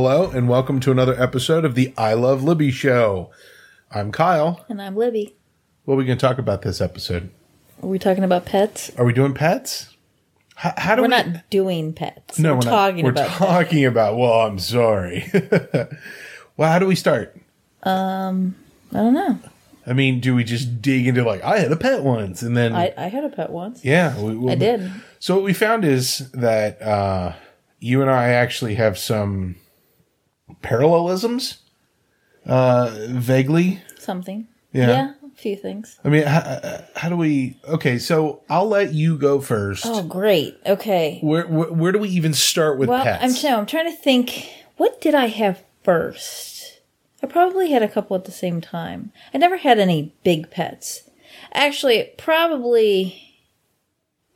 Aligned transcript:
Hello, 0.00 0.30
and 0.30 0.48
welcome 0.48 0.78
to 0.78 0.92
another 0.92 1.20
episode 1.20 1.64
of 1.64 1.74
the 1.74 1.92
I 1.98 2.12
Love 2.14 2.44
Libby 2.44 2.70
Show. 2.70 3.32
I'm 3.90 4.12
Kyle. 4.12 4.64
And 4.68 4.80
I'm 4.80 4.94
Libby. 4.94 5.34
What 5.86 5.94
are 5.94 5.96
we 5.96 6.04
going 6.04 6.16
to 6.16 6.24
talk 6.24 6.38
about 6.38 6.62
this 6.62 6.80
episode? 6.80 7.30
Are 7.82 7.88
we 7.88 7.98
talking 7.98 8.22
about 8.22 8.44
pets? 8.46 8.92
Are 8.96 9.04
we 9.04 9.12
doing 9.12 9.34
pets? 9.34 9.96
How, 10.54 10.72
how 10.76 10.94
do 10.94 11.02
We're 11.02 11.08
we? 11.08 11.16
not 11.16 11.50
doing 11.50 11.92
pets. 11.92 12.38
no, 12.38 12.50
we're, 12.52 12.58
we're, 12.60 12.64
not. 12.66 12.70
talking 12.70 13.04
We're 13.06 13.10
about 13.10 13.26
pets. 13.26 13.38
talking 13.38 13.84
about. 13.86 14.16
Well, 14.16 14.32
I'm 14.42 14.60
sorry. 14.60 15.28
well, 16.56 16.70
how 16.72 16.78
do 16.78 16.86
we 16.86 16.94
start? 16.94 17.36
Um, 17.82 18.54
I 18.92 18.98
don't 18.98 19.14
know. 19.14 19.40
I 19.84 19.94
mean, 19.94 20.20
do 20.20 20.32
we 20.32 20.44
just 20.44 20.80
dig 20.80 21.08
into 21.08 21.24
like 21.24 21.42
I 21.42 21.58
had 21.58 21.72
a 21.72 21.76
pet 21.76 22.04
once, 22.04 22.40
and 22.42 22.56
then 22.56 22.72
I, 22.72 22.94
I 22.96 23.08
had 23.08 23.24
a 23.24 23.30
pet 23.30 23.50
once. 23.50 23.84
yeah, 23.84 24.16
we, 24.22 24.36
we- 24.36 24.52
I 24.52 24.54
did. 24.54 24.92
So 25.18 25.34
what 25.34 25.42
we 25.42 25.52
found 25.54 25.84
is 25.84 26.30
that 26.30 26.80
uh, 26.80 27.32
you 27.80 28.00
and 28.00 28.08
I 28.08 28.28
actually 28.28 28.76
have 28.76 28.96
some 28.96 29.56
parallelisms, 30.62 31.58
uh, 32.46 32.90
vaguely. 33.08 33.82
Something. 33.98 34.48
Yeah. 34.72 35.12
a 35.24 35.30
few 35.34 35.56
things. 35.56 35.98
I 36.04 36.08
mean, 36.08 36.24
how, 36.24 36.84
how 36.94 37.08
do 37.08 37.16
we? 37.16 37.58
Okay, 37.66 37.98
so 37.98 38.42
I'll 38.50 38.68
let 38.68 38.92
you 38.92 39.16
go 39.16 39.40
first. 39.40 39.84
Oh, 39.86 40.02
great. 40.02 40.58
Okay. 40.66 41.18
Where, 41.22 41.46
where 41.46 41.72
where 41.72 41.92
do 41.92 41.98
we 41.98 42.08
even 42.10 42.34
start 42.34 42.78
with 42.78 42.88
Well, 42.88 43.02
pets? 43.02 43.44
I'm 43.44 43.50
no, 43.50 43.58
I'm 43.58 43.66
trying 43.66 43.90
to 43.90 43.96
think. 43.96 44.48
What 44.76 45.00
did 45.00 45.14
I 45.14 45.26
have 45.26 45.64
first? 45.82 46.80
I 47.22 47.26
probably 47.26 47.70
had 47.70 47.82
a 47.82 47.88
couple 47.88 48.16
at 48.16 48.26
the 48.26 48.32
same 48.32 48.60
time. 48.60 49.10
I 49.34 49.38
never 49.38 49.56
had 49.56 49.78
any 49.78 50.14
big 50.22 50.50
pets. 50.50 51.08
Actually, 51.52 52.12
probably 52.16 53.40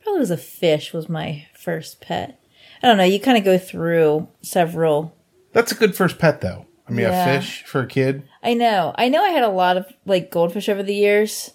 probably 0.01 0.19
was 0.19 0.31
a 0.31 0.37
fish 0.37 0.93
was 0.93 1.07
my 1.07 1.47
first 1.53 2.01
pet. 2.01 2.39
I 2.81 2.87
don't 2.87 2.97
know. 2.97 3.03
You 3.05 3.19
kind 3.19 3.37
of 3.37 3.45
go 3.45 3.57
through 3.57 4.27
several 4.41 5.15
That's 5.53 5.71
a 5.71 5.75
good 5.75 5.95
first 5.95 6.19
pet, 6.19 6.41
though. 6.41 6.65
I 6.87 6.91
mean, 6.91 7.05
Yeah. 7.05 7.25
a 7.35 7.39
fish 7.41 7.63
for 7.63 7.81
a 7.81 7.87
kid. 7.87 8.23
I 8.43 8.53
know. 8.53 8.93
I 8.97 9.07
know 9.07 9.23
I 9.23 9.29
had 9.29 9.43
a 9.43 9.49
lot 9.49 9.77
of 9.77 9.85
like 10.05 10.29
goldfish 10.31 10.67
over 10.67 10.83
the 10.83 10.93
years. 10.95 11.51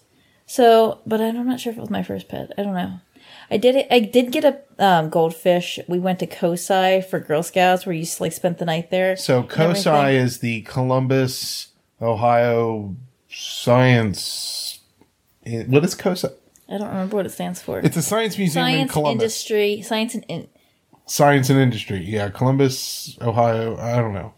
So, 0.46 1.00
but 1.06 1.20
I'm 1.20 1.46
not 1.46 1.60
sure 1.60 1.70
if 1.72 1.76
it 1.76 1.80
was 1.82 1.90
my 1.90 2.02
first 2.02 2.28
pet. 2.28 2.50
I 2.56 2.62
don't 2.62 2.72
know. 2.74 3.00
I 3.50 3.58
did 3.58 3.76
it. 3.76 3.86
I 3.90 4.00
did 4.00 4.32
get 4.32 4.44
a 4.44 4.60
um, 4.78 5.10
goldfish. 5.10 5.78
We 5.88 5.98
went 5.98 6.18
to 6.20 6.26
COSI 6.26 7.02
for 7.02 7.20
Girl 7.20 7.42
Scouts, 7.42 7.84
where 7.84 7.94
you 7.94 8.06
like 8.20 8.32
spent 8.32 8.56
the 8.58 8.64
night 8.64 8.90
there. 8.90 9.16
So 9.16 9.42
COSI 9.42 10.14
is 10.16 10.38
the 10.38 10.62
Columbus, 10.62 11.68
Ohio 12.00 12.96
Science. 13.28 14.80
eh, 15.46 15.64
What 15.66 15.84
is 15.84 15.94
COSI? 15.94 16.28
I 16.70 16.78
don't 16.78 16.88
remember 16.88 17.16
what 17.16 17.26
it 17.26 17.30
stands 17.32 17.60
for. 17.62 17.80
It's 17.80 17.96
a 17.96 18.02
science 18.02 18.36
museum 18.36 18.66
in 18.66 18.72
Science 18.76 18.92
Columbus. 18.92 19.22
industry, 19.22 19.82
science 19.82 20.14
and 20.14 20.24
in, 20.28 20.48
Science 21.08 21.50
and 21.50 21.58
industry. 21.58 21.98
Yeah, 22.04 22.28
Columbus, 22.30 23.16
Ohio. 23.20 23.76
I 23.78 23.96
don't 23.96 24.12
know. 24.14 24.34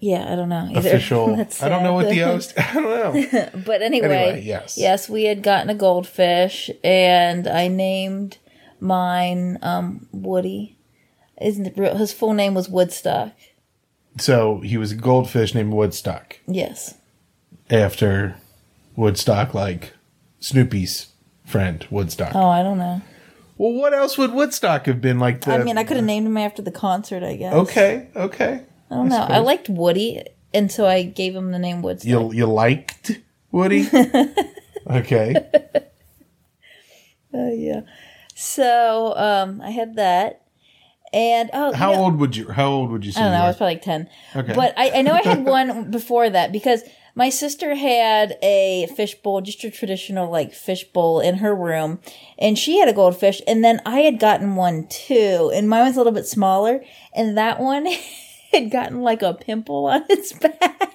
yeah, 0.00 0.32
I 0.32 0.36
don't 0.36 0.48
know. 0.48 0.68
Either. 0.70 0.78
Official. 0.88 1.34
I 1.60 1.68
don't 1.68 1.82
know 1.82 1.92
what 1.94 2.08
the 2.08 2.18
host. 2.20 2.54
I 2.58 2.72
don't 2.74 3.32
know. 3.32 3.48
But 3.66 3.82
anyway, 3.82 4.06
Anyway, 4.28 4.42
yes. 4.44 4.76
yes, 4.78 5.08
we 5.08 5.24
had 5.24 5.42
gotten 5.42 5.70
a 5.70 5.74
goldfish, 5.74 6.70
and 6.82 7.46
I 7.48 7.68
named 7.68 8.38
mine 8.80 9.58
um, 9.62 10.08
Woody. 10.12 10.78
Isn't 11.40 11.66
it 11.66 11.74
real? 11.76 11.96
His 11.96 12.12
full 12.12 12.32
name 12.32 12.54
was 12.54 12.68
Woodstock. 12.68 13.32
so 14.18 14.60
he 14.60 14.76
was 14.76 14.92
a 14.92 14.96
goldfish 14.96 15.52
named 15.54 15.72
Woodstock 15.72 16.38
Yes. 16.46 16.94
after 17.70 18.36
Woodstock, 18.94 19.52
like 19.52 19.92
Snoopy's 20.38 21.08
friend 21.44 21.84
Woodstock. 21.90 22.32
Oh, 22.34 22.48
I 22.48 22.62
don't 22.62 22.78
know. 22.78 23.02
Well, 23.56 23.72
what 23.72 23.94
else 23.94 24.18
would 24.18 24.32
Woodstock 24.32 24.86
have 24.86 25.00
been 25.00 25.18
like? 25.18 25.42
The, 25.42 25.52
I 25.52 25.62
mean, 25.62 25.78
I 25.78 25.84
could 25.84 25.96
have 25.96 26.04
named 26.06 26.26
him 26.26 26.36
after 26.36 26.60
the 26.62 26.72
concert. 26.72 27.22
I 27.22 27.36
guess. 27.36 27.54
Okay, 27.54 28.08
okay. 28.16 28.62
I 28.90 28.94
don't 28.94 29.08
know. 29.08 29.26
I 29.28 29.38
liked 29.38 29.68
Woody, 29.68 30.22
and 30.52 30.70
so 30.70 30.86
I 30.86 31.04
gave 31.04 31.34
him 31.34 31.52
the 31.52 31.58
name 31.58 31.82
Woodstock. 31.82 32.08
You 32.08 32.32
you 32.32 32.46
liked 32.46 33.20
Woody? 33.52 33.86
okay. 34.90 35.34
Uh, 37.32 37.50
yeah. 37.50 37.80
So 38.34 39.14
um, 39.16 39.60
I 39.60 39.70
had 39.70 39.96
that, 39.96 40.42
and 41.12 41.50
oh, 41.52 41.72
How 41.72 41.90
you 41.90 41.96
know- 41.96 42.02
old 42.04 42.16
would 42.18 42.36
you? 42.36 42.48
How 42.48 42.68
old 42.68 42.90
would 42.90 43.04
you 43.04 43.12
say? 43.12 43.20
I 43.20 43.24
don't 43.24 43.32
know. 43.32 43.44
I 43.44 43.46
was 43.46 43.56
probably 43.56 43.74
like 43.74 43.82
10. 43.82 44.08
Okay. 44.36 44.52
But 44.54 44.74
I, 44.76 44.90
I 44.98 45.02
know 45.02 45.12
I 45.12 45.22
had 45.22 45.44
one 45.44 45.90
before 45.90 46.28
that 46.28 46.50
because 46.52 46.82
my 47.14 47.28
sister 47.28 47.74
had 47.74 48.36
a 48.42 48.86
fish 48.96 49.14
bowl, 49.14 49.40
just 49.40 49.62
a 49.64 49.70
traditional 49.70 50.30
like 50.30 50.52
fish 50.52 50.84
bowl 50.84 51.20
in 51.20 51.36
her 51.36 51.54
room. 51.54 52.00
And 52.38 52.58
she 52.58 52.78
had 52.78 52.88
a 52.88 52.92
goldfish. 52.92 53.40
And 53.46 53.62
then 53.64 53.80
I 53.86 54.00
had 54.00 54.18
gotten 54.18 54.56
one 54.56 54.86
too. 54.88 55.50
And 55.54 55.68
mine 55.68 55.84
was 55.86 55.94
a 55.94 55.98
little 55.98 56.12
bit 56.12 56.26
smaller. 56.26 56.82
And 57.14 57.36
that 57.38 57.60
one 57.60 57.86
had 58.52 58.70
gotten 58.70 59.02
like 59.02 59.22
a 59.22 59.34
pimple 59.34 59.86
on 59.86 60.04
its 60.10 60.32
back. 60.32 60.90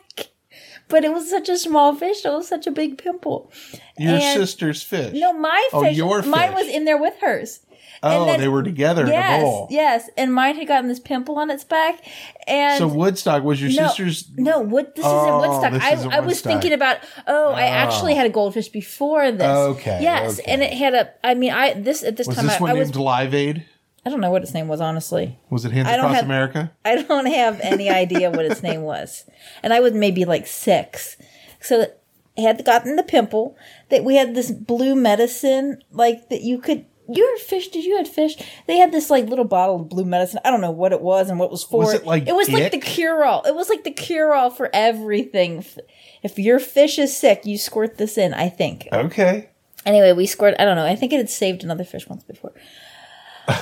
But 0.90 1.06
it 1.06 1.14
was 1.14 1.30
such 1.30 1.50
a 1.50 1.58
small 1.58 1.94
fish. 1.96 2.26
It 2.26 2.30
was 2.30 2.48
such 2.48 2.66
a 2.68 2.72
big 2.72 2.98
pimple. 2.98 3.52
Your 3.98 4.16
and- 4.16 4.40
sister's 4.40 4.82
fish. 4.84 5.14
No, 5.14 5.32
my 5.34 5.62
fish. 5.72 5.74
Oh, 5.74 5.84
fish. 5.84 5.98
your 5.98 6.22
Mine 6.24 6.50
fish. 6.50 6.66
was 6.66 6.68
in 6.68 6.86
there 6.86 6.98
with 7.00 7.14
hers. 7.22 7.60
Oh, 8.04 8.26
then- 8.26 8.40
they 8.40 8.48
were 8.48 8.64
together 8.64 9.04
in 9.04 9.10
a 9.10 9.12
Yes, 9.12 9.42
bowl. 9.44 9.68
yes. 9.70 10.10
And 10.18 10.34
mine 10.34 10.56
had 10.56 10.68
gotten 10.68 10.88
this 10.88 11.00
pimple 11.00 11.38
on 11.38 11.50
its 11.50 11.64
back. 11.64 12.04
And 12.48 12.78
So 12.80 12.88
Woodstock 12.88 13.44
was 13.44 13.62
your 13.62 13.72
no, 13.72 13.88
sister's. 13.88 14.30
No, 14.38 14.64
this 14.66 15.04
Oh, 15.04 15.22
is 15.22 15.28
in 15.28 15.50
Woodstock. 15.50 15.74
this 15.74 15.84
I, 15.84 15.94
is 15.94 16.04
in 16.06 16.12
I 16.12 16.20
was 16.20 16.28
Woodstock. 16.28 16.52
thinking 16.52 16.74
about. 16.74 16.98
Oh, 17.28 17.50
I 17.52 17.64
ah. 17.64 17.86
actually 17.86 18.16
had 18.16 18.26
a 18.26 18.30
goldfish 18.30 18.70
before 18.70 19.32
this. 19.32 19.42
Okay, 19.48 20.00
Yes, 20.02 20.40
okay. 20.40 20.52
and 20.52 20.62
it 20.64 20.74
had 20.74 20.94
a. 20.94 21.10
I 21.24 21.34
mean, 21.34 21.52
I 21.52 21.74
this 21.74 22.04
at 22.04 22.18
this 22.18 22.28
Was 22.28 22.36
time 22.38 22.46
this 22.48 22.56
I, 22.58 22.62
one 22.62 22.72
I 22.72 22.74
was. 22.74 22.88
named 22.90 22.96
Live 22.96 23.34
Aid? 23.34 23.66
I 24.06 24.10
don't 24.10 24.22
know 24.22 24.32
what 24.32 24.42
its 24.44 24.54
name 24.54 24.68
was 24.70 24.80
honestly. 24.80 25.38
Was 25.50 25.66
it 25.66 25.72
Hands 25.74 25.88
I 25.88 25.98
don't 25.98 26.06
Across 26.06 26.16
have- 26.16 26.26
America? 26.26 26.72
I 26.86 27.02
don't 27.04 27.26
have 27.26 27.60
any 27.62 27.90
idea 27.90 28.32
what 28.32 28.46
its 28.46 28.64
name 28.64 28.82
was, 28.84 29.26
and 29.62 29.74
I 29.74 29.82
was 29.82 29.94
maybe 29.94 30.24
like 30.26 30.48
six. 30.48 31.18
So 31.60 31.82
it 31.82 32.00
had 32.38 32.64
gotten 32.66 32.96
the 32.96 33.04
pimple. 33.04 33.58
That 33.90 34.04
we 34.04 34.16
had 34.16 34.36
this 34.36 34.52
blue 34.52 34.96
medicine, 34.96 35.82
like 35.92 36.30
that 36.30 36.42
you 36.42 36.60
could. 36.60 36.86
Your 37.12 37.38
fish? 37.40 37.70
Did 37.70 37.86
you 37.86 37.98
had 37.98 38.08
fish? 38.08 38.36
They 38.68 38.78
had 38.78 38.92
this 38.92 39.10
like 39.10 39.28
little 39.28 39.46
bottle 39.46 39.78
of 39.82 39.90
blue 39.90 40.06
medicine. 40.06 40.40
I 40.46 40.52
don't 40.52 40.62
know 40.62 40.72
what 40.72 40.94
it 40.94 41.02
was 41.02 41.30
and 41.30 41.40
what 41.40 41.46
it 41.46 41.52
was 41.52 41.64
for. 41.64 41.80
Was 41.80 41.94
it 41.94 42.06
like 42.06 42.28
it 42.28 42.36
was 42.36 42.50
like 42.50 42.72
the 42.72 42.78
cure 42.78 43.24
all. 43.24 43.44
It 43.44 43.56
was 43.56 43.70
like 43.70 43.84
the 43.84 43.92
cure 43.92 44.34
all 44.34 44.50
for 44.50 44.70
everything. 44.74 45.66
If 46.22 46.38
your 46.38 46.60
fish 46.60 47.00
is 47.00 47.16
sick, 47.16 47.46
you 47.46 47.58
squirt 47.58 47.98
this 47.98 48.18
in. 48.18 48.34
I 48.34 48.50
think. 48.50 48.88
Okay. 48.92 49.50
Anyway, 49.86 50.12
we 50.12 50.26
squirted. 50.26 50.60
I 50.60 50.66
don't 50.66 50.76
know. 50.76 50.86
I 50.86 50.96
think 50.96 51.14
it 51.14 51.18
had 51.18 51.30
saved 51.30 51.64
another 51.64 51.84
fish 51.84 52.08
once 52.08 52.24
before. 52.24 52.54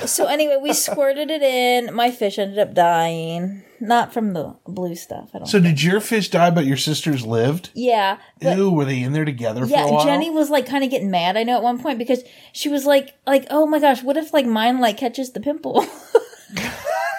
So 0.06 0.26
anyway, 0.26 0.58
we 0.60 0.72
squirted 0.72 1.30
it 1.30 1.42
in. 1.42 1.94
My 1.94 2.10
fish 2.10 2.38
ended 2.38 2.58
up 2.58 2.74
dying, 2.74 3.62
not 3.80 4.12
from 4.12 4.32
the 4.32 4.56
blue 4.66 4.94
stuff. 4.94 5.30
I 5.34 5.38
don't. 5.38 5.46
So 5.46 5.60
did 5.60 5.82
your 5.82 6.00
fish 6.00 6.30
die, 6.30 6.50
but 6.50 6.66
your 6.66 6.76
sisters 6.76 7.24
lived? 7.26 7.70
yeah, 7.74 8.18
but 8.40 8.56
Ew, 8.56 8.70
were 8.70 8.84
they 8.84 9.02
in 9.02 9.12
there 9.12 9.24
together 9.24 9.66
for 9.66 9.70
yeah. 9.70 10.04
Jenny 10.04 10.30
was 10.30 10.50
like 10.50 10.66
kind 10.66 10.84
of 10.84 10.90
getting 10.90 11.10
mad. 11.10 11.36
I 11.36 11.42
know 11.44 11.56
at 11.56 11.62
one 11.62 11.78
point 11.80 11.98
because 11.98 12.22
she 12.52 12.68
was 12.68 12.84
like, 12.86 13.16
like, 13.26 13.46
oh 13.50 13.66
my 13.66 13.78
gosh, 13.78 14.02
what 14.02 14.16
if 14.16 14.32
like 14.32 14.46
mine 14.46 14.80
like 14.80 14.96
catches 14.96 15.32
the 15.32 15.40
pimple? 15.40 15.84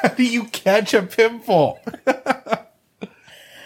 How 0.01 0.09
do 0.17 0.23
you 0.23 0.45
catch 0.45 0.93
a 0.93 1.01
pimple? 1.03 1.79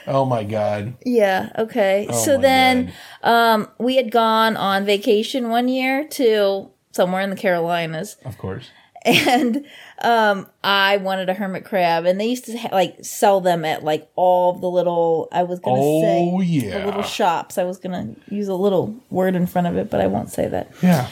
oh 0.07 0.25
my 0.25 0.43
god. 0.43 0.95
yeah. 1.05 1.49
Okay. 1.57 2.07
so 2.11 2.33
Oh 2.33 2.37
my 2.37 2.41
then, 2.41 2.93
um, 3.23 3.67
we 3.79 3.95
had 3.95 4.11
gone 4.11 4.57
on 4.57 4.85
vacation 4.85 5.49
one 5.49 5.67
year 5.67 6.07
to 6.09 6.69
somewhere 6.91 7.21
in 7.21 7.29
the 7.29 7.35
Carolinas. 7.35 8.17
Of 8.25 8.37
course. 8.37 8.69
and 9.27 9.65
um 10.01 10.47
i 10.63 10.97
wanted 10.97 11.29
a 11.29 11.33
hermit 11.33 11.65
crab 11.65 12.05
and 12.05 12.19
they 12.21 12.25
used 12.25 12.45
to 12.45 12.57
ha- 12.57 12.69
like 12.71 12.95
sell 13.03 13.41
them 13.41 13.65
at 13.65 13.83
like 13.83 14.09
all 14.15 14.53
the 14.53 14.67
little 14.69 15.27
i 15.31 15.43
was 15.43 15.59
gonna 15.59 15.77
Oh, 15.81 16.39
say 16.41 16.45
yeah. 16.45 16.79
the 16.79 16.85
little 16.85 17.03
shops 17.03 17.57
i 17.57 17.63
was 17.63 17.77
gonna 17.79 18.15
use 18.29 18.47
a 18.47 18.55
little 18.55 18.95
word 19.09 19.35
in 19.35 19.45
front 19.45 19.67
of 19.67 19.75
it 19.77 19.89
but 19.89 19.99
i 19.99 20.07
won't 20.07 20.29
say 20.29 20.47
that 20.47 20.71
Yeah. 20.81 21.07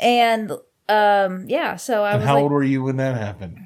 and 0.00 0.50
um 0.88 1.44
yeah 1.48 1.76
so 1.76 2.02
i 2.02 2.10
And 2.12 2.20
was 2.20 2.26
how 2.26 2.34
like 2.34 2.42
old 2.42 2.52
were 2.52 2.62
you 2.64 2.82
when 2.82 2.96
that 2.96 3.16
happened? 3.16 3.64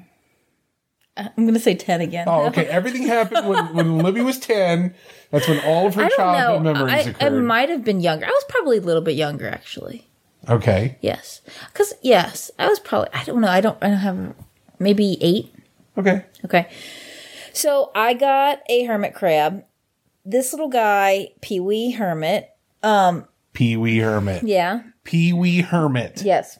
i'm 1.17 1.45
gonna 1.45 1.59
say 1.59 1.75
10 1.75 2.01
again 2.01 2.25
Oh, 2.27 2.45
okay. 2.47 2.65
Everything 2.79 3.03
happened 3.03 3.47
when, 3.47 3.73
when 3.75 3.97
Libby 3.99 4.21
was 4.21 4.39
10. 4.39 4.93
That's 5.31 5.47
when 5.47 5.59
all 5.61 5.85
of 5.87 5.95
her 5.95 6.09
childhood 6.09 6.63
know 6.63 6.73
memories 6.73 7.13
I, 7.19 7.25
I 7.27 7.29
might 7.29 7.69
have 7.69 7.83
been 7.83 8.01
younger 8.01 8.25
i 8.25 8.29
was 8.29 8.45
probably 8.49 8.77
a 8.77 8.81
little 8.81 9.01
bit 9.01 9.15
younger 9.15 9.47
actually 9.47 10.07
okay. 10.49 10.97
yes 11.01 11.41
because 11.71 11.93
yes 12.01 12.51
i 12.59 12.67
was 12.67 12.79
probably 12.79 13.09
i 13.13 13.23
don't 13.23 13.41
know 13.41 13.47
i 13.47 13.61
don't 13.61 13.77
i 13.81 13.87
don't 13.87 13.97
have 13.97 14.35
maybe 14.79 15.17
eight 15.21 15.53
Okay. 15.97 16.25
Okay. 16.45 16.67
So 17.53 17.91
I 17.93 18.13
got 18.13 18.61
a 18.67 18.83
hermit 18.85 19.13
crab. 19.13 19.63
This 20.25 20.53
little 20.53 20.69
guy, 20.69 21.29
Pee 21.41 21.59
Wee 21.59 21.91
Hermit. 21.91 22.49
Um 22.81 23.27
Pee 23.53 23.77
Wee 23.77 23.99
Hermit. 23.99 24.43
Yeah. 24.43 24.81
Pee 25.03 25.33
Wee 25.33 25.61
Hermit. 25.61 26.23
Yes. 26.23 26.59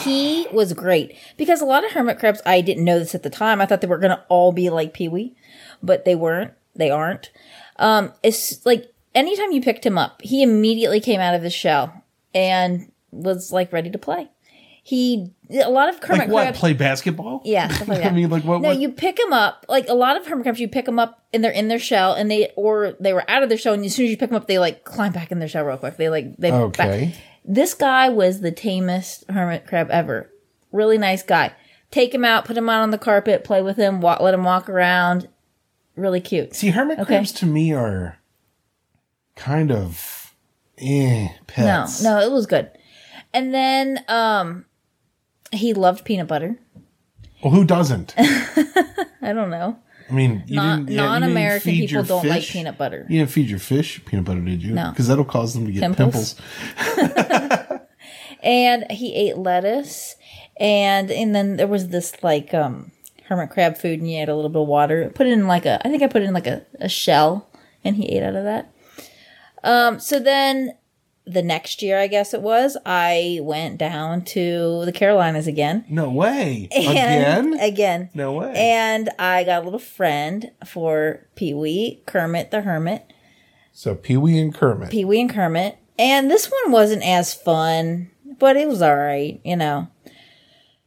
He 0.00 0.46
was 0.52 0.74
great 0.74 1.16
because 1.38 1.62
a 1.62 1.64
lot 1.64 1.82
of 1.82 1.92
hermit 1.92 2.18
crabs, 2.18 2.42
I 2.44 2.60
didn't 2.60 2.84
know 2.84 2.98
this 2.98 3.14
at 3.14 3.22
the 3.22 3.30
time. 3.30 3.62
I 3.62 3.66
thought 3.66 3.80
they 3.80 3.86
were 3.86 3.96
going 3.96 4.14
to 4.14 4.22
all 4.28 4.52
be 4.52 4.68
like 4.68 4.92
Pee 4.92 5.08
Wee, 5.08 5.34
but 5.82 6.04
they 6.04 6.14
weren't. 6.14 6.52
They 6.76 6.90
aren't. 6.90 7.30
Um, 7.76 8.12
it's 8.22 8.64
like 8.66 8.92
anytime 9.14 9.52
you 9.52 9.62
picked 9.62 9.86
him 9.86 9.96
up, 9.96 10.20
he 10.20 10.42
immediately 10.42 11.00
came 11.00 11.20
out 11.20 11.34
of 11.34 11.42
his 11.42 11.54
shell 11.54 12.04
and 12.38 12.90
was 13.10 13.52
like 13.52 13.72
ready 13.72 13.90
to 13.90 13.98
play. 13.98 14.28
he 14.84 15.32
a 15.50 15.68
lot 15.70 15.88
of 15.88 15.96
hermit 16.02 16.18
Like 16.20 16.28
what? 16.28 16.42
crabs. 16.44 16.58
Play 16.58 16.72
basketball? 16.74 17.42
yeah, 17.44 17.66
like. 17.86 18.04
I 18.06 18.10
mean, 18.10 18.30
like 18.30 18.44
what? 18.44 18.60
no, 18.62 18.68
what? 18.68 18.78
you 18.78 18.90
pick 18.90 19.16
them 19.16 19.32
up. 19.32 19.66
Like 19.68 19.88
a 19.88 19.94
lot 19.94 20.16
of 20.16 20.26
hermit 20.26 20.44
crabs, 20.44 20.60
you 20.60 20.68
pick 20.68 20.84
them 20.86 20.98
up 20.98 21.24
and 21.32 21.42
they're 21.42 21.50
in 21.52 21.68
their 21.68 21.78
shell, 21.78 22.12
and 22.14 22.30
they 22.30 22.52
or 22.56 22.94
they 23.00 23.12
were 23.12 23.28
out 23.30 23.42
of 23.42 23.48
their 23.48 23.58
shell, 23.58 23.74
and 23.74 23.84
as 23.84 23.94
soon 23.94 24.04
as 24.06 24.10
you 24.10 24.16
pick 24.16 24.30
them 24.30 24.36
up, 24.36 24.46
they 24.46 24.58
like 24.58 24.84
climb 24.84 25.12
back 25.12 25.30
in 25.32 25.38
their 25.40 25.48
shell 25.48 25.64
real 25.64 25.76
quick. 25.78 25.96
They 25.96 26.08
like 26.08 26.36
they 26.36 26.50
back- 26.50 26.60
okay. 26.60 27.14
This 27.44 27.74
guy 27.74 28.08
was 28.10 28.40
the 28.40 28.52
tamest 28.52 29.24
hermit 29.30 29.66
crab 29.66 29.90
ever. 29.90 30.30
Really 30.70 30.98
nice 30.98 31.22
guy. 31.22 31.52
Take 31.90 32.14
him 32.14 32.24
out, 32.24 32.44
put 32.44 32.56
him 32.58 32.68
out 32.68 32.82
on 32.82 32.90
the 32.90 32.98
carpet, 32.98 33.42
play 33.44 33.62
with 33.62 33.78
him, 33.78 34.00
walk, 34.02 34.20
let 34.20 34.34
him 34.34 34.44
walk 34.44 34.68
around. 34.68 35.28
Really 35.96 36.20
cute. 36.20 36.54
See, 36.54 36.68
hermit 36.68 36.98
Okay. 36.98 37.06
crabs 37.06 37.32
to 37.32 37.46
me 37.46 37.72
are 37.72 38.18
kind 39.34 39.72
of 39.72 40.17
eh 40.80 41.28
pets. 41.46 42.02
No, 42.02 42.18
no, 42.18 42.26
it 42.26 42.30
was 42.32 42.46
good. 42.46 42.70
And 43.32 43.52
then 43.54 44.04
um 44.08 44.64
he 45.52 45.74
loved 45.74 46.04
peanut 46.04 46.26
butter. 46.28 46.58
Well, 47.42 47.52
who 47.52 47.64
doesn't? 47.64 48.14
I 48.18 49.32
don't 49.32 49.50
know. 49.50 49.78
I 50.10 50.12
mean, 50.12 50.42
you 50.46 50.56
Non 50.56 50.86
didn't, 50.86 50.96
yeah, 50.96 51.04
non-American 51.04 51.72
people 51.72 52.02
don't 52.02 52.26
like 52.26 52.44
peanut 52.44 52.78
butter. 52.78 53.04
You 53.08 53.18
didn't 53.18 53.30
feed 53.30 53.50
your 53.50 53.58
fish 53.58 54.02
peanut 54.06 54.24
butter, 54.24 54.40
did 54.40 54.62
you? 54.62 54.72
No. 54.74 54.90
because 54.90 55.06
that'll 55.08 55.24
cause 55.24 55.52
them 55.54 55.66
to 55.66 55.72
get 55.72 55.82
Pimples? 55.82 56.34
pimples. 56.76 57.80
And 58.40 58.90
he 58.90 59.14
ate 59.14 59.36
lettuce 59.36 60.14
and 60.60 61.10
and 61.10 61.34
then 61.34 61.56
there 61.56 61.66
was 61.66 61.88
this 61.88 62.22
like 62.22 62.54
um 62.54 62.92
hermit 63.24 63.50
crab 63.50 63.76
food 63.76 63.98
and 63.98 64.10
you 64.10 64.18
had 64.20 64.28
a 64.28 64.34
little 64.34 64.48
bit 64.48 64.62
of 64.62 64.68
water. 64.68 65.10
Put 65.14 65.26
it 65.26 65.32
in 65.32 65.46
like 65.48 65.66
a 65.66 65.84
I 65.84 65.90
think 65.90 66.02
I 66.02 66.06
put 66.06 66.22
it 66.22 66.26
in 66.26 66.34
like 66.34 66.46
a, 66.46 66.64
a 66.80 66.88
shell 66.88 67.48
and 67.84 67.96
he 67.96 68.06
ate 68.08 68.22
out 68.22 68.36
of 68.36 68.44
that. 68.44 68.72
Um 69.64 69.98
so 70.00 70.18
then 70.18 70.74
the 71.26 71.42
next 71.42 71.82
year 71.82 71.98
I 71.98 72.06
guess 72.06 72.32
it 72.32 72.40
was, 72.40 72.76
I 72.86 73.40
went 73.42 73.76
down 73.78 74.24
to 74.26 74.84
the 74.86 74.92
Carolinas 74.92 75.46
again. 75.46 75.84
No 75.88 76.10
way. 76.10 76.68
And 76.74 76.88
Again? 76.88 77.60
Again. 77.60 78.10
No 78.14 78.32
way. 78.32 78.52
And 78.56 79.10
I 79.18 79.44
got 79.44 79.62
a 79.62 79.64
little 79.64 79.78
friend 79.78 80.50
for 80.64 81.26
Pee 81.34 81.52
Wee, 81.54 82.02
Kermit 82.06 82.50
the 82.50 82.62
Hermit, 82.62 83.12
so 83.72 83.94
Pee 83.94 84.16
Wee 84.16 84.38
and 84.38 84.54
Kermit. 84.54 84.90
Pee 84.90 85.04
Wee 85.04 85.20
and 85.20 85.30
Kermit. 85.30 85.78
And 85.98 86.30
this 86.30 86.46
one 86.46 86.72
wasn't 86.72 87.04
as 87.04 87.34
fun, 87.34 88.10
but 88.38 88.56
it 88.56 88.66
was 88.66 88.80
all 88.82 88.96
right, 88.96 89.40
you 89.44 89.56
know. 89.56 89.88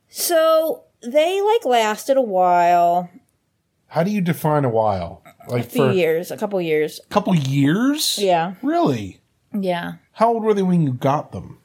So 0.09 0.83
they 1.01 1.41
like 1.41 1.65
lasted 1.65 2.17
a 2.17 2.21
while, 2.21 3.09
How 3.87 4.03
do 4.03 4.11
you 4.11 4.21
define 4.21 4.65
a 4.65 4.69
while? 4.69 5.20
Like 5.51 5.65
a 5.65 5.69
few 5.69 5.91
years, 5.91 6.31
a 6.31 6.37
couple 6.37 6.59
years. 6.61 6.99
A 6.99 7.13
couple 7.13 7.35
years? 7.35 8.17
Yeah, 8.19 8.53
Really? 8.61 9.19
yeah. 9.53 9.93
How 10.13 10.33
old 10.33 10.43
were 10.43 10.53
they 10.53 10.61
when 10.63 10.81
you 10.81 10.93
got 10.93 11.31
them? 11.31 11.57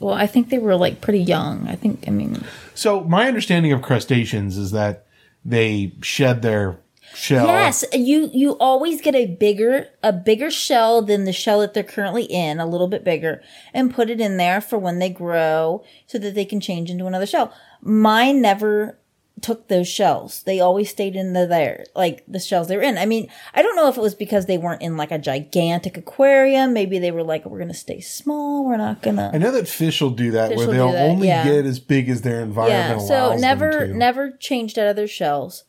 Well, 0.00 0.14
I 0.14 0.26
think 0.26 0.48
they 0.50 0.58
were 0.58 0.76
like 0.76 1.00
pretty 1.00 1.20
young. 1.20 1.66
I 1.68 1.74
think, 1.74 2.04
I 2.06 2.10
mean, 2.10 2.44
So 2.74 3.02
my 3.04 3.26
understanding 3.26 3.72
of 3.72 3.82
crustaceans 3.82 4.56
is 4.56 4.70
that 4.70 5.06
they 5.44 5.92
shed 6.02 6.42
their 6.42 6.78
shell. 7.14 7.46
Yes, 7.46 7.84
you 7.92 8.30
you 8.32 8.52
always 8.58 9.00
get 9.00 9.14
a 9.14 9.26
bigger 9.26 9.88
a 10.02 10.12
bigger 10.12 10.50
shell 10.50 11.02
than 11.02 11.24
the 11.24 11.32
shell 11.32 11.60
that 11.60 11.74
they're 11.74 11.82
currently 11.82 12.24
in, 12.24 12.60
a 12.60 12.66
little 12.66 12.86
bit 12.88 13.02
bigger, 13.02 13.42
and 13.74 13.92
put 13.94 14.10
it 14.10 14.20
in 14.20 14.36
there 14.36 14.60
for 14.60 14.78
when 14.78 14.98
they 15.00 15.08
grow 15.10 15.82
so 16.06 16.18
that 16.18 16.34
they 16.34 16.44
can 16.44 16.60
change 16.60 16.90
into 16.90 17.06
another 17.06 17.26
shell. 17.26 17.52
Mine 17.82 18.40
never 18.42 18.98
took 19.40 19.68
those 19.68 19.88
shells. 19.88 20.42
They 20.42 20.60
always 20.60 20.90
stayed 20.90 21.16
in 21.16 21.32
the 21.32 21.46
there, 21.46 21.84
like 21.94 22.24
the 22.28 22.40
shells 22.40 22.68
they 22.68 22.76
were 22.76 22.82
in. 22.82 22.98
I 22.98 23.06
mean, 23.06 23.28
I 23.54 23.62
don't 23.62 23.76
know 23.76 23.88
if 23.88 23.96
it 23.96 24.00
was 24.00 24.14
because 24.14 24.46
they 24.46 24.58
weren't 24.58 24.82
in 24.82 24.96
like 24.96 25.10
a 25.10 25.18
gigantic 25.18 25.96
aquarium. 25.96 26.72
Maybe 26.72 26.98
they 26.98 27.10
were 27.10 27.22
like, 27.22 27.46
we're 27.46 27.58
gonna 27.58 27.74
stay 27.74 28.00
small. 28.00 28.64
We're 28.64 28.76
not 28.76 29.02
gonna. 29.02 29.30
I 29.32 29.38
know 29.38 29.52
that 29.52 29.68
fish 29.68 30.00
will 30.00 30.10
do 30.10 30.32
that 30.32 30.50
Fish 30.50 30.58
where 30.58 30.66
they'll 30.66 30.88
only 30.88 31.28
yeah. 31.28 31.44
get 31.44 31.64
as 31.64 31.78
big 31.78 32.08
as 32.08 32.22
their 32.22 32.40
environment 32.40 33.00
yeah 33.00 33.06
so 33.06 33.26
allows 33.28 33.40
never 33.40 33.70
them 33.70 33.88
to. 33.92 33.96
never 33.96 34.30
changed 34.32 34.78
out 34.78 34.88
of 34.88 34.96
their 34.96 35.08
shells 35.08 35.64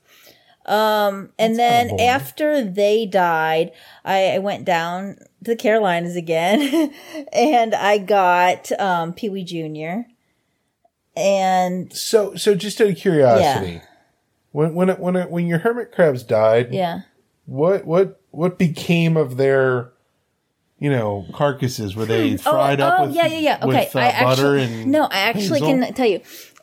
um 0.65 1.31
and 1.39 1.57
then 1.57 1.89
kinda 1.89 2.03
after 2.03 2.63
they 2.63 3.05
died 3.05 3.71
I, 4.03 4.35
I 4.35 4.39
went 4.39 4.65
down 4.65 5.15
to 5.43 5.51
the 5.51 5.55
carolinas 5.55 6.15
again 6.15 6.93
and 7.33 7.73
i 7.73 7.97
got 7.97 8.71
um 8.79 9.13
pee-wee 9.13 9.43
junior 9.43 10.05
and 11.19 11.93
So, 11.93 12.35
so 12.35 12.55
just 12.55 12.79
out 12.81 12.87
of 12.87 12.97
curiosity, 12.97 13.81
when 14.51 14.73
when 14.73 14.89
it, 14.89 14.99
when 14.99 15.15
it, 15.15 15.29
when 15.29 15.47
your 15.47 15.59
hermit 15.59 15.91
crabs 15.91 16.23
died, 16.23 16.73
yeah 16.73 17.01
what 17.49 17.85
what 17.85 18.21
what 18.29 18.59
became 18.59 19.17
of 19.17 19.37
their, 19.37 19.91
you 20.77 20.89
know, 20.89 21.25
carcasses? 21.33 21.95
Were 21.95 22.05
they 22.05 22.37
fried 22.37 22.79
oh, 22.79 22.85
up 22.85 22.99
oh, 22.99 23.05
with 23.07 23.15
yeah 23.15 23.25
yeah 23.25 23.39
yeah 23.39 23.57
okay 23.63 23.85
with 23.85 23.95
uh, 23.95 23.99
i 23.99 24.05
actually 24.05 24.63
and 24.63 24.91
no 24.91 25.05
i 25.05 25.17
actually 25.17 25.59
can 25.59 25.93
tell 25.93 26.05
you 26.05 26.21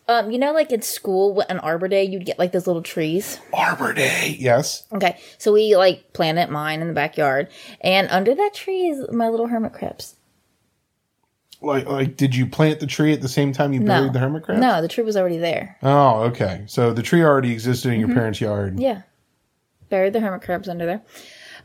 um 0.09 0.31
you 0.31 0.39
know 0.39 0.53
like 0.53 0.71
in 0.71 0.81
school 0.83 1.43
on 1.51 1.59
arbor 1.59 1.89
day 1.89 2.05
you'd 2.05 2.25
get 2.25 2.39
like 2.39 2.53
those 2.53 2.69
little 2.69 2.83
trees 2.83 3.41
Arbor 3.53 3.93
Day? 3.93 4.37
Yes. 4.39 4.85
Okay, 4.93 5.19
so 5.39 5.53
we 5.53 5.77
like 5.77 6.13
planted 6.13 6.51
mine 6.51 6.81
in 6.81 6.89
the 6.89 6.95
backyard, 6.95 7.49
and 7.81 8.09
under 8.11 8.35
that 8.35 8.55
tree 8.55 8.89
is 8.89 9.11
my 9.11 9.29
little 9.29 9.49
hermit 9.49 9.73
crabs. 9.73 10.15
Like 11.63 11.87
like, 11.87 12.17
did 12.17 12.35
you 12.37 12.47
plant 12.47 12.81
the 12.81 12.87
tree 12.87 13.13
at 13.13 13.23
the 13.23 13.29
same 13.29 13.53
time 13.53 13.73
you 13.73 13.81
No, 13.81 13.87
buried 13.87 14.13
the 14.13 14.19
hermit 14.19 14.43
crabs? 14.43 14.61
no, 14.61 14.83
the 14.83 14.89
tree 14.89 15.05
was 15.05 15.17
already 15.17 15.39
there. 15.39 15.77
Oh, 15.83 16.21
okay. 16.25 16.65
So 16.67 16.93
the 16.93 17.03
tree 17.03 17.23
already 17.23 17.53
existed 17.53 17.93
in 17.93 17.99
your 18.01 18.09
Mm-hmm. 18.09 18.19
parents' 18.19 18.41
yard. 18.41 18.79
Yeah, 18.79 19.03
buried 19.89 20.13
the 20.13 20.21
hermit 20.21 20.43
crabs 20.43 20.69
under 20.69 20.85
there. 20.87 21.03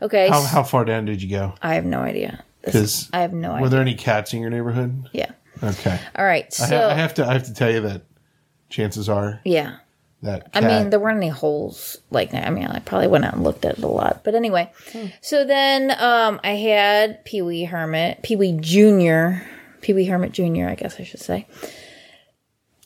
Okay, 0.00 0.28
How 0.28 0.42
how 0.42 0.62
far 0.62 0.84
down 0.84 1.04
did 1.04 1.22
you 1.22 1.28
go? 1.30 1.54
I 1.62 1.74
have 1.74 1.84
no 1.84 2.00
idea. 2.00 2.42
Because 2.64 3.08
I 3.12 3.20
have 3.20 3.32
no 3.32 3.52
idea. 3.52 3.62
were 3.62 3.68
there 3.68 3.80
any 3.80 3.94
cats 3.94 4.32
in 4.32 4.40
your 4.40 4.50
neighborhood? 4.50 5.08
yeah. 5.12 5.30
Okay. 5.62 5.98
All 6.16 6.24
right. 6.24 6.46
I, 6.46 6.48
So 6.48 6.78
ha- 6.78 6.88
I 6.88 6.94
have 6.94 7.14
to 7.14 7.26
I 7.26 7.32
have 7.34 7.44
to 7.44 7.54
tell 7.54 7.70
you 7.70 7.80
that 7.82 8.02
chances 8.70 9.08
are 9.08 9.40
yeah. 9.44 9.76
that 10.22 10.48
I 10.54 10.60
mean, 10.62 10.90
there 10.90 10.98
weren't 10.98 11.18
any 11.18 11.28
holes 11.28 11.98
like 12.10 12.30
that. 12.32 12.46
I 12.46 12.50
mean, 12.50 12.66
I 12.66 12.78
probably 12.80 13.08
went 13.08 13.24
out 13.24 13.34
and 13.34 13.44
looked 13.44 13.64
at 13.64 13.78
it 13.78 13.84
a 13.84 13.88
lot. 13.88 14.22
But 14.24 14.34
anyway, 14.34 14.72
Hmm. 14.92 15.06
so 15.20 15.44
then 15.44 15.90
um, 16.00 16.40
I 16.42 16.52
had 16.52 17.24
Pee 17.24 17.42
Wee 17.42 17.64
Hermit, 17.64 18.22
Pee 18.22 18.34
Wee 18.36 18.56
Junior, 18.60 19.46
Pee 19.82 19.92
Wee 19.92 20.06
Hermit 20.06 20.32
Junior, 20.32 20.68
I 20.68 20.74
guess 20.74 20.98
I 20.98 21.04
should 21.04 21.20
say. 21.20 21.46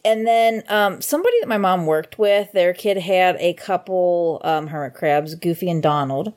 And 0.05 0.27
then 0.27 0.63
um, 0.69 1.01
somebody 1.01 1.35
that 1.41 1.49
my 1.49 1.59
mom 1.59 1.87
worked 1.87 2.19
with, 2.19 2.53
their 2.53 2.73
kid 2.73 2.97
had 2.97 3.37
a 3.39 3.55
couple 3.55 4.41
um, 4.45 4.69
hermit 4.69 4.95
crabs, 4.95 5.35
Goofy 5.35 5.69
and 5.69 5.83
Donald, 5.83 6.33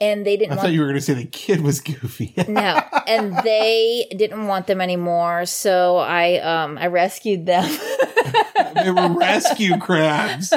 and 0.00 0.24
they 0.24 0.36
didn't 0.36 0.58
I 0.58 0.62
thought 0.62 0.72
you 0.72 0.80
were 0.80 0.86
going 0.86 0.96
to 0.96 1.00
say 1.00 1.14
the 1.14 1.24
kid 1.24 1.62
was 1.62 1.80
goofy. 1.80 2.32
no, 2.48 2.80
and 3.06 3.36
they 3.42 4.06
didn't 4.16 4.46
want 4.46 4.68
them 4.68 4.80
anymore. 4.80 5.46
So 5.46 5.96
I 5.96 6.38
um, 6.38 6.78
I 6.78 6.86
rescued 6.86 7.46
them. 7.46 7.64
they 8.74 8.90
were 8.90 9.18
rescue 9.18 9.78
crabs. 9.78 10.52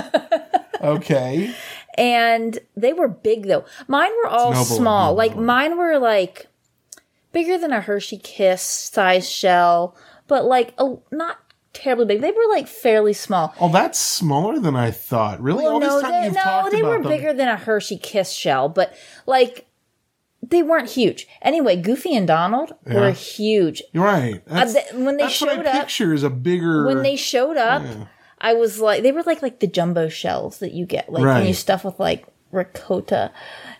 Okay. 0.81 1.53
and 1.97 2.59
they 2.77 2.93
were 2.93 3.07
big 3.07 3.47
though. 3.47 3.65
Mine 3.87 4.11
were 4.23 4.29
all 4.29 4.53
small. 4.53 5.15
Like 5.15 5.35
mine 5.35 5.77
were 5.77 5.97
like 5.97 6.48
bigger 7.31 7.57
than 7.57 7.71
a 7.71 7.81
Hershey 7.81 8.17
Kiss 8.17 8.61
size 8.61 9.29
shell, 9.29 9.95
but 10.27 10.45
like 10.45 10.73
a, 10.77 10.95
not 11.11 11.37
terribly 11.73 12.05
big. 12.05 12.21
They 12.21 12.31
were 12.31 12.47
like 12.49 12.67
fairly 12.67 13.13
small. 13.13 13.53
Oh, 13.59 13.71
that's 13.71 13.99
smaller 13.99 14.59
than 14.59 14.75
I 14.75 14.91
thought. 14.91 15.41
Really? 15.41 15.65
All 15.65 15.79
no, 15.79 15.93
this 15.95 16.01
time 16.03 16.11
they, 16.11 16.25
you've 16.25 16.35
no, 16.35 16.41
talked 16.43 16.71
they 16.71 16.79
about 16.81 16.89
were 16.89 17.03
them. 17.03 17.11
bigger 17.11 17.33
than 17.33 17.47
a 17.47 17.55
Hershey 17.57 17.97
Kiss 17.97 18.31
shell, 18.31 18.69
but 18.69 18.93
like 19.25 19.65
they 20.47 20.63
weren't 20.63 20.89
huge. 20.89 21.27
Anyway, 21.41 21.75
Goofy 21.75 22.15
and 22.15 22.27
Donald 22.27 22.71
Yeah. 22.87 23.01
were 23.01 23.11
huge. 23.11 23.83
You're 23.91 24.05
right. 24.05 24.41
Uh, 24.49 24.53
that's, 24.55 24.73
th- 24.73 24.93
when 24.93 25.17
they 25.17 25.23
that's 25.23 25.41
what 25.41 25.55
showed 25.55 25.65
I 25.67 25.69
up- 25.71 25.81
picture 25.81 26.13
is 26.13 26.23
a 26.23 26.29
bigger. 26.29 26.85
When 26.87 27.03
they 27.03 27.15
showed 27.15 27.57
up, 27.57 27.83
I 28.39 28.53
was 28.53 28.79
like, 28.79 29.03
they 29.03 29.11
were 29.11 29.23
like 29.23 29.41
like 29.41 29.59
the 29.59 29.67
jumbo 29.67 30.07
shells 30.09 30.59
that 30.59 30.71
you 30.73 30.85
get, 30.85 31.11
like 31.11 31.23
when 31.23 31.45
you 31.45 31.53
stuff 31.53 31.83
with 31.83 31.99
like 31.99 32.25
ricotta 32.51 33.31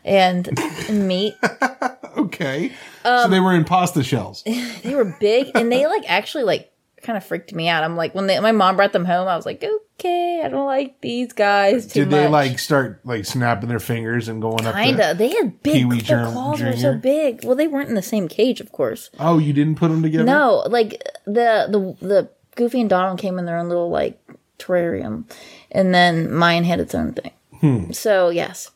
and 0.06 0.50
meat. 0.90 1.36
okay. 2.18 2.72
Um, 3.06 3.24
so 3.24 3.28
they 3.30 3.40
were 3.40 3.54
in 3.54 3.66
pasta 3.66 4.04
shells. 4.04 4.44
They 4.84 4.96
were 4.96 5.16
big 5.20 5.52
and 5.56 5.72
they 5.72 5.86
like 5.88 6.04
actually 6.10 6.44
like 6.46 6.72
kind 7.04 7.18
of 7.18 7.24
freaked 7.26 7.54
me 7.54 7.68
out. 7.68 7.84
I'm 7.84 7.96
like 7.96 8.16
when 8.16 8.28
they, 8.28 8.40
my 8.40 8.52
mom 8.52 8.76
brought 8.76 8.94
them 8.94 9.06
home, 9.06 9.28
I 9.28 9.36
was 9.36 9.46
like, 9.46 9.64
okay, 9.64 10.42
I 10.44 10.48
don't 10.50 10.66
like 10.66 11.00
these 11.02 11.34
guys 11.34 11.88
too 11.88 12.02
Did 12.02 12.12
they 12.12 12.24
much. 12.24 12.32
like 12.32 12.60
start 12.60 13.02
like 13.06 13.26
snapping 13.26 13.70
their 13.70 13.80
fingers 13.80 14.28
and 14.28 14.42
going 14.42 14.66
up? 14.66 14.76
Kinda. 14.76 15.14
They 15.16 15.30
had 15.30 15.62
big. 15.64 15.90
Their 15.90 16.00
Jun- 16.00 16.34
claws 16.34 16.62
were 16.62 16.76
so 16.76 16.96
big. 16.98 17.44
Well, 17.46 17.56
they 17.56 17.68
weren't 17.68 17.90
in 17.90 17.96
the 17.96 18.02
same 18.02 18.28
cage, 18.28 18.60
of 18.62 18.72
course. 18.72 19.10
Oh, 19.20 19.38
you 19.38 19.54
didn't 19.54 19.76
put 19.76 19.90
them 19.90 20.02
together? 20.02 20.24
No, 20.24 20.64
like 20.70 21.02
the 21.26 21.68
the 21.70 22.06
the 22.06 22.30
Goofy 22.56 22.82
and 22.82 22.90
Donald 22.90 23.20
came 23.20 23.38
in 23.40 23.46
their 23.46 23.58
own 23.58 23.68
little 23.70 23.90
like 23.90 24.20
terrarium, 24.58 25.24
and 25.72 25.94
then 25.94 26.34
mine 26.34 26.64
had 26.64 26.80
its 26.80 26.94
own 26.96 27.14
thing. 27.14 27.32
Hmm. 27.60 27.92
So 27.92 28.30
yes, 28.30 28.72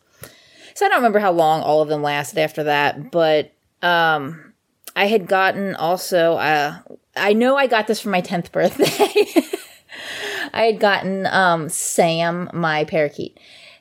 so 0.74 0.86
I 0.86 0.90
don't 0.90 1.00
remember 1.00 1.20
how 1.20 1.32
long 1.32 1.62
all 1.62 1.82
of 1.82 1.90
them 1.90 2.02
lasted 2.02 2.40
after 2.40 2.64
that, 2.64 3.12
but 3.12 3.54
um, 3.82 4.54
I 4.96 5.08
had 5.08 5.28
gotten 5.28 5.76
also. 5.76 6.34
Uh, 6.36 6.80
I 7.16 7.34
know 7.34 7.56
I 7.56 7.68
got 7.68 7.88
this 7.88 8.00
for 8.00 8.10
my 8.10 8.22
tenth 8.22 8.52
birthday. 8.52 8.86
I 10.54 10.64
had 10.64 10.80
gotten 10.80 11.26
um 11.28 11.70
Sam, 11.70 12.50
my 12.54 12.86
parakeet, 12.86 13.40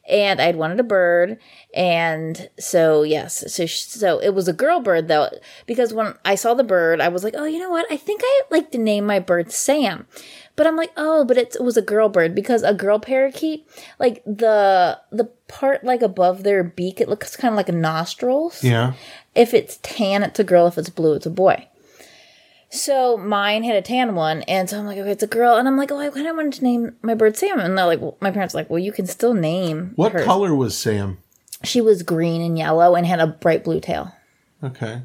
and 0.08 0.40
I'd 0.40 0.56
wanted 0.56 0.80
a 0.80 0.84
bird, 0.84 1.38
and 1.74 2.48
so 2.58 3.02
yes, 3.02 3.44
so 3.52 3.66
so 3.66 4.18
it 4.18 4.30
was 4.30 4.48
a 4.48 4.52
girl 4.52 4.80
bird 4.80 5.08
though, 5.08 5.28
because 5.66 5.92
when 5.92 6.14
I 6.24 6.34
saw 6.34 6.54
the 6.54 6.64
bird, 6.64 7.00
I 7.00 7.08
was 7.08 7.24
like, 7.24 7.34
oh, 7.36 7.44
you 7.44 7.58
know 7.58 7.70
what? 7.70 7.90
I 7.90 7.96
think 7.96 8.22
I 8.24 8.42
like 8.50 8.70
to 8.72 8.78
name 8.78 9.06
my 9.06 9.18
bird 9.18 9.52
Sam, 9.52 10.06
But 10.54 10.66
I'm 10.66 10.76
like, 10.76 10.92
oh, 10.98 11.24
but 11.24 11.38
it's, 11.38 11.56
it 11.56 11.62
was 11.62 11.76
a 11.78 11.82
girl 11.82 12.08
bird 12.10 12.34
because 12.34 12.62
a 12.62 12.74
girl 12.74 12.98
parakeet, 12.98 13.66
like 13.98 14.22
the 14.24 15.00
the 15.10 15.24
part 15.48 15.82
like 15.82 16.02
above 16.02 16.42
their 16.42 16.62
beak, 16.62 17.00
it 17.00 17.08
looks 17.08 17.36
kind 17.36 17.52
of 17.52 17.56
like 17.56 17.68
nostrils. 17.68 18.62
Yeah. 18.62 18.92
If 19.34 19.54
it's 19.54 19.78
tan, 19.82 20.22
it's 20.22 20.38
a 20.38 20.44
girl. 20.44 20.66
If 20.66 20.76
it's 20.76 20.90
blue, 20.90 21.14
it's 21.14 21.24
a 21.26 21.30
boy. 21.30 21.68
So 22.70 23.18
mine 23.18 23.64
had 23.64 23.76
a 23.76 23.82
tan 23.82 24.14
one, 24.14 24.42
and 24.42 24.68
so 24.68 24.78
I'm 24.78 24.86
like, 24.86 24.96
okay, 24.96 25.10
it's 25.10 25.22
a 25.22 25.26
girl, 25.26 25.56
and 25.56 25.68
I'm 25.68 25.76
like, 25.76 25.92
oh, 25.92 25.98
I 25.98 26.08
kind 26.08 26.26
of 26.26 26.36
wanted 26.36 26.54
to 26.54 26.64
name 26.64 26.96
my 27.02 27.12
bird 27.14 27.36
Sam, 27.36 27.60
and 27.60 27.76
they're 27.76 27.84
like, 27.84 28.00
well, 28.00 28.16
my 28.20 28.30
parents 28.30 28.54
are 28.54 28.58
like, 28.58 28.70
well, 28.70 28.78
you 28.78 28.92
can 28.92 29.06
still 29.06 29.34
name 29.34 29.92
What 29.94 30.12
her. 30.12 30.24
color 30.24 30.54
was 30.54 30.76
Sam? 30.76 31.18
She 31.64 31.82
was 31.82 32.02
green 32.02 32.40
and 32.40 32.56
yellow 32.56 32.94
and 32.94 33.06
had 33.06 33.20
a 33.20 33.26
bright 33.26 33.62
blue 33.64 33.78
tail, 33.80 34.14
Okay. 34.64 35.02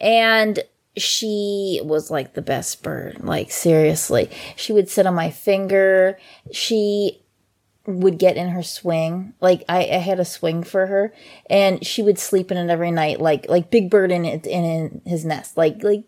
and 0.00 0.60
she 0.96 1.80
was 1.82 2.10
like 2.10 2.34
the 2.34 2.42
best 2.42 2.82
bird. 2.82 3.18
Like 3.22 3.50
seriously, 3.50 4.30
she 4.56 4.72
would 4.72 4.88
sit 4.88 5.06
on 5.06 5.14
my 5.14 5.30
finger. 5.30 6.18
She 6.52 7.22
would 7.86 8.18
get 8.18 8.36
in 8.36 8.48
her 8.48 8.62
swing. 8.62 9.34
Like 9.40 9.64
I, 9.68 9.80
I 9.84 9.98
had 9.98 10.20
a 10.20 10.24
swing 10.24 10.62
for 10.62 10.86
her, 10.86 11.12
and 11.50 11.84
she 11.84 12.02
would 12.02 12.18
sleep 12.18 12.50
in 12.50 12.56
it 12.56 12.70
every 12.70 12.90
night. 12.90 13.20
Like 13.20 13.48
like 13.48 13.70
Big 13.70 13.90
Bird 13.90 14.12
in 14.12 14.24
it 14.24 14.46
in, 14.46 14.64
in 14.64 15.02
his 15.04 15.24
nest. 15.24 15.56
Like 15.56 15.82
like 15.82 16.04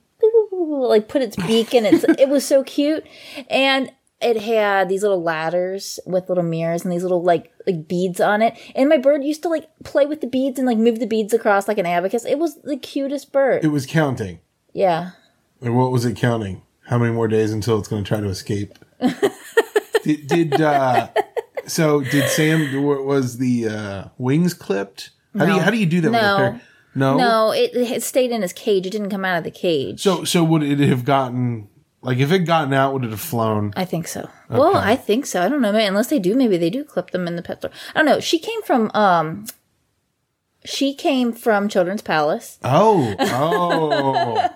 like 0.52 1.08
put 1.08 1.22
its 1.22 1.36
beak 1.36 1.74
in 1.74 1.84
its. 1.84 2.04
it 2.18 2.28
was 2.28 2.46
so 2.46 2.62
cute, 2.62 3.04
and 3.50 3.90
it 4.20 4.40
had 4.40 4.88
these 4.88 5.02
little 5.02 5.22
ladders 5.22 6.00
with 6.06 6.28
little 6.28 6.44
mirrors 6.44 6.84
and 6.84 6.92
these 6.92 7.02
little 7.02 7.22
like 7.22 7.52
like 7.66 7.88
beads 7.88 8.20
on 8.20 8.40
it. 8.40 8.56
And 8.74 8.88
my 8.88 8.98
bird 8.98 9.24
used 9.24 9.42
to 9.42 9.48
like 9.48 9.68
play 9.84 10.06
with 10.06 10.20
the 10.20 10.26
beads 10.26 10.58
and 10.58 10.66
like 10.66 10.78
move 10.78 11.00
the 11.00 11.06
beads 11.06 11.34
across 11.34 11.68
like 11.68 11.78
an 11.78 11.86
abacus. 11.86 12.24
It 12.24 12.38
was 12.38 12.62
the 12.62 12.76
cutest 12.76 13.32
bird. 13.32 13.64
It 13.64 13.68
was 13.68 13.84
counting. 13.84 14.40
Yeah. 14.76 15.12
And 15.62 15.74
what 15.74 15.90
was 15.90 16.04
it 16.04 16.16
counting? 16.16 16.60
How 16.86 16.98
many 16.98 17.12
more 17.12 17.28
days 17.28 17.50
until 17.50 17.78
it's 17.78 17.88
going 17.88 18.04
to 18.04 18.08
try 18.08 18.20
to 18.20 18.28
escape? 18.28 18.78
did, 20.04 20.26
did 20.26 20.60
uh, 20.60 21.08
so? 21.66 22.02
Did 22.02 22.28
Sam? 22.28 22.82
Was 22.84 23.38
the 23.38 23.68
uh, 23.68 24.04
wings 24.18 24.52
clipped? 24.52 25.10
How 25.36 25.46
do 25.46 25.52
you 25.54 25.60
how 25.60 25.70
do 25.70 25.78
you 25.78 25.86
do 25.86 26.00
that? 26.02 26.10
With 26.10 26.20
a 26.20 26.22
No. 26.22 26.36
pair? 26.36 26.60
No. 26.94 27.16
No, 27.16 27.50
it, 27.52 27.70
it 27.74 28.02
stayed 28.02 28.30
in 28.30 28.42
his 28.42 28.52
cage. 28.52 28.86
It 28.86 28.90
didn't 28.90 29.10
come 29.10 29.24
out 29.24 29.38
of 29.38 29.44
the 29.44 29.50
cage. 29.50 30.02
So 30.02 30.24
so 30.24 30.44
would 30.44 30.62
it 30.62 30.78
have 30.80 31.04
gotten 31.04 31.68
like 32.02 32.18
if 32.18 32.30
it 32.30 32.40
gotten 32.40 32.72
out? 32.74 32.92
Would 32.92 33.04
it 33.04 33.10
have 33.10 33.20
flown? 33.20 33.72
I 33.76 33.84
think 33.86 34.06
so. 34.06 34.28
Well, 34.50 34.76
I 34.76 34.94
think 34.94 35.26
so. 35.26 35.42
I 35.42 35.48
don't 35.48 35.60
know. 35.62 35.72
Maybe, 35.72 35.86
unless 35.86 36.08
they 36.08 36.18
do, 36.18 36.34
maybe 36.36 36.56
they 36.58 36.70
do 36.70 36.84
clip 36.84 37.10
them 37.10 37.26
in 37.26 37.36
the 37.36 37.42
pet 37.42 37.58
store. 37.58 37.70
I 37.94 37.98
don't 37.98 38.06
know. 38.06 38.20
She 38.20 38.38
came 38.38 38.62
from 38.62 38.90
um 38.94 39.46
she 40.66 40.94
came 40.94 41.32
from 41.32 41.68
Children's 41.68 42.02
Palace. 42.02 42.58
Oh 42.62 43.14
oh. 43.18 44.48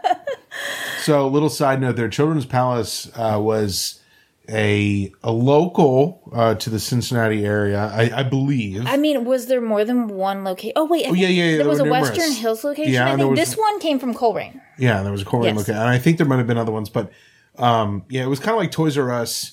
so 1.02 1.26
little 1.28 1.48
side 1.48 1.80
note 1.80 1.96
there. 1.96 2.08
Children's 2.08 2.46
Palace 2.46 3.10
uh, 3.16 3.38
was 3.40 4.00
a 4.48 5.12
a 5.22 5.30
local 5.30 6.20
uh, 6.32 6.54
to 6.56 6.70
the 6.70 6.80
Cincinnati 6.80 7.44
area, 7.46 7.78
I, 7.78 8.10
I 8.20 8.22
believe. 8.24 8.84
I 8.86 8.96
mean, 8.96 9.24
was 9.24 9.46
there 9.46 9.60
more 9.60 9.84
than 9.84 10.08
one 10.08 10.42
location? 10.44 10.72
Oh 10.76 10.86
wait, 10.86 11.06
I 11.06 11.10
yeah, 11.10 11.28
yeah, 11.28 11.28
yeah, 11.28 11.48
There 11.50 11.58
there 11.58 11.68
was 11.68 11.80
a 11.80 11.84
numerous. 11.84 12.10
Western 12.10 12.32
Hills 12.32 12.64
location. 12.64 12.92
Yeah, 12.92 13.12
I 13.12 13.16
think 13.16 13.30
was- 13.30 13.38
this 13.38 13.56
one 13.56 13.78
came 13.80 13.98
from 13.98 14.12
Colerain. 14.14 14.60
Yeah, 14.78 15.02
there 15.02 15.12
was 15.12 15.22
a 15.22 15.24
Korean 15.24 15.56
Yes. 15.56 15.68
at, 15.68 15.76
and 15.76 15.88
I 15.88 15.98
think 15.98 16.16
there 16.18 16.26
might 16.26 16.38
have 16.38 16.46
been 16.46 16.58
other 16.58 16.72
ones, 16.72 16.88
but 16.90 17.10
um, 17.58 18.04
yeah, 18.08 18.22
it 18.24 18.28
was 18.28 18.40
kind 18.40 18.50
of 18.52 18.56
like 18.58 18.70
Toys 18.72 18.98
R 18.98 19.12
Us. 19.12 19.52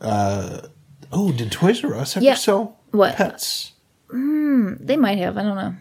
Uh, 0.00 0.66
oh, 1.12 1.30
did 1.32 1.52
Toys 1.52 1.84
R 1.84 1.94
Us 1.94 2.16
ever 2.16 2.24
Yeah. 2.24 2.34
sell 2.34 2.78
What? 2.92 3.16
pets? 3.16 3.72
They 4.10 4.96
might 4.96 5.18
have. 5.18 5.38
I 5.38 5.42
don't 5.42 5.56
know. 5.56 5.74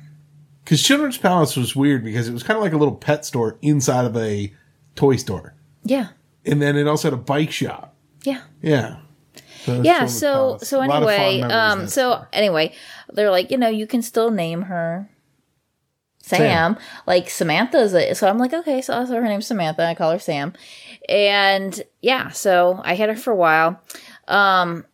Because 0.64 0.82
Children's 0.84 1.18
Palace 1.18 1.56
was 1.58 1.76
weird 1.76 2.04
because 2.04 2.28
it 2.28 2.34
was 2.34 2.44
kind 2.44 2.58
of 2.58 2.64
like 2.64 2.74
a 2.74 2.78
little 2.78 2.96
pet 2.96 3.26
store 3.26 3.58
inside 3.62 4.06
of 4.06 4.16
a 4.16 4.54
toy 4.96 5.16
store, 5.16 5.56
Yeah. 5.84 6.10
and 6.46 6.62
then 6.62 6.76
it 6.78 6.88
also 6.88 7.10
had 7.10 7.14
a 7.18 7.22
bike 7.22 7.52
shop. 7.52 7.96
Yeah. 8.24 8.42
Yeah. 8.62 8.98
So 9.66 9.82
Yeah, 9.82 10.06
so 10.06 10.32
Palace. 10.34 10.70
so 10.70 10.78
A 10.78 10.86
lot 10.86 11.04
of 11.04 11.10
fond 11.10 11.22
anyway, 11.22 11.42
um 11.42 11.80
so 11.88 12.12
store. 12.12 12.28
anyway, 12.34 12.74
they're 13.14 13.32
like, 13.32 13.50
you 13.52 13.58
know, 13.58 13.70
you 13.70 13.88
can 13.88 14.02
still 14.02 14.30
name 14.32 14.64
her 14.64 15.10
Sam. 16.24 16.78
Like 17.08 17.30
Samantha's 17.30 17.94
a, 17.94 18.14
so 18.14 18.28
I'm 18.28 18.38
like, 18.38 18.54
okay, 18.54 18.82
so, 18.82 19.06
so 19.06 19.16
her 19.16 19.22
name's 19.28 19.48
Samantha. 19.48 19.86
I 19.86 19.96
call 19.96 20.12
her 20.12 20.20
Sam. 20.20 20.54
And 21.10 21.82
yeah, 22.02 22.30
so 22.30 22.80
I 22.84 22.94
had 22.96 23.10
her 23.10 23.16
for 23.16 23.32
a 23.32 23.36
while. 23.36 23.82
Um 24.28 24.86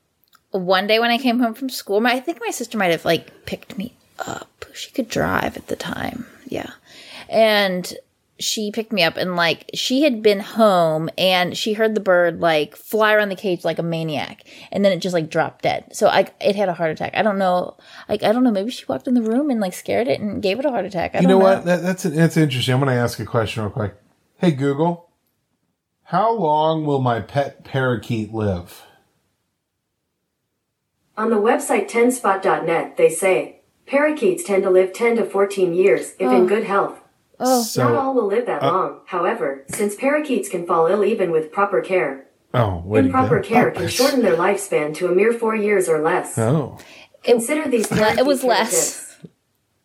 one 0.51 0.87
day 0.87 0.99
when 0.99 1.11
I 1.11 1.17
came 1.17 1.39
home 1.39 1.53
from 1.53 1.69
school, 1.69 1.99
my, 2.01 2.13
I 2.13 2.19
think 2.21 2.39
my 2.39 2.51
sister 2.51 2.77
might 2.77 2.91
have 2.91 3.03
like 3.05 3.45
picked 3.45 3.77
me 3.77 3.95
up. 4.19 4.56
She 4.77 4.91
could 4.91 5.09
drive 5.09 5.57
at 5.57 5.67
the 5.67 5.75
time. 5.75 6.25
Yeah. 6.47 6.71
And 7.29 7.93
she 8.39 8.71
picked 8.71 8.91
me 8.91 9.03
up 9.03 9.17
and 9.17 9.35
like 9.35 9.69
she 9.73 10.03
had 10.03 10.21
been 10.21 10.39
home 10.39 11.09
and 11.17 11.57
she 11.57 11.73
heard 11.73 11.95
the 11.95 12.01
bird 12.01 12.39
like 12.39 12.75
fly 12.75 13.13
around 13.13 13.29
the 13.29 13.35
cage 13.35 13.65
like 13.65 13.79
a 13.79 13.83
maniac 13.83 14.43
and 14.71 14.85
then 14.85 14.91
it 14.91 14.99
just 14.99 15.13
like 15.13 15.29
dropped 15.29 15.63
dead 15.63 15.83
so 15.91 16.07
i 16.07 16.25
it 16.39 16.55
had 16.55 16.69
a 16.69 16.73
heart 16.73 16.91
attack 16.91 17.11
i 17.15 17.21
don't 17.21 17.39
know 17.39 17.75
like 18.07 18.23
i 18.23 18.31
don't 18.31 18.43
know 18.43 18.51
maybe 18.51 18.69
she 18.69 18.85
walked 18.85 19.07
in 19.07 19.15
the 19.15 19.21
room 19.21 19.49
and 19.49 19.59
like 19.59 19.73
scared 19.73 20.07
it 20.07 20.19
and 20.19 20.43
gave 20.43 20.59
it 20.59 20.65
a 20.65 20.69
heart 20.69 20.85
attack 20.85 21.15
I 21.15 21.19
You 21.19 21.27
don't 21.27 21.39
know 21.39 21.45
what? 21.45 21.65
That, 21.65 21.81
that's 21.81 22.03
that's 22.03 22.37
interesting. 22.37 22.73
I'm 22.73 22.79
going 22.79 22.95
to 22.95 23.01
ask 23.01 23.19
a 23.19 23.25
question 23.25 23.63
real 23.63 23.71
quick. 23.71 23.95
Hey 24.37 24.51
Google, 24.51 25.09
how 26.03 26.31
long 26.31 26.85
will 26.85 27.01
my 27.01 27.21
pet 27.21 27.63
parakeet 27.63 28.33
live? 28.33 28.83
On 31.17 31.31
the 31.31 31.37
website 31.37 31.89
10spot.net, 31.89 32.97
they 32.97 33.09
say 33.09 33.56
parakeets 33.87 34.43
tend 34.43 34.63
to 34.63 34.69
live 34.69 34.93
10 34.93 35.15
to 35.15 35.25
14 35.25 35.73
years 35.73 36.11
if 36.19 36.21
in 36.21 36.27
oh. 36.27 36.47
good 36.47 36.65
health. 36.65 36.99
Oh. 37.39 37.61
so, 37.61 37.83
Not 37.83 37.95
all 37.95 38.13
will 38.13 38.27
live 38.27 38.45
that 38.47 38.63
long. 38.63 39.01
However, 39.05 39.63
since 39.69 39.95
parakeets 39.95 40.49
can 40.49 40.65
fall 40.65 40.87
ill 40.87 41.05
even 41.05 41.31
with 41.31 41.51
proper 41.51 41.81
care, 41.81 42.25
oh, 42.53 42.77
where 42.79 43.01
do 43.01 43.07
improper 43.07 43.39
care 43.39 43.69
Oh, 43.69 43.79
can 43.79 43.87
shorten 43.87 44.21
their 44.21 44.35
lifespan 44.35 44.95
to 44.95 45.07
a 45.07 45.15
mere 45.15 45.33
four 45.33 45.55
years 45.55 45.87
or 45.87 46.01
less. 46.01 46.37
Oh, 46.37 46.77
Consider 47.23 47.69
these. 47.69 47.91
it 47.91 48.25
was 48.25 48.43
less. 48.43 48.71
tips. 48.71 49.29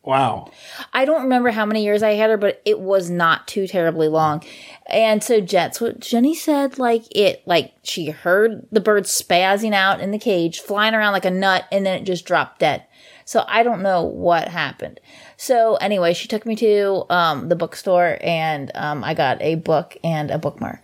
wow. 0.02 0.50
I 0.92 1.04
don't 1.04 1.24
remember 1.24 1.50
how 1.50 1.66
many 1.66 1.84
years 1.84 2.02
I 2.02 2.12
had 2.12 2.30
her, 2.30 2.36
but 2.36 2.62
it 2.64 2.80
was 2.80 3.10
not 3.10 3.48
too 3.48 3.66
terribly 3.66 4.08
long. 4.08 4.42
And 4.86 5.22
so 5.22 5.40
Jets, 5.40 5.80
what 5.80 6.00
Jenny 6.00 6.34
said, 6.34 6.78
like 6.78 7.04
it, 7.14 7.42
like 7.46 7.74
she 7.82 8.10
heard 8.10 8.66
the 8.70 8.80
bird 8.80 9.04
spazzing 9.04 9.74
out 9.74 10.00
in 10.00 10.10
the 10.10 10.18
cage, 10.18 10.60
flying 10.60 10.94
around 10.94 11.12
like 11.12 11.24
a 11.24 11.30
nut, 11.30 11.64
and 11.70 11.84
then 11.84 12.00
it 12.00 12.04
just 12.04 12.24
dropped 12.24 12.60
dead. 12.60 12.84
So 13.24 13.44
I 13.48 13.62
don't 13.62 13.82
know 13.82 14.02
what 14.02 14.48
happened. 14.48 15.00
So 15.36 15.76
anyway, 15.76 16.14
she 16.14 16.28
took 16.28 16.46
me 16.46 16.56
to 16.56 17.04
um, 17.10 17.48
the 17.48 17.56
bookstore, 17.56 18.18
and 18.20 18.70
um, 18.74 19.04
I 19.04 19.14
got 19.14 19.40
a 19.42 19.56
book 19.56 19.96
and 20.04 20.30
a 20.30 20.38
bookmark. 20.38 20.80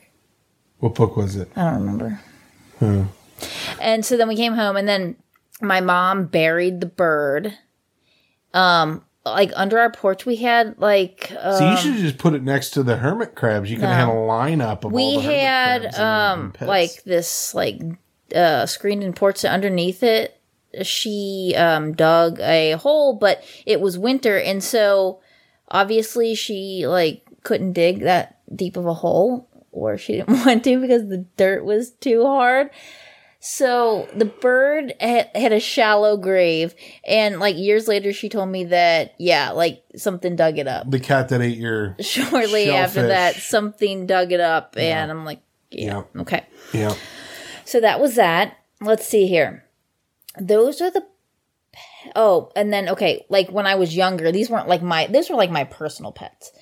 What 0.78 0.94
book 0.94 1.16
was 1.16 1.36
it? 1.36 1.50
I 1.56 1.64
don't 1.64 1.80
remember. 1.80 2.20
And 3.80 4.04
so 4.04 4.16
then 4.16 4.28
we 4.28 4.36
came 4.36 4.54
home, 4.54 4.76
and 4.76 4.88
then 4.88 5.16
my 5.60 5.80
mom 5.80 6.26
buried 6.26 6.80
the 6.80 6.86
bird. 6.86 7.56
Um, 8.54 9.04
like 9.24 9.52
under 9.56 9.78
our 9.78 9.90
porch, 9.90 10.24
we 10.24 10.36
had 10.36 10.78
like 10.78 11.32
uh, 11.38 11.58
So 11.58 11.70
you 11.70 11.76
should 11.76 11.96
just 11.96 12.18
put 12.18 12.34
it 12.34 12.42
next 12.42 12.70
to 12.70 12.82
the 12.82 12.96
hermit 12.96 13.34
crabs. 13.34 13.70
You 13.70 13.76
can 13.78 13.88
have 13.88 14.08
a 14.08 14.12
lineup 14.12 14.84
of 14.84 14.86
all 14.86 14.90
we 14.90 15.18
had 15.20 15.94
um 15.96 16.54
like 16.60 17.02
this 17.04 17.54
like 17.54 17.80
uh 18.34 18.66
screened 18.66 19.02
in 19.02 19.12
porch 19.12 19.38
so 19.38 19.48
underneath 19.48 20.02
it 20.02 20.37
she 20.86 21.54
um 21.56 21.92
dug 21.92 22.38
a 22.40 22.72
hole 22.72 23.14
but 23.14 23.42
it 23.66 23.80
was 23.80 23.98
winter 23.98 24.38
and 24.38 24.62
so 24.62 25.20
obviously 25.70 26.34
she 26.34 26.86
like 26.86 27.24
couldn't 27.42 27.72
dig 27.72 28.00
that 28.00 28.38
deep 28.54 28.76
of 28.76 28.86
a 28.86 28.94
hole 28.94 29.48
or 29.70 29.98
she 29.98 30.12
didn't 30.16 30.44
want 30.44 30.64
to 30.64 30.80
because 30.80 31.08
the 31.08 31.24
dirt 31.36 31.64
was 31.64 31.90
too 31.92 32.24
hard. 32.24 32.70
So 33.40 34.08
the 34.16 34.24
bird 34.24 34.94
had, 34.98 35.30
had 35.34 35.52
a 35.52 35.60
shallow 35.60 36.16
grave 36.16 36.74
and 37.06 37.38
like 37.38 37.56
years 37.56 37.86
later 37.86 38.12
she 38.12 38.28
told 38.28 38.48
me 38.48 38.64
that 38.64 39.14
yeah 39.18 39.52
like 39.52 39.84
something 39.96 40.34
dug 40.34 40.58
it 40.58 40.66
up. 40.66 40.90
The 40.90 40.98
cat 40.98 41.28
that 41.28 41.40
ate 41.40 41.56
your. 41.56 41.96
shortly 42.00 42.70
after 42.70 43.06
that 43.06 43.36
something 43.36 44.06
dug 44.06 44.32
it 44.32 44.40
up 44.40 44.74
and 44.76 45.10
i'm 45.10 45.24
like 45.24 45.40
yeah, 45.70 46.04
okay. 46.16 46.46
Yeah. 46.72 46.94
so 47.66 47.80
that 47.80 48.00
was 48.00 48.14
that. 48.14 48.56
Let's 48.80 49.06
see 49.06 49.26
here 49.26 49.67
those 50.40 50.80
are 50.80 50.90
the 50.90 51.04
oh 52.16 52.50
and 52.56 52.72
then 52.72 52.88
okay 52.88 53.24
like 53.28 53.50
when 53.50 53.66
i 53.66 53.74
was 53.74 53.94
younger 53.94 54.32
these 54.32 54.48
weren't 54.50 54.68
like 54.68 54.82
my 54.82 55.06
these 55.06 55.28
were 55.30 55.36
like 55.36 55.50
my 55.50 55.64
personal 55.64 56.12
pets. 56.12 56.52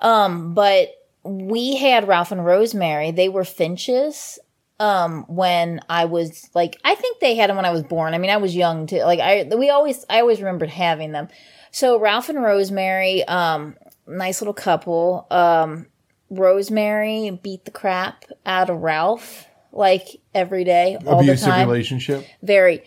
Um 0.00 0.54
but 0.54 0.88
we 1.22 1.76
had 1.76 2.08
ralph 2.08 2.32
and 2.32 2.44
rosemary. 2.44 3.10
They 3.10 3.28
were 3.28 3.44
finches 3.44 4.38
um 4.78 5.24
when 5.28 5.80
i 5.90 6.06
was 6.06 6.48
like 6.54 6.76
i 6.84 6.94
think 6.94 7.20
they 7.20 7.34
had 7.36 7.50
them 7.50 7.56
when 7.56 7.66
i 7.66 7.70
was 7.70 7.82
born. 7.82 8.14
I 8.14 8.18
mean 8.18 8.30
i 8.30 8.38
was 8.38 8.56
young 8.56 8.86
too. 8.86 9.02
Like 9.02 9.20
i 9.20 9.44
we 9.54 9.68
always 9.70 10.06
i 10.08 10.20
always 10.20 10.38
remembered 10.40 10.70
having 10.70 11.12
them. 11.12 11.28
So 11.70 11.98
ralph 11.98 12.28
and 12.30 12.42
rosemary 12.42 13.22
um 13.24 13.76
nice 14.06 14.40
little 14.40 14.54
couple. 14.54 15.26
Um 15.30 15.86
rosemary 16.30 17.30
beat 17.42 17.64
the 17.64 17.70
crap 17.70 18.24
out 18.46 18.70
of 18.70 18.78
ralph 18.78 19.46
like 19.72 20.20
every 20.34 20.64
day 20.64 20.96
all 21.06 21.18
the 21.22 21.30
Abusive 21.30 21.48
time. 21.48 21.68
relationship. 21.68 22.26
very 22.42 22.82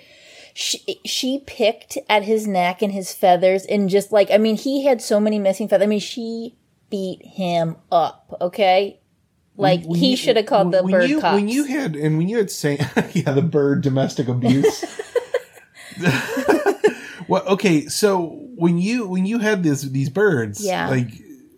she, 0.53 1.00
she 1.05 1.39
picked 1.48 1.98
at 2.10 2.24
his 2.24 2.45
neck 2.48 2.81
and 2.81 2.91
his 2.93 3.12
feathers 3.13 3.65
and 3.65 3.89
just 3.89 4.12
like 4.12 4.29
i 4.31 4.38
mean 4.38 4.55
he 4.55 4.86
had 4.86 5.01
so 5.01 5.19
many 5.19 5.39
missing 5.39 5.67
feathers 5.67 5.86
i 5.86 5.88
mean 5.89 6.00
she 6.00 6.55
beat 6.89 7.25
him 7.25 7.75
up 7.91 8.38
okay 8.39 9.00
Like 9.57 9.83
When 9.86 10.00
he 10.00 10.15
should 10.15 10.38
have 10.38 10.45
called 10.45 10.72
the 10.72 10.83
when 10.83 10.91
bird 10.91 11.10
you, 11.10 11.22
cops. 11.22 11.36
When 11.36 11.48
you 11.48 11.63
had 11.65 11.95
and 11.95 12.17
when 12.17 12.27
you 12.29 12.38
had 12.38 12.50
saying 12.51 12.79
yeah 13.13 13.31
the 13.33 13.41
bird 13.41 13.81
domestic 13.81 14.27
abuse. 14.27 14.83
well, 17.27 17.43
okay, 17.48 17.86
so 17.88 18.39
when 18.55 18.77
you 18.79 19.07
when 19.07 19.25
you 19.25 19.39
had 19.39 19.63
this 19.63 19.81
these 19.83 20.10
birds, 20.10 20.63
Yeah. 20.65 20.89
like 20.89 21.10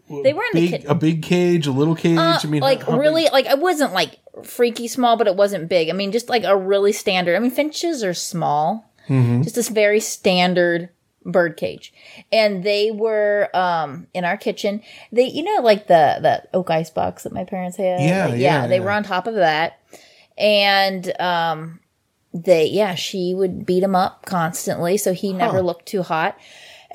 They 0.08 0.34
were 0.34 0.44
in 0.44 0.50
the 0.54 0.62
big, 0.70 0.82
kid- 0.82 0.86
a 0.90 0.96
big 0.96 1.24
cage, 1.24 1.66
a 1.68 1.72
little 1.72 1.96
cage. 1.96 2.18
Uh, 2.18 2.40
I 2.44 2.48
mean, 2.48 2.62
like 2.62 2.84
how- 2.84 2.92
how 2.94 3.00
really, 3.00 3.24
big- 3.24 3.34
like 3.34 3.48
I 3.48 3.56
wasn't 3.56 3.94
like 3.94 4.20
freaky 4.44 4.88
small, 4.88 5.18
but 5.18 5.28
it 5.28 5.36
wasn't 5.36 5.68
big. 5.70 5.90
I 5.90 5.94
mean, 5.94 6.12
just 6.12 6.30
like 6.30 6.44
a 6.44 6.56
really 6.56 6.92
standard. 6.92 7.36
I 7.36 7.40
mean, 7.40 7.52
finches 7.52 8.04
are 8.04 8.14
small, 8.14 8.92
Mm-hmm. 9.10 9.42
just 9.44 9.56
this 9.56 9.70
very 9.70 10.00
standard 10.00 10.90
bird 11.24 11.58
cage, 11.58 11.92
and 12.32 12.64
they 12.64 12.92
were 12.92 13.50
um 13.56 14.06
in 14.14 14.26
our 14.26 14.38
kitchen. 14.38 14.82
They, 15.12 15.26
you 15.26 15.42
know, 15.44 15.62
like 15.64 15.88
the 15.88 16.18
the 16.22 16.44
oak 16.54 16.70
ice 16.70 16.90
box 16.92 17.24
that 17.24 17.34
my 17.34 17.44
parents 17.44 17.78
had. 17.78 18.00
Yeah, 18.02 18.28
Like, 18.28 18.40
yeah, 18.40 18.68
They 18.68 18.76
yeah. 18.78 18.82
were 18.84 18.92
on 18.92 19.04
top 19.04 19.26
of 19.26 19.34
that, 19.36 19.80
and 20.38 21.20
um, 21.22 21.80
they 22.34 22.66
yeah, 22.68 22.96
she 22.96 23.34
would 23.34 23.66
beat 23.66 23.84
him 23.84 23.96
up 23.96 24.26
constantly, 24.26 24.98
so 24.98 25.14
he 25.14 25.34
never 25.34 25.62
looked 25.62 25.86
too 25.88 26.04
hot. 26.04 26.38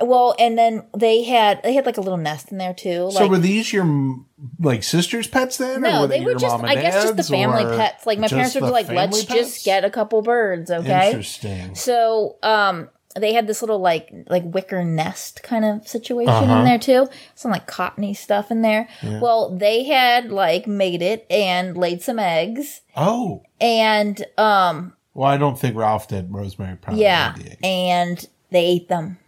Well, 0.00 0.34
and 0.38 0.56
then 0.56 0.84
they 0.96 1.22
had 1.24 1.62
they 1.62 1.74
had 1.74 1.86
like 1.86 1.96
a 1.98 2.00
little 2.00 2.18
nest 2.18 2.50
in 2.52 2.58
there 2.58 2.74
too. 2.74 3.10
So 3.12 3.28
were 3.28 3.38
these 3.38 3.72
your 3.72 4.16
like 4.58 4.82
sisters' 4.82 5.26
pets 5.26 5.58
then? 5.58 5.78
or 5.78 5.80
no, 5.80 6.00
were 6.02 6.06
they 6.06 6.20
were 6.20 6.30
your 6.30 6.38
just, 6.40 6.64
I 6.64 6.74
guess, 6.74 7.02
just 7.04 7.16
the 7.16 7.22
family 7.22 7.64
pets. 7.76 8.06
Like, 8.06 8.18
my 8.18 8.28
parents 8.28 8.54
would 8.54 8.64
be 8.64 8.70
like, 8.70 8.88
let's 8.88 9.24
pets? 9.24 9.38
just 9.38 9.64
get 9.64 9.84
a 9.84 9.90
couple 9.90 10.22
birds, 10.22 10.70
okay? 10.70 11.08
Interesting. 11.10 11.74
So, 11.74 12.36
um, 12.42 12.88
they 13.16 13.32
had 13.34 13.46
this 13.46 13.60
little, 13.60 13.80
like, 13.80 14.08
like 14.28 14.44
wicker 14.44 14.82
nest 14.84 15.42
kind 15.42 15.64
of 15.64 15.86
situation 15.86 16.32
Uh-huh. 16.32 16.58
in 16.60 16.64
there, 16.64 16.78
too. 16.78 17.08
Some, 17.34 17.50
like, 17.50 17.66
cottony 17.66 18.14
stuff 18.14 18.50
in 18.50 18.62
there. 18.62 18.88
Well, 19.02 19.54
they 19.54 19.84
had, 19.84 20.30
like, 20.30 20.66
made 20.66 21.02
it 21.02 21.26
and 21.28 21.76
laid 21.76 22.02
some 22.02 22.18
eggs. 22.18 22.80
Oh, 22.96 23.42
And, 23.60 24.24
um, 24.38 24.94
well, 25.12 25.28
I 25.28 25.36
don't 25.36 25.58
think 25.58 25.76
Ralph 25.76 26.08
did. 26.08 26.32
Rosemary 26.32 26.76
probably 26.76 27.02
yeah. 27.02 27.34
And 27.62 28.24
they 28.50 28.64
ate 28.64 28.88
them. 28.88 29.18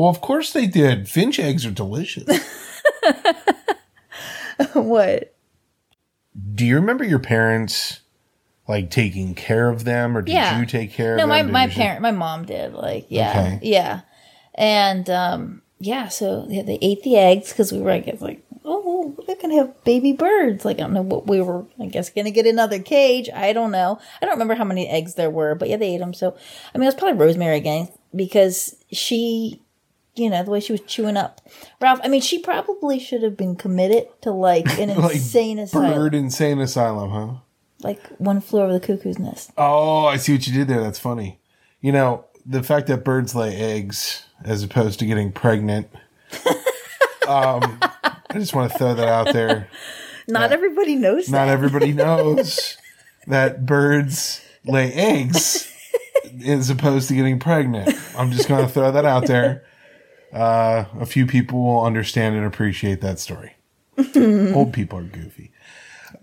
Well, 0.00 0.08
of 0.08 0.22
course 0.22 0.54
they 0.54 0.66
did. 0.66 1.10
Finch 1.10 1.38
eggs 1.38 1.66
are 1.66 1.70
delicious. 1.70 2.26
what? 4.72 5.34
Do 6.54 6.64
you 6.64 6.76
remember 6.76 7.04
your 7.04 7.18
parents 7.18 8.00
like 8.66 8.90
taking 8.90 9.34
care 9.34 9.68
of 9.68 9.84
them, 9.84 10.16
or 10.16 10.22
did 10.22 10.32
Yeah. 10.32 10.58
you 10.58 10.64
take 10.64 10.94
care 10.94 11.18
No, 11.18 11.24
of 11.24 11.28
my, 11.28 11.40
them? 11.40 11.48
Did 11.48 11.52
my 11.52 11.66
parent, 11.66 12.00
my 12.00 12.12
mom 12.12 12.46
did. 12.46 12.72
Like, 12.72 13.08
yeah, 13.10 13.28
Okay. 13.30 13.58
yeah, 13.62 14.00
and 14.54 15.10
um, 15.10 15.60
yeah. 15.80 16.08
So 16.08 16.46
yeah, 16.48 16.62
they 16.62 16.78
ate 16.80 17.02
the 17.02 17.18
eggs 17.18 17.50
because 17.50 17.70
we 17.70 17.80
were, 17.80 17.90
I 17.90 17.98
guess, 17.98 18.22
like, 18.22 18.42
oh, 18.64 19.14
we're 19.28 19.34
gonna 19.36 19.56
have 19.56 19.84
baby 19.84 20.14
birds. 20.14 20.64
Like, 20.64 20.78
I 20.78 20.84
don't 20.84 20.94
know 20.94 21.02
what 21.02 21.26
we 21.26 21.42
were. 21.42 21.66
I 21.78 21.84
guess 21.88 22.08
gonna 22.08 22.30
get 22.30 22.46
another 22.46 22.78
cage. 22.78 23.28
I 23.34 23.52
don't 23.52 23.70
know. 23.70 23.98
I 24.22 24.24
don't 24.24 24.36
remember 24.36 24.54
how 24.54 24.64
many 24.64 24.88
eggs 24.88 25.16
there 25.16 25.28
were, 25.28 25.54
but 25.54 25.68
yeah, 25.68 25.76
they 25.76 25.94
ate 25.94 25.98
them. 25.98 26.14
So, 26.14 26.34
I 26.74 26.78
mean, 26.78 26.84
it 26.84 26.86
was 26.86 26.94
probably 26.94 27.18
Rosemary 27.18 27.58
again 27.58 27.88
because 28.16 28.76
she. 28.90 29.60
You 30.20 30.28
know 30.28 30.42
the 30.42 30.50
way 30.50 30.60
she 30.60 30.72
was 30.72 30.82
chewing 30.82 31.16
up 31.16 31.40
Ralph. 31.80 32.00
I 32.04 32.08
mean, 32.08 32.20
she 32.20 32.38
probably 32.40 32.98
should 32.98 33.22
have 33.22 33.36
been 33.36 33.56
committed 33.56 34.08
to 34.22 34.30
like 34.30 34.66
an 34.78 34.88
Like 34.96 35.14
insane 35.14 35.58
asylum, 35.58 35.94
Bird 35.94 36.14
insane 36.14 36.58
asylum, 36.60 37.10
huh? 37.10 37.40
like 37.82 38.06
one 38.18 38.40
floor 38.42 38.66
of 38.66 38.72
the 38.72 38.80
cuckoo's 38.80 39.18
nest. 39.18 39.50
Oh, 39.56 40.04
I 40.04 40.16
see 40.18 40.32
what 40.32 40.46
you 40.46 40.52
did 40.52 40.68
there. 40.68 40.82
That's 40.82 40.98
funny. 40.98 41.40
You 41.80 41.92
know, 41.92 42.26
the 42.44 42.62
fact 42.62 42.86
that 42.88 43.04
birds 43.04 43.34
lay 43.34 43.56
eggs 43.56 44.26
as 44.44 44.62
opposed 44.62 44.98
to 44.98 45.06
getting 45.06 45.32
pregnant. 45.32 45.88
um, 47.26 47.78
I 47.82 48.34
just 48.34 48.54
want 48.54 48.70
to 48.70 48.78
throw 48.78 48.94
that 48.94 49.08
out 49.08 49.32
there. 49.32 49.68
Not 50.28 50.52
everybody 50.52 50.96
knows 50.96 51.30
Not 51.30 51.46
that. 51.46 51.52
everybody 51.52 51.92
knows 51.92 52.76
that 53.26 53.64
birds 53.64 54.44
lay 54.64 54.92
eggs 54.92 55.72
as 56.46 56.68
opposed 56.70 57.08
to 57.08 57.14
getting 57.14 57.38
pregnant. 57.38 57.94
I'm 58.16 58.30
just 58.30 58.48
going 58.48 58.66
to 58.66 58.72
throw 58.72 58.92
that 58.92 59.04
out 59.04 59.26
there. 59.26 59.64
Uh, 60.32 60.84
a 60.98 61.06
few 61.06 61.26
people 61.26 61.62
will 61.62 61.84
understand 61.84 62.36
and 62.36 62.44
appreciate 62.46 63.00
that 63.00 63.18
story. 63.18 63.54
Old 64.16 64.72
people 64.72 64.98
are 64.98 65.02
goofy. 65.04 65.50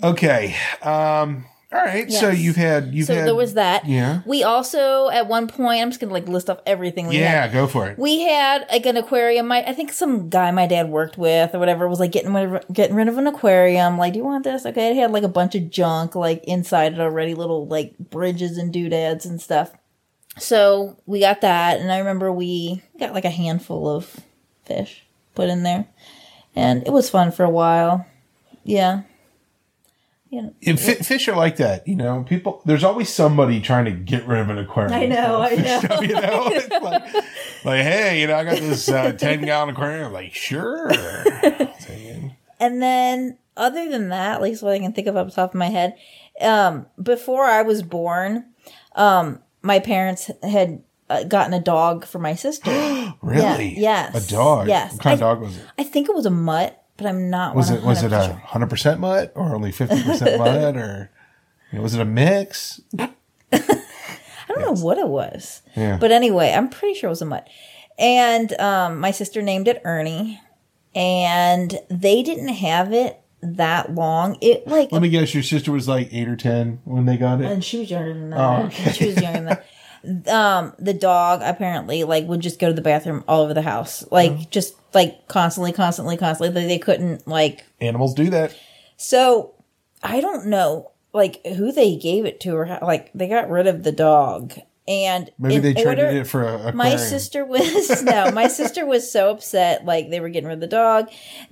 Okay. 0.03 0.55
Um, 0.81 1.45
all 1.71 1.79
right. 1.83 2.09
So 2.11 2.29
you've 2.29 2.55
had 2.55 2.93
you've 2.93 3.07
so 3.07 3.15
had 3.15 3.27
there 3.27 3.35
was 3.35 3.55
that. 3.55 3.85
Yeah. 3.85 4.21
We 4.25 4.41
also 4.43 5.09
at 5.09 5.27
one 5.27 5.47
point 5.47 5.81
I'm 5.81 5.89
just 5.89 5.99
gonna 5.99 6.13
like 6.13 6.27
list 6.27 6.49
off 6.49 6.59
everything 6.65 7.07
we 7.07 7.19
Yeah, 7.19 7.41
had. 7.43 7.51
go 7.51 7.67
for 7.67 7.87
it. 7.89 7.99
We 7.99 8.21
had 8.21 8.65
like 8.71 8.85
an 8.85 8.95
aquarium. 8.95 9.47
My, 9.47 9.63
I 9.65 9.73
think 9.73 9.91
some 9.91 10.29
guy 10.29 10.49
my 10.51 10.65
dad 10.65 10.89
worked 10.89 11.17
with 11.17 11.53
or 11.53 11.59
whatever 11.59 11.87
was 11.89 11.99
like 11.99 12.13
getting 12.13 12.33
rid 12.33 12.53
of, 12.53 12.65
getting 12.73 12.95
rid 12.95 13.09
of 13.09 13.17
an 13.17 13.27
aquarium. 13.27 13.97
Like, 13.97 14.13
do 14.13 14.19
you 14.19 14.25
want 14.25 14.45
this? 14.45 14.65
Okay, 14.65 14.91
it 14.91 14.95
had 14.95 15.11
like 15.11 15.23
a 15.23 15.27
bunch 15.29 15.55
of 15.55 15.69
junk 15.69 16.15
like 16.15 16.43
inside 16.45 16.93
it 16.93 16.99
already, 17.01 17.35
little 17.35 17.67
like 17.67 17.97
bridges 17.97 18.57
and 18.57 18.71
doodads 18.71 19.25
and 19.25 19.41
stuff. 19.41 19.73
So 20.39 20.97
we 21.05 21.19
got 21.19 21.41
that, 21.41 21.79
and 21.79 21.91
I 21.91 21.97
remember 21.99 22.31
we 22.31 22.81
got 22.99 23.13
like 23.13 23.25
a 23.25 23.29
handful 23.29 23.89
of 23.89 24.17
fish 24.65 25.03
put 25.35 25.49
in 25.49 25.63
there, 25.63 25.87
and 26.55 26.85
it 26.85 26.91
was 26.91 27.09
fun 27.09 27.31
for 27.31 27.43
a 27.43 27.49
while. 27.49 28.05
Yeah, 28.63 29.03
And 30.29 30.77
fi- 30.79 30.95
fish 30.95 31.27
are 31.29 31.35
like 31.35 31.55
that, 31.57 31.87
you 31.87 31.95
know. 31.95 32.25
People, 32.27 32.61
there's 32.65 32.83
always 32.83 33.07
somebody 33.07 33.61
trying 33.61 33.85
to 33.85 33.91
get 33.91 34.27
rid 34.27 34.41
of 34.41 34.49
an 34.49 34.57
aquarium. 34.57 34.93
I 34.93 35.05
know, 35.05 35.41
I 35.41 35.55
know. 35.55 36.01
you 36.01 36.13
know, 36.13 36.47
it's 36.51 36.69
like, 36.69 37.13
like, 37.63 37.81
hey, 37.83 38.19
you 38.19 38.27
know, 38.27 38.35
I 38.35 38.43
got 38.43 38.57
this 38.59 38.89
uh, 38.89 39.13
ten 39.13 39.41
gallon 39.41 39.69
aquarium. 39.69 40.11
Like, 40.11 40.33
sure. 40.33 40.91
And 42.59 42.81
then, 42.81 43.37
other 43.55 43.87
than 43.87 44.09
that, 44.09 44.35
at 44.37 44.41
least 44.41 44.63
what 44.63 44.73
I 44.73 44.79
can 44.79 44.91
think 44.91 45.07
of 45.07 45.15
off 45.15 45.27
the 45.27 45.33
top 45.33 45.51
of 45.51 45.55
my 45.55 45.67
head, 45.69 45.95
um, 46.41 46.87
before 47.01 47.45
I 47.45 47.61
was 47.61 47.83
born, 47.83 48.45
um, 48.95 49.39
my 49.67 49.79
parents 49.79 50.31
had 50.41 50.81
uh, 51.09 51.23
gotten 51.23 51.53
a 51.53 51.59
dog 51.59 52.05
for 52.05 52.19
my 52.19 52.35
sister. 52.35 52.71
really? 53.21 53.77
yes. 53.77 54.29
A 54.29 54.31
dog. 54.31 54.67
Yes. 54.67 54.93
What 54.93 55.01
kind 55.01 55.13
of 55.13 55.19
dog 55.19 55.41
was 55.41 55.57
it? 55.57 55.65
I 55.77 55.83
think 55.83 56.09
it 56.09 56.15
was 56.15 56.25
a 56.25 56.31
mutt, 56.31 56.81
but 56.95 57.05
I'm 57.05 57.29
not. 57.29 57.55
Was 57.55 57.69
it 57.69 57.83
was 57.83 58.01
it 58.03 58.13
a 58.13 58.33
hundred 58.45 58.69
percent 58.69 58.99
mutt 58.99 59.31
or 59.35 59.53
only 59.53 59.71
fifty 59.71 60.01
percent 60.01 60.39
mutt 60.39 60.77
or 60.77 61.11
you 61.71 61.77
know, 61.77 61.83
was 61.83 61.93
it 61.93 62.01
a 62.01 62.05
mix? 62.05 62.81
I 62.99 63.09
don't 64.47 64.61
know 64.61 64.83
what 64.83 64.97
it 64.97 65.07
was. 65.07 65.61
Yeah. 65.75 65.97
But 65.99 66.11
anyway, 66.11 66.53
I'm 66.55 66.69
pretty 66.69 66.97
sure 66.97 67.09
it 67.09 67.11
was 67.11 67.21
a 67.21 67.25
mutt. 67.25 67.47
And 67.99 68.53
um, 68.59 68.99
my 68.99 69.11
sister 69.11 69.41
named 69.41 69.67
it 69.67 69.81
Ernie, 69.83 70.39
and 70.95 71.77
they 71.89 72.23
didn't 72.23 72.49
have 72.49 72.93
it 72.93 73.19
that 73.41 73.93
long. 73.93 74.37
It 74.41 74.67
like 74.67 74.91
Let 74.91 75.01
me 75.01 75.09
guess, 75.09 75.33
your 75.33 75.43
sister 75.43 75.71
was 75.71 75.87
like 75.87 76.09
eight 76.11 76.27
or 76.27 76.35
ten 76.35 76.79
when 76.85 77.05
they 77.05 77.17
got 77.17 77.41
it. 77.41 77.51
and 77.51 77.63
she 77.63 77.79
was 77.79 77.91
younger 77.91 78.13
than 78.13 78.29
that. 78.31 78.39
Oh, 78.39 78.65
okay. 78.65 78.91
She 78.93 79.07
was 79.07 79.21
younger 79.21 79.39
than 79.39 79.45
that. 79.45 79.65
Um, 80.27 80.73
the 80.79 80.93
dog 80.93 81.41
apparently 81.43 82.03
like 82.03 82.25
would 82.27 82.39
just 82.39 82.59
go 82.59 82.67
to 82.67 82.73
the 82.73 82.81
bathroom 82.81 83.23
all 83.27 83.41
over 83.43 83.53
the 83.53 83.61
house, 83.61 84.05
like 84.11 84.49
just 84.51 84.75
like 84.93 85.27
constantly, 85.27 85.71
constantly, 85.73 86.17
constantly. 86.17 86.61
They, 86.61 86.67
they 86.67 86.79
couldn't 86.79 87.27
like. 87.27 87.65
Animals 87.81 88.13
do 88.13 88.29
that. 88.29 88.55
So 88.95 89.53
I 90.03 90.21
don't 90.21 90.47
know 90.47 90.91
like 91.13 91.45
who 91.45 91.71
they 91.71 91.95
gave 91.95 92.25
it 92.25 92.39
to 92.41 92.51
or 92.55 92.65
how, 92.65 92.79
like 92.81 93.11
they 93.13 93.27
got 93.27 93.49
rid 93.49 93.67
of 93.67 93.83
the 93.83 93.91
dog 93.91 94.53
and 94.87 95.29
Maybe 95.37 95.59
they 95.59 95.73
traded 95.73 96.05
order- 96.05 96.17
it 96.17 96.27
for 96.27 96.43
a 96.43 96.73
my 96.73 96.95
sister 96.95 97.43
was 97.45 98.01
no 98.03 98.31
my 98.31 98.47
sister 98.47 98.85
was 98.85 99.11
so 99.11 99.31
upset 99.31 99.85
like 99.85 100.09
they 100.09 100.19
were 100.19 100.29
getting 100.29 100.47
rid 100.47 100.55
of 100.55 100.59
the 100.61 100.67
dog. 100.67 101.09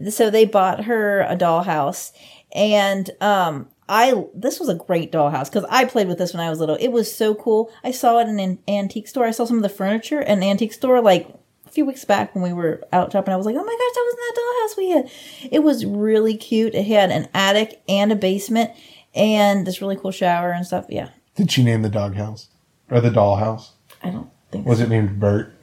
So 0.10 0.30
they 0.30 0.46
bought 0.46 0.86
her 0.86 1.22
a 1.22 1.36
dollhouse. 1.36 2.12
And 2.54 3.10
um 3.22 3.68
i 3.88 4.24
this 4.34 4.60
was 4.60 4.70
a 4.70 4.74
great 4.76 5.12
dollhouse 5.12 5.46
because 5.46 5.66
i 5.70 5.86
played 5.86 6.08
with 6.08 6.18
this 6.18 6.34
when 6.34 6.42
i 6.42 6.50
was 6.50 6.60
little. 6.60 6.78
It 6.78 6.90
was 6.90 7.14
so 7.14 7.36
cool. 7.36 7.72
I 7.84 7.92
saw 7.92 8.20
it 8.20 8.30
in 8.30 8.40
an 8.40 8.60
antique 8.68 9.08
store. 9.08 9.26
I 9.26 9.32
saw 9.32 9.46
some 9.46 9.58
of 9.58 9.64
the 9.64 9.70
furniture 9.70 10.22
in 10.22 10.40
an 10.40 10.44
antique 10.44 10.74
store 10.74 11.02
like 11.02 11.28
a 11.66 11.70
few 11.70 11.86
weeks 11.86 12.06
back 12.06 12.34
when 12.34 12.44
we 12.44 12.54
were 12.54 12.84
out 12.94 13.12
shopping. 13.12 13.34
I 13.34 13.38
was 13.38 13.46
like 13.46 13.56
oh 13.56 13.64
my 13.64 13.66
gosh 13.66 13.96
that 13.96 14.06
was 14.06 14.14
in 14.14 14.20
that 14.22 14.40
dollhouse 14.40 14.78
we 14.78 14.90
had. 14.92 15.52
It 15.52 15.60
was 15.64 15.86
really 15.86 16.38
cute. 16.38 16.74
It 16.74 16.86
had 16.86 17.12
an 17.12 17.28
attic 17.34 17.82
and 17.90 18.14
a 18.14 18.16
basement 18.16 18.72
and 19.14 19.68
this 19.68 19.82
really 19.82 19.98
cool 19.98 20.12
shower 20.12 20.52
and 20.52 20.66
stuff. 20.66 20.86
Yeah. 20.88 21.10
Did 21.36 21.52
she 21.52 21.64
name 21.64 21.82
the 21.82 21.90
doghouse 21.90 22.48
or 22.90 23.02
the 23.02 23.10
dollhouse? 23.10 23.70
i 24.04 24.10
don't 24.10 24.30
think 24.52 24.66
Was 24.66 24.80
it 24.82 24.90
named 24.90 25.20
Bert? 25.20 25.54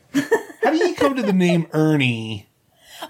How 0.63 0.71
do 0.71 0.77
you 0.77 0.95
come 0.95 1.17
to 1.17 1.23
the 1.23 1.33
name 1.33 1.67
Ernie? 1.73 2.49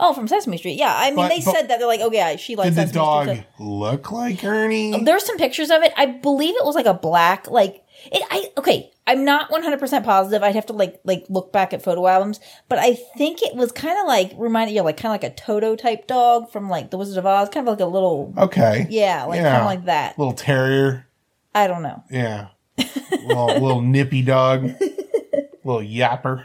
Oh, 0.00 0.14
from 0.14 0.26
Sesame 0.26 0.56
Street. 0.56 0.78
Yeah, 0.78 0.94
I 0.96 1.06
mean, 1.10 1.16
But- 1.16 1.28
they 1.28 1.40
but- 1.44 1.54
said 1.54 1.68
that 1.68 1.78
they're 1.78 1.86
like, 1.86 2.00
oh 2.02 2.10
yeah, 2.10 2.36
she 2.36 2.56
likes 2.56 2.70
Did 2.70 2.76
the 2.76 2.80
Sesame 2.88 2.94
dog 2.94 3.26
Street. 3.28 3.44
look 3.58 4.10
like 4.10 4.42
Ernie? 4.42 5.04
There's 5.04 5.24
some 5.26 5.36
pictures 5.36 5.70
of 5.70 5.82
it. 5.82 5.92
I 5.96 6.06
believe 6.06 6.54
it 6.56 6.64
was 6.64 6.74
like 6.74 6.86
a 6.86 6.94
black, 6.94 7.50
like 7.50 7.84
it. 8.06 8.22
I 8.30 8.50
okay. 8.58 8.88
I'm 9.06 9.24
not 9.24 9.50
100 9.50 9.78
percent 9.80 10.04
positive. 10.06 10.42
I'd 10.42 10.54
have 10.54 10.66
to 10.66 10.72
like 10.72 11.00
like 11.04 11.24
look 11.28 11.52
back 11.52 11.72
at 11.74 11.82
photo 11.82 12.06
albums, 12.06 12.40
but 12.68 12.78
I 12.78 12.94
think 13.18 13.42
it 13.42 13.54
was 13.54 13.70
kind 13.72 13.98
of 13.98 14.06
like 14.06 14.32
reminded 14.38 14.72
you 14.74 14.80
of 14.80 14.86
like 14.86 14.96
kind 14.96 15.14
of 15.14 15.20
like 15.22 15.30
a 15.30 15.34
Toto 15.34 15.76
type 15.76 16.06
dog 16.06 16.50
from 16.50 16.70
like 16.70 16.90
The 16.90 16.96
Wizard 16.98 17.18
of 17.18 17.26
Oz, 17.26 17.48
kind 17.50 17.66
of 17.68 17.72
like 17.72 17.80
a 17.80 17.90
little 17.90 18.32
Okay. 18.38 18.86
yeah, 18.88 19.24
like 19.24 19.40
kind 19.42 19.56
of 19.56 19.66
like 19.66 19.84
that. 19.86 20.18
Little 20.18 20.32
terrier. 20.34 21.06
I 21.54 21.66
don't 21.66 21.82
know. 21.82 22.02
Yeah. 22.10 22.48
Little, 22.78 23.46
little 23.46 23.80
nippy 23.80 24.22
dog. 24.22 24.62
little 25.64 25.82
yapper. 25.82 26.44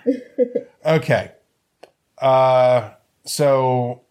Okay. 0.85 1.31
Uh, 2.17 2.91
so 3.25 4.01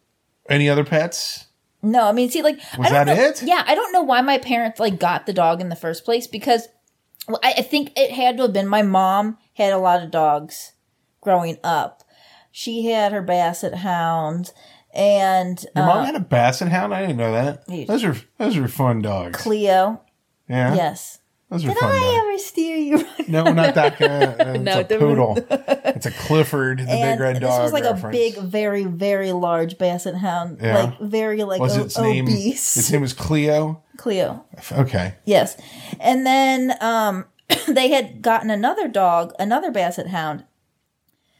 any 0.48 0.68
other 0.68 0.84
pets? 0.84 1.46
No, 1.82 2.04
I 2.08 2.12
mean, 2.12 2.30
see, 2.30 2.42
like, 2.42 2.56
Was 2.78 2.90
I 2.90 3.04
don't 3.04 3.06
that 3.06 3.16
know, 3.16 3.22
it? 3.22 3.42
Yeah, 3.44 3.62
I 3.66 3.74
don't 3.74 3.92
know 3.92 4.02
why 4.02 4.20
my 4.20 4.38
parents 4.38 4.80
like 4.80 4.98
got 4.98 5.26
the 5.26 5.32
dog 5.32 5.60
in 5.60 5.68
the 5.68 5.76
first 5.76 6.04
place 6.04 6.26
because 6.26 6.68
well, 7.28 7.38
I, 7.42 7.54
I 7.58 7.62
think 7.62 7.92
it 7.96 8.10
had 8.10 8.36
to 8.36 8.44
have 8.44 8.52
been 8.52 8.66
my 8.68 8.82
mom 8.82 9.38
had 9.54 9.72
a 9.72 9.78
lot 9.78 10.02
of 10.02 10.10
dogs 10.10 10.72
growing 11.20 11.58
up. 11.62 12.02
She 12.50 12.86
had 12.86 13.12
her 13.12 13.22
basset 13.22 13.74
hound 13.74 14.52
and 14.94 15.64
Your 15.76 15.84
uh, 15.84 15.86
mom 15.88 16.06
had 16.06 16.14
a 16.14 16.20
basset 16.20 16.68
hound. 16.68 16.94
I 16.94 17.02
didn't 17.02 17.18
know 17.18 17.32
that. 17.32 17.66
Those 17.86 18.02
are 18.04 18.16
those 18.38 18.56
are 18.56 18.66
fun 18.68 19.02
dogs. 19.02 19.40
Cleo. 19.40 20.00
Yeah, 20.48 20.74
Yes. 20.74 21.18
Those 21.50 21.64
are 21.64 21.68
Did 21.68 21.78
fun 21.78 21.90
I 21.90 21.98
dogs. 21.98 22.18
ever 22.28 22.38
steer 22.38 22.76
you? 22.76 23.06
No, 23.28 23.44
not 23.52 23.74
that 23.76 23.98
guy. 23.98 24.06
Uh, 24.46 24.52
it's 24.54 24.64
No, 24.64 24.80
a 24.80 24.84
the- 24.84 24.98
poodle. 24.98 25.38
it's 25.50 26.06
a 26.06 26.10
Clifford, 26.10 26.80
the 26.80 26.86
big 26.86 27.20
red 27.20 27.40
dog. 27.40 27.42
this 27.42 27.58
was 27.58 27.72
like 27.72 27.84
reference. 27.84 28.16
a 28.16 28.18
big, 28.18 28.36
very, 28.38 28.84
very 28.84 29.32
large 29.32 29.78
basset 29.78 30.16
hound, 30.16 30.58
Yeah. 30.60 30.82
like 30.84 31.00
very 31.00 31.44
like 31.44 31.60
Was 31.60 31.78
o- 31.78 31.84
its 31.84 31.98
name? 31.98 32.24
obese. 32.26 32.76
Its 32.76 32.90
name 32.90 33.00
was 33.02 33.12
Cleo. 33.12 33.82
Cleo. 33.96 34.44
Okay. 34.72 35.14
Yes. 35.24 35.56
And 36.00 36.26
then 36.26 36.74
um 36.80 37.24
they 37.68 37.88
had 37.90 38.22
gotten 38.22 38.50
another 38.50 38.88
dog, 38.88 39.32
another 39.38 39.70
basset 39.70 40.08
hound. 40.08 40.44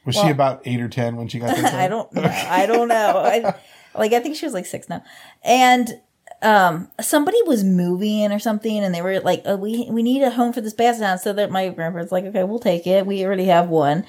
Was 0.05 0.15
she 0.15 0.29
about 0.29 0.61
eight 0.65 0.79
or 0.79 0.87
ten 0.87 1.17
when 1.17 1.27
she 1.27 1.37
got? 1.39 1.57
I 1.73 1.87
don't 1.89 2.11
know. 2.13 2.23
I 2.23 2.65
don't 2.65 2.87
know. 2.87 3.17
I, 3.25 3.55
like 3.93 4.13
I 4.13 4.19
think 4.21 4.35
she 4.37 4.45
was 4.45 4.53
like 4.53 4.65
6 4.65 4.87
now. 4.89 5.03
And 5.43 5.99
um 6.41 6.87
somebody 7.01 7.37
was 7.45 7.63
moving 7.63 8.31
or 8.31 8.39
something 8.39 8.83
and 8.83 8.93
they 8.93 9.01
were 9.01 9.19
like 9.21 9.41
oh, 9.45 9.55
we 9.55 9.87
we 9.89 10.03
need 10.03 10.21
a 10.21 10.29
home 10.29 10.53
for 10.53 10.61
this 10.61 10.73
basset 10.73 11.03
hound 11.03 11.19
so 11.19 11.33
that 11.33 11.49
my 11.49 11.67
grandparents 11.69 12.11
like 12.11 12.25
okay 12.25 12.43
we'll 12.43 12.59
take 12.59 12.85
it 12.85 13.05
we 13.07 13.25
already 13.25 13.45
have 13.45 13.69
one 13.69 14.05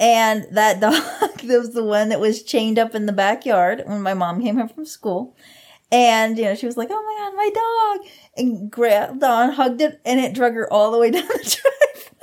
and 0.00 0.46
that 0.50 0.80
dog 0.80 0.92
that 0.92 1.58
was 1.58 1.72
the 1.72 1.84
one 1.84 2.08
that 2.08 2.18
was 2.18 2.42
chained 2.42 2.78
up 2.78 2.94
in 2.94 3.06
the 3.06 3.12
backyard 3.12 3.82
when 3.86 4.02
my 4.02 4.14
mom 4.14 4.42
came 4.42 4.56
home 4.56 4.68
from 4.68 4.84
school 4.84 5.36
and 5.92 6.36
you 6.38 6.44
know 6.44 6.54
she 6.56 6.66
was 6.66 6.76
like 6.76 6.88
oh 6.90 7.02
my 7.02 7.16
god 7.20 7.36
my 7.36 7.98
dog 8.00 8.12
and 8.36 8.70
grabbed 8.70 9.22
on 9.22 9.52
hugged 9.52 9.80
it 9.80 10.00
and 10.04 10.18
it 10.18 10.34
drug 10.34 10.54
her 10.54 10.70
all 10.72 10.90
the 10.90 10.98
way 10.98 11.10
down 11.12 11.26
the 11.26 11.56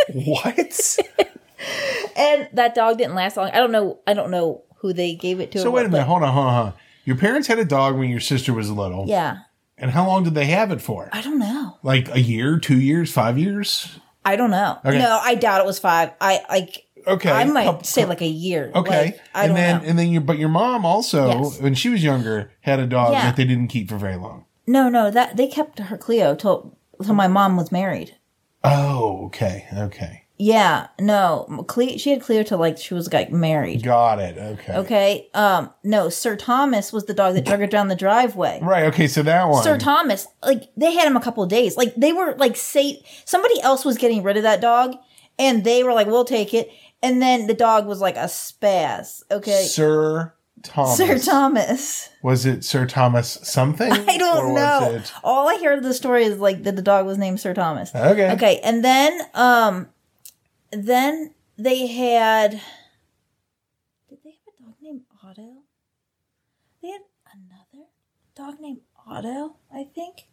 driveway 0.09 0.25
What? 0.25 0.99
and 2.17 2.49
that 2.53 2.75
dog 2.75 2.97
didn't 2.97 3.15
last 3.15 3.37
long 3.37 3.49
i 3.51 3.57
don't 3.57 3.71
know 3.71 3.99
i 4.05 4.13
don't 4.13 4.31
know 4.31 4.63
who 4.79 4.93
they 4.93 5.15
gave 5.15 5.39
it 5.39 5.51
to 5.51 5.59
so 5.59 5.71
wait 5.71 5.85
a 5.85 5.89
minute. 5.89 6.05
Hold 6.05 6.23
on. 6.23 6.33
Hold 6.33 6.47
on. 6.47 6.53
hold 6.53 6.65
on. 6.67 6.73
Your 7.07 7.15
parents 7.15 7.47
had 7.47 7.57
a 7.57 7.65
dog 7.65 7.95
when 7.97 8.09
your 8.09 8.19
sister 8.19 8.51
was 8.53 8.69
little. 8.69 9.05
yeah 9.07 9.37
And 9.77 9.91
how 9.91 10.05
long 10.05 10.23
did 10.25 10.35
they 10.35 10.45
have 10.47 10.71
it 10.71 10.81
for? 10.81 11.09
i 11.13 11.21
don't 11.21 11.39
know 11.39 11.77
Like 11.81 12.09
a 12.13 12.19
year, 12.19 12.59
two 12.59 12.79
years, 12.79 13.11
five 13.11 13.37
years? 13.39 13.97
I 14.25 14.35
don't 14.35 14.51
know. 14.51 14.77
Okay. 14.85 14.97
No, 14.99 15.19
I 15.23 15.35
doubt 15.35 15.61
it 15.61 15.65
was 15.65 15.79
five. 15.79 16.11
I 16.19 16.41
like. 16.49 16.83
Okay. 17.15 17.31
I 17.31 17.45
might 17.45 17.85
say 17.85 18.03
like 18.03 18.19
a 18.21 18.27
year. 18.27 18.71
Okay. 18.75 19.05
Like, 19.05 19.21
I 19.33 19.43
and 19.45 19.49
don't 19.49 19.55
then 19.55 19.77
know. 19.81 19.87
and 19.89 19.99
then 19.99 20.07
your 20.11 20.21
but 20.29 20.37
your 20.37 20.49
mom 20.49 20.85
also 20.85 21.21
Yes. 21.29 21.61
when 21.61 21.75
she 21.75 21.87
was 21.87 22.03
younger 22.03 22.51
had 22.59 22.79
a 22.81 22.87
dog 22.87 23.13
Yeah. 23.13 23.23
that 23.23 23.37
they 23.37 23.45
didn't 23.45 23.69
keep 23.69 23.87
for 23.89 23.95
very 23.97 24.17
long. 24.17 24.43
no, 24.67 24.89
no, 24.89 25.09
that 25.09 25.37
they 25.37 25.47
kept 25.47 25.79
her 25.79 25.97
Cleo 25.97 26.35
till 26.35 26.77
till 27.01 27.13
my 27.13 27.29
mom 27.29 27.55
was 27.55 27.71
married. 27.71 28.17
Oh, 28.65 29.27
okay. 29.27 29.65
Okay. 29.87 30.23
Yeah, 30.39 30.87
no. 30.99 31.65
She 31.97 32.11
had 32.11 32.21
Cleo 32.21 32.43
till 32.43 32.59
like 32.59 32.77
she 32.77 32.93
was 32.93 33.11
like 33.11 33.31
married. 33.31 33.81
Got 33.81 34.19
it. 34.19 34.37
Okay. 34.37 34.73
Okay. 34.73 35.29
Um. 35.33 35.71
No, 35.83 36.09
Sir 36.09 36.35
Thomas 36.35 36.93
was 36.93 37.05
the 37.05 37.13
dog 37.13 37.33
that 37.33 37.45
drug 37.45 37.59
her 37.59 37.67
down 37.67 37.87
the 37.87 37.95
driveway. 37.95 38.59
Right. 38.61 38.85
Okay. 38.85 39.07
So 39.07 39.23
that 39.23 39.47
one. 39.49 39.63
Sir 39.63 39.77
Thomas, 39.79 40.27
like 40.43 40.69
they 40.77 40.93
had 40.93 41.07
him 41.07 41.17
a 41.17 41.21
couple 41.21 41.41
of 41.43 41.49
days. 41.49 41.75
Like 41.75 41.95
they 41.95 42.13
were 42.13 42.35
like 42.37 42.55
say 42.55 43.03
somebody 43.25 43.59
else 43.61 43.83
was 43.83 43.97
getting 43.97 44.21
rid 44.21 44.37
of 44.37 44.43
that 44.43 44.61
dog, 44.61 44.95
and 45.39 45.63
they 45.63 45.83
were 45.83 45.93
like, 45.93 46.07
"We'll 46.07 46.25
take 46.25 46.53
it." 46.53 46.69
And 47.01 47.19
then 47.21 47.47
the 47.47 47.53
dog 47.55 47.87
was 47.87 47.99
like 47.99 48.15
a 48.15 48.25
spaz. 48.25 49.23
Okay, 49.31 49.63
Sir 49.63 50.35
Thomas. 50.61 50.97
Sir 50.97 51.17
Thomas. 51.17 52.09
Was 52.21 52.45
it 52.45 52.63
Sir 52.63 52.85
Thomas 52.85 53.39
something? 53.41 53.91
I 54.07 54.17
don't 54.17 54.53
know. 54.53 55.01
All 55.23 55.49
I 55.49 55.55
hear 55.55 55.73
of 55.73 55.83
the 55.83 55.93
story 55.93 56.25
is 56.25 56.37
like 56.37 56.63
that 56.63 56.75
the 56.75 56.81
dog 56.83 57.07
was 57.07 57.17
named 57.17 57.39
Sir 57.39 57.55
Thomas. 57.55 57.93
Okay. 57.95 58.31
Okay, 58.33 58.59
and 58.63 58.83
then 58.83 59.19
um, 59.33 59.87
then 60.71 61.33
they 61.57 61.87
had. 61.87 62.61
Did 64.09 64.19
they 64.23 64.31
have 64.31 64.53
a 64.59 64.63
dog 64.63 64.73
named 64.81 65.01
Otto? 65.23 65.63
They 66.81 66.89
had 66.89 67.01
another 67.33 67.85
dog 68.35 68.59
named 68.59 68.81
Otto, 69.07 69.57
I 69.73 69.83
think. 69.83 70.27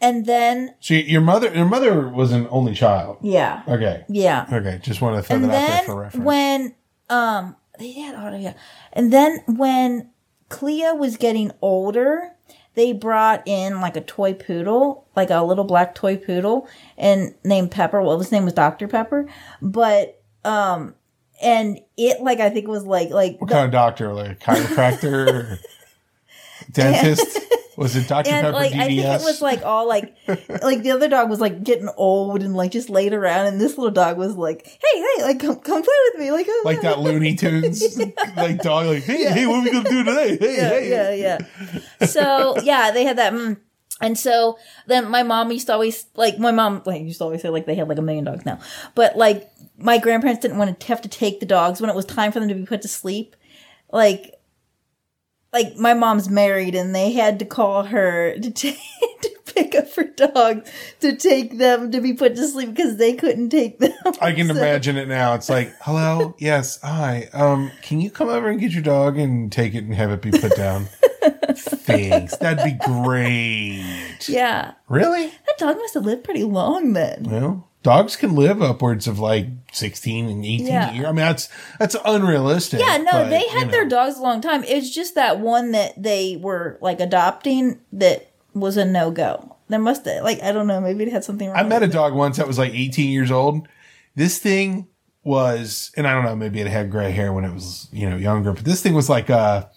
And 0.00 0.26
then 0.26 0.74
So 0.80 0.94
your 0.94 1.20
mother, 1.20 1.54
your 1.54 1.64
mother 1.66 2.08
was 2.08 2.32
an 2.32 2.48
only 2.50 2.74
child. 2.74 3.18
yeah, 3.22 3.62
Okay. 3.68 4.04
yeah. 4.08 4.46
Okay. 4.52 4.80
Just 4.82 5.00
want 5.00 5.16
to 5.16 5.22
throw 5.22 5.36
and 5.36 5.44
that 5.44 5.50
out 5.54 5.76
there 5.76 5.82
for 5.84 6.00
reference. 6.00 6.24
when 6.26 6.74
um 7.08 7.56
they 7.78 7.92
had 7.92 8.14
Otto, 8.16 8.36
yeah. 8.36 8.54
And 8.92 9.12
then 9.12 9.42
when 9.46 10.10
Cleo 10.48 10.94
was 10.94 11.16
getting 11.16 11.52
older, 11.62 12.32
they 12.74 12.92
brought 12.92 13.42
in 13.46 13.80
like 13.80 13.96
a 13.96 14.00
toy 14.00 14.34
poodle, 14.34 15.06
like 15.14 15.30
a 15.30 15.42
little 15.42 15.64
black 15.64 15.94
toy 15.94 16.16
poodle, 16.16 16.68
and 16.96 17.34
named 17.44 17.70
Pepper. 17.70 18.02
Well, 18.02 18.18
his 18.18 18.32
name 18.32 18.44
was 18.44 18.54
Doctor 18.54 18.88
Pepper, 18.88 19.28
but 19.60 20.22
um, 20.44 20.94
and 21.42 21.80
it 21.96 22.20
like 22.22 22.40
I 22.40 22.50
think 22.50 22.68
was 22.68 22.84
like 22.84 23.10
like 23.10 23.40
what 23.40 23.50
kind 23.50 23.66
of 23.66 23.70
doctor? 23.70 24.12
Like 24.14 24.40
chiropractor? 24.40 25.58
dentist? 26.72 27.38
Was 27.76 27.96
it 27.96 28.08
Dr. 28.08 28.30
and 28.30 28.44
Pepper 28.44 28.52
like 28.52 28.72
DDS? 28.72 28.80
I 28.80 28.86
think 28.86 29.00
it 29.00 29.24
was 29.24 29.42
like 29.42 29.62
all 29.62 29.86
like 29.88 30.16
like 30.62 30.82
the 30.82 30.90
other 30.90 31.08
dog 31.08 31.30
was 31.30 31.40
like 31.40 31.64
getting 31.64 31.88
old 31.96 32.42
and 32.42 32.54
like 32.54 32.72
just 32.72 32.90
laid 32.90 33.12
around, 33.12 33.46
and 33.46 33.60
this 33.60 33.78
little 33.78 33.92
dog 33.92 34.18
was 34.18 34.36
like, 34.36 34.66
hey 34.66 35.00
hey, 35.00 35.22
like 35.22 35.40
come 35.40 35.56
come 35.56 35.82
play 35.82 35.94
with 36.12 36.20
me, 36.20 36.30
like 36.30 36.46
like 36.64 36.80
that 36.82 36.98
Looney 36.98 37.34
Tunes 37.34 37.98
like 38.36 38.58
dog 38.58 38.86
like 38.86 39.04
hey 39.04 39.24
hey 39.32 39.46
what 39.46 39.60
are 39.60 39.62
we 39.62 39.70
gonna 39.70 39.88
do 39.88 40.04
today 40.04 40.36
hey 40.38 40.56
yeah, 40.56 40.68
hey 40.68 41.20
yeah, 41.20 41.38
yeah. 42.00 42.06
So 42.06 42.56
yeah, 42.62 42.90
they 42.90 43.04
had 43.04 43.18
that. 43.18 43.32
Mm. 43.32 43.58
And 44.00 44.18
so 44.18 44.58
then 44.88 45.08
my 45.10 45.22
mom 45.22 45.52
used 45.52 45.68
to 45.68 45.72
always 45.72 46.06
like 46.16 46.38
my 46.38 46.50
mom 46.50 46.82
like 46.84 47.02
used 47.02 47.18
to 47.18 47.24
always 47.24 47.40
say 47.40 47.50
like 47.50 47.66
they 47.66 47.76
had 47.76 47.88
like 47.88 47.98
a 47.98 48.02
million 48.02 48.24
dogs 48.24 48.44
now, 48.44 48.58
but 48.94 49.16
like 49.16 49.48
my 49.78 49.98
grandparents 49.98 50.40
didn't 50.40 50.58
want 50.58 50.78
to 50.78 50.86
have 50.88 51.02
to 51.02 51.08
take 51.08 51.40
the 51.40 51.46
dogs 51.46 51.80
when 51.80 51.90
it 51.90 51.96
was 51.96 52.04
time 52.04 52.32
for 52.32 52.40
them 52.40 52.48
to 52.48 52.54
be 52.54 52.64
put 52.64 52.82
to 52.82 52.88
sleep. 52.88 53.36
Like, 53.92 54.34
like 55.52 55.76
my 55.76 55.94
mom's 55.94 56.28
married 56.30 56.74
and 56.74 56.94
they 56.94 57.12
had 57.12 57.38
to 57.40 57.44
call 57.44 57.84
her 57.84 58.38
to 58.38 58.50
take 58.52 58.78
to 59.22 59.30
pick 59.46 59.74
up 59.74 59.92
her 59.94 60.04
dogs 60.04 60.70
to 61.00 61.14
take 61.14 61.58
them 61.58 61.90
to 61.92 62.00
be 62.00 62.14
put 62.14 62.34
to 62.36 62.46
sleep 62.48 62.70
because 62.74 62.96
they 62.96 63.12
couldn't 63.14 63.50
take 63.50 63.78
them. 63.78 63.92
I 64.20 64.32
can 64.32 64.48
So- 64.48 64.54
imagine 64.56 64.96
it 64.96 65.08
now. 65.08 65.34
It's 65.34 65.48
like, 65.50 65.72
hello, 65.82 66.34
yes, 66.38 66.80
hi. 66.82 67.28
Um, 67.32 67.70
can 67.82 68.00
you 68.00 68.10
come 68.10 68.28
over 68.28 68.48
and 68.48 68.58
get 68.60 68.72
your 68.72 68.82
dog 68.82 69.18
and 69.18 69.52
take 69.52 69.74
it 69.74 69.84
and 69.84 69.94
have 69.94 70.10
it 70.10 70.22
be 70.22 70.30
put 70.30 70.56
down? 70.56 70.86
Thanks. 71.54 72.36
That'd 72.38 72.64
be 72.64 72.78
great. 72.84 74.26
Yeah, 74.28 74.72
Really? 74.88 75.26
that 75.26 75.58
dog 75.58 75.76
must 75.76 75.94
have 75.94 76.04
lived 76.04 76.24
pretty 76.24 76.44
long 76.44 76.92
then. 76.94 77.24
Well, 77.24 77.68
dogs 77.82 78.16
can 78.16 78.34
live 78.34 78.62
upwards 78.62 79.06
of 79.06 79.18
like 79.18 79.46
sixteen 79.72 80.28
and 80.28 80.44
eighteen 80.44 80.66
Yeah. 80.66 80.92
years. 80.92 81.06
I 81.06 81.08
mean, 81.12 81.16
that's 81.16 81.48
that's 81.78 81.96
unrealistic. 82.04 82.80
Yeah, 82.80 82.98
no, 82.98 83.10
but, 83.12 83.28
they 83.30 83.46
had 83.48 83.66
know. 83.66 83.72
their 83.72 83.88
dogs 83.88 84.18
a 84.18 84.22
long 84.22 84.40
time. 84.40 84.64
It's 84.64 84.90
just 84.90 85.14
that 85.16 85.40
one 85.40 85.72
that 85.72 86.00
they 86.02 86.36
were 86.40 86.78
like 86.80 87.00
adopting 87.00 87.80
that 87.92 88.30
was 88.54 88.76
a 88.76 88.84
no 88.84 89.10
go. 89.10 89.56
There 89.68 89.78
must 89.78 90.04
have, 90.04 90.22
like 90.22 90.42
I 90.42 90.52
don't 90.52 90.66
know, 90.66 90.80
maybe 90.80 91.04
it 91.04 91.12
had 91.12 91.24
something 91.24 91.48
wrong. 91.48 91.56
I 91.58 91.62
met 91.62 91.82
a 91.82 91.86
it. 91.86 91.92
dog 91.92 92.14
once 92.14 92.36
that 92.36 92.46
was 92.46 92.58
like 92.58 92.72
18 92.74 93.10
years 93.10 93.30
old. 93.30 93.66
This 94.14 94.38
thing 94.38 94.86
was, 95.24 95.90
and 95.96 96.06
I 96.06 96.14
don't 96.14 96.24
know, 96.24 96.36
maybe 96.36 96.60
it 96.60 96.66
had 96.66 96.90
gray 96.90 97.10
hair 97.12 97.32
when 97.32 97.44
it 97.44 97.52
was, 97.54 97.88
you 97.92 98.10
know, 98.10 98.16
younger, 98.16 98.52
but 98.52 98.64
this 98.64 98.82
thing 98.82 98.92
was 98.92 99.08
like 99.08 99.30
a, 99.30 99.70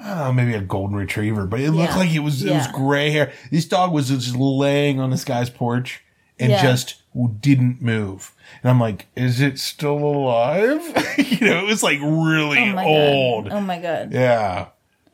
I 0.00 0.24
don't 0.24 0.36
maybe 0.36 0.54
a 0.54 0.60
golden 0.60 0.96
retriever, 0.96 1.46
but 1.46 1.60
it 1.60 1.72
looked 1.72 1.92
Yeah. 1.92 1.98
like 1.98 2.14
it 2.14 2.20
was, 2.20 2.42
it 2.44 2.52
was 2.52 2.66
gray 2.68 3.10
hair. 3.10 3.32
This 3.50 3.66
dog 3.66 3.92
was 3.92 4.08
just 4.08 4.36
laying 4.36 5.00
on 5.00 5.10
this 5.10 5.24
guy's 5.24 5.50
porch 5.50 6.02
and 6.38 6.50
Yeah. 6.50 6.62
just 6.62 6.96
didn't 7.40 7.80
move. 7.80 8.32
And 8.62 8.70
I'm 8.70 8.80
like, 8.80 9.06
is 9.14 9.40
it 9.40 9.58
still 9.58 9.98
alive? 9.98 10.80
you 11.18 11.46
know, 11.48 11.58
it 11.58 11.66
was 11.66 11.82
like 11.82 12.00
really 12.00 12.58
Oh 12.58 12.78
old. 12.84 13.44
god! 13.50 13.52
Oh 13.56 13.60
my 13.60 13.78
god! 13.78 14.12
Yeah. 14.12 14.66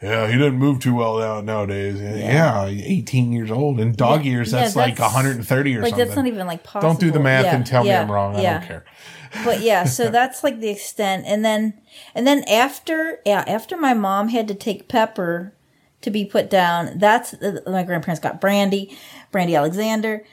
Yeah, 0.02 0.28
he 0.28 0.38
doesn't 0.38 0.56
move 0.58 0.80
too 0.80 0.94
well 0.94 1.18
now 1.18 1.42
nowadays. 1.42 2.00
Yeah, 2.00 2.64
18 2.64 3.32
years 3.32 3.50
old. 3.50 3.78
In 3.78 3.92
dog 3.94 4.24
years, 4.24 4.50
Yeah, 4.50 4.60
that's, 4.62 4.74
like 4.74 4.98
130 4.98 5.76
or 5.76 5.82
Like 5.82 5.90
something. 5.90 6.06
that's 6.06 6.16
not 6.16 6.26
even 6.26 6.46
like 6.46 6.62
possible. 6.62 6.90
Don't 6.94 7.00
do 7.00 7.10
the 7.10 7.20
math 7.20 7.44
Yeah, 7.44 7.56
and 7.56 7.66
tell 7.66 7.84
yeah, 7.84 7.96
me 7.98 8.04
I'm 8.04 8.10
wrong. 8.10 8.34
I 8.34 8.42
don't 8.42 8.62
care. 8.62 8.84
but 9.44 9.60
yeah, 9.60 9.84
so 9.84 10.08
that's 10.10 10.42
like 10.42 10.60
the 10.60 10.70
extent. 10.70 11.24
And 11.26 11.44
then, 11.44 11.74
and 12.14 12.26
then 12.26 12.44
after, 12.44 13.20
yeah, 13.26 13.44
after 13.46 13.76
my 13.76 13.92
mom 13.92 14.28
had 14.28 14.48
to 14.48 14.54
take 14.54 14.88
Pepper 14.88 15.52
to 16.00 16.10
be 16.10 16.24
put 16.24 16.48
down, 16.48 16.98
that's 16.98 17.34
uh, 17.34 17.60
my 17.66 17.82
grandparents 17.82 18.20
got 18.20 18.40
Brandy, 18.40 18.96
Brandy 19.30 19.54
Alexander, 19.54 20.24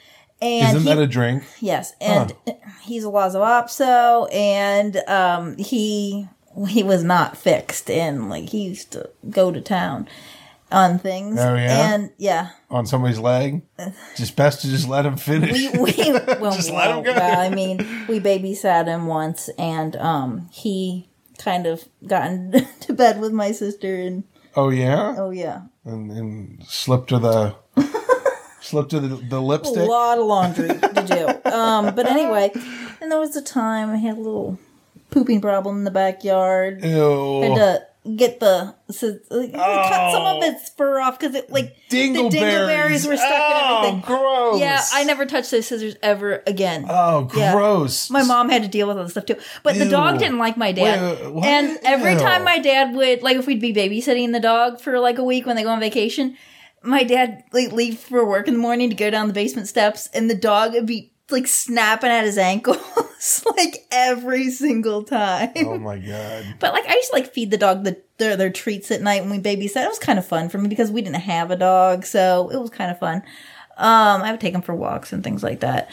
and 0.42 0.76
Isn't 0.78 0.88
he- 0.88 0.96
that 0.96 1.02
a 1.02 1.08
drink? 1.08 1.44
Yes, 1.60 1.94
and 2.02 2.34
he's 2.84 3.04
a 3.04 3.10
Lhasa 3.10 3.38
Apso, 3.40 4.28
and 4.34 4.98
um, 5.08 5.58
he 5.58 6.28
he 6.68 6.84
was 6.84 7.04
not 7.04 7.38
fixed, 7.38 7.90
and 7.90 8.30
like 8.30 8.50
he 8.50 8.64
used 8.64 8.92
to 8.94 9.10
go 9.30 9.52
to 9.52 9.62
town 9.62 10.08
on 10.72 11.00
things. 11.00 11.40
Oh, 11.40 11.56
yeah? 11.56 11.94
and 11.94 12.12
yeah, 12.18 12.50
On 12.70 12.86
somebody's 12.86 13.20
leg? 13.20 13.62
Just 14.16 14.36
best 14.36 14.62
to 14.62 14.68
just 14.68 14.88
let 14.88 15.06
him 15.06 15.16
finish. 15.18 15.72
we, 15.74 15.80
we 15.80 15.94
well, 16.42 16.52
Just 16.56 16.72
let 16.72 16.90
him 16.98 17.04
go. 17.04 17.14
well, 17.14 17.40
I 17.40 17.50
mean, 17.50 17.78
we 18.10 18.20
babysat 18.20 18.88
him 18.88 19.08
once, 19.08 19.50
and 19.58 19.96
um, 19.98 20.50
he 20.52 21.08
kind 21.38 21.66
of 21.68 21.86
gotten 22.06 22.52
to 22.82 22.94
bed 22.94 23.20
with 23.22 23.32
my 23.32 23.52
sister, 23.52 23.96
and 23.96 24.24
Oh 24.56 24.70
yeah, 24.70 25.14
Oh 25.18 25.30
yeah, 25.30 25.62
and, 25.86 26.12
and 26.12 26.64
slipped 26.68 27.10
to 27.10 27.20
the 27.20 27.56
slip 28.68 28.90
to 28.90 29.00
the, 29.00 29.16
the 29.16 29.42
lipstick. 29.42 29.78
a 29.78 29.84
lot 29.84 30.18
of 30.18 30.26
laundry 30.26 30.68
to 30.70 31.06
do. 31.44 31.50
Um, 31.50 31.96
but 31.96 32.06
anyway, 32.06 32.52
and 33.02 33.12
there 33.12 33.20
was 33.20 33.36
a 33.36 33.42
time 33.42 33.90
I 33.90 33.98
had 33.98 34.18
a 34.18 34.22
little 34.22 34.60
pooping 35.10 35.42
problem 35.42 35.78
in 35.78 35.84
the 35.84 35.92
backyard. 35.92 36.84
Ew. 36.84 37.42
Had 37.42 37.56
to 37.56 37.88
get 38.16 38.40
the 38.40 38.74
so, 38.90 39.18
like, 39.30 39.52
cut 39.54 40.12
some 40.14 40.24
of 40.38 40.44
its 40.44 40.70
fur 40.70 41.00
off 41.02 41.20
because 41.20 41.36
it 41.36 41.50
like 41.52 41.76
the 41.90 41.98
Dingleberries. 41.98 42.32
dingleberries 42.32 43.08
were 43.08 43.18
stuck 43.18 43.30
oh, 43.34 43.80
in 43.80 43.86
everything. 43.96 44.02
gross. 44.06 44.60
Yeah, 44.62 44.82
I 44.94 45.04
never 45.04 45.26
touched 45.26 45.52
those 45.52 45.68
scissors 45.68 45.96
ever 46.02 46.42
again. 46.48 46.86
Oh, 46.88 47.30
Yeah. 47.36 47.54
gross. 47.54 48.10
My 48.10 48.24
mom 48.24 48.50
had 48.50 48.62
to 48.64 48.70
deal 48.70 48.88
with 48.88 48.98
all 48.98 49.04
this 49.04 49.12
stuff 49.12 49.26
too. 49.26 49.36
But 49.64 49.76
the 49.76 49.90
dog 49.90 50.20
didn't 50.20 50.38
like 50.38 50.56
my 50.56 50.72
dad. 50.72 51.34
Wait, 51.34 51.44
and 51.46 51.78
every 51.84 52.14
Ew. 52.14 52.20
time 52.20 52.44
my 52.46 52.60
dad 52.60 52.94
would 52.96 53.24
like 53.24 53.38
if 53.38 53.46
we'd 53.46 53.60
be 53.62 53.74
babysitting 53.74 54.32
the 54.32 54.40
dog 54.40 54.80
for 54.80 55.00
like 55.00 55.18
a 55.18 55.24
week 55.24 55.46
when 55.46 55.56
they 55.58 55.64
go 55.64 55.70
on 55.70 55.80
vacation, 55.82 56.38
my 56.84 57.04
dad 57.04 57.44
like 57.54 57.72
leave 57.72 58.00
for 58.00 58.26
work 58.26 58.48
in 58.48 58.54
the 58.54 58.60
morning 58.60 58.90
to 58.90 58.96
go 58.96 59.10
down 59.10 59.28
the 59.28 59.34
basement 59.34 59.68
steps 59.68 60.08
and 60.14 60.30
the 60.30 60.36
dog 60.36 60.74
would 60.74 60.86
be 60.86 61.12
like 61.30 61.48
snapping 61.48 62.10
at 62.10 62.24
his 62.24 62.38
ankles 62.38 63.44
like 63.58 63.86
every 63.92 64.50
single 64.50 65.04
time. 65.04 65.52
Oh 65.58 65.78
my 65.78 65.98
god. 65.98 66.46
But 66.60 66.74
like 66.74 66.86
I 66.88 66.94
used 66.94 67.10
to 67.10 67.16
like 67.16 67.34
feed 67.34 67.52
the 67.52 67.58
dog 67.58 67.84
the 67.84 68.02
their, 68.18 68.38
their 68.38 68.50
treats 68.50 68.90
at 68.92 69.02
night 69.02 69.22
when 69.24 69.32
we 69.32 69.40
babysat. 69.40 69.84
It 69.86 69.90
was 69.90 70.00
kind 70.00 70.18
of 70.20 70.26
fun 70.26 70.50
for 70.50 70.58
me 70.58 70.70
because 70.70 70.90
we 70.92 71.02
didn't 71.02 71.22
have 71.22 71.52
a 71.52 71.56
dog, 71.56 72.06
so 72.06 72.50
it 72.50 72.58
was 72.60 72.70
kind 72.70 72.90
of 72.92 72.98
fun. 73.00 73.18
Um, 73.78 74.24
I 74.24 74.32
would 74.32 74.40
take 74.40 74.56
him 74.56 74.62
for 74.64 74.74
walks 74.74 75.14
and 75.14 75.24
things 75.24 75.44
like 75.44 75.60
that. 75.60 75.90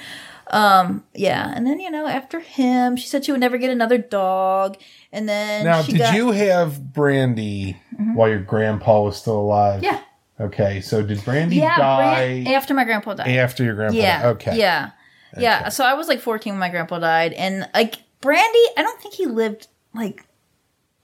Um, 0.46 1.04
yeah, 1.14 1.52
and 1.54 1.66
then 1.66 1.80
you 1.80 1.90
know 1.90 2.06
after 2.06 2.38
him, 2.40 2.96
she 2.96 3.08
said 3.08 3.24
she 3.24 3.32
would 3.32 3.40
never 3.40 3.58
get 3.58 3.70
another 3.70 3.98
dog, 3.98 4.76
and 5.12 5.28
then 5.28 5.64
Now, 5.64 5.82
she 5.82 5.92
did 5.92 5.98
got, 5.98 6.14
Mm-hmm. 6.14 6.16
you 6.16 6.30
have 6.32 6.92
Brandy 6.92 7.76
while 8.14 8.28
your 8.28 8.40
grandpa 8.40 9.02
was 9.02 9.16
still 9.16 9.38
alive? 9.38 9.82
Yeah, 9.82 10.00
Okay, 10.40 10.80
so 10.80 11.02
did 11.02 11.24
Brandy 11.24 11.56
yeah. 11.56 11.76
die 11.78 12.42
Bran- 12.42 12.54
after 12.54 12.74
my 12.74 12.84
grandpa 12.84 13.14
died. 13.14 13.36
after 13.36 13.62
your 13.62 13.74
grandpa? 13.74 13.96
Yeah. 13.96 14.22
died? 14.22 14.28
Okay. 14.36 14.58
Yeah. 14.58 14.90
Yeah. 15.36 15.68
So 15.68 15.84
I 15.84 15.94
was 15.94 16.08
like 16.08 16.20
14 16.20 16.52
when 16.52 16.60
my 16.60 16.68
grandpa 16.70 16.98
died. 16.98 17.32
And 17.32 17.68
like 17.74 17.96
Brandy, 18.20 18.64
I 18.76 18.82
don't 18.82 19.00
think 19.00 19.14
he 19.14 19.26
lived 19.26 19.68
like 19.94 20.24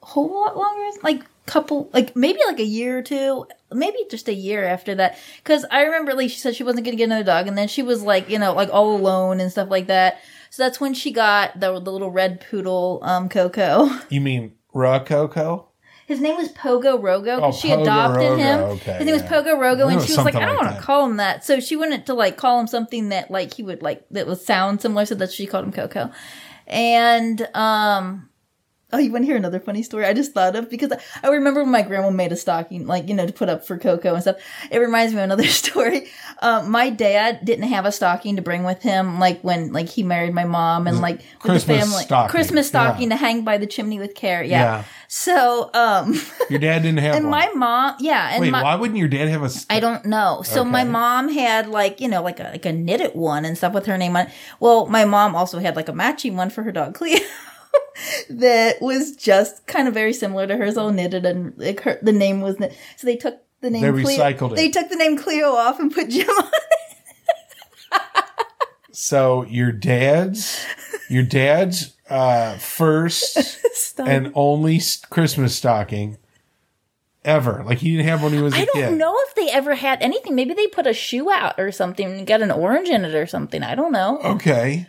a 0.02 0.06
whole 0.06 0.32
lot 0.32 0.56
longer. 0.56 0.98
Like 1.02 1.24
couple, 1.46 1.90
like 1.92 2.14
maybe 2.14 2.38
like 2.46 2.60
a 2.60 2.64
year 2.64 2.98
or 2.98 3.02
two, 3.02 3.46
maybe 3.72 3.98
just 4.10 4.28
a 4.28 4.34
year 4.34 4.64
after 4.64 4.94
that. 4.94 5.18
Cause 5.44 5.64
I 5.70 5.82
remember 5.82 6.14
like 6.14 6.30
she 6.30 6.38
said 6.38 6.54
she 6.54 6.62
wasn't 6.62 6.84
going 6.84 6.96
to 6.96 6.98
get 6.98 7.04
another 7.04 7.24
dog. 7.24 7.48
And 7.48 7.58
then 7.58 7.68
she 7.68 7.82
was 7.82 8.02
like, 8.02 8.28
you 8.28 8.38
know, 8.38 8.52
like 8.52 8.70
all 8.72 8.96
alone 8.96 9.40
and 9.40 9.50
stuff 9.50 9.70
like 9.70 9.88
that. 9.88 10.20
So 10.50 10.62
that's 10.62 10.80
when 10.80 10.94
she 10.94 11.12
got 11.12 11.58
the, 11.58 11.78
the 11.80 11.92
little 11.92 12.10
red 12.10 12.44
poodle, 12.48 13.00
um, 13.02 13.28
Coco. 13.28 13.88
You 14.08 14.20
mean 14.20 14.54
Rococo? 14.72 15.69
His 16.10 16.20
name 16.20 16.36
was 16.36 16.48
Pogo 16.48 17.00
Rogo 17.00 17.38
Oh, 17.40 17.52
she 17.52 17.68
Pogo 17.68 17.82
adopted 17.82 18.22
Rogo, 18.22 18.38
him. 18.38 18.60
okay, 18.60 18.92
His 18.98 19.06
name 19.06 19.14
was. 19.14 19.22
Pogo 19.22 19.54
Rogo, 19.54 19.92
and 19.92 20.02
she 20.02 20.16
was 20.16 20.24
like, 20.24 20.34
I 20.34 20.44
don't 20.46 20.56
like 20.56 20.64
want 20.66 20.76
to 20.76 20.82
call 20.82 21.06
him 21.06 21.16
that. 21.18 21.44
So 21.44 21.60
she 21.60 21.76
wanted 21.76 22.06
to 22.06 22.14
like 22.14 22.36
call 22.36 22.58
him 22.58 22.66
something 22.66 23.10
that 23.10 23.30
like 23.30 23.54
he 23.54 23.62
would 23.62 23.80
like 23.82 24.04
that 24.10 24.26
would 24.26 24.40
sound 24.40 24.80
similar, 24.80 25.06
so 25.06 25.14
that 25.16 25.30
she 25.32 25.46
called 25.46 25.66
him 25.66 25.72
Coco. 25.72 26.10
And 26.66 27.42
um, 27.54 28.28
oh, 28.92 28.98
you 28.98 29.12
want 29.12 29.22
to 29.22 29.26
hear 29.26 29.36
another 29.36 29.60
funny 29.60 29.82
story? 29.82 30.04
I 30.04 30.12
just 30.12 30.32
thought 30.32 30.56
of 30.56 30.68
because 30.68 30.92
I, 31.22 31.28
remember 31.28 31.62
when 31.62 31.72
my 31.72 31.82
grandma 31.82 32.10
made 32.10 32.32
a 32.32 32.36
stocking, 32.36 32.86
like 32.86 33.08
you 33.08 33.14
know, 33.14 33.26
to 33.26 33.32
put 33.32 33.48
up 33.48 33.66
for 33.66 33.78
Coco 33.78 34.14
and 34.14 34.22
stuff. 34.22 34.36
It 34.70 34.78
reminds 34.78 35.12
me 35.14 35.20
of 35.20 35.24
another 35.24 35.46
story. 35.48 36.08
Um, 36.40 36.70
my 36.70 36.90
dad 36.90 37.44
didn't 37.44 37.68
have 37.68 37.84
a 37.86 37.92
stocking 37.92 38.36
to 38.36 38.42
bring 38.42 38.64
with 38.64 38.82
him, 38.82 39.18
like 39.18 39.40
when 39.42 39.72
like 39.72 39.88
he 39.88 40.02
married 40.02 40.34
my 40.34 40.44
mom 40.44 40.86
and 40.86 41.00
like 41.00 41.18
with 41.18 41.40
Christmas 41.40 41.64
the 41.64 41.74
family 41.74 42.02
stocking, 42.04 42.30
Christmas 42.30 42.68
stocking 42.68 43.10
yeah. 43.10 43.16
to 43.16 43.20
hang 43.20 43.44
by 43.44 43.58
the 43.58 43.66
chimney 43.66 43.98
with 43.98 44.14
care. 44.14 44.42
Yeah. 44.42 44.60
Yeah. 44.60 44.84
So 45.08 45.70
um. 45.74 46.20
Your 46.50 46.58
dad 46.58 46.82
didn't 46.82 46.98
have 46.98 47.14
And 47.16 47.30
one. 47.30 47.30
my 47.30 47.50
mom, 47.54 47.96
yeah, 48.00 48.30
and 48.32 48.40
Wait, 48.40 48.50
my, 48.50 48.62
why 48.62 48.74
wouldn't 48.74 48.98
your 48.98 49.08
dad 49.08 49.28
have 49.28 49.42
a? 49.42 49.48
St- 49.48 49.66
I 49.70 49.80
don't 49.80 50.04
know. 50.04 50.42
So 50.44 50.64
my 50.64 50.84
mom 50.84 51.28
had 51.28 51.68
like 51.68 52.00
you 52.00 52.08
know 52.08 52.22
like 52.22 52.40
a 52.40 52.44
like 52.44 52.66
a 52.66 52.72
knitted 52.72 53.14
one 53.14 53.44
and 53.44 53.56
stuff 53.56 53.72
with 53.72 53.86
her 53.86 53.96
name 53.96 54.16
on. 54.16 54.26
it. 54.26 54.32
Well, 54.58 54.86
my 54.86 55.04
mom 55.04 55.34
also 55.36 55.58
had 55.58 55.76
like 55.76 55.88
a 55.88 55.92
matching 55.92 56.36
one 56.36 56.50
for 56.50 56.62
her 56.62 56.72
dog 56.72 56.94
Cleo. 56.94 57.18
that 58.30 58.80
was 58.80 59.16
just 59.16 59.66
kind 59.66 59.88
of 59.88 59.94
very 59.94 60.12
similar 60.12 60.46
to 60.46 60.56
hers, 60.56 60.76
all 60.76 60.90
knitted 60.92 61.24
and 61.24 61.52
like 61.56 61.80
her, 61.80 61.98
the 62.02 62.12
name 62.12 62.40
was 62.40 62.58
knit. 62.58 62.76
So 62.96 63.06
they 63.06 63.16
took 63.16 63.40
the 63.60 63.70
name. 63.70 63.82
They 63.82 64.02
Cleo, 64.02 64.18
recycled 64.18 64.52
it. 64.52 64.56
They 64.56 64.70
took 64.70 64.88
the 64.88 64.96
name 64.96 65.16
Cleo 65.16 65.48
off 65.50 65.78
and 65.78 65.92
put 65.92 66.08
Jim 66.08 66.28
on. 66.28 66.50
so 68.92 69.44
your 69.44 69.72
dad's, 69.72 70.64
your 71.08 71.22
dad's 71.22 71.94
uh, 72.08 72.56
first 72.58 73.58
and 73.98 74.32
only 74.34 74.80
Christmas 75.10 75.56
stocking 75.56 76.18
ever. 77.24 77.62
Like 77.64 77.78
he 77.78 77.92
didn't 77.96 78.06
have 78.06 78.22
when 78.22 78.32
he 78.32 78.42
was 78.42 78.54
a 78.54 78.58
I 78.58 78.64
don't 78.64 78.74
kid. 78.74 78.98
know 78.98 79.14
if 79.28 79.34
they 79.34 79.50
ever 79.50 79.74
had 79.74 80.02
anything. 80.02 80.34
Maybe 80.34 80.54
they 80.54 80.66
put 80.66 80.86
a 80.86 80.92
shoe 80.94 81.30
out 81.30 81.58
or 81.58 81.70
something 81.72 82.06
and 82.06 82.26
got 82.26 82.42
an 82.42 82.50
orange 82.50 82.88
in 82.88 83.04
it 83.04 83.14
or 83.14 83.26
something. 83.26 83.62
I 83.62 83.74
don't 83.74 83.92
know. 83.92 84.18
Okay. 84.18 84.86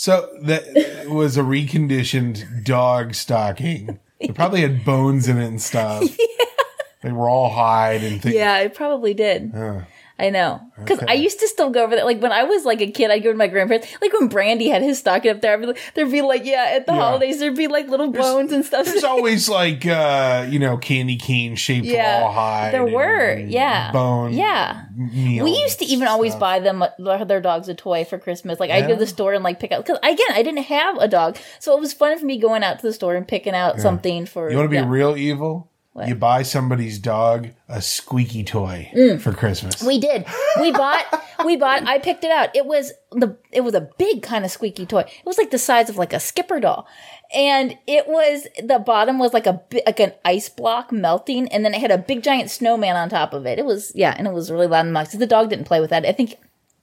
So 0.00 0.30
that 0.40 1.10
was 1.10 1.36
a 1.36 1.42
reconditioned 1.42 2.64
dog 2.64 3.14
stocking. 3.14 3.98
It 4.18 4.34
probably 4.34 4.62
had 4.62 4.82
bones 4.82 5.28
in 5.28 5.36
it 5.36 5.46
and 5.46 5.60
stuff. 5.60 6.02
They 7.02 7.12
were 7.12 7.30
all 7.30 7.48
hide 7.48 8.02
and 8.02 8.20
things. 8.20 8.34
Yeah, 8.34 8.58
it 8.58 8.74
probably 8.74 9.14
did. 9.14 9.52
Huh. 9.54 9.80
I 10.20 10.30
know. 10.30 10.60
Because 10.78 10.98
Okay. 10.98 11.06
I 11.10 11.14
used 11.14 11.40
to 11.40 11.48
still 11.48 11.70
go 11.70 11.82
over 11.84 11.96
there. 11.96 12.04
Like 12.04 12.20
when 12.20 12.32
I 12.32 12.44
was 12.44 12.64
like 12.64 12.80
a 12.80 12.90
kid, 12.90 13.10
I'd 13.10 13.22
go 13.22 13.32
to 13.32 13.36
my 13.38 13.46
grandparents. 13.48 13.86
Like 14.00 14.12
when 14.12 14.28
Brandy 14.28 14.68
had 14.68 14.82
his 14.82 14.98
stocking 14.98 15.30
up 15.30 15.40
there, 15.40 15.54
I'd 15.54 15.60
be 15.60 15.66
like, 15.66 15.78
there'd 15.94 16.10
be 16.10 16.22
like, 16.22 16.44
yeah, 16.44 16.72
at 16.74 16.86
the 16.86 16.92
Yeah. 16.92 16.98
holidays, 17.00 17.38
there'd 17.38 17.56
be 17.56 17.66
like 17.68 17.88
little 17.88 18.10
bones 18.12 18.52
and 18.52 18.64
stuff. 18.64 18.86
There's 18.86 19.04
always 19.04 19.48
like 19.48 19.86
uh, 19.86 20.46
you 20.48 20.58
know, 20.58 20.76
candy 20.76 21.16
cane 21.16 21.56
shaped 21.56 21.86
Yeah, 21.86 22.20
rawhide. 22.22 22.72
there 22.74 22.84
were, 22.86 23.38
yeah. 23.38 23.92
Bone. 23.92 24.32
Yeah. 24.32 24.84
we 24.96 25.50
used 25.58 25.78
to 25.80 25.84
even 25.86 26.02
and 26.02 26.08
always 26.10 26.34
buy 26.34 26.60
them 26.60 26.82
uh, 26.82 27.24
their 27.24 27.40
dogs 27.40 27.68
a 27.68 27.74
toy 27.74 28.04
for 28.04 28.18
Christmas. 28.18 28.60
Like 28.60 28.70
I'd 28.70 28.82
go 28.86 28.94
to 28.94 29.00
the 29.00 29.06
store 29.06 29.32
and 29.34 29.42
like 29.44 29.58
pick 29.60 29.72
out 29.72 29.84
because 29.84 29.98
again 30.02 30.30
I 30.32 30.42
didn't 30.42 30.64
have 30.64 30.96
a 30.98 31.08
dog, 31.08 31.38
so 31.58 31.74
it 31.76 31.80
was 31.80 31.92
fun 31.92 32.18
for 32.18 32.26
me 32.26 32.38
going 32.38 32.62
out 32.62 32.78
to 32.80 32.86
the 32.86 32.92
store 32.92 33.14
and 33.14 33.26
picking 33.26 33.54
out 33.54 33.80
something 33.80 34.26
for. 34.26 34.50
You 34.50 34.56
want 34.58 34.70
to 34.70 34.76
be 34.82 34.86
real 34.86 35.16
evil? 35.16 35.69
You 36.06 36.14
buy 36.14 36.42
somebody's 36.42 36.98
dog 36.98 37.50
a 37.68 37.82
squeaky 37.82 38.44
toy 38.44 38.90
for 39.20 39.32
Christmas. 39.32 39.76
Mm. 39.76 39.86
We 39.86 39.98
did. 39.98 40.24
We 40.60 40.70
bought. 40.70 41.04
we 41.44 41.56
bought. 41.56 41.86
I 41.86 41.98
picked 41.98 42.24
it 42.24 42.30
out. 42.30 42.54
It 42.54 42.64
was 42.64 42.92
the. 43.10 43.36
It 43.50 43.62
was 43.62 43.74
a 43.74 43.88
big 43.98 44.22
kind 44.22 44.44
of 44.44 44.50
squeaky 44.50 44.86
toy. 44.86 45.00
It 45.00 45.26
was 45.26 45.36
like 45.36 45.50
the 45.50 45.58
size 45.58 45.90
of 45.90 45.96
like 45.96 46.12
a 46.12 46.20
skipper 46.20 46.60
doll, 46.60 46.86
and 47.34 47.76
it 47.86 48.06
was 48.06 48.46
the 48.62 48.78
bottom 48.78 49.18
was 49.18 49.34
like 49.34 49.46
a 49.46 49.60
like 49.86 50.00
an 50.00 50.12
ice 50.24 50.48
block 50.48 50.92
melting, 50.92 51.48
and 51.48 51.64
then 51.64 51.74
it 51.74 51.80
had 51.80 51.90
a 51.90 51.98
big 51.98 52.22
giant 52.22 52.50
snowman 52.50 52.96
on 52.96 53.08
top 53.08 53.34
of 53.34 53.44
it. 53.44 53.58
It 53.58 53.64
was 53.64 53.92
yeah, 53.94 54.14
and 54.16 54.26
it 54.26 54.32
was 54.32 54.50
really 54.50 54.68
loud 54.68 54.86
and 54.86 54.94
noisy. 54.94 55.18
The 55.18 55.26
dog 55.26 55.50
didn't 55.50 55.66
play 55.66 55.80
with 55.80 55.90
that. 55.90 56.06
I 56.06 56.12
think 56.12 56.36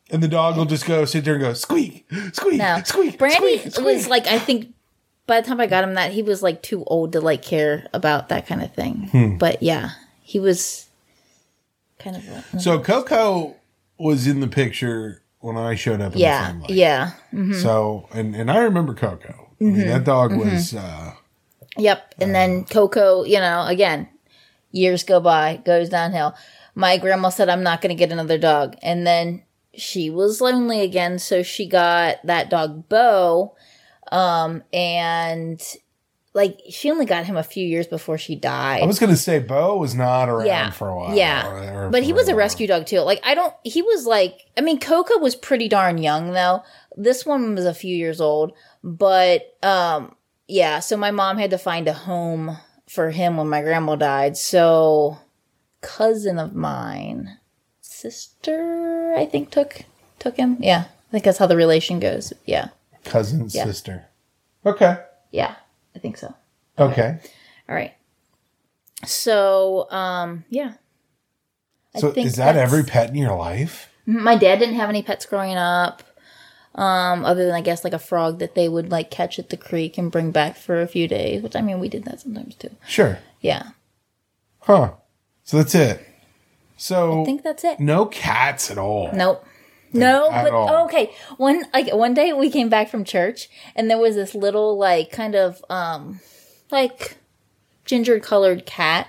and 0.10 0.24
the 0.24 0.28
dog 0.28 0.58
will 0.58 0.66
just 0.66 0.86
go 0.86 1.06
sit 1.06 1.26
there 1.26 1.36
and 1.36 1.44
go 1.44 1.54
squeak, 1.54 2.06
squeak, 2.34 2.60
no. 2.60 2.82
squeak. 2.84 3.18
Brandy 3.18 3.58
squeak, 3.58 3.74
squeak. 3.74 3.86
was 3.86 4.08
like 4.08 4.28
I 4.28 4.40
think. 4.40 4.74
By 5.28 5.42
the 5.42 5.48
time 5.48 5.60
I 5.60 5.68
got 5.68 5.84
him 5.84 5.94
that, 5.96 6.12
he 6.14 6.24
was 6.24 6.42
like 6.42 6.62
too 6.64 6.84
old 6.86 7.12
to 7.12 7.22
like 7.22 7.42
care 7.42 7.88
about 7.94 8.30
that 8.30 8.48
kind 8.48 8.62
of 8.62 8.74
thing. 8.74 9.10
Hmm. 9.12 9.38
But 9.38 9.62
yeah, 9.62 9.92
he 10.22 10.40
was 10.40 10.90
kind 12.00 12.16
of 12.16 12.62
So 12.62 12.80
Coco 12.80 13.56
was 14.00 14.26
in 14.28 14.40
the 14.40 14.48
picture 14.48 15.22
when 15.40 15.58
I 15.58 15.76
showed 15.76 16.02
up. 16.02 16.14
In 16.14 16.20
yeah, 16.20 16.54
yeah. 16.70 17.12
So 17.62 18.08
and 18.14 18.36
and 18.36 18.50
I 18.50 18.60
remember 18.60 18.94
Coco. 18.94 19.34
I 19.60 19.64
Mm-hmm. 19.64 19.78
mean, 19.78 19.88
that 19.88 20.04
dog 20.04 20.36
was. 20.38 20.74
uh 20.76 21.14
Yep. 21.78 22.16
And 22.20 22.34
then 22.34 22.64
Coco, 22.66 23.24
you 23.24 23.40
know, 23.40 23.66
again, 23.68 24.08
years 24.72 25.04
go 25.04 25.20
by, 25.20 25.62
goes 25.64 25.90
downhill. 25.90 26.36
My 26.76 26.98
grandma 26.98 27.30
said, 27.30 27.50
I'm 27.50 27.64
not 27.64 27.82
going 27.82 27.90
to 27.90 27.96
get 28.00 28.12
another 28.12 28.38
dog. 28.40 28.76
And 28.82 29.06
then 29.06 29.44
she 29.76 30.10
was 30.10 30.42
lonely 30.42 30.82
again. 30.82 31.20
So 31.20 31.44
she 31.44 31.68
got 31.68 32.18
that 32.26 32.50
dog, 32.50 32.88
Bo. 32.90 33.56
Um, 34.12 34.64
and 34.74 35.62
like 36.38 36.62
she 36.70 36.92
only 36.92 37.06
got 37.06 37.26
him 37.26 37.36
a 37.36 37.44
few 37.44 37.66
years 37.66 37.88
before 37.88 38.18
she 38.18 38.36
died. 38.36 38.84
I 38.84 38.86
was 38.86 39.00
to 39.00 39.18
say 39.18 39.40
Bo 39.40 39.78
was 39.78 39.96
not 39.96 40.30
around 40.30 40.46
yeah. 40.46 40.70
for 40.70 40.88
a 40.88 40.96
while. 40.96 41.16
Yeah. 41.16 41.48
or- 41.50 41.86
or 41.88 41.90
But 41.90 42.04
he 42.04 42.14
was 42.14 42.28
a 42.30 42.36
rescue 42.36 42.68
dog 42.68 42.86
too. 42.86 43.00
Like 43.00 43.20
I 43.24 43.34
don't 43.34 43.54
he 43.64 43.82
was 43.82 44.06
like 44.06 44.46
I 44.56 44.62
mean 44.62 44.80
Coco 44.80 45.18
was 45.18 45.36
pretty 45.36 45.68
darn 45.68 45.98
young 45.98 46.34
though. 46.34 46.64
This 46.96 47.26
one 47.26 47.56
was 47.56 47.66
a 47.66 47.74
few 47.74 47.96
years 47.96 48.22
old, 48.22 48.54
but 48.84 49.58
um 49.64 50.16
yeah, 50.48 50.80
so 50.80 50.96
my 50.96 51.12
mom 51.12 51.38
had 51.40 51.50
to 51.50 51.58
find 51.58 51.88
a 51.88 51.94
home 51.94 52.58
for 52.88 53.10
him 53.10 53.36
when 53.38 53.50
my 53.50 53.62
grandma 53.62 53.96
died. 53.96 54.38
So 54.38 55.18
cousin 55.82 56.38
of 56.38 56.54
mine, 56.54 57.40
sister, 57.82 59.16
I 59.18 59.26
think 59.26 59.50
took 59.50 59.86
took 60.20 60.38
him. 60.38 60.58
Yeah. 60.60 60.86
I 60.86 61.12
think 61.12 61.24
that's 61.24 61.38
how 61.40 61.48
the 61.48 61.58
relation 61.58 62.00
goes. 62.00 62.32
Yeah. 62.46 62.70
Cousin 63.08 63.48
Yeah. 63.50 63.64
sister. 63.66 64.06
Okay. 64.66 64.98
Yeah. 65.32 65.56
I 65.96 66.00
think 66.00 66.18
so. 66.18 66.34
Okay. 66.78 67.20
All 67.68 67.76
right. 67.76 67.94
So, 69.06 69.90
um 69.92 70.44
yeah. 70.50 70.74
I 71.96 72.00
So 72.00 72.12
think 72.12 72.28
is 72.28 72.36
that 72.36 72.56
every 72.56 72.84
pet 72.84 73.10
in 73.10 73.16
your 73.16 73.36
life? 73.36 73.90
My 74.06 74.36
dad 74.38 74.60
didn't 74.60 74.76
have 74.76 74.90
any 74.90 75.04
pets 75.04 75.26
growing 75.26 75.56
up. 75.56 76.04
Um, 76.76 77.26
other 77.26 77.46
than 77.46 77.56
I 77.56 77.62
guess 77.62 77.84
like 77.84 77.94
a 77.94 78.00
frog 78.00 78.38
that 78.38 78.54
they 78.54 78.70
would 78.70 78.92
like 78.92 79.10
catch 79.10 79.40
at 79.40 79.50
the 79.50 79.58
creek 79.58 79.98
and 79.98 80.12
bring 80.12 80.30
back 80.32 80.56
for 80.56 80.80
a 80.80 80.88
few 80.88 81.08
days, 81.08 81.42
which 81.42 81.56
I 81.56 81.62
mean 81.62 81.80
we 81.80 81.90
did 81.90 82.04
that 82.06 82.20
sometimes 82.22 82.54
too. 82.56 82.70
Sure. 82.88 83.18
Yeah. 83.42 83.70
Huh. 84.60 84.92
So 85.44 85.58
that's 85.58 85.74
it. 85.74 86.06
So 86.76 87.22
I 87.24 87.26
think 87.26 87.42
that's 87.44 87.64
it. 87.64 87.80
no 87.80 88.06
cats 88.06 88.70
at 88.70 88.78
all. 88.78 89.10
Nope. 89.14 89.44
No, 89.98 90.30
but 90.32 90.52
all. 90.52 90.86
okay. 90.86 91.14
One 91.38 91.64
like 91.74 91.94
one 91.94 92.14
day 92.14 92.34
we 92.34 92.50
came 92.50 92.70
back 92.70 92.90
from 92.90 93.04
church 93.04 93.50
and 93.76 93.90
there 93.90 93.98
was 93.98 94.16
this 94.16 94.34
little 94.36 94.78
like 94.78 95.12
kind 95.12 95.36
of 95.36 95.64
um 95.70 96.20
like 96.72 97.18
ginger 97.86 98.20
colored 98.20 98.66
cat 98.66 99.08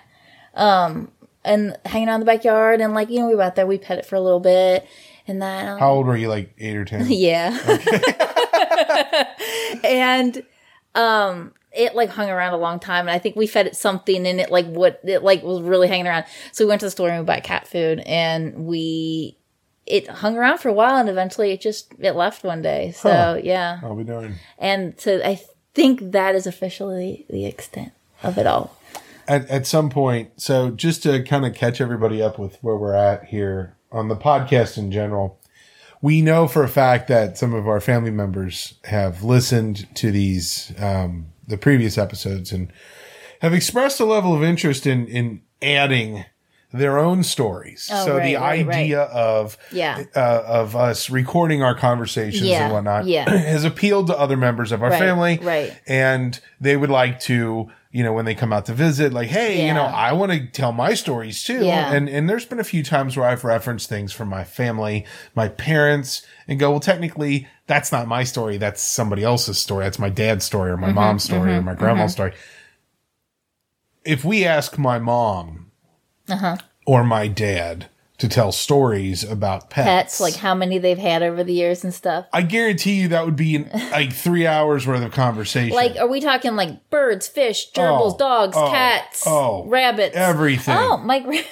um 0.54 1.10
and 1.44 1.76
hanging 1.84 2.08
out 2.08 2.14
in 2.14 2.20
the 2.20 2.26
backyard 2.26 2.80
and 2.80 2.94
like 2.94 3.10
you 3.10 3.18
know 3.18 3.26
we 3.26 3.34
were 3.34 3.42
out 3.42 3.56
there 3.56 3.66
we 3.66 3.78
pet 3.78 3.98
it 3.98 4.06
for 4.06 4.16
a 4.16 4.20
little 4.20 4.40
bit 4.40 4.86
and 5.26 5.42
then 5.42 5.78
How 5.78 5.90
old 5.90 6.06
were 6.06 6.16
you? 6.16 6.28
Like 6.28 6.54
eight 6.58 6.76
or 6.76 6.84
ten? 6.84 7.06
yeah. 7.08 7.50
and 9.84 10.42
um 10.94 11.52
it 11.72 11.94
like 11.94 12.08
hung 12.08 12.28
around 12.28 12.54
a 12.54 12.56
long 12.56 12.80
time 12.80 13.02
and 13.02 13.10
I 13.10 13.18
think 13.18 13.36
we 13.36 13.46
fed 13.46 13.66
it 13.66 13.76
something 13.76 14.26
and 14.26 14.40
it 14.40 14.50
like 14.50 14.66
what 14.66 15.00
it 15.04 15.22
like 15.22 15.42
was 15.42 15.60
really 15.62 15.86
hanging 15.86 16.06
around. 16.06 16.24
So 16.52 16.64
we 16.64 16.68
went 16.70 16.80
to 16.80 16.86
the 16.86 16.90
store 16.90 17.10
and 17.10 17.20
we 17.20 17.24
bought 17.24 17.44
cat 17.44 17.68
food 17.68 18.00
and 18.00 18.66
we 18.66 19.37
it 19.90 20.08
hung 20.08 20.36
around 20.36 20.58
for 20.58 20.68
a 20.68 20.72
while 20.72 20.96
and 20.96 21.08
eventually 21.08 21.50
it 21.52 21.60
just 21.60 21.92
it 21.98 22.12
left 22.12 22.44
one 22.44 22.62
day. 22.62 22.92
So 22.92 23.10
Huh. 23.10 23.40
yeah. 23.42 23.80
I'll 23.82 23.96
be 23.96 24.04
darned. 24.04 24.36
And 24.58 24.94
so 25.00 25.20
I 25.24 25.40
think 25.74 26.12
that 26.12 26.34
is 26.34 26.46
officially 26.46 27.26
the 27.30 27.46
extent 27.46 27.92
of 28.22 28.38
it 28.38 28.46
all. 28.46 28.76
at, 29.28 29.48
at 29.48 29.66
some 29.66 29.90
point, 29.90 30.30
so 30.40 30.70
just 30.70 31.02
to 31.04 31.22
kind 31.22 31.44
of 31.46 31.54
catch 31.54 31.80
everybody 31.80 32.22
up 32.22 32.38
with 32.38 32.56
where 32.62 32.76
we're 32.76 32.94
at 32.94 33.24
here 33.26 33.76
on 33.92 34.08
the 34.08 34.16
podcast 34.16 34.76
in 34.78 34.90
general, 34.90 35.38
we 36.00 36.22
know 36.22 36.46
for 36.48 36.62
a 36.64 36.68
fact 36.68 37.08
that 37.08 37.36
some 37.36 37.52
of 37.54 37.66
our 37.68 37.80
family 37.80 38.10
members 38.10 38.74
have 38.84 39.22
listened 39.22 39.86
to 39.96 40.10
these, 40.10 40.72
um, 40.78 41.26
the 41.46 41.58
previous 41.58 41.98
episodes 41.98 42.52
and 42.52 42.72
have 43.40 43.52
expressed 43.54 44.00
a 44.00 44.04
level 44.04 44.34
of 44.34 44.42
interest 44.42 44.86
in, 44.86 45.06
in 45.06 45.42
adding 45.62 46.24
their 46.72 46.98
own 46.98 47.22
stories. 47.22 47.88
Oh, 47.90 48.04
so 48.04 48.14
the 48.16 48.34
right, 48.36 48.66
right, 48.66 48.68
idea 48.68 49.02
of, 49.02 49.56
Yeah. 49.72 50.04
uh, 50.14 50.42
of 50.46 50.76
us 50.76 51.08
recording 51.08 51.62
our 51.62 51.74
conversations 51.74 52.46
Yeah, 52.48 52.64
and 52.64 52.72
whatnot 52.74 53.06
yeah. 53.06 53.28
has 53.30 53.64
appealed 53.64 54.08
to 54.08 54.18
other 54.18 54.36
members 54.36 54.70
of 54.70 54.82
our 54.82 54.90
Right, 54.90 54.98
family. 54.98 55.38
right. 55.42 55.74
And 55.86 56.38
they 56.60 56.76
would 56.76 56.90
like 56.90 57.20
to, 57.20 57.70
you 57.90 58.04
know, 58.04 58.12
when 58.12 58.26
they 58.26 58.34
come 58.34 58.52
out 58.52 58.66
to 58.66 58.74
visit, 58.74 59.14
like, 59.14 59.28
hey, 59.28 59.66
you 59.66 59.72
know, 59.72 59.84
I 59.84 60.12
want 60.12 60.30
to 60.32 60.46
tell 60.46 60.72
my 60.72 60.92
stories 60.92 61.42
too. 61.42 61.64
Yeah. 61.64 61.90
And 61.90 62.06
and 62.06 62.28
there's 62.28 62.44
been 62.44 62.60
a 62.60 62.64
few 62.64 62.84
times 62.84 63.16
where 63.16 63.26
I've 63.26 63.44
referenced 63.44 63.88
things 63.88 64.12
from 64.12 64.28
my 64.28 64.44
family, 64.44 65.06
my 65.34 65.48
parents, 65.48 66.20
and 66.46 66.60
go, 66.60 66.72
well, 66.72 66.80
technically, 66.80 67.48
that's 67.66 67.90
not 67.90 68.06
my 68.06 68.24
story. 68.24 68.58
That's 68.58 68.82
somebody 68.82 69.24
else's 69.24 69.56
story. 69.58 69.84
That's 69.84 69.98
my 69.98 70.10
dad's 70.10 70.44
story 70.44 70.70
or 70.70 70.74
Mm-hmm, 70.74 70.82
my 70.82 70.92
mom's 70.92 71.24
story 71.24 71.54
or 71.54 71.62
my 71.62 71.74
grandma's 71.74 72.12
story. 72.12 72.34
If 74.04 74.22
we 74.22 74.44
ask 74.44 74.76
my 74.76 74.98
mom 74.98 75.67
Uh-huh. 76.28 76.56
or 76.86 77.04
my 77.04 77.26
dad 77.28 77.86
to 78.18 78.28
tell 78.28 78.50
stories 78.50 79.22
about 79.22 79.70
pets, 79.70 79.86
Pets, 79.86 80.20
like 80.20 80.34
how 80.34 80.52
many 80.52 80.78
they've 80.78 80.98
had 80.98 81.22
over 81.22 81.44
the 81.44 81.52
years 81.52 81.84
and 81.84 81.94
stuff. 81.94 82.26
I 82.32 82.42
guarantee 82.42 82.94
you 83.02 83.08
that 83.08 83.24
would 83.24 83.36
be 83.36 83.54
in, 83.54 83.70
like 83.92 84.12
three 84.12 84.44
hours 84.46 84.86
worth 84.88 85.04
of 85.04 85.12
conversation. 85.12 85.72
Like, 85.76 85.96
are 85.96 86.08
we 86.08 86.20
talking 86.20 86.56
like 86.56 86.90
birds, 86.90 87.28
fish, 87.28 87.70
gerbils, 87.72 88.14
Oh, 88.14 88.18
dogs, 88.18 88.56
oh, 88.56 88.70
cats, 88.70 89.22
oh, 89.24 89.64
rabbits, 89.68 90.16
everything. 90.16 90.76
Oh, 90.76 90.96
my 90.96 91.18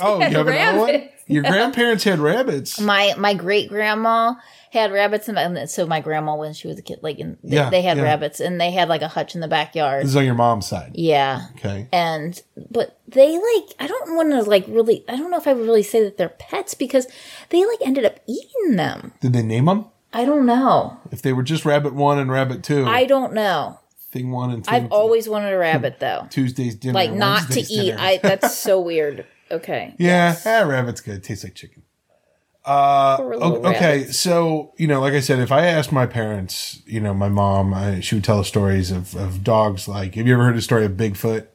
oh, 0.00 0.18
you 0.18 0.22
have 0.24 0.46
another 0.48 0.78
one? 0.78 0.88
rabbits. 0.88 1.14
Your 1.26 1.42
grandparents 1.52 2.04
had 2.04 2.18
rabbits. 2.18 2.80
my 2.80 3.14
my 3.18 3.34
great 3.34 3.68
grandma 3.68 4.34
had 4.72 4.92
rabbits, 4.92 5.28
and 5.28 5.36
my- 5.54 5.64
so 5.66 5.86
my 5.86 6.00
grandma 6.00 6.34
when 6.36 6.52
she 6.52 6.68
was 6.68 6.78
a 6.78 6.82
kid, 6.82 7.00
like 7.02 7.18
in, 7.18 7.36
they, 7.42 7.56
Yeah, 7.56 7.70
they 7.70 7.82
had 7.82 7.96
yeah. 7.96 8.04
rabbits, 8.04 8.40
and 8.40 8.60
they 8.60 8.70
had 8.70 8.88
like 8.88 9.02
a 9.02 9.08
hutch 9.08 9.34
in 9.34 9.40
the 9.40 9.48
backyard. 9.48 10.02
This 10.04 10.10
is 10.10 10.16
on 10.16 10.24
your 10.24 10.34
mom's 10.34 10.66
side. 10.66 10.92
Yeah, 10.94 11.46
Okay. 11.56 11.88
and 11.92 12.40
but 12.70 12.98
they 13.08 13.32
like 13.32 13.74
I 13.78 13.86
don't 13.86 14.14
want 14.16 14.30
to 14.30 14.42
like 14.42 14.64
really 14.68 15.04
I 15.08 15.16
don't 15.16 15.30
know 15.30 15.36
if 15.38 15.46
I 15.48 15.52
would 15.52 15.64
really 15.66 15.82
say 15.82 16.02
that 16.04 16.16
they're 16.16 16.28
pets 16.28 16.74
because 16.74 17.06
they 17.50 17.64
like 17.66 17.78
ended 17.84 18.04
up 18.04 18.20
eating 18.26 18.76
them. 18.76 19.12
Did 19.20 19.32
they 19.32 19.42
name 19.42 19.66
them? 19.66 19.86
I 20.12 20.24
don't 20.24 20.44
know. 20.46 20.98
If 21.12 21.22
they 21.22 21.32
were 21.32 21.42
just 21.44 21.64
rabbit 21.64 21.94
one 21.94 22.18
and 22.18 22.30
rabbit 22.30 22.62
two, 22.64 22.84
I 22.86 23.04
don't 23.06 23.32
know. 23.32 23.78
thing 24.12 24.30
one 24.32 24.50
and 24.50 24.64
thing 24.66 24.74
I've 24.74 24.90
always 24.92 25.28
wanted 25.28 25.52
a 25.52 25.58
rabbit 25.58 25.96
though. 26.00 26.26
Tuesday's 26.30 26.74
dinner, 26.74 26.94
like 26.94 27.12
not 27.12 27.50
to 27.52 27.60
eat. 27.60 27.90
dinner. 27.92 27.96
I 28.00 28.18
that's 28.22 28.56
so 28.58 28.80
weird. 28.80 29.24
Okay. 29.52 29.94
yeah, 29.98 30.36
ah, 30.46 30.62
rabbit's 30.62 31.00
good. 31.00 31.24
Tastes 31.24 31.42
like 31.42 31.54
chicken. 31.56 31.82
Uh, 32.64 33.16
Poor 33.16 33.36
little 33.36 33.66
o- 33.66 33.70
okay, 33.70 33.98
rabbits. 34.00 34.18
so 34.20 34.72
you 34.76 34.86
know, 34.86 35.00
like 35.00 35.14
I 35.14 35.20
said, 35.20 35.38
if 35.38 35.50
I 35.50 35.66
asked 35.66 35.92
my 35.92 36.06
parents, 36.06 36.80
you 36.86 37.00
know, 37.00 37.14
my 37.14 37.28
mom, 37.28 37.72
I, 37.72 38.00
she 38.00 38.14
would 38.16 38.24
tell 38.24 38.40
us 38.40 38.48
stories 38.48 38.90
of, 38.90 39.14
of 39.16 39.42
dogs. 39.42 39.88
Like, 39.88 40.14
have 40.16 40.26
you 40.26 40.34
ever 40.34 40.44
heard 40.44 40.56
a 40.56 40.62
story 40.62 40.84
of 40.84 40.92
Bigfoot? 40.92 41.46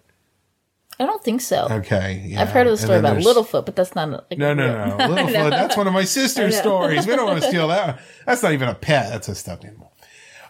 I 1.00 1.06
don't 1.06 1.24
think 1.24 1.42
so. 1.42 1.68
Okay, 1.70 2.24
yeah. 2.26 2.42
I've 2.42 2.50
heard 2.52 2.68
of 2.68 2.72
the 2.72 2.78
story 2.78 3.00
about 3.00 3.18
Littlefoot, 3.18 3.66
but 3.66 3.76
that's 3.76 3.96
not 3.96 4.10
like, 4.32 4.40
No, 4.40 4.54
no, 4.54 4.88
no. 4.88 4.98
Littlefoot. 5.08 5.50
That's 5.52 5.76
one 5.78 5.88
of 5.88 5.94
my 5.94 6.04
sister's 6.06 6.58
stories. 6.58 7.06
We 7.06 7.16
don't 7.16 7.28
want 7.28 7.42
to 7.44 7.48
steal 7.50 7.68
that. 7.68 8.00
That's 8.26 8.42
not 8.42 8.54
even 8.54 8.70
a 8.70 8.76
pet. 8.76 9.10
That's 9.12 9.28
a 9.28 9.36
stuffed 9.36 9.66
animal. 9.66 9.92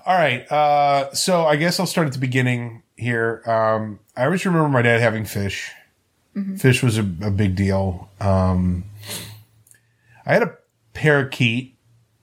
All 0.06 0.16
right. 0.16 0.50
Uh, 0.52 1.12
so 1.14 1.46
I 1.46 1.56
guess 1.56 1.80
I'll 1.80 1.88
start 1.88 2.06
at 2.08 2.14
the 2.14 2.20
beginning 2.20 2.84
here. 2.96 3.42
Um, 3.48 4.00
I 4.16 4.26
always 4.26 4.46
remember 4.46 4.70
my 4.70 4.84
dad 4.84 5.02
having 5.02 5.26
fish. 5.26 5.72
Mm-hmm. 6.36 6.58
Fish 6.58 6.84
was 6.84 6.98
a, 7.00 7.02
a 7.02 7.32
big 7.32 7.56
deal. 7.56 8.08
Um, 8.22 8.84
I 10.26 10.34
had 10.34 10.44
a 10.44 10.56
parakeet. 10.94 11.78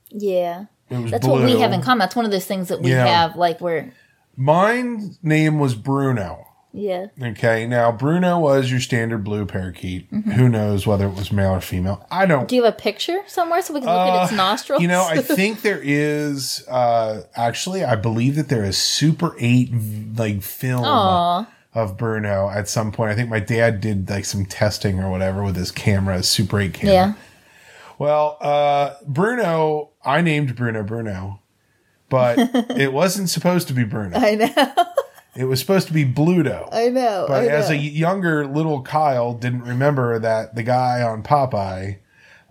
Yeah. 0.09 0.65
That's 0.89 1.25
what 1.25 1.43
we 1.43 1.59
have 1.59 1.71
in 1.71 1.81
common. 1.81 1.99
That's 1.99 2.15
one 2.15 2.25
of 2.25 2.31
those 2.31 2.45
things 2.45 2.67
that 2.67 2.81
we 2.81 2.91
Yeah. 2.91 3.05
have, 3.07 3.35
like 3.35 3.59
where, 3.61 3.91
Mine's 4.37 5.17
name 5.23 5.59
was 5.59 5.75
Bruno. 5.75 6.47
yeah. 6.73 7.05
Okay. 7.21 7.67
Now 7.67 7.91
Bruno 7.91 8.39
was 8.39 8.71
your 8.71 8.79
standard 8.79 9.23
blue 9.23 9.45
parakeet. 9.45 10.11
Mm-hmm. 10.11 10.31
Who 10.31 10.49
knows 10.49 10.87
whether 10.87 11.05
it 11.05 11.13
was 11.15 11.31
male 11.31 11.51
or 11.51 11.61
female? 11.61 12.03
I 12.09 12.25
don't 12.25 12.47
Do 12.47 12.55
you 12.55 12.63
have 12.63 12.73
a 12.73 12.77
picture 12.77 13.21
somewhere 13.27 13.61
so 13.61 13.73
we 13.75 13.79
can 13.81 13.89
look 13.89 14.09
at 14.09 14.23
its 14.23 14.31
nostrils? 14.33 14.79
Uh, 14.79 14.81
You 14.81 14.87
know, 14.87 15.03
I 15.07 15.17
think 15.21 15.61
there 15.61 15.79
is 15.83 16.65
uh 16.67 17.21
actually 17.35 17.83
I 17.83 17.95
believe 17.95 18.35
that 18.37 18.49
there 18.49 18.63
is 18.63 18.75
Super 18.77 19.35
8 19.39 19.71
like 20.17 20.41
film 20.41 20.83
Aw. 20.83 21.47
of 21.75 21.95
Bruno 21.95 22.49
at 22.49 22.67
some 22.67 22.91
point. 22.91 23.11
I 23.11 23.15
think 23.15 23.29
my 23.29 23.39
dad 23.39 23.79
did 23.79 24.09
like 24.09 24.25
some 24.25 24.45
testing 24.45 24.99
or 24.99 25.11
whatever 25.11 25.43
with 25.43 25.55
his 25.55 25.69
camera, 25.71 26.17
his 26.17 26.27
Super 26.27 26.59
8 26.59 26.73
camera. 26.73 26.93
Yeah. 26.93 27.13
Well, 28.03 28.37
uh 28.41 28.95
Bruno, 29.07 29.91
I 30.03 30.19
named 30.19 30.55
Bruno 30.57 30.83
Bruno, 30.83 31.39
but 32.09 32.37
it 32.77 32.91
wasn't 32.91 33.29
supposed 33.29 33.69
to 33.69 33.73
be 33.73 33.85
Bruno. 33.85 34.17
I 34.17 34.35
know. 34.35 34.73
It 35.35 35.45
was 35.45 35.59
supposed 35.59 35.87
to 35.87 35.93
be 35.93 36.05
Bluto. 36.05 36.69
I 36.71 36.89
know. 36.89 37.25
But 37.27 37.41
I 37.41 37.47
know. 37.47 37.55
as 37.55 37.71
a 37.71 37.75
younger 37.75 38.45
little 38.45 38.83
Kyle 38.83 39.33
didn't 39.33 39.63
remember 39.63 40.19
that 40.19 40.53
the 40.53 40.61
guy 40.61 41.01
on 41.01 41.23
Popeye 41.23 41.97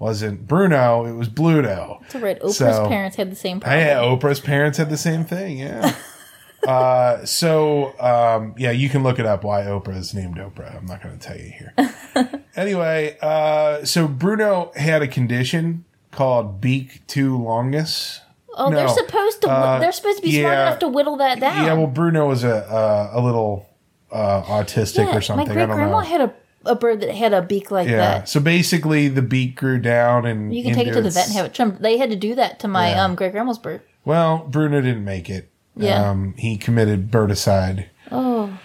wasn't 0.00 0.48
Bruno, 0.48 1.04
it 1.04 1.12
was 1.12 1.28
Bluto. 1.28 2.00
That's 2.00 2.16
right. 2.16 2.40
Oprah's 2.40 2.56
So- 2.56 2.88
parents 2.88 3.16
had 3.16 3.30
the 3.30 3.36
same 3.36 3.60
problem. 3.60 3.78
Yeah, 3.86 3.98
Oprah's 3.98 4.40
parents 4.40 4.78
had 4.78 4.90
the 4.90 4.96
same 4.96 5.24
thing. 5.24 5.58
Yeah. 5.60 5.94
uh, 6.66 7.24
so 7.24 7.94
um, 8.00 8.56
yeah, 8.58 8.72
you 8.72 8.88
can 8.88 9.04
look 9.04 9.20
it 9.20 9.26
up 9.26 9.44
why 9.44 9.62
Oprah 9.62 9.96
is 9.96 10.12
named 10.12 10.38
Oprah. 10.38 10.76
I'm 10.76 10.86
not 10.86 11.04
going 11.04 11.16
to 11.16 11.24
tell 11.24 11.36
you 11.36 11.52
here. 11.52 12.41
Anyway, 12.56 13.16
uh, 13.20 13.84
so 13.84 14.08
Bruno 14.08 14.72
had 14.76 15.02
a 15.02 15.08
condition 15.08 15.84
called 16.10 16.60
beak 16.60 17.06
too 17.06 17.36
longus. 17.42 18.20
oh, 18.54 18.70
they're 18.70 18.88
supposed 18.88 19.40
to. 19.42 19.50
Uh, 19.50 19.78
they're 19.78 19.92
supposed 19.92 20.18
to 20.18 20.22
be 20.22 20.38
smart 20.40 20.54
enough 20.54 20.78
to 20.80 20.88
whittle 20.88 21.16
that 21.16 21.40
down. 21.40 21.64
Yeah, 21.64 21.72
well, 21.74 21.86
Bruno 21.86 22.28
was 22.28 22.44
a 22.44 22.56
uh, 22.56 23.10
a 23.14 23.20
little 23.20 23.66
uh, 24.10 24.42
autistic 24.42 25.06
Yeah, 25.06 25.16
or 25.16 25.20
something. 25.20 25.46
My 25.46 25.52
I 25.52 25.54
great 25.54 25.66
don't 25.66 25.76
grandma 25.76 26.00
had 26.00 26.20
a, 26.20 26.34
a 26.66 26.74
bird 26.74 27.00
that 27.00 27.14
had 27.14 27.32
a 27.32 27.40
beak 27.42 27.70
like 27.70 27.88
yeah. 27.88 27.96
that. 27.96 28.28
So 28.28 28.40
basically, 28.40 29.08
the 29.08 29.22
beak 29.22 29.56
grew 29.56 29.78
down, 29.78 30.26
and 30.26 30.54
You 30.54 30.62
can 30.62 30.74
take 30.74 30.88
it 30.88 30.92
to 30.92 31.00
the 31.02 31.10
vet 31.10 31.26
and 31.26 31.34
have 31.36 31.46
it 31.46 31.54
trimmed. 31.54 31.78
They 31.78 31.96
had 31.98 32.10
to 32.10 32.16
do 32.16 32.34
that 32.34 32.60
to 32.60 32.68
my 32.68 32.90
Yeah. 32.90 33.04
um 33.04 33.14
great 33.14 33.32
grandma's 33.32 33.58
bird. 33.58 33.80
Well, 34.04 34.46
Bruno 34.50 34.80
didn't 34.80 35.04
make 35.04 35.30
it. 35.30 35.48
Yeah. 35.76 36.10
Um, 36.10 36.34
he 36.36 36.58
committed 36.58 37.10
birdicide. 37.10 37.86
Oh, 38.10 38.58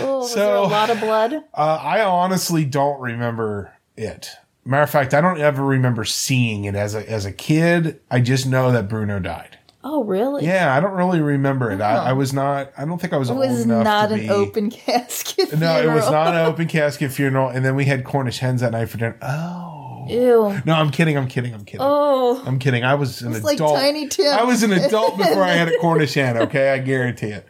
was 0.00 0.32
So- 0.32 0.38
there 0.40 0.54
a 0.56 0.62
lot 0.62 0.90
of 0.90 1.00
blood? 1.00 1.32
Uh, 1.54 1.78
I 1.82 2.02
honestly 2.04 2.64
don't 2.64 3.00
remember 3.00 3.72
it. 3.96 4.30
Matter 4.64 4.82
of 4.82 4.90
fact, 4.90 5.12
I 5.14 5.20
don't 5.20 5.40
ever 5.40 5.62
remember 5.64 6.04
seeing 6.04 6.64
it 6.64 6.74
as 6.74 6.94
a 6.94 7.08
as 7.10 7.26
a 7.26 7.32
kid. 7.32 8.00
I 8.10 8.20
just 8.20 8.46
know 8.46 8.72
that 8.72 8.88
Bruno 8.88 9.18
died. 9.20 9.58
Oh, 9.86 10.02
really? 10.04 10.46
Yeah, 10.46 10.74
I 10.74 10.80
don't 10.80 10.94
really 10.94 11.20
remember 11.20 11.70
it. 11.70 11.82
I, 11.82 11.96
I 11.96 12.12
was 12.14 12.32
not. 12.32 12.72
I 12.78 12.86
don't 12.86 12.98
think 12.98 13.12
I 13.12 13.18
was, 13.18 13.28
It 13.28 13.34
old 13.34 13.40
was 13.46 13.60
enough 13.60 13.84
not 13.84 14.06
to 14.08 14.14
an 14.14 14.20
be. 14.20 14.30
open 14.30 14.70
casket. 14.70 15.58
No, 15.58 15.78
it 15.82 15.92
was 15.94 16.10
not 16.10 16.28
an 16.34 16.46
open 16.46 16.66
casket 16.68 17.12
funeral. 17.12 17.50
And 17.50 17.62
then 17.62 17.76
we 17.76 17.84
had 17.84 18.02
Cornish 18.04 18.38
hens 18.38 18.62
that 18.62 18.72
night 18.72 18.88
for 18.88 18.96
dinner. 18.96 19.18
Oh 19.20 20.06
Ew. 20.08 20.62
no, 20.64 20.72
I'm 20.74 20.90
kidding. 20.90 21.18
I'm 21.18 21.28
kidding. 21.28 21.52
I'm 21.52 21.66
kidding. 21.66 21.80
Oh, 21.86 22.42
I'm 22.46 22.58
kidding. 22.58 22.82
I 22.84 22.94
was 22.94 23.20
an 23.20 23.34
It's 23.34 23.44
like 23.44 23.56
adult. 23.56 23.78
Tiny 23.78 24.08
Tim. 24.08 24.32
I 24.32 24.44
was 24.44 24.62
an 24.62 24.72
adult 24.72 25.18
before 25.18 25.42
I 25.42 25.52
had 25.52 25.68
a 25.68 25.76
Cornish 25.80 26.14
hen. 26.14 26.38
Okay, 26.38 26.70
I 26.72 26.78
guarantee 26.78 27.28
it. 27.28 27.46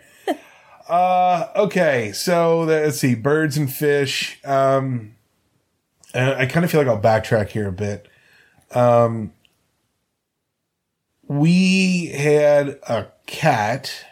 Uh, 0.88 1.48
okay, 1.56 2.12
so 2.12 2.60
let's 2.60 2.98
see, 2.98 3.14
birds 3.14 3.56
and 3.56 3.72
fish. 3.72 4.38
Um, 4.44 5.14
I 6.14 6.46
kind 6.46 6.64
of 6.64 6.70
feel 6.70 6.80
like 6.80 6.88
I'll 6.88 7.00
backtrack 7.00 7.48
here 7.48 7.68
a 7.68 7.72
bit. 7.72 8.08
Um, 8.72 9.32
we 11.26 12.06
had 12.06 12.78
a 12.88 13.08
cat 13.26 14.04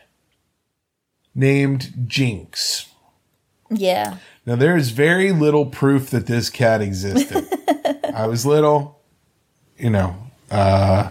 named 1.34 1.92
Jinx. 2.06 2.88
Yeah. 3.70 4.16
Now 4.44 4.56
there 4.56 4.76
is 4.76 4.90
very 4.90 5.32
little 5.32 5.66
proof 5.66 6.10
that 6.10 6.26
this 6.26 6.50
cat 6.50 6.80
existed. 6.80 7.46
I 8.14 8.26
was 8.26 8.44
little, 8.44 9.00
you 9.78 9.90
know. 9.90 10.16
Uh, 10.50 11.10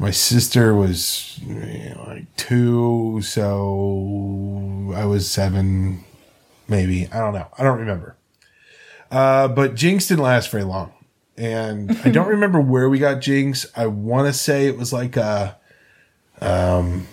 my 0.00 0.10
sister 0.10 0.74
was 0.74 1.38
you 1.42 1.54
know, 1.54 2.04
like 2.08 2.34
two, 2.36 3.20
so 3.22 4.94
I 4.96 5.04
was 5.04 5.30
seven, 5.30 6.04
maybe. 6.66 7.06
I 7.12 7.18
don't 7.18 7.34
know. 7.34 7.48
I 7.58 7.62
don't 7.62 7.78
remember. 7.78 8.16
Uh, 9.10 9.46
but 9.48 9.74
Jinx 9.74 10.08
didn't 10.08 10.22
last 10.24 10.50
very 10.50 10.64
long, 10.64 10.94
and 11.36 11.92
I 12.02 12.08
don't 12.08 12.28
remember 12.36 12.62
where 12.62 12.88
we 12.88 12.98
got 12.98 13.20
Jinx. 13.20 13.66
I 13.76 13.88
want 13.88 14.26
to 14.26 14.32
say 14.32 14.66
it 14.66 14.78
was 14.78 14.90
like 14.90 15.18
a, 15.18 15.58
um, 16.40 17.06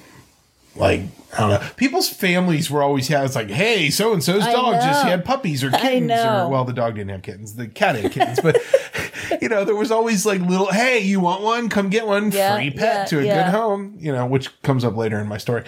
like 0.77 1.01
I 1.33 1.39
don't 1.41 1.49
know. 1.49 1.69
People's 1.75 2.07
families 2.07 2.71
were 2.71 2.81
always 2.81 3.09
had. 3.09 3.25
It's 3.25 3.35
like, 3.35 3.49
hey, 3.49 3.89
so 3.89 4.13
and 4.13 4.23
so's 4.23 4.45
dog 4.45 4.75
just 4.75 5.03
had 5.03 5.25
puppies 5.25 5.61
or 5.61 5.75
I 5.75 5.79
kittens, 5.79 6.07
know. 6.07 6.45
or 6.45 6.49
well, 6.49 6.63
the 6.63 6.71
dog 6.73 6.95
didn't 6.95 7.09
have 7.09 7.21
kittens. 7.21 7.55
The 7.55 7.67
cat 7.67 7.95
had 7.97 8.13
kittens, 8.13 8.39
but 8.41 8.57
you 9.41 9.49
know, 9.49 9.63
there 9.63 9.75
was 9.75 9.91
always 9.91 10.25
like 10.25 10.41
little, 10.41 10.71
hey, 10.71 10.99
you 10.99 11.19
want 11.19 11.41
one? 11.41 11.69
Come 11.69 11.89
get 11.89 12.07
one. 12.07 12.31
Yeah, 12.31 12.55
Free 12.55 12.71
pet 12.71 12.79
yeah, 12.79 13.05
to 13.05 13.19
a 13.19 13.23
yeah. 13.23 13.45
good 13.45 13.51
home. 13.51 13.97
You 13.99 14.11
know, 14.11 14.25
which 14.25 14.61
comes 14.61 14.83
up 14.83 14.95
later 14.95 15.19
in 15.19 15.27
my 15.27 15.37
story. 15.37 15.63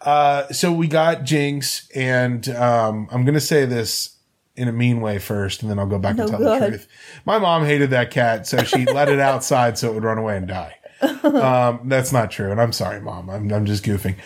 Uh, 0.00 0.48
so 0.48 0.72
we 0.72 0.86
got 0.86 1.24
Jinx, 1.24 1.88
and 1.94 2.48
um, 2.50 3.08
I'm 3.10 3.24
gonna 3.24 3.40
say 3.40 3.64
this 3.64 4.16
in 4.56 4.68
a 4.68 4.72
mean 4.72 5.00
way 5.00 5.18
first, 5.18 5.62
and 5.62 5.70
then 5.70 5.78
I'll 5.78 5.86
go 5.86 5.98
back 5.98 6.16
No 6.16 6.24
and 6.24 6.30
tell 6.30 6.38
good. 6.38 6.62
the 6.62 6.68
truth. 6.68 6.88
My 7.24 7.38
mom 7.38 7.64
hated 7.64 7.90
that 7.90 8.10
cat, 8.10 8.46
so 8.46 8.62
she 8.62 8.84
let 8.92 9.08
it 9.08 9.18
outside 9.18 9.78
so 9.78 9.90
it 9.90 9.94
would 9.94 10.04
run 10.04 10.18
away 10.18 10.36
and 10.36 10.46
die. 10.46 10.76
Um, 11.22 11.88
that's 11.88 12.12
not 12.12 12.30
true, 12.30 12.50
and 12.50 12.60
I'm 12.60 12.72
sorry, 12.72 13.00
mom. 13.00 13.28
I'm 13.28 13.52
I'm 13.52 13.66
just 13.66 13.84
goofing. 13.84 14.16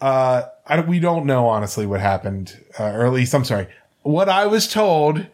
Uh, 0.00 0.42
I 0.66 0.76
don't, 0.76 0.86
we 0.88 1.00
don't 1.00 1.26
know 1.26 1.48
honestly 1.48 1.86
what 1.86 2.00
happened, 2.00 2.56
uh, 2.78 2.84
or 2.84 3.06
at 3.06 3.12
least 3.12 3.34
I'm 3.34 3.44
sorry. 3.44 3.66
What 4.02 4.28
I 4.28 4.46
was 4.46 4.68
told 4.68 5.26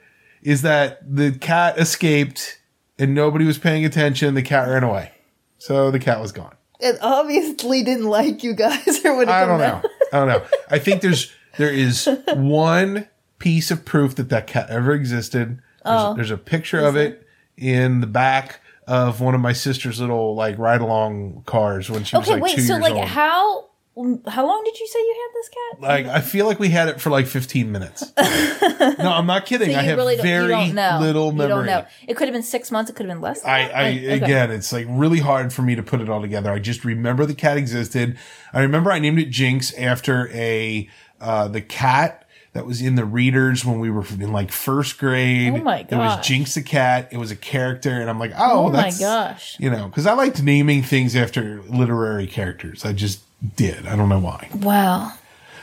is 0.42 0.62
that 0.62 0.98
the 1.14 1.32
cat 1.32 1.78
escaped 1.78 2.58
and 2.98 3.14
nobody 3.14 3.44
was 3.44 3.58
paying 3.58 3.84
attention. 3.84 4.34
The 4.34 4.42
cat 4.42 4.68
ran 4.68 4.84
away, 4.84 5.12
so 5.58 5.90
the 5.90 5.98
cat 5.98 6.20
was 6.20 6.32
gone. 6.32 6.54
It 6.80 6.96
obviously 7.00 7.82
didn't 7.82 8.06
like 8.06 8.42
you 8.42 8.54
guys 8.54 9.00
or 9.04 9.16
would 9.16 9.28
I 9.28 9.46
don't 9.46 9.58
know. 9.60 9.82
I 10.12 10.16
don't 10.18 10.28
know. 10.28 10.42
I 10.70 10.78
think 10.78 11.02
there's 11.02 11.32
there 11.56 11.72
is 11.72 12.08
one 12.34 13.08
piece 13.38 13.70
of 13.70 13.84
proof 13.84 14.14
that 14.16 14.28
that 14.30 14.46
cat 14.46 14.70
ever 14.70 14.92
existed. 14.92 15.48
There's, 15.48 15.60
Oh. 15.86 16.14
there's 16.14 16.30
a 16.30 16.38
picture 16.38 16.80
of 16.80 16.96
it 16.96 17.26
in 17.58 18.00
the 18.00 18.06
back 18.06 18.60
of 18.86 19.20
one 19.20 19.34
of 19.34 19.40
my 19.42 19.52
sister's 19.52 20.00
little 20.00 20.34
like 20.34 20.58
ride 20.58 20.80
along 20.80 21.42
cars 21.46 21.90
when 21.90 22.04
she 22.04 22.16
was 22.16 22.26
Okay, 22.26 22.34
like 22.34 22.42
wait. 22.42 22.54
two 22.56 22.62
So, 22.62 22.74
years 22.74 22.82
like, 22.82 22.94
old. 22.94 23.04
how 23.08 23.66
how 23.96 24.44
long 24.44 24.62
did 24.64 24.78
you 24.80 24.86
say 24.88 24.98
you 24.98 25.14
had 25.22 25.34
this 25.34 25.48
cat? 25.48 25.80
like 25.80 26.06
I 26.06 26.20
feel 26.20 26.46
like 26.46 26.58
we 26.58 26.68
had 26.68 26.88
it 26.88 27.00
for 27.00 27.10
like 27.10 27.26
15 27.26 27.70
minutes. 27.70 28.12
no, 28.18 29.12
I'm 29.12 29.26
not 29.26 29.46
kidding. 29.46 29.70
So 29.70 29.78
I 29.78 29.82
have 29.82 29.96
really 29.96 30.16
very 30.16 30.46
you 30.46 30.72
little 30.72 31.26
You 31.26 31.32
memory. 31.32 31.48
don't 31.48 31.66
know. 31.66 31.86
It 32.08 32.16
could 32.16 32.26
have 32.26 32.32
been 32.32 32.42
six 32.42 32.72
months. 32.72 32.90
It 32.90 32.96
could 32.96 33.06
have 33.06 33.14
been 33.14 33.22
less. 33.22 33.42
Than 33.42 33.50
I, 33.50 33.68
that? 33.68 33.76
I 33.76 33.82
Like, 33.90 33.98
okay. 33.98 34.16
again, 34.16 34.50
it's 34.50 34.72
like 34.72 34.86
really 34.88 35.20
hard 35.20 35.52
for 35.52 35.62
me 35.62 35.76
to 35.76 35.82
put 35.82 36.00
it 36.00 36.08
all 36.08 36.20
together. 36.20 36.50
I 36.50 36.58
just 36.58 36.84
remember 36.84 37.24
the 37.24 37.34
cat 37.34 37.56
existed. 37.56 38.18
I 38.52 38.62
remember 38.62 38.90
I 38.90 38.98
named 38.98 39.20
it 39.20 39.30
Jinx 39.30 39.72
after 39.74 40.28
a 40.32 40.88
uh, 41.20 41.46
the 41.48 41.60
cat 41.60 42.26
that 42.52 42.66
was 42.66 42.80
in 42.80 42.94
the 42.94 43.04
readers 43.04 43.64
when 43.64 43.80
we 43.80 43.90
were 43.90 44.04
in 44.12 44.32
like 44.32 44.50
first 44.50 44.98
grade. 44.98 45.52
Oh 45.52 45.58
my 45.58 45.80
It 45.80 45.92
was. 45.92 46.26
Jinx 46.26 46.54
the 46.54 46.62
cat. 46.62 47.08
It 47.12 47.18
was 47.18 47.30
a 47.30 47.36
character, 47.36 47.90
and 47.90 48.08
I'm 48.08 48.18
like, 48.18 48.32
oh, 48.36 48.66
Oh 48.66 48.70
my 48.70 48.92
gosh. 48.98 49.56
you 49.60 49.70
know, 49.70 49.88
because 49.88 50.06
I 50.06 50.14
liked 50.14 50.42
naming 50.42 50.82
things 50.82 51.14
after 51.16 51.62
literary 51.62 52.26
characters. 52.26 52.84
I 52.84 52.92
just 52.92 53.20
did. 53.56 53.86
I 53.86 53.96
don't 53.96 54.08
know 54.08 54.18
why. 54.18 54.48
Wow. 54.54 55.12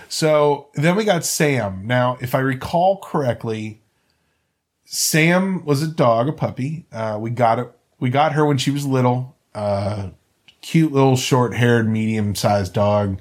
So 0.10 0.68
then 0.76 0.96
we 0.96 1.04
got 1.06 1.24
Sam. 1.26 1.86
Now, 1.88 2.18
if 2.22 2.36
I 2.36 2.40
recall 2.40 2.98
correctly, 2.98 3.82
Sam 4.86 5.64
was 5.66 5.82
a 5.82 5.88
dog, 5.88 6.28
a 6.28 6.34
puppy. 6.34 6.86
Uh, 6.92 7.18
we 7.20 7.30
got 7.30 7.60
it. 7.60 7.72
We 8.00 8.10
got 8.10 8.34
her 8.34 8.46
when 8.46 8.58
she 8.58 8.72
was 8.72 8.86
little. 8.86 9.36
Uh, 9.56 10.10
cute 10.62 10.92
little 10.92 11.16
short-haired, 11.16 11.88
medium-sized 11.88 12.74
dog. 12.74 13.20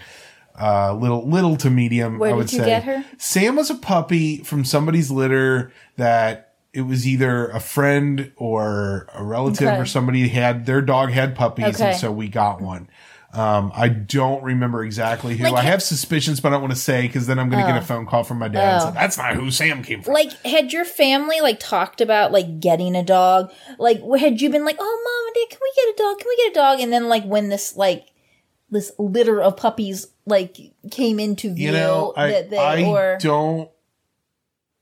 Uh, 0.61 0.95
little, 0.95 1.27
little 1.29 1.57
to 1.57 1.71
medium. 1.71 2.19
Where 2.19 2.31
I 2.31 2.33
did 2.33 2.37
would 2.39 2.53
you 2.53 2.59
say. 2.59 2.67
get 2.67 2.85
her? 2.85 3.05
Sam 3.19 3.57
was 3.57 3.71
a 3.71 3.75
puppy 3.75 4.39
from 4.39 4.65
somebody's 4.65 5.11
litter 5.11 5.73
that 5.97 6.55
it 6.73 6.83
was 6.83 7.07
either 7.07 7.49
a 7.49 7.61
friend 7.61 8.33
or 8.37 9.09
a 9.15 9.25
relative 9.25 9.69
Okay. 9.69 9.79
or 9.79 9.87
somebody 9.87 10.29
had 10.29 10.67
their 10.67 10.83
dog 10.83 11.11
had 11.11 11.35
puppies, 11.35 11.77
Okay. 11.77 11.91
and 11.91 11.97
so 11.99 12.11
we 12.13 12.29
got 12.29 12.61
one. 12.61 12.89
Um, 13.33 13.70
I 13.74 13.89
don't 13.89 14.43
remember 14.43 14.83
exactly 14.83 15.37
who. 15.37 15.45
Like, 15.45 15.55
I 15.55 15.62
have 15.62 15.83
suspicions, 15.83 16.41
but 16.41 16.49
I 16.49 16.53
don't 16.53 16.62
want 16.62 16.74
to 16.74 16.81
say 16.81 17.07
because 17.07 17.28
then 17.28 17.39
I'm 17.39 17.49
going 17.49 17.64
to 17.64 17.72
get 17.72 17.81
a 17.81 17.85
phone 17.85 18.05
call 18.05 18.24
from 18.24 18.39
my 18.39 18.49
dad. 18.49 18.83
Oh. 18.83 18.91
That's 18.91 19.16
not 19.16 19.35
who 19.35 19.53
Sam 19.53 19.85
came 19.85 20.03
from. 20.03 20.14
Like, 20.14 20.33
had 20.45 20.72
your 20.72 20.85
family 20.85 21.41
like 21.41 21.61
talked 21.61 22.01
about 22.01 22.33
like 22.33 22.59
getting 22.59 22.97
a 22.97 23.05
dog? 23.05 23.53
Like, 23.78 24.03
had 24.18 24.41
you 24.41 24.51
been 24.51 24.64
like, 24.64 24.76
"Oh, 24.81 25.03
mom 25.05 25.26
and 25.28 25.35
dad, 25.35 25.57
can 25.57 25.61
we 25.62 25.72
get 25.76 25.95
a 25.95 26.03
dog? 26.03 26.18
Can 26.18 26.28
we 26.28 26.37
get 26.37 26.51
a 26.51 26.55
dog?" 26.55 26.81
And 26.81 26.93
then 26.93 27.09
like 27.09 27.24
when 27.24 27.51
this 27.51 27.76
like 27.76 28.09
this 28.68 28.91
litter 28.99 29.41
of 29.41 29.57
puppies 29.57 30.09
like 30.26 30.57
came 30.91 31.20
into 31.20 31.55
view, 31.55 31.66
you 31.66 31.72
know, 31.72 32.12
I, 32.16 32.31
that 32.31 32.51
they 32.51 32.59
I 32.59 32.83
or 32.83 33.18
don't 33.20 33.70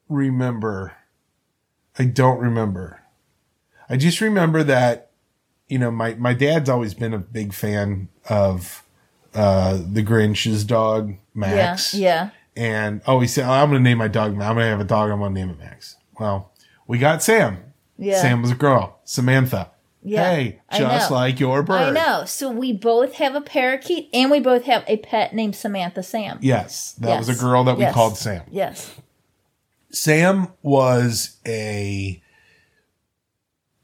remember. 0.08 0.94
I 1.98 2.04
don't 2.04 2.38
remember. 2.38 3.02
I 3.90 3.96
just 3.96 4.20
remember 4.20 4.62
that, 4.64 5.07
you 5.68 5.78
know, 5.78 5.90
my, 5.90 6.14
my 6.14 6.32
dad's 6.34 6.68
always 6.68 6.94
been 6.94 7.12
a 7.14 7.18
big 7.18 7.52
fan 7.52 8.08
of 8.28 8.82
uh, 9.34 9.78
the 9.92 10.02
Grinch's 10.02 10.64
dog, 10.64 11.14
Max. 11.34 11.94
yeah. 11.94 12.30
And 12.56 13.02
oh, 13.06 13.20
he 13.20 13.28
said, 13.28 13.44
I'm 13.44 13.70
going 13.70 13.82
to 13.84 13.88
name 13.88 13.98
my 13.98 14.08
dog. 14.08 14.32
I'm 14.32 14.38
going 14.38 14.56
to 14.56 14.64
have 14.64 14.80
a 14.80 14.84
dog. 14.84 15.10
I'm 15.10 15.20
going 15.20 15.32
to 15.34 15.40
name 15.40 15.50
it 15.50 15.58
Max. 15.58 15.96
Well, 16.18 16.50
we 16.88 16.98
got 16.98 17.22
Sam. 17.22 17.58
Yeah. 17.98 18.20
Sam 18.20 18.42
was 18.42 18.50
a 18.50 18.56
girl. 18.56 18.98
Samantha. 19.04 19.70
Yeah, 20.02 20.30
Hey, 20.34 20.60
just 20.72 21.10
like 21.10 21.38
your 21.40 21.62
bird. 21.62 21.74
I 21.74 21.90
know. 21.90 22.24
So 22.24 22.50
we 22.50 22.72
both 22.72 23.14
have 23.14 23.34
a 23.34 23.40
parakeet, 23.40 24.08
and 24.14 24.30
we 24.30 24.38
both 24.40 24.64
have 24.64 24.84
a 24.86 24.96
pet 24.98 25.34
named 25.34 25.56
Samantha 25.56 26.02
Sam. 26.02 26.38
Yes, 26.40 26.92
that 26.94 27.18
was 27.18 27.28
a 27.28 27.34
girl 27.34 27.64
that 27.64 27.76
we 27.76 27.82
Yes. 27.82 27.94
called 27.94 28.16
Sam. 28.16 28.42
Yes. 28.50 28.94
Sam 29.90 30.48
was 30.62 31.36
a 31.46 32.22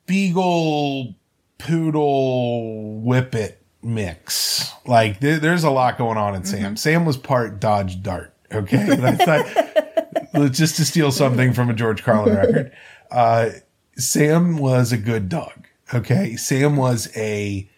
beagle 0.06 1.14
poodle 1.58 3.00
whippet 3.00 3.64
mix. 3.82 4.72
Like 4.86 5.20
there, 5.20 5.38
there's 5.38 5.64
a 5.64 5.70
lot 5.70 5.98
going 5.98 6.18
on 6.18 6.34
in 6.34 6.44
Sam. 6.44 6.76
Sam 6.76 7.04
was 7.04 7.16
part 7.16 7.60
Dodge 7.60 8.02
Dart. 8.02 8.34
Okay, 8.52 8.84
that's 8.96 9.26
not 9.26 10.52
just 10.52 10.76
to 10.76 10.84
steal 10.84 11.12
something 11.12 11.52
from 11.52 11.70
a 11.70 11.74
George 11.74 12.02
Carlin 12.02 12.36
record. 12.36 12.72
Uh, 13.10 13.50
Sam 13.96 14.58
was 14.58 14.92
a 14.92 14.98
good 14.98 15.28
dog. 15.28 15.66
Okay, 15.92 16.36
Sam 16.36 16.76
was 16.76 17.14
a 17.16 17.68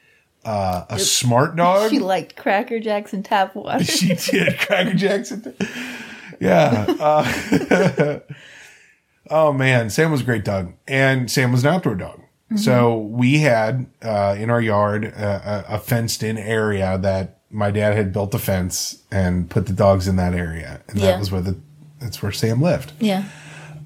uh, 0.44 0.84
a 0.88 0.98
smart 0.98 1.56
dog. 1.56 1.90
She 1.90 1.98
liked 1.98 2.36
Cracker 2.36 2.78
Jacks 2.78 3.12
and 3.12 3.24
tap 3.24 3.54
water. 3.54 3.84
She 3.84 4.14
did. 4.14 4.58
Cracker 4.58 4.94
Jackson. 4.94 5.54
Yeah. 6.40 6.86
Uh, 7.00 8.20
oh 9.30 9.52
man, 9.52 9.90
Sam 9.90 10.12
was 10.12 10.20
a 10.20 10.24
great 10.24 10.44
dog, 10.44 10.74
and 10.86 11.30
Sam 11.30 11.52
was 11.52 11.64
an 11.64 11.74
outdoor 11.74 11.96
dog. 11.96 12.22
So 12.54 12.98
we 12.98 13.38
had 13.40 13.86
uh, 14.02 14.36
in 14.38 14.50
our 14.50 14.60
yard 14.60 15.04
uh, 15.16 15.64
a, 15.68 15.74
a 15.74 15.78
fenced-in 15.78 16.38
area 16.38 16.96
that 16.98 17.40
my 17.50 17.72
dad 17.72 17.96
had 17.96 18.12
built 18.12 18.32
a 18.34 18.38
fence 18.38 19.02
and 19.10 19.50
put 19.50 19.66
the 19.66 19.72
dogs 19.72 20.06
in 20.06 20.14
that 20.16 20.32
area, 20.32 20.80
and 20.88 20.98
Yeah. 20.98 21.06
that 21.12 21.18
was 21.18 21.32
where 21.32 21.40
the 21.40 21.56
that's 21.98 22.22
where 22.22 22.30
Sam 22.32 22.60
lived 22.62 22.92
yeah. 23.00 23.24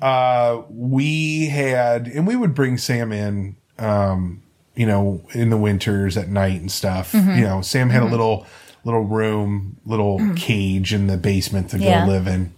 uh, 0.03 0.63
we 0.69 1.47
had, 1.47 2.07
and 2.09 2.27
we 2.27 2.37
would 2.37 2.55
bring 2.55 2.77
Sam 2.77 3.13
in, 3.13 3.57
um, 3.79 4.43
you 4.75 4.85
know, 4.87 5.23
in 5.33 5.51
the 5.51 5.57
winters 5.57 6.17
at 6.17 6.29
night 6.29 6.61
and 6.61 6.71
stuff. 6.71 7.13
Mm-hmm. 7.13 7.39
You 7.39 7.45
know, 7.45 7.61
Sam 7.63 7.89
had 7.91 8.03
a 8.03 8.07
little, 8.07 8.47
little 8.85 9.03
room, 9.05 9.77
little 9.87 10.21
cage 10.37 10.93
in 10.93 11.07
the 11.07 11.17
basement 11.17 11.71
to. 11.71 11.79
Yeah. 11.79 12.05
go 12.05 12.13
live 12.13 12.27
in. 12.27 12.53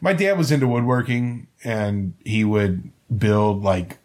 My 0.00 0.12
dad 0.12 0.36
was 0.36 0.52
into 0.52 0.68
woodworking 0.68 1.46
and 1.64 2.12
he 2.24 2.44
would 2.44 2.90
build 3.16 3.62
like 3.62 3.96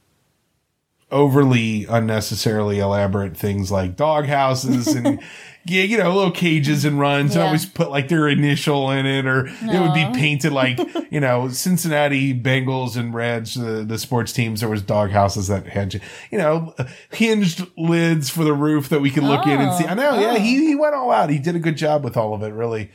overly 1.11 1.85
unnecessarily 1.85 2.79
elaborate 2.79 3.35
things 3.35 3.71
like 3.71 3.95
dog 3.95 4.25
houses 4.25 4.87
and 4.87 5.21
yeah, 5.65 5.83
you 5.83 5.97
know, 5.97 6.13
little 6.15 6.31
cages 6.31 6.85
and 6.85 6.99
runs 6.99 7.35
and 7.35 7.43
always 7.43 7.65
put 7.65 7.91
like 7.91 8.07
their 8.07 8.27
initial 8.27 8.89
in 8.89 9.05
it 9.05 9.25
or 9.27 9.45
it 9.47 9.79
would 9.79 9.93
be 9.93 10.19
painted 10.19 10.51
like, 10.51 10.79
you 11.11 11.19
know, 11.19 11.49
Cincinnati 11.49 12.33
Bengals 12.33 12.97
and 12.97 13.13
Reds, 13.13 13.53
the, 13.53 13.83
the 13.83 13.99
sports 13.99 14.33
teams. 14.33 14.61
There 14.61 14.69
was 14.69 14.81
dog 14.81 15.11
houses 15.11 15.47
that 15.49 15.67
had, 15.67 16.01
you 16.31 16.37
know, 16.37 16.73
hinged 17.11 17.67
lids 17.77 18.29
for 18.29 18.43
the 18.43 18.53
roof 18.53 18.89
that 18.89 19.01
we 19.01 19.11
could 19.11 19.23
look 19.23 19.45
in 19.45 19.61
and 19.61 19.73
see. 19.73 19.85
I 19.85 19.93
know. 19.93 20.19
Yeah. 20.19 20.37
He, 20.37 20.65
he 20.65 20.75
went 20.75 20.95
all 20.95 21.11
out. 21.11 21.29
He 21.29 21.37
did 21.37 21.55
a 21.55 21.59
good 21.59 21.77
job 21.77 22.03
with 22.03 22.17
all 22.17 22.33
of 22.33 22.41
it, 22.41 22.53
really. 22.53 22.89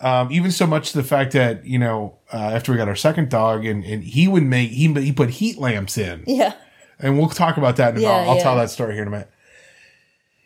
Um, 0.00 0.30
even 0.30 0.50
so 0.50 0.66
much 0.66 0.92
to 0.92 0.98
the 0.98 1.04
fact 1.04 1.32
that, 1.32 1.64
you 1.66 1.78
know, 1.78 2.18
uh, 2.32 2.36
after 2.36 2.70
we 2.70 2.78
got 2.78 2.88
our 2.88 2.96
second 2.96 3.30
dog 3.30 3.64
and, 3.64 3.84
and 3.84 4.04
he 4.04 4.28
would 4.28 4.42
make, 4.42 4.70
he, 4.70 4.92
he 4.92 5.12
put 5.12 5.30
heat 5.30 5.58
lamps 5.58 5.98
in 5.98 6.24
Yeah. 6.26 6.54
And 6.98 7.18
we'll 7.18 7.28
talk 7.28 7.56
about 7.56 7.76
that 7.76 7.94
in 7.94 8.00
a 8.00 8.02
Yeah, 8.02 8.12
minute. 8.12 8.30
I'll 8.30 8.36
yeah. 8.36 8.42
tell 8.42 8.56
that 8.56 8.70
story 8.70 8.94
here 8.94 9.02
in 9.02 9.08
a 9.08 9.10
minute. 9.10 9.30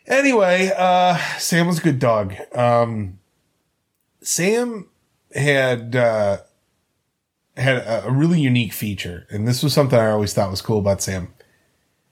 Anyway, 0.07 0.71
uh, 0.75 1.17
Sam 1.37 1.67
was 1.67 1.79
a 1.79 1.81
good 1.83 1.99
dog. 1.99 2.33
Um, 2.55 3.19
Sam 4.21 4.87
had, 5.33 5.95
uh, 5.95 6.37
had 7.55 7.77
a, 7.77 8.07
a 8.07 8.11
really 8.11 8.41
unique 8.41 8.73
feature, 8.73 9.27
and 9.29 9.47
this 9.47 9.61
was 9.61 9.73
something 9.73 9.99
I 9.99 10.09
always 10.09 10.33
thought 10.33 10.49
was 10.49 10.61
cool 10.61 10.79
about 10.79 11.01
Sam. 11.01 11.33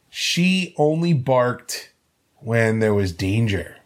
She 0.10 0.74
only 0.78 1.14
barked 1.14 1.92
when 2.40 2.80
there 2.80 2.94
was 2.94 3.12
danger. 3.12 3.78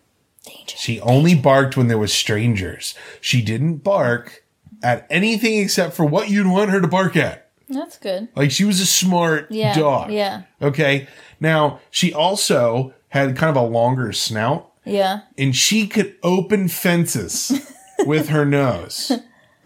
Danger. 0.45 0.76
She 0.78 0.99
only 1.02 1.36
barked 1.36 1.78
when 1.78 1.88
there 1.88 1.97
was 1.97 2.14
strangers. 2.14 2.95
She 3.22 3.41
didn't 3.41 3.78
bark 3.78 4.43
at 4.84 5.08
anything 5.10 5.60
except 5.60 5.93
for 5.95 6.04
what 6.06 6.30
you'd 6.30 6.47
want 6.47 6.72
her 6.72 6.82
to 6.82 6.88
bark 6.88 7.16
at. 7.16 7.51
That's 7.72 7.97
good. 7.97 8.28
Like 8.36 8.51
she 8.51 8.65
was 8.65 8.80
a 8.80 8.86
smart 8.86 9.47
Yeah, 9.51 9.74
dog. 9.74 10.11
yeah. 10.11 10.43
Okay. 10.61 11.07
Now 11.39 11.80
she 11.89 12.13
also 12.13 12.93
had 13.09 13.36
kind 13.38 13.55
of 13.55 13.61
a 13.63 13.65
longer 13.67 14.11
snout 14.13 14.72
Yeah. 14.86 15.22
and 15.38 15.55
she 15.55 15.88
could 15.88 16.15
open 16.24 16.67
fences 16.67 17.51
with 18.05 18.30
her 18.30 18.45
nose. 18.45 19.11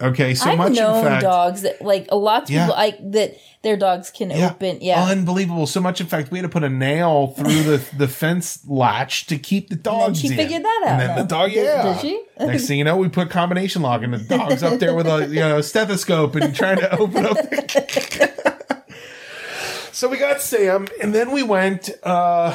Okay. 0.02 0.36
So 0.36 0.50
I've 0.50 0.58
much 0.58 0.74
known 0.74 0.98
in 0.98 1.04
fact. 1.06 1.22
dogs 1.24 1.62
that 1.62 1.82
like 1.82 2.08
a 2.10 2.16
lot 2.18 2.44
of 2.44 2.50
Yeah. 2.50 2.66
people 2.66 2.76
like 2.76 3.12
that 3.14 3.38
their 3.62 3.78
dogs 3.78 4.12
can 4.12 4.32
open. 4.32 4.78
Yeah. 4.82 5.04
Unbelievable. 5.06 5.66
So 5.68 5.80
much, 5.82 6.00
in 6.02 6.06
fact, 6.08 6.30
we 6.32 6.38
had 6.38 6.44
to 6.44 6.50
put 6.50 6.64
a 6.64 6.70
nail 6.70 7.28
through 7.28 7.64
the, 7.64 7.84
the 7.98 8.08
fence 8.08 8.60
latch 8.68 9.26
to 9.28 9.38
keep 9.40 9.70
the 9.70 9.76
dogs 9.76 10.20
she 10.20 10.28
in. 10.28 10.36
figured 10.36 10.64
that 10.64 10.82
out 10.86 10.92
And 10.92 11.02
then 11.02 11.10
now. 11.16 11.22
the 11.24 11.28
dog, 11.28 11.50
Did- 11.52 11.64
yeah. 11.66 11.94
did 11.94 12.02
she? 12.02 12.22
Next 12.40 12.68
thing 12.68 12.78
you 12.78 12.84
know, 12.84 12.98
we 12.98 13.08
put 13.10 13.30
combination 13.30 13.82
lock 13.82 14.04
and 14.04 14.14
the 14.14 14.18
dog's 14.20 14.62
up 14.62 14.80
there 14.80 14.94
with 14.94 15.08
a 15.08 15.28
you 15.28 15.40
know 15.40 15.62
stethoscope 15.62 16.36
and 16.36 16.54
trying 16.56 16.78
to 16.78 16.98
open 17.00 17.26
up. 17.26 17.38
The... 17.38 18.84
so 19.92 20.10
we 20.10 20.18
got 20.18 20.42
Sam, 20.42 20.88
and 21.02 21.16
then 21.16 21.32
we 21.32 21.42
went. 21.44 21.90
uh 22.04 22.54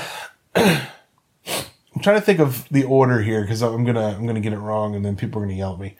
I'm 0.54 2.02
trying 2.02 2.16
to 2.16 2.22
think 2.24 2.38
of 2.40 2.68
the 2.70 2.84
order 2.84 3.20
here 3.20 3.40
because 3.42 3.62
I'm 3.62 3.84
gonna 3.84 4.14
I'm 4.16 4.26
gonna 4.26 4.40
get 4.40 4.52
it 4.52 4.58
wrong, 4.58 4.94
and 4.94 5.04
then 5.04 5.16
people 5.16 5.40
are 5.40 5.44
gonna 5.44 5.56
yell 5.56 5.72
at 5.74 5.80
me. 5.80 5.96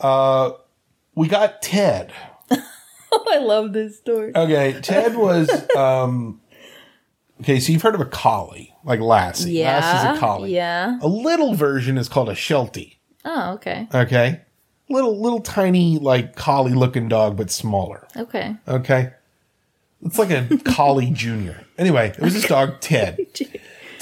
Uh, 0.00 0.52
we 1.14 1.28
got 1.28 1.62
Ted. 1.62 2.12
oh, 2.50 3.24
I 3.32 3.38
love 3.38 3.72
this 3.72 3.96
story. 3.98 4.32
Okay, 4.34 4.78
Ted 4.80 5.16
was 5.16 5.48
um 5.76 6.40
Okay, 7.40 7.60
so 7.60 7.70
you've 7.72 7.82
heard 7.82 7.94
of 7.94 8.00
a 8.00 8.06
collie, 8.06 8.74
like 8.84 9.00
Lassie. 9.00 9.52
yeah. 9.52 9.80
Lassie's 9.80 10.16
a 10.16 10.20
collie. 10.20 10.54
Yeah. 10.54 10.98
A 11.02 11.08
little 11.08 11.54
version 11.54 11.98
is 11.98 12.08
called 12.08 12.28
a 12.30 12.34
Sheltie. 12.34 12.98
Oh, 13.26 13.52
okay. 13.54 13.86
Okay. 13.92 14.40
Little 14.88 15.20
little 15.20 15.40
tiny 15.40 15.98
like 15.98 16.36
collie 16.36 16.72
looking 16.72 17.08
dog, 17.08 17.36
but 17.36 17.50
smaller. 17.50 18.06
Okay. 18.16 18.56
Okay. 18.66 19.12
It's 20.02 20.18
like 20.18 20.30
a 20.30 20.46
collie 20.64 21.10
junior. 21.10 21.64
Anyway, 21.76 22.08
it 22.16 22.20
was 22.20 22.34
this 22.34 22.46
dog, 22.46 22.80
Ted. 22.80 23.18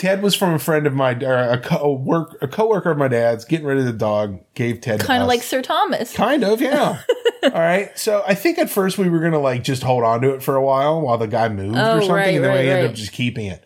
Ted 0.04 0.22
was 0.22 0.34
from 0.34 0.52
a 0.52 0.58
friend 0.58 0.86
of 0.86 0.92
mine, 0.92 1.24
or 1.24 1.32
a 1.34 1.58
co 1.58 1.94
work 1.94 2.36
a 2.42 2.46
coworker 2.46 2.90
of 2.90 2.98
my 2.98 3.08
dad's, 3.08 3.46
getting 3.46 3.64
rid 3.64 3.78
of 3.78 3.86
the 3.86 3.92
dog, 3.94 4.38
gave 4.52 4.82
Ted 4.82 5.00
Kind 5.00 5.22
of 5.22 5.28
like 5.28 5.42
Sir 5.42 5.62
Thomas. 5.62 6.12
Kind 6.12 6.44
of, 6.44 6.60
yeah. 6.60 7.00
All 7.42 7.50
right. 7.52 7.98
So 7.98 8.22
I 8.26 8.34
think 8.34 8.58
at 8.58 8.68
first 8.68 8.98
we 8.98 9.08
were 9.08 9.20
gonna 9.20 9.38
like 9.38 9.64
just 9.64 9.82
hold 9.82 10.04
on 10.04 10.20
to 10.20 10.34
it 10.34 10.42
for 10.42 10.56
a 10.56 10.62
while 10.62 11.00
while 11.00 11.16
the 11.16 11.26
guy 11.26 11.48
moved 11.48 11.78
Oh, 11.78 11.96
or 11.96 12.00
something, 12.00 12.14
right, 12.14 12.34
and 12.34 12.44
then 12.44 12.52
we 12.52 12.58
right, 12.58 12.66
ended 12.66 12.84
right. 12.84 12.90
up 12.90 12.94
just 12.94 13.12
keeping 13.12 13.46
it. 13.46 13.64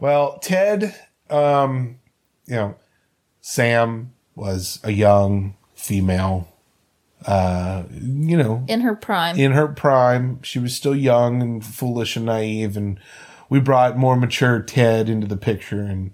Well, 0.00 0.40
Ted, 0.40 0.96
um, 1.30 2.00
you 2.46 2.56
know, 2.56 2.74
Sam 3.40 4.12
was 4.34 4.80
a 4.82 4.90
young 4.90 5.54
female, 5.76 6.48
uh, 7.24 7.84
you 7.92 8.36
know, 8.36 8.64
in 8.66 8.80
her 8.80 8.96
prime. 8.96 9.38
in 9.38 9.52
her 9.52 9.68
prime. 9.68 10.42
She 10.42 10.58
was 10.58 10.74
still 10.74 10.96
young 10.96 11.40
and 11.40 11.64
foolish 11.64 12.16
and 12.16 12.26
naive, 12.26 12.76
and 12.76 12.98
we 13.48 13.60
brought 13.60 13.96
more 13.96 14.16
mature 14.16 14.60
Ted 14.60 15.08
into 15.08 15.26
the 15.26 15.36
picture, 15.36 15.82
and 15.82 16.12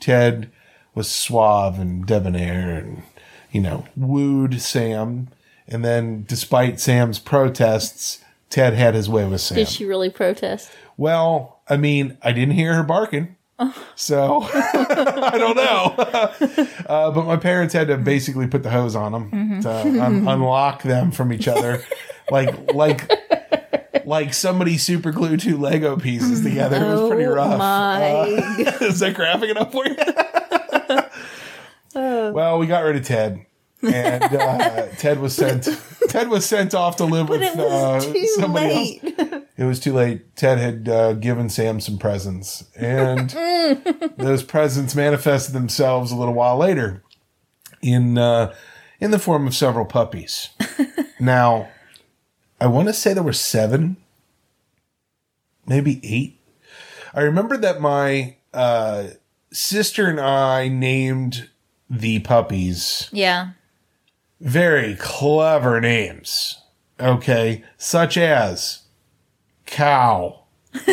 Ted 0.00 0.50
was 0.94 1.10
suave 1.10 1.78
and 1.78 2.06
debonair, 2.06 2.76
and 2.76 3.02
you 3.50 3.60
know, 3.60 3.86
wooed 3.96 4.60
Sam. 4.60 5.28
And 5.68 5.84
then, 5.84 6.24
despite 6.26 6.80
Sam's 6.80 7.18
protests, 7.18 8.22
Ted 8.50 8.74
had 8.74 8.94
his 8.94 9.08
way 9.08 9.26
with 9.26 9.40
Sam. 9.40 9.56
Did 9.56 9.68
she 9.68 9.84
really 9.86 10.10
protest? 10.10 10.70
Well, 10.96 11.60
I 11.68 11.76
mean, 11.76 12.18
I 12.22 12.32
didn't 12.32 12.54
hear 12.54 12.74
her 12.74 12.82
barking. 12.82 13.36
So 13.94 14.42
I 14.52 15.34
don't 15.38 15.56
know, 15.56 15.94
uh, 16.86 17.10
but 17.12 17.26
my 17.26 17.36
parents 17.36 17.72
had 17.72 17.88
to 17.88 17.96
basically 17.96 18.48
put 18.48 18.62
the 18.64 18.70
hose 18.70 18.96
on 18.96 19.12
them 19.12 19.62
to 19.62 19.70
un- 19.70 20.26
unlock 20.26 20.82
them 20.82 21.12
from 21.12 21.32
each 21.32 21.46
other, 21.46 21.84
like 22.30 22.72
like 22.72 23.08
like 24.12 24.34
somebody 24.34 24.76
super 24.76 25.10
glued 25.10 25.40
two 25.40 25.56
Lego 25.56 25.96
pieces 25.96 26.42
together. 26.42 26.76
It 26.76 26.88
was 27.00 27.08
pretty 27.10 27.24
Oh 27.24 27.34
rough. 27.34 27.58
my 27.58 28.02
Uh, 28.04 28.78
is 28.82 28.98
that 29.00 29.14
graphic 29.14 29.50
enough 29.50 29.72
for 29.72 29.86
you? 29.86 29.96
well, 32.32 32.58
we 32.58 32.66
got 32.66 32.84
rid 32.84 32.96
of 32.96 33.04
Ted, 33.06 33.46
and 33.82 34.22
uh, 34.22 34.86
Ted 34.98 35.18
was 35.20 35.34
sent. 35.34 35.66
Ted 36.08 36.28
was 36.28 36.44
sent 36.44 36.74
off 36.74 36.96
to 36.96 37.04
live 37.04 37.28
with 37.28 37.42
uh, 37.42 38.00
somebody 38.38 39.00
late. 39.02 39.18
else. 39.18 39.42
It 39.56 39.64
was 39.64 39.80
too 39.80 39.92
late. 39.94 40.36
Ted 40.36 40.58
had 40.58 40.88
uh, 40.88 41.12
given 41.14 41.48
Sam 41.48 41.80
some 41.80 41.98
presents, 41.98 42.64
and 42.76 43.30
those 44.18 44.42
presents 44.42 44.94
manifested 44.94 45.54
themselves 45.54 46.10
a 46.12 46.16
little 46.16 46.34
while 46.34 46.56
later 46.58 47.02
in 47.80 48.18
uh, 48.18 48.54
in 49.00 49.10
the 49.10 49.18
form 49.18 49.46
of 49.46 49.54
several 49.54 49.84
puppies. 49.86 50.50
now, 51.20 51.68
I 52.60 52.66
want 52.66 52.88
to 52.88 52.94
say 52.94 53.12
there 53.14 53.22
were 53.22 53.32
seven, 53.32 53.96
maybe 55.66 56.00
eight. 56.02 56.40
I 57.14 57.20
remember 57.22 57.56
that 57.58 57.80
my 57.80 58.36
uh, 58.54 59.08
sister 59.52 60.08
and 60.08 60.20
I 60.20 60.68
named 60.68 61.48
the 61.90 62.20
puppies 62.20 63.08
Yeah. 63.12 63.50
very 64.40 64.94
clever 64.96 65.80
names. 65.80 66.58
Okay, 67.00 67.64
such 67.76 68.16
as 68.16 68.82
cow, 69.66 70.44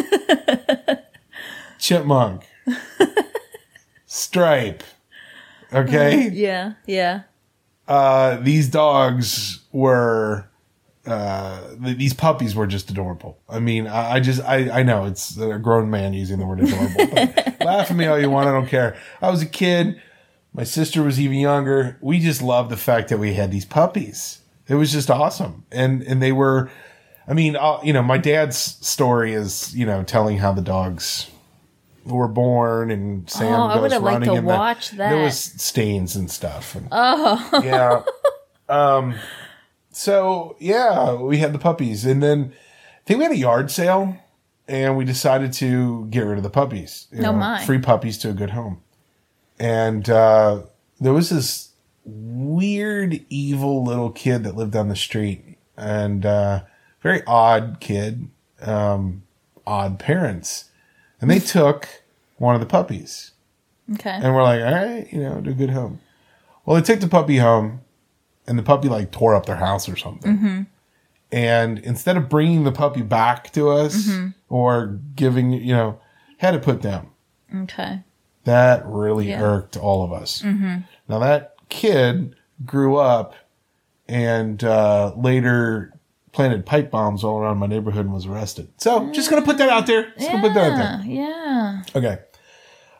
chipmunk, 1.80 2.43
stripe. 4.05 4.84
Okay, 5.74 6.30
Yeah. 6.30 6.74
Yeah. 6.88 7.22
uh, 7.88 8.38
these 8.38 8.70
dogs 8.70 9.61
were. 9.72 10.48
Uh, 11.12 11.76
th- 11.84 11.97
these 11.97 12.14
puppies 12.14 12.55
were 12.55 12.68
just 12.68 12.89
adorable. 12.89 13.39
I 13.49 13.60
mean, 13.60 13.88
I, 13.88 14.14
I 14.16 14.20
just, 14.20 14.41
I, 14.43 14.70
I 14.80 14.84
know 14.84 15.05
it's 15.05 15.38
a 15.38 15.57
grown 15.60 15.89
man 15.89 16.14
using 16.14 16.39
the 16.39 16.45
word 16.45 16.60
adorable. 16.62 17.05
Laugh 17.66 17.89
at 17.91 17.95
me 17.97 18.05
all 18.05 18.20
you 18.20 18.30
want. 18.30 18.47
I 18.47 18.51
don't 18.51 18.68
care. 18.68 18.97
I 19.22 19.30
was 19.30 19.41
a 19.41 19.45
kid. 19.45 20.01
My 20.53 20.64
sister 20.64 21.03
was 21.03 21.20
even 21.20 21.38
younger. 21.38 21.97
We 22.01 22.20
just 22.20 22.41
loved 22.41 22.70
the 22.72 22.78
fact 22.78 23.10
that 23.10 23.18
we 23.20 23.34
had 23.34 23.51
these 23.51 23.66
puppies. 23.66 24.39
It 24.68 24.76
was 24.76 24.91
just 24.91 25.10
awesome. 25.10 25.66
And, 25.72 26.01
and 26.03 26.22
they 26.22 26.32
were, 26.32 26.70
I 27.28 27.34
mean, 27.34 27.55
uh, 27.55 27.80
you 27.84 27.93
know, 27.93 28.01
my 28.03 28.18
dad's 28.18 28.57
story 28.57 29.34
is, 29.34 29.76
you 29.76 29.86
know, 29.86 30.03
telling 30.03 30.38
how 30.38 30.51
the 30.53 30.62
dogs 30.62 31.30
were 32.05 32.28
born 32.28 32.89
and 32.91 33.30
Sam 33.30 33.53
Oh, 33.53 33.66
I 33.66 33.74
goes 33.76 33.82
would 33.84 33.91
have 33.91 34.01
liked 34.03 34.14
running 34.14 34.30
to 34.30 34.36
in 34.36 34.45
the- 34.45 34.51
There 34.95 35.18
was 35.24 35.38
stains 35.39 36.16
and 36.16 36.30
stuff. 36.32 36.76
And, 36.76 36.88
oh. 36.91 37.62
Yeah. 37.64 38.03
Um, 38.70 39.16
so 39.99 40.55
yeah, 40.59 41.13
we 41.13 41.39
had 41.39 41.53
the 41.53 41.59
puppies 41.59 42.05
and 42.05 42.23
then 42.23 42.53
I 42.53 43.01
think 43.05 43.17
we 43.17 43.23
had 43.25 43.33
a 43.33 43.37
yard 43.37 43.69
sale 43.69 44.17
and 44.67 44.95
we 44.95 45.03
decided 45.03 45.51
to 45.53 46.05
get 46.07 46.21
rid 46.21 46.37
of 46.37 46.43
the 46.43 46.49
puppies. 46.49 47.07
You 47.11 47.25
Oh, 47.25 47.33
my. 47.33 47.65
Free 47.65 47.79
puppies 47.79 48.17
to 48.19 48.29
a 48.29 48.33
good 48.33 48.51
home. 48.51 48.81
And, 49.59 50.09
uh, 50.09 50.61
there 51.01 51.11
was 51.11 51.29
this 51.31 51.69
weird, 52.05 53.25
evil 53.29 53.83
little 53.83 54.11
kid 54.11 54.43
that 54.43 54.55
lived 54.55 54.71
down 54.71 54.87
the 54.87 54.95
street 54.95 55.57
and, 55.75 56.25
uh, 56.25 56.61
very 57.01 57.21
odd 57.25 57.77
kid, 57.79 58.29
um, 58.61 59.23
odd 59.65 59.99
parents. 59.99 60.69
And 61.19 61.29
they 61.29 61.39
took 61.57 61.89
one 62.37 62.55
of 62.55 62.61
the 62.61 62.67
puppies. 62.67 63.31
Okay. 63.95 64.11
And 64.11 64.33
we're 64.35 64.43
like, 64.43 64.61
all 64.61 64.71
right, 64.71 65.11
you 65.11 65.19
know, 65.19 65.41
to 65.41 65.49
a 65.49 65.53
good 65.53 65.71
home. 65.71 65.99
Well, 66.65 66.79
they 66.79 66.83
took 66.83 66.99
the 66.99 67.07
puppy 67.07 67.37
home, 67.37 67.81
and 68.49 68.59
the 68.59 68.63
puppy 68.63 68.89
like 68.89 69.11
tore 69.11 69.35
up 69.35 69.45
their 69.45 69.55
house 69.55 69.87
or 69.87 69.95
something. 69.95 70.67
And 71.31 71.79
instead 71.79 72.17
of 72.17 72.27
bringing 72.27 72.63
the 72.63 72.71
puppy 72.71 73.03
back 73.03 73.53
to 73.53 73.69
us 73.69 74.09
or 74.49 74.99
giving, 75.15 75.53
you 75.53 75.73
know, 75.73 75.99
had 76.37 76.55
it 76.55 76.63
put 76.63 76.81
down. 76.81 77.09
Okay. 77.55 78.01
That 78.45 78.83
really 78.85 79.29
Yeah. 79.29 79.41
irked 79.41 79.77
all 79.77 80.03
of 80.03 80.11
us. 80.11 80.43
Now 80.43 81.19
that 81.19 81.53
kid 81.69 82.35
grew 82.65 82.97
up 82.97 83.35
and 84.07 84.63
uh, 84.63 85.13
later 85.15 85.93
planted 86.31 86.65
pipe 86.65 86.89
bombs 86.91 87.23
all 87.23 87.37
around 87.39 87.57
my 87.57 87.67
neighborhood 87.67 88.05
and 88.05 88.13
was 88.13 88.25
arrested. 88.25 88.69
So 88.77 89.11
just 89.11 89.29
gonna 89.29 89.41
put 89.43 89.57
that 89.59 89.69
out 89.69 89.85
there. 89.87 90.11
Just 90.17 90.31
gonna 90.31 90.41
put 90.47 90.53
that 90.55 90.71
out 90.71 90.77
there. 90.77 91.01
Yeah. 91.05 91.23
Yeah. 91.23 91.81
Okay. 91.95 92.17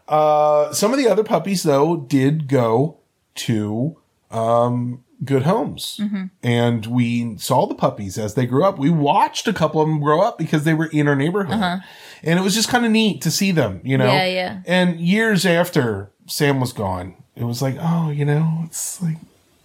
Uh, 0.08 0.74
some 0.74 0.92
of 0.92 0.98
the 0.98 1.08
other 1.08 1.24
puppies, 1.24 1.62
though, 1.64 1.96
did 1.98 2.48
go 2.48 2.98
to 3.36 3.98
um, 4.32 5.04
good 5.24 5.44
homes. 5.44 6.00
Mm-hmm. 6.02 6.26
And 6.44 6.86
we 6.86 7.38
saw 7.38 7.66
the 7.66 7.76
puppies 7.76 8.18
as 8.18 8.36
they 8.36 8.46
grew 8.46 8.64
up. 8.64 8.80
We 8.80 8.90
watched 8.90 9.48
a 9.48 9.54
couple 9.54 9.82
of 9.82 9.88
them 9.88 10.00
grow 10.00 10.22
up 10.22 10.38
because 10.38 10.64
they 10.64 10.74
were 10.74 10.88
in 10.88 11.08
our 11.08 11.16
neighborhood. 11.16 11.56
Uh-huh. 11.56 11.78
And 12.24 12.40
it 12.40 12.42
was 12.42 12.56
just 12.56 12.70
kind 12.70 12.86
of 12.86 12.92
neat 12.92 13.22
to 13.22 13.32
see 13.32 13.52
them, 13.52 13.82
you 13.84 13.98
know? 13.98 14.06
Yeah, 14.06 14.26
yeah. 14.26 14.62
And 14.66 15.00
years 15.00 15.46
after 15.46 16.12
Sam 16.28 16.60
was 16.60 16.74
gone, 16.74 17.16
it 17.36 17.44
was 17.44 17.62
like, 17.62 17.78
oh, 17.80 18.10
you 18.10 18.26
know, 18.26 18.64
it's 18.66 19.02
like 19.02 19.18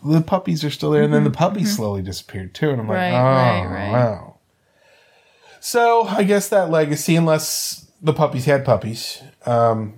the 0.04 0.20
puppies 0.20 0.64
are 0.64 0.70
still 0.70 0.90
there, 0.90 1.02
and 1.02 1.12
then 1.12 1.24
the 1.24 1.30
mm-hmm. 1.30 1.38
puppies 1.38 1.68
mm-hmm. 1.68 1.76
slowly 1.76 2.02
disappeared 2.02 2.54
too. 2.54 2.70
And 2.70 2.80
I'm 2.80 2.88
like, 2.88 2.96
Right, 2.96 3.12
oh 3.12 3.64
right, 3.64 3.66
right. 3.66 3.92
wow. 3.92 4.38
So 5.60 6.02
I 6.02 6.24
guess 6.24 6.48
that 6.50 6.70
legacy, 6.70 7.16
unless 7.16 7.90
the 8.02 8.12
puppies 8.12 8.44
had 8.44 8.64
puppies, 8.64 9.22
um, 9.46 9.94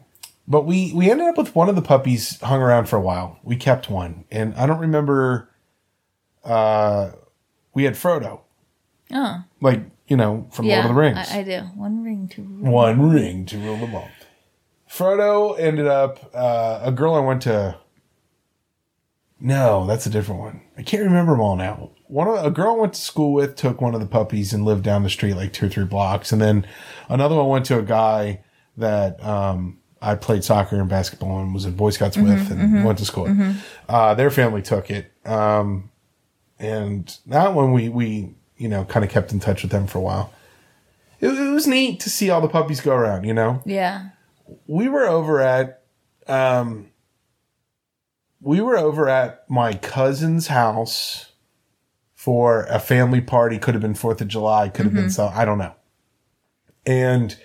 but 0.48 0.64
we 0.66 0.92
we 0.92 1.10
ended 1.10 1.26
up 1.28 1.36
with 1.38 1.54
one 1.54 1.68
of 1.68 1.76
the 1.76 1.82
puppies 1.82 2.40
hung 2.40 2.60
around 2.60 2.88
for 2.88 2.96
a 2.96 3.00
while. 3.00 3.38
We 3.42 3.56
kept 3.56 3.90
one, 3.90 4.24
and 4.30 4.54
I 4.54 4.66
don't 4.66 4.78
remember. 4.78 5.50
Uh, 6.44 7.12
we 7.74 7.84
had 7.84 7.94
Frodo, 7.94 8.40
Oh, 9.12 9.42
like 9.60 9.82
you 10.06 10.16
know 10.16 10.48
from 10.52 10.66
yeah. 10.66 10.76
Lord 10.76 10.86
of 10.86 10.94
the 10.94 11.00
Rings. 11.00 11.28
I, 11.30 11.38
I 11.38 11.42
do. 11.42 11.58
One 11.74 12.02
ring 12.04 12.28
to 12.28 12.42
rule. 12.42 12.72
one 12.72 13.10
ring 13.10 13.46
to 13.46 13.58
rule 13.58 13.76
them 13.76 13.94
all. 13.94 14.08
Frodo 14.88 15.58
ended 15.58 15.86
up 15.86 16.30
uh, 16.32 16.80
a 16.82 16.92
girl 16.92 17.14
I 17.14 17.20
went 17.20 17.42
to. 17.42 17.76
No, 19.38 19.86
that's 19.86 20.06
a 20.06 20.10
different 20.10 20.40
one. 20.40 20.62
I 20.78 20.82
can't 20.82 21.02
remember 21.02 21.32
them 21.32 21.40
all 21.40 21.56
now. 21.56 21.90
One 22.06 22.26
of, 22.26 22.42
a 22.42 22.50
girl 22.50 22.76
I 22.76 22.78
went 22.78 22.94
to 22.94 23.00
school 23.00 23.34
with 23.34 23.54
took 23.56 23.82
one 23.82 23.94
of 23.94 24.00
the 24.00 24.06
puppies 24.06 24.54
and 24.54 24.64
lived 24.64 24.82
down 24.82 25.02
the 25.02 25.10
street 25.10 25.34
like 25.34 25.52
two 25.52 25.66
or 25.66 25.68
three 25.68 25.84
blocks, 25.84 26.32
and 26.32 26.40
then 26.40 26.66
another 27.08 27.34
one 27.34 27.48
went 27.48 27.66
to 27.66 27.78
a 27.78 27.82
guy 27.82 28.42
that 28.78 29.22
um, 29.22 29.78
I 30.06 30.14
played 30.14 30.44
soccer 30.44 30.76
and 30.80 30.88
basketball 30.88 31.40
and 31.40 31.52
was 31.52 31.64
in 31.64 31.74
Boy 31.76 31.90
Scouts 31.90 32.16
with 32.16 32.50
and 32.50 32.84
went 32.84 32.98
to 32.98 33.04
school. 33.04 33.24
with. 33.24 33.56
Uh, 33.88 34.14
their 34.14 34.30
family 34.30 34.62
took 34.62 34.90
it, 34.90 35.12
um, 35.26 35.90
and 36.58 37.16
that 37.26 37.54
one 37.54 37.72
we 37.72 37.88
we 37.88 38.34
you 38.56 38.68
know 38.68 38.84
kind 38.84 39.04
of 39.04 39.10
kept 39.10 39.32
in 39.32 39.40
touch 39.40 39.62
with 39.62 39.70
them 39.72 39.86
for 39.86 39.98
a 39.98 40.02
while. 40.02 40.32
It, 41.20 41.28
it 41.28 41.50
was 41.50 41.66
neat 41.66 42.00
to 42.00 42.10
see 42.10 42.30
all 42.30 42.40
the 42.40 42.48
puppies 42.48 42.80
go 42.80 42.94
around. 42.94 43.24
You 43.24 43.34
know, 43.34 43.62
Yeah. 43.66 44.10
we 44.66 44.88
were 44.88 45.06
over 45.06 45.40
at 45.40 45.82
um 46.28 46.90
we 48.40 48.60
were 48.60 48.76
over 48.76 49.08
at 49.08 49.48
my 49.50 49.74
cousin's 49.74 50.46
house 50.48 51.32
for 52.14 52.64
a 52.64 52.78
family 52.78 53.20
party 53.20 53.58
could 53.58 53.74
have 53.74 53.80
been 53.82 53.94
4th 53.94 54.20
of 54.20 54.28
July 54.28 54.68
could 54.68 54.84
have 54.84 54.94
been 54.94 55.10
so 55.10 55.26
I 55.34 55.44
don't 55.44 55.58
know. 55.58 55.74
And 56.84 57.36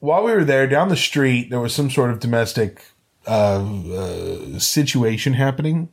while 0.00 0.24
we 0.24 0.32
were 0.32 0.44
there 0.44 0.66
down 0.66 0.88
the 0.88 0.96
street 0.96 1.50
there 1.50 1.60
was 1.60 1.74
some 1.74 1.90
sort 1.90 2.10
of 2.10 2.20
domestic 2.20 2.82
uh, 3.26 3.64
uh 3.94 4.58
situation 4.58 5.34
happening. 5.34 5.88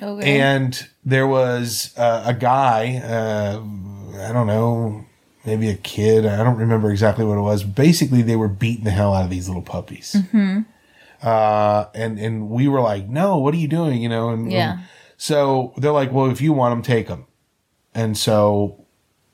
Okay. 0.00 0.40
and 0.40 0.88
there 1.04 1.28
was 1.28 1.96
uh, 1.96 2.24
a 2.26 2.34
guy 2.34 2.96
uh, 3.04 3.62
i 4.28 4.32
don't 4.32 4.48
know 4.48 5.04
maybe 5.44 5.68
a 5.68 5.76
kid 5.76 6.26
i 6.26 6.42
don't 6.42 6.56
remember 6.56 6.90
exactly 6.90 7.24
what 7.24 7.38
it 7.38 7.42
was. 7.42 7.62
Basically 7.62 8.20
they 8.22 8.34
were 8.34 8.48
beating 8.48 8.84
the 8.84 8.90
hell 8.90 9.14
out 9.14 9.24
of 9.24 9.30
these 9.30 9.46
little 9.48 9.62
puppies. 9.62 10.16
Uh, 11.22 11.86
and 11.94 12.18
and 12.18 12.50
we 12.50 12.66
were 12.66 12.80
like 12.80 13.08
no 13.08 13.38
what 13.38 13.54
are 13.54 13.58
you 13.58 13.68
doing? 13.68 14.02
You 14.02 14.08
know 14.08 14.30
and 14.30 14.50
Yeah. 14.50 14.78
so 15.16 15.72
they're 15.76 15.92
like 15.92 16.10
well 16.10 16.28
if 16.30 16.40
you 16.40 16.52
want 16.52 16.72
them 16.72 16.82
take 16.82 17.06
them 17.06 17.26
and 17.94 18.16
so 18.18 18.81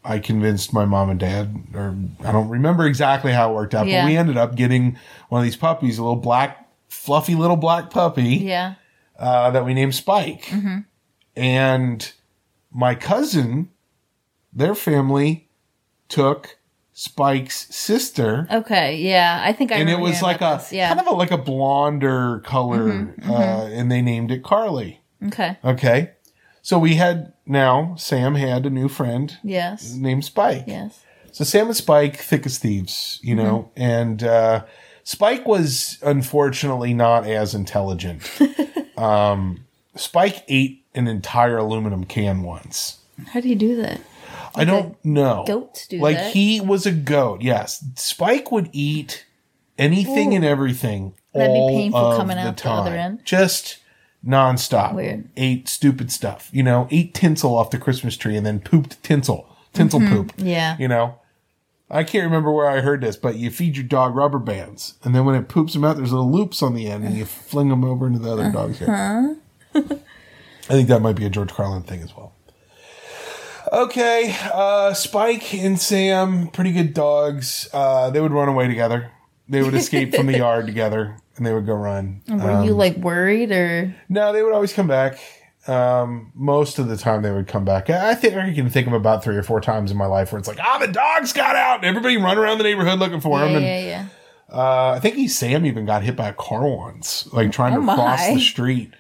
i 0.09 0.19
convinced 0.19 0.73
my 0.73 0.85
mom 0.85 1.11
and 1.11 1.21
dad 1.21 1.55
or 1.75 1.95
i 2.25 2.33
don't 2.33 2.49
remember 2.49 2.87
exactly 2.87 3.31
how 3.33 3.51
it 3.51 3.55
worked 3.55 3.75
out 3.75 3.87
Yeah. 3.87 4.03
but 4.03 4.09
we 4.09 4.17
ended 4.17 4.37
up 4.37 4.57
getting 4.57 4.99
one 5.29 5.41
of 5.41 5.45
these 5.45 5.57
puppies 5.57 5.99
a 5.99 6.03
little 6.03 6.17
black 6.17 6.69
fluffy 6.89 7.35
little 7.37 7.57
black 7.57 7.91
puppy 7.91 8.37
yeah. 8.37 8.75
uh, 9.19 9.51
that 9.51 9.65
we 9.65 9.75
named 9.75 9.95
Spike. 9.95 10.51
And 11.37 12.13
my 12.73 12.95
cousin, 12.95 13.71
their 14.53 14.75
family 14.75 15.49
took 16.09 16.57
Spike's 16.93 17.73
sister, 17.75 18.49
Okay. 18.51 18.97
Yeah. 18.97 19.41
I 19.45 19.53
think 19.53 19.71
I. 19.71 19.77
and 19.77 19.89
it 19.89 20.01
was 20.01 20.21
like 20.23 20.41
a 20.41 20.57
this. 20.59 20.73
yeah. 20.73 20.89
kind 20.89 21.01
of 21.01 21.07
a, 21.07 21.11
like 21.11 21.31
a 21.31 21.39
blonder 21.39 22.41
color, 22.41 23.15
Uh, 23.25 23.69
and 23.71 23.93
they 23.93 24.03
named 24.03 24.31
it 24.33 24.43
Carly. 24.43 25.01
okay. 25.27 25.57
Okay, 25.65 26.11
so 26.69 26.79
we 26.79 26.97
had 26.97 27.33
now 27.47 27.95
Sam 27.97 28.35
had 28.35 28.67
a 28.67 28.71
new 28.71 28.89
friend 28.89 29.35
Yes. 29.43 29.95
named 29.95 30.27
Spike. 30.27 30.65
Yes. 30.67 31.01
So 31.33 31.43
Sam 31.43 31.69
and 31.69 31.75
Spike, 31.75 32.19
thick 32.19 32.45
as 32.45 32.59
thieves, 32.59 33.19
you 33.23 33.35
know, 33.35 33.71
and 33.75 34.23
uh, 34.23 34.65
Spike 35.03 35.47
was 35.47 35.97
unfortunately 36.03 36.93
not 36.93 37.27
as 37.27 37.55
intelligent. 37.55 38.31
um, 38.99 39.65
Spike 39.97 40.45
ate 40.49 40.85
an 40.95 41.09
entire 41.09 41.57
aluminum 41.57 42.05
can 42.05 42.43
once. 42.43 42.99
How 43.29 43.41
do 43.41 43.49
you 43.49 43.57
do 43.57 43.77
that? 43.77 44.03
I 44.55 44.67
don't 44.67 45.03
know. 45.03 45.45
goats 45.47 45.87
do 45.87 45.99
like 46.01 46.19
that. 46.19 46.35
he 46.35 46.61
was 46.61 46.85
a 46.85 46.93
goat. 46.93 47.41
Yes, 47.41 47.83
Spike 47.95 48.53
would 48.53 48.69
eat 48.75 49.25
anything 49.79 50.35
and 50.35 50.45
everything. 50.45 51.15
That'd 51.33 51.55
be 51.55 51.67
painful 51.67 52.15
coming 52.19 52.37
the 52.37 52.43
out 52.43 52.59
the 52.59 52.69
other 52.69 52.95
end. 52.95 53.21
Just 53.25 53.79
nonstop. 54.27 54.95
Weird. 54.95 55.29
Ate 55.37 55.69
stupid 55.69 56.11
stuff. 56.13 56.51
You 56.53 56.63
know, 56.63 56.89
ate 56.91 57.15
tinsel 57.15 57.57
off 57.57 57.71
the 57.71 57.79
Christmas 57.79 58.17
tree 58.17 58.37
and 58.37 58.45
then 58.47 58.61
pooped 58.61 59.03
tinsel. 59.03 59.49
Tinsel 59.73 60.01
poop. 60.01 60.35
Mm-hmm. 60.37 60.47
Yeah. 60.47 60.77
You 60.79 60.89
know, 60.89 61.19
I 61.91 62.05
can't 62.05 62.25
remember 62.25 62.51
where 62.51 62.69
I 62.69 62.81
heard 62.81 63.01
this, 63.01 63.17
but 63.17 63.37
you 63.37 63.51
feed 63.51 63.77
your 63.77 63.85
dog 63.87 64.15
rubber 64.15 64.39
bands, 64.39 64.95
and 65.05 65.15
then 65.15 65.25
when 65.25 65.35
it 65.35 65.49
poops 65.49 65.73
them 65.73 65.85
out, 65.85 65.97
there's 65.97 66.13
little 66.13 66.31
loops 66.31 66.63
on 66.63 66.75
the 66.75 66.87
end, 66.87 67.05
and 67.05 67.17
you 67.17 67.25
fling 67.25 67.69
them 67.69 67.85
over 67.85 68.07
into 68.07 68.19
the 68.19 68.31
other 68.33 68.51
dog's 68.53 68.83
Uh-huh. 68.83 69.35
head. 69.73 69.85
I 70.71 70.73
think 70.73 70.89
that 70.89 71.01
might 71.01 71.17
be 71.17 71.25
a 71.25 71.31
George 71.31 71.51
Carlin 71.53 71.83
thing 71.83 72.03
as 72.03 72.15
well. 72.17 72.33
Okay, 73.73 74.35
uh, 74.53 74.95
Spike 74.95 75.55
and 75.55 75.79
Sam, 75.79 76.49
pretty 76.49 76.73
good 76.73 76.95
dogs. 76.95 77.69
Uh, 77.73 78.11
they 78.11 78.21
would 78.21 78.33
run 78.33 78.49
away 78.49 78.67
together. 78.67 79.11
They 79.49 79.63
would 79.63 79.75
escape 79.75 80.15
from 80.15 80.27
the 80.27 80.37
yard 80.39 80.67
together, 80.67 81.17
and 81.37 81.47
they 81.47 81.53
would 81.55 81.67
go 81.67 81.75
run. 81.75 82.21
Were 82.29 82.65
you 82.65 82.75
like 82.75 82.97
worried 82.97 83.51
or? 83.53 83.95
No, 84.09 84.33
they 84.33 84.43
would 84.43 84.53
always 84.53 84.73
come 84.73 84.87
back. 84.87 85.19
Um, 85.67 86.33
most 86.35 86.79
of 86.79 86.89
the 86.89 86.97
time 86.97 87.23
they 87.23 87.31
would 87.31 87.47
come 87.47 87.65
back. 87.65 87.91
I 87.91 88.15
think 88.15 88.35
I 88.35 88.55
can 88.55 88.71
think 88.71 88.87
of 88.87 88.93
about 88.95 89.23
three 89.23 89.37
or 89.37 89.43
four 89.43 89.61
times 89.61 89.91
in 89.91 89.97
my 89.99 90.07
life 90.07 90.33
where 90.33 90.39
it's 90.39 90.49
like, 90.49 90.59
ah, 90.61 90.79
the 90.79 90.87
dogs 90.89 91.33
got 91.33 91.57
out, 91.57 91.77
and 91.79 91.85
everybody 91.87 92.17
run 92.17 92.39
around 92.39 92.59
the 92.59 92.65
neighborhood 92.65 92.99
looking 92.99 93.21
for 93.21 93.39
Yeah, 93.39 93.47
him. 93.47 93.57
And 93.57 93.65
yeah, 93.65 93.81
yeah. 93.81 94.07
uh, 94.51 94.93
I 94.97 95.01
think 95.01 95.17
he 95.17 95.29
Sam 95.29 95.67
even 95.67 95.85
got 95.85 96.03
hit 96.03 96.17
by 96.17 96.29
a 96.29 96.33
car 96.35 96.67
once, 96.67 97.31
like 97.33 97.53
trying 97.53 97.75
Oh 97.75 97.77
to 97.77 97.83
my. 97.83 97.95
cross 97.95 98.27
the 98.29 98.41
street. 98.41 98.93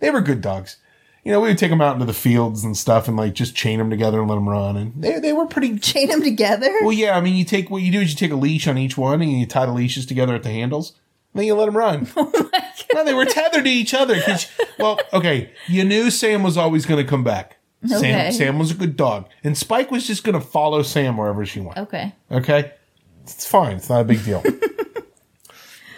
They 0.00 0.10
were 0.10 0.20
good 0.22 0.40
dogs. 0.40 0.76
You 1.24 1.32
know, 1.32 1.40
we 1.40 1.48
would 1.48 1.56
take 1.58 1.70
them 1.70 1.80
out 1.80 1.94
into 1.94 2.04
the 2.04 2.12
fields 2.12 2.64
and 2.64 2.76
stuff, 2.76 3.08
and 3.08 3.16
like 3.16 3.32
just 3.32 3.54
chain 3.56 3.78
them 3.78 3.88
together 3.88 4.20
and 4.20 4.28
let 4.28 4.34
them 4.34 4.48
run. 4.48 4.76
And 4.76 4.92
they 5.02 5.18
they 5.20 5.32
were 5.32 5.46
pretty. 5.46 5.78
Chain 5.78 6.08
them 6.08 6.22
together. 6.22 6.70
Well, 6.82 6.92
yeah. 6.92 7.16
I 7.16 7.20
mean, 7.22 7.34
you 7.34 7.44
take 7.44 7.70
what 7.70 7.82
you 7.82 7.90
do 7.90 8.00
is 8.00 8.10
you 8.10 8.16
take 8.16 8.30
a 8.30 8.36
leash 8.36 8.68
on 8.68 8.76
each 8.76 8.98
one, 8.98 9.22
and 9.22 9.32
you 9.32 9.46
tie 9.46 9.64
the 9.66 9.72
leashes 9.72 10.04
together 10.06 10.34
at 10.34 10.42
the 10.42 10.50
handles. 10.50 10.90
And 11.32 11.40
then 11.40 11.46
you 11.46 11.54
let 11.54 11.66
them 11.66 11.76
run. 11.76 12.08
Oh 12.96 12.98
no, 12.98 13.04
they 13.04 13.14
were 13.14 13.24
tethered 13.24 13.64
to 13.64 13.70
each 13.70 13.92
other. 13.92 14.20
'cause- 14.20 14.46
well, 14.78 15.00
okay, 15.12 15.50
you 15.66 15.84
knew 15.84 16.10
Sam 16.12 16.44
was 16.44 16.56
always 16.56 16.86
going 16.86 17.02
to 17.04 17.08
come 17.10 17.24
back. 17.24 17.56
Okay. 17.84 17.98
Sam, 17.98 18.32
Sam 18.32 18.58
was 18.58 18.70
a 18.70 18.74
good 18.74 18.96
dog, 18.96 19.28
and 19.42 19.58
Spike 19.58 19.90
was 19.90 20.06
just 20.06 20.22
going 20.22 20.38
to 20.38 20.40
follow 20.46 20.82
Sam 20.82 21.16
wherever 21.16 21.44
she 21.44 21.58
went. 21.60 21.76
Okay. 21.78 22.14
Okay, 22.30 22.72
it's 23.24 23.46
fine. 23.46 23.76
It's 23.78 23.88
not 23.88 24.02
a 24.02 24.04
big 24.04 24.24
deal. 24.24 24.44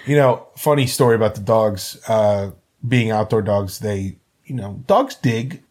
you 0.07 0.17
know, 0.17 0.47
funny 0.57 0.87
story 0.87 1.17
about 1.17 1.35
the 1.35 1.41
dogs 1.43 1.99
uh, 2.09 2.53
being 2.87 3.11
outdoor 3.11 3.43
dogs. 3.43 3.79
They, 3.81 4.17
you 4.47 4.55
know, 4.55 4.83
dogs 4.87 5.15
dig. 5.17 5.63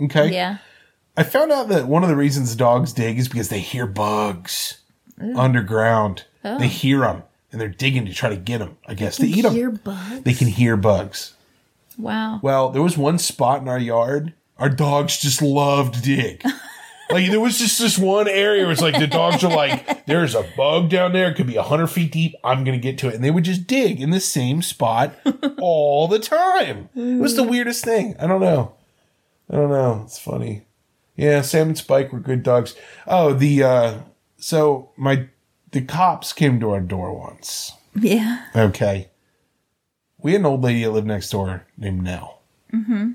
Okay. 0.00 0.32
Yeah. 0.32 0.58
I 1.16 1.22
found 1.22 1.52
out 1.52 1.68
that 1.68 1.86
one 1.86 2.02
of 2.02 2.08
the 2.08 2.16
reasons 2.16 2.54
dogs 2.56 2.92
dig 2.92 3.18
is 3.18 3.28
because 3.28 3.48
they 3.48 3.60
hear 3.60 3.86
bugs 3.86 4.78
underground. 5.36 6.24
They 6.42 6.68
hear 6.68 7.00
them 7.00 7.22
and 7.52 7.60
they're 7.60 7.68
digging 7.68 8.06
to 8.06 8.14
try 8.14 8.30
to 8.30 8.36
get 8.36 8.58
them. 8.58 8.78
I 8.86 8.94
guess 8.94 9.16
to 9.16 9.26
eat 9.26 9.42
them. 9.42 9.80
Bugs. 9.84 10.22
They 10.22 10.34
can 10.34 10.48
hear 10.48 10.76
bugs. 10.76 11.34
Wow. 11.98 12.40
Well, 12.42 12.70
there 12.70 12.82
was 12.82 12.96
one 12.96 13.18
spot 13.18 13.60
in 13.60 13.68
our 13.68 13.78
yard. 13.78 14.32
Our 14.58 14.70
dogs 14.70 15.18
just 15.18 15.42
loved 15.42 16.02
dig. 16.02 16.42
like 17.10 17.30
there 17.30 17.40
was 17.40 17.58
just 17.58 17.78
this 17.78 17.98
one 17.98 18.28
area 18.28 18.62
where 18.62 18.72
it's 18.72 18.80
like 18.80 18.98
the 18.98 19.06
dogs 19.06 19.42
are 19.44 19.54
like, 19.54 20.06
there's 20.06 20.34
a 20.34 20.48
bug 20.56 20.88
down 20.88 21.12
there. 21.12 21.30
It 21.30 21.34
could 21.34 21.46
be 21.46 21.56
a 21.56 21.62
hundred 21.62 21.88
feet 21.88 22.12
deep. 22.12 22.34
I'm 22.44 22.64
gonna 22.64 22.78
get 22.78 22.98
to 22.98 23.08
it, 23.08 23.14
and 23.14 23.24
they 23.24 23.30
would 23.30 23.44
just 23.44 23.66
dig 23.66 24.00
in 24.00 24.10
the 24.10 24.20
same 24.20 24.62
spot 24.62 25.14
all 25.60 26.08
the 26.08 26.18
time. 26.18 26.88
It 26.94 27.20
was 27.20 27.36
the 27.36 27.42
weirdest 27.42 27.84
thing. 27.84 28.14
I 28.18 28.26
don't 28.26 28.40
know. 28.40 28.74
I 29.50 29.56
don't 29.56 29.70
know. 29.70 30.02
It's 30.04 30.18
funny. 30.18 30.66
Yeah, 31.16 31.42
Sam 31.42 31.68
and 31.68 31.78
Spike 31.78 32.12
were 32.12 32.20
good 32.20 32.42
dogs. 32.42 32.74
Oh, 33.06 33.32
the 33.32 33.62
uh 33.62 33.98
so 34.38 34.90
my 34.96 35.28
the 35.72 35.82
cops 35.82 36.32
came 36.32 36.60
to 36.60 36.70
our 36.70 36.80
door 36.80 37.18
once. 37.18 37.72
Yeah. 37.94 38.46
Okay. 38.54 39.08
We 40.18 40.32
had 40.32 40.40
an 40.40 40.46
old 40.46 40.62
lady 40.62 40.84
that 40.84 40.90
lived 40.90 41.06
next 41.06 41.30
door 41.30 41.66
named 41.76 42.02
Nell. 42.02 42.42
Mm-hmm. 42.72 43.12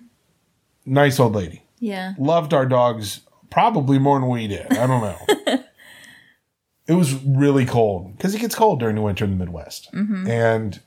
Nice 0.85 1.19
old 1.19 1.35
lady. 1.35 1.63
Yeah. 1.79 2.13
Loved 2.17 2.53
our 2.53 2.65
dogs 2.65 3.21
probably 3.49 3.99
more 3.99 4.19
than 4.19 4.29
we 4.29 4.47
did. 4.47 4.71
I 4.77 4.87
don't 4.87 5.01
know. 5.01 5.17
it 6.87 6.93
was 6.93 7.13
really 7.23 7.65
cold 7.65 8.15
because 8.17 8.33
it 8.35 8.39
gets 8.39 8.55
cold 8.55 8.79
during 8.79 8.95
the 8.95 9.01
winter 9.01 9.25
in 9.25 9.31
the 9.31 9.37
Midwest. 9.37 9.89
Mm-hmm. 9.93 10.27
And 10.29 10.79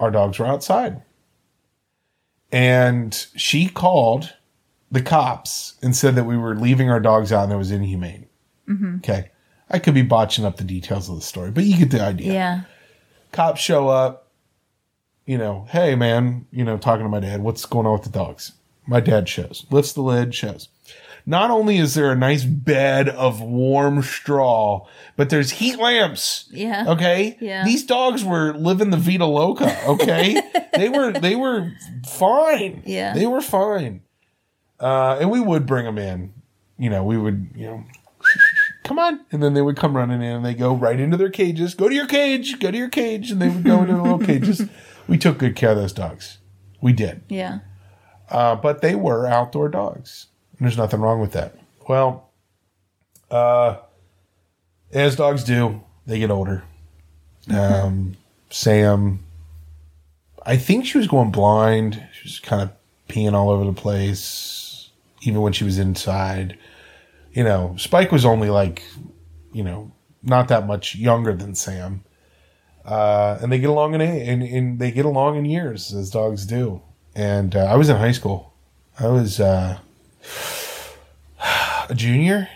our 0.00 0.10
dogs 0.10 0.38
were 0.38 0.46
outside. 0.46 1.02
And 2.50 3.14
she 3.36 3.68
called 3.68 4.34
the 4.90 5.02
cops 5.02 5.74
and 5.82 5.94
said 5.94 6.14
that 6.14 6.24
we 6.24 6.36
were 6.36 6.54
leaving 6.56 6.90
our 6.90 7.00
dogs 7.00 7.30
out 7.32 7.44
and 7.44 7.52
it 7.52 7.56
was 7.56 7.70
inhumane. 7.70 8.26
Mm-hmm. 8.68 8.96
Okay. 8.96 9.30
I 9.68 9.78
could 9.78 9.92
be 9.94 10.02
botching 10.02 10.46
up 10.46 10.56
the 10.56 10.64
details 10.64 11.10
of 11.10 11.16
the 11.16 11.20
story, 11.22 11.50
but 11.50 11.64
you 11.64 11.76
get 11.76 11.90
the 11.90 12.00
idea 12.00 12.32
Yeah. 12.32 12.60
cops 13.32 13.60
show 13.60 13.88
up, 13.88 14.28
you 15.26 15.36
know, 15.36 15.66
hey 15.68 15.94
man, 15.94 16.46
you 16.50 16.64
know, 16.64 16.78
talking 16.78 17.04
to 17.04 17.10
my 17.10 17.20
dad, 17.20 17.42
what's 17.42 17.66
going 17.66 17.86
on 17.86 17.92
with 17.92 18.04
the 18.04 18.08
dogs? 18.10 18.52
My 18.86 19.00
dad 19.00 19.28
shows. 19.28 19.66
Lifts 19.70 19.92
the 19.92 20.00
lid, 20.00 20.34
shows. 20.34 20.68
Not 21.28 21.50
only 21.50 21.76
is 21.76 21.92
there 21.92 22.10
a 22.10 22.16
nice 22.16 22.42
bed 22.42 23.10
of 23.10 23.42
warm 23.42 24.00
straw, 24.00 24.86
but 25.14 25.28
there's 25.28 25.50
heat 25.50 25.78
lamps. 25.78 26.48
Yeah. 26.50 26.86
Okay. 26.88 27.36
Yeah. 27.38 27.66
These 27.66 27.84
dogs 27.84 28.24
were 28.24 28.54
living 28.54 28.88
the 28.88 28.96
Vida 28.96 29.26
Loca. 29.26 29.76
Okay. 29.86 30.40
they 30.74 30.88
were 30.88 31.12
they 31.12 31.36
were 31.36 31.70
fine. 32.06 32.82
Yeah. 32.86 33.12
They 33.12 33.26
were 33.26 33.42
fine. 33.42 34.00
Uh, 34.80 35.18
and 35.20 35.30
we 35.30 35.38
would 35.38 35.66
bring 35.66 35.84
them 35.84 35.98
in. 35.98 36.32
You 36.78 36.88
know, 36.88 37.04
we 37.04 37.18
would 37.18 37.50
you 37.54 37.66
know. 37.66 37.84
Come 38.84 38.98
on, 38.98 39.20
and 39.30 39.42
then 39.42 39.52
they 39.52 39.60
would 39.60 39.76
come 39.76 39.94
running 39.94 40.22
in, 40.22 40.36
and 40.36 40.46
they 40.46 40.54
go 40.54 40.74
right 40.74 40.98
into 40.98 41.18
their 41.18 41.28
cages. 41.28 41.74
Go 41.74 41.90
to 41.90 41.94
your 41.94 42.06
cage. 42.06 42.58
Go 42.58 42.70
to 42.70 42.78
your 42.78 42.88
cage, 42.88 43.30
and 43.30 43.42
they 43.42 43.50
would 43.50 43.64
go 43.64 43.82
into 43.82 43.92
their 43.92 44.02
little 44.02 44.18
cages. 44.18 44.62
We 45.06 45.18
took 45.18 45.36
good 45.36 45.56
care 45.56 45.72
of 45.72 45.76
those 45.76 45.92
dogs. 45.92 46.38
We 46.80 46.94
did. 46.94 47.20
Yeah. 47.28 47.58
Uh, 48.30 48.56
but 48.56 48.80
they 48.80 48.94
were 48.94 49.26
outdoor 49.26 49.68
dogs. 49.68 50.28
And 50.58 50.66
there's 50.66 50.76
nothing 50.76 51.00
wrong 51.00 51.20
with 51.20 51.32
that. 51.32 51.56
Well, 51.88 52.30
uh, 53.30 53.76
as 54.92 55.16
dogs 55.16 55.44
do, 55.44 55.82
they 56.06 56.18
get 56.18 56.30
older. 56.30 56.64
Um, 57.50 58.16
Sam, 58.50 59.20
I 60.44 60.56
think 60.56 60.86
she 60.86 60.98
was 60.98 61.06
going 61.06 61.30
blind. 61.30 62.02
She 62.12 62.24
was 62.24 62.40
kind 62.40 62.62
of 62.62 62.72
peeing 63.08 63.34
all 63.34 63.50
over 63.50 63.64
the 63.64 63.72
place, 63.72 64.90
even 65.22 65.40
when 65.42 65.52
she 65.52 65.64
was 65.64 65.78
inside. 65.78 66.58
You 67.32 67.44
know, 67.44 67.74
Spike 67.78 68.10
was 68.10 68.24
only 68.24 68.50
like, 68.50 68.82
you 69.52 69.62
know, 69.62 69.92
not 70.22 70.48
that 70.48 70.66
much 70.66 70.94
younger 70.94 71.34
than 71.34 71.54
Sam. 71.54 72.04
Uh, 72.84 73.38
and 73.42 73.52
they 73.52 73.58
get 73.58 73.70
along 73.70 73.94
in, 73.94 74.00
in, 74.00 74.42
in 74.42 74.78
they 74.78 74.90
get 74.90 75.04
along 75.04 75.36
in 75.36 75.44
years 75.44 75.92
as 75.92 76.10
dogs 76.10 76.46
do. 76.46 76.82
And 77.14 77.54
uh, 77.54 77.64
I 77.64 77.76
was 77.76 77.88
in 77.88 77.96
high 77.96 78.12
school. 78.12 78.54
I 78.98 79.08
was 79.08 79.40
uh, 79.40 79.78
a 81.88 81.94
junior. 81.94 82.48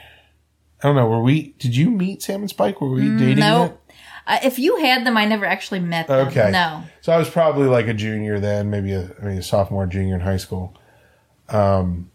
I 0.82 0.88
don't 0.88 0.96
know. 0.96 1.08
Were 1.08 1.22
we? 1.22 1.54
Did 1.58 1.76
you 1.76 1.90
meet 1.90 2.22
Sam 2.22 2.40
and 2.40 2.50
Spike? 2.50 2.80
Were 2.80 2.90
we 2.90 3.08
dating? 3.16 3.38
No. 3.38 3.62
yet? 3.64 3.78
Uh, 4.26 4.38
if 4.44 4.58
you 4.58 4.76
had 4.78 5.04
them, 5.06 5.16
I 5.16 5.24
never 5.24 5.44
actually 5.44 5.80
met 5.80 6.06
them. 6.08 6.28
Okay. 6.28 6.50
No. 6.50 6.84
So 7.00 7.12
I 7.12 7.18
was 7.18 7.28
probably 7.30 7.66
like 7.68 7.86
a 7.88 7.94
junior 7.94 8.38
then, 8.38 8.70
maybe 8.70 8.92
a, 8.92 9.10
I 9.20 9.24
mean, 9.24 9.38
a 9.38 9.42
sophomore, 9.42 9.86
junior 9.86 10.14
in 10.14 10.20
high 10.20 10.36
school. 10.36 10.74
Um, 11.48 12.10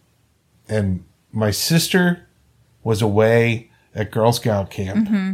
and 0.70 1.04
my 1.32 1.52
sister 1.52 2.26
was 2.84 3.02
away 3.02 3.70
at 3.94 4.12
Girl 4.12 4.32
Scout 4.32 4.70
camp, 4.70 5.08
Mm-hmm. 5.08 5.34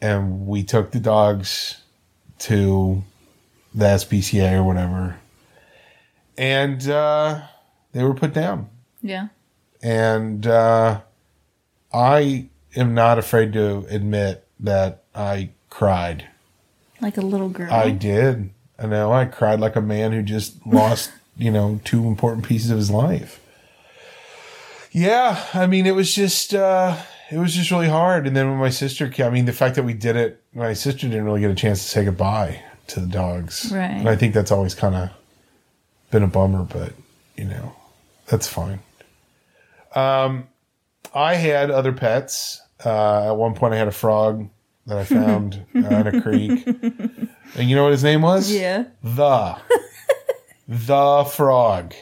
and 0.00 0.46
we 0.46 0.62
took 0.62 0.92
the 0.92 1.00
dogs 1.00 1.80
to 2.40 3.02
the 3.74 3.84
SPCA 3.86 4.52
or 4.58 4.62
whatever, 4.64 5.16
and 6.38 6.88
uh, 6.88 7.42
they 7.96 8.04
were 8.04 8.14
put 8.14 8.34
down. 8.34 8.68
Yeah. 9.02 9.28
And 9.82 10.46
uh, 10.46 11.00
I 11.92 12.48
am 12.76 12.94
not 12.94 13.18
afraid 13.18 13.54
to 13.54 13.86
admit 13.88 14.46
that 14.60 15.04
I 15.14 15.50
cried. 15.70 16.28
Like 17.00 17.16
a 17.16 17.22
little 17.22 17.48
girl. 17.48 17.72
I 17.72 17.90
did. 17.90 18.50
I 18.78 18.86
know. 18.86 19.12
I 19.12 19.24
cried 19.24 19.60
like 19.60 19.76
a 19.76 19.80
man 19.80 20.12
who 20.12 20.22
just 20.22 20.66
lost, 20.66 21.10
you 21.36 21.50
know, 21.50 21.80
two 21.84 22.06
important 22.06 22.44
pieces 22.46 22.70
of 22.70 22.76
his 22.76 22.90
life. 22.90 23.40
Yeah, 24.92 25.44
I 25.52 25.66
mean, 25.66 25.86
it 25.86 25.94
was 25.94 26.14
just, 26.14 26.54
uh, 26.54 26.96
it 27.30 27.38
was 27.38 27.54
just 27.54 27.70
really 27.70 27.88
hard. 27.88 28.26
And 28.26 28.36
then 28.36 28.48
when 28.50 28.58
my 28.58 28.70
sister 28.70 29.08
came, 29.08 29.26
I 29.26 29.30
mean, 29.30 29.44
the 29.44 29.52
fact 29.52 29.74
that 29.76 29.82
we 29.84 29.94
did 29.94 30.16
it, 30.16 30.42
my 30.54 30.72
sister 30.72 31.06
didn't 31.06 31.24
really 31.24 31.40
get 31.40 31.50
a 31.50 31.54
chance 31.54 31.82
to 31.82 31.88
say 31.88 32.04
goodbye 32.04 32.62
to 32.88 33.00
the 33.00 33.06
dogs. 33.06 33.70
Right. 33.72 33.90
And 33.90 34.08
I 34.08 34.16
think 34.16 34.32
that's 34.32 34.50
always 34.50 34.74
kind 34.74 34.94
of 34.94 35.10
been 36.10 36.22
a 36.22 36.28
bummer, 36.28 36.62
but, 36.62 36.92
you 37.36 37.44
know, 37.44 37.74
that's 38.28 38.46
fine. 38.48 38.80
Um, 39.94 40.48
I 41.14 41.34
had 41.34 41.70
other 41.70 41.92
pets. 41.92 42.60
Uh, 42.84 43.28
at 43.28 43.36
one 43.36 43.54
point, 43.54 43.72
I 43.74 43.78
had 43.78 43.88
a 43.88 43.92
frog 43.92 44.48
that 44.86 44.98
I 44.98 45.04
found 45.06 45.64
uh, 45.74 45.78
in 45.78 46.06
a 46.08 46.20
creek. 46.22 46.66
And 47.56 47.70
you 47.70 47.74
know 47.76 47.84
what 47.84 47.92
his 47.92 48.04
name 48.04 48.22
was? 48.22 48.52
yeah. 48.52 48.84
The. 49.02 49.56
the 50.68 51.24
frog. 51.32 51.94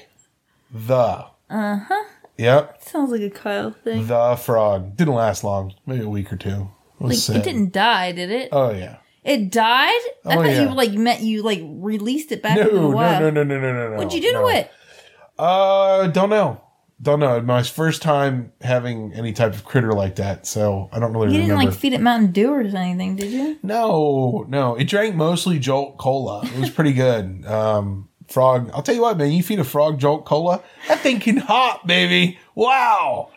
The. 0.73 0.95
Uh 0.95 1.25
Uh-huh. 1.51 1.79
huh. 1.89 2.05
Yep. 2.37 2.83
Sounds 2.83 3.13
like 3.13 3.21
a 3.21 3.31
Kyle 3.31 3.71
thing. 3.71 4.07
The 4.09 4.35
frog. 4.37 4.97
Didn't 4.97 5.15
last 5.15 5.45
long. 5.45 5.75
Maybe 5.87 6.03
a 6.03 6.09
week 6.09 6.33
or 6.33 6.37
two. 6.37 6.69
It 7.01 7.05
was 7.05 7.11
like 7.11 7.19
sad. 7.19 7.37
it 7.37 7.45
didn't 7.45 7.73
die, 7.73 8.11
did 8.13 8.31
it? 8.31 8.49
Oh, 8.51 8.71
yeah. 8.71 8.97
it 9.23 9.51
died? 9.53 9.91
I 9.91 10.01
Oh, 10.25 10.31
thought 10.35 10.47
yeah. 10.47 10.63
you 10.63 10.75
like 10.75 10.93
meant 10.95 11.21
you 11.21 11.43
like 11.43 11.61
released 11.65 12.33
it 12.33 12.43
back 12.43 12.57
No, 12.57 12.63
into 12.63 12.75
the 12.75 12.81
no, 12.81 12.89
wild. 12.91 13.21
no, 13.23 13.31
no, 13.31 13.43
no, 13.45 13.61
no, 13.61 13.73
no, 13.73 13.91
no. 13.91 13.97
What'd 13.97 14.13
you 14.15 14.21
do 14.21 14.33
no. 14.33 14.49
to 14.49 14.57
it? 14.57 14.71
Uh, 15.39 16.07
don't 16.09 16.31
know. 16.31 16.61
Don't 17.03 17.21
know. 17.21 17.41
My 17.41 17.63
first 17.63 18.03
time 18.03 18.53
having 18.61 19.13
any 19.15 19.33
type 19.33 19.53
of 19.53 19.65
critter 19.65 19.93
like 19.93 20.17
that, 20.17 20.47
so 20.47 20.89
I 20.93 21.01
don't 21.01 21.13
really 21.13 21.35
You 21.35 21.43
didn't 21.43 21.57
like 21.57 21.73
feed 21.73 21.93
it 21.93 22.01
Mountain 22.01 22.33
Dew 22.33 22.53
or 22.53 22.61
anything, 22.61 23.17
did 23.17 23.31
you? 23.33 23.59
No, 23.63 24.47
no. 24.49 24.77
It 24.77 24.85
drank 24.85 25.15
mostly 25.17 25.59
Jolt 25.59 25.99
Cola. 25.99 26.47
It 26.47 26.59
was 26.59 26.71
pretty 26.71 26.93
good. 26.93 27.45
Um, 27.47 28.09
frog. 28.29 28.71
I'll 28.73 28.83
tell 28.83 28.95
you 28.95 29.03
what, 29.03 29.19
man. 29.19 29.33
You 29.33 29.43
feed 29.43 29.59
a 29.59 29.65
frog 29.65 29.99
Jolt 29.99 30.25
Cola, 30.25 30.63
that 30.89 31.01
thing 31.01 31.21
can 31.21 31.37
hop, 31.39 31.87
baby. 31.87 32.39
Wow. 32.55 33.31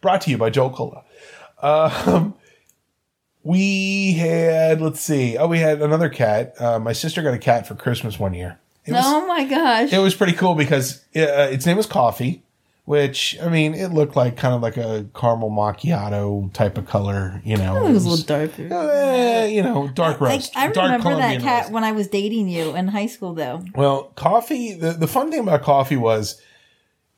Brought 0.00 0.22
to 0.22 0.30
you 0.30 0.38
by 0.38 0.50
Jolt 0.50 0.74
Cola. 0.74 1.04
Um, 1.62 2.34
we 3.42 4.12
had. 4.14 4.80
Let's 4.80 5.00
see. 5.00 5.38
Oh, 5.38 5.46
we 5.46 5.60
had 5.60 5.80
another 5.80 6.08
cat. 6.08 6.60
Uh, 6.60 6.78
my 6.78 6.92
sister 6.92 7.22
got 7.22 7.34
a 7.34 7.38
cat 7.38 7.66
for 7.66 7.74
Christmas 7.74 8.18
one 8.18 8.34
year. 8.34 8.58
It 8.88 8.92
was, 8.92 9.04
oh 9.06 9.26
my 9.26 9.44
gosh. 9.44 9.92
it 9.92 9.98
was 9.98 10.14
pretty 10.14 10.32
cool 10.34 10.54
because 10.54 10.98
uh, 11.16 11.48
its 11.50 11.66
name 11.66 11.76
was 11.76 11.86
Coffee, 11.86 12.42
which 12.84 13.36
I 13.42 13.48
mean, 13.48 13.74
it 13.74 13.88
looked 13.92 14.16
like 14.16 14.36
kind 14.36 14.54
of 14.54 14.62
like 14.62 14.76
a 14.76 15.06
caramel 15.14 15.50
macchiato 15.50 16.52
type 16.52 16.78
of 16.78 16.86
color. 16.86 17.40
You 17.44 17.56
know, 17.56 17.86
it 17.86 17.92
was 17.92 18.04
a 18.04 18.08
little 18.08 18.24
darker. 18.24 18.68
eh, 18.72 19.46
you 19.46 19.62
know, 19.62 19.88
dark 19.88 20.20
Like 20.20 20.32
roast. 20.32 20.56
I 20.56 20.68
dark 20.70 20.86
remember 20.92 21.16
that 21.16 21.40
cat 21.40 21.62
roast. 21.64 21.72
when 21.72 21.84
I 21.84 21.92
was 21.92 22.08
dating 22.08 22.48
you 22.48 22.74
in 22.74 22.88
high 22.88 23.06
school 23.06 23.34
though. 23.34 23.62
Well, 23.74 24.04
coffee. 24.16 24.72
The, 24.74 24.92
the 24.92 25.06
fun 25.06 25.30
thing 25.30 25.40
about 25.40 25.62
coffee 25.62 25.96
was 25.96 26.40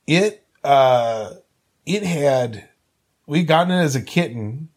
it. 0.07 0.43
uh 0.63 1.31
It 1.85 2.03
had 2.03 2.67
we 3.25 3.43
gotten 3.43 3.71
it 3.71 3.81
as 3.81 3.95
a 3.95 4.01
kitten, 4.01 4.67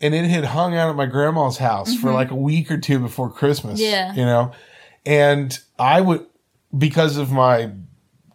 and 0.00 0.14
it 0.14 0.24
had 0.24 0.44
hung 0.44 0.74
out 0.76 0.90
at 0.90 0.96
my 0.96 1.06
grandma's 1.06 1.56
house 1.58 1.94
for 1.96 2.12
like 2.12 2.30
a 2.30 2.34
week 2.36 2.70
or 2.70 2.76
two 2.78 2.98
before 2.98 3.30
Christmas. 3.30 3.80
Mm-hmm. 3.80 3.90
Yeah. 3.90 4.14
you 4.14 4.24
know, 4.26 4.52
and 5.06 5.58
I 5.78 6.00
would 6.00 6.26
because 6.76 7.16
of 7.16 7.30
my 7.32 7.72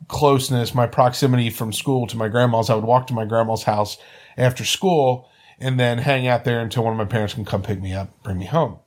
closeness, 0.08 0.74
my 0.76 0.88
proximity 0.88 1.50
from 1.50 1.74
school 1.74 2.06
to 2.08 2.18
my 2.18 2.28
grandma's, 2.28 2.70
I 2.70 2.76
would 2.76 2.84
walk 2.84 3.08
to 3.08 3.14
my 3.14 3.26
grandma's 3.26 3.64
house 3.64 3.98
after 4.38 4.64
school 4.66 5.30
and 5.60 5.80
then 5.80 5.98
hang 6.00 6.28
out 6.28 6.44
there 6.44 6.60
until 6.60 6.84
one 6.84 6.94
of 6.94 6.98
my 6.98 7.06
parents 7.06 7.34
can 7.34 7.46
come 7.46 7.62
pick 7.64 7.82
me 7.82 7.94
up, 7.94 8.10
bring 8.24 8.38
me 8.38 8.46
home. 8.46 8.80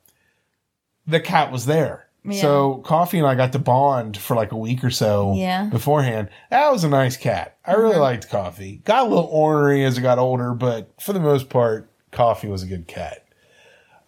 The 1.07 1.19
cat 1.19 1.51
was 1.51 1.65
there. 1.65 2.07
Yeah. 2.23 2.41
So 2.41 2.77
Coffee 2.85 3.17
and 3.17 3.25
I 3.27 3.33
got 3.35 3.53
to 3.53 3.59
bond 3.59 4.17
for 4.17 4.35
like 4.35 4.51
a 4.51 4.57
week 4.57 4.83
or 4.83 4.91
so 4.91 5.33
Yeah. 5.35 5.65
beforehand. 5.65 6.29
That 6.51 6.71
was 6.71 6.83
a 6.83 6.89
nice 6.89 7.17
cat. 7.17 7.57
I 7.65 7.73
really 7.73 7.95
liked 7.97 8.29
Coffee. 8.29 8.81
Got 8.85 9.07
a 9.07 9.09
little 9.09 9.29
ornery 9.31 9.83
as 9.83 9.97
it 9.97 10.01
got 10.01 10.19
older, 10.19 10.53
but 10.53 10.91
for 11.01 11.11
the 11.13 11.19
most 11.19 11.49
part, 11.49 11.89
Coffee 12.11 12.47
was 12.49 12.61
a 12.63 12.67
good 12.67 12.87
cat. 12.87 13.25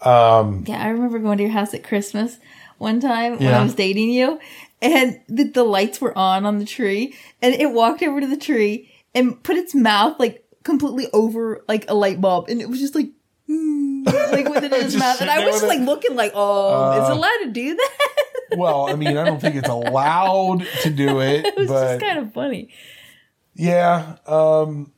Um, 0.01 0.63
Yeah, 0.67 0.82
I 0.84 0.89
remember 0.89 1.19
going 1.19 1.38
to 1.38 1.43
your 1.43 1.51
house 1.51 1.74
at 1.74 1.84
Christmas 1.84 2.38
one 2.82 2.99
time 2.99 3.38
when 3.39 3.53
I 3.53 3.63
was 3.63 3.75
dating 3.75 4.09
you, 4.09 4.39
and 4.82 5.21
the, 5.29 5.43
the 5.45 5.63
lights 5.63 6.01
were 6.01 6.17
on 6.17 6.45
on 6.45 6.59
the 6.59 6.65
tree, 6.65 7.15
and 7.41 7.53
it 7.55 7.71
walked 7.71 8.01
over 8.03 8.19
to 8.19 8.27
the 8.27 8.38
tree 8.38 8.91
and 9.15 9.41
put 9.43 9.55
its 9.55 9.73
mouth 9.73 10.19
like 10.19 10.43
completely 10.63 11.07
over 11.13 11.63
like 11.67 11.89
a 11.89 11.93
light 11.93 12.19
bulb, 12.19 12.49
and 12.49 12.59
it 12.61 12.69
was 12.69 12.79
just 12.79 12.95
like. 12.95 13.09
hmm, 13.47 14.03
like 14.05 14.47
with 14.49 14.63
it 14.63 14.73
in 14.73 14.82
its 14.86 14.95
mouth, 14.95 15.21
and 15.21 15.29
I 15.29 15.45
was 15.45 15.55
just 15.55 15.67
like 15.67 15.79
it? 15.79 15.86
looking 15.86 16.15
like, 16.15 16.32
oh, 16.36 16.91
is 16.97 17.03
Uh, 17.09 17.11
it 17.13 17.17
allowed 17.17 17.38
to 17.45 17.51
do 17.51 17.75
that? 17.75 17.91
Well, 18.57 18.89
I 18.89 18.95
mean, 18.95 19.15
I 19.17 19.23
don't 19.23 19.39
think 19.39 19.55
it's 19.55 19.69
allowed 19.69 20.65
to 20.82 20.89
do 20.89 21.21
it, 21.29 21.45
it 21.45 21.55
was 21.57 21.69
but 21.69 21.88
just 21.88 22.01
kind 22.01 22.19
of 22.19 22.34
funny. 22.34 22.67
Yeah. 23.55 24.17
Um, 24.27 24.91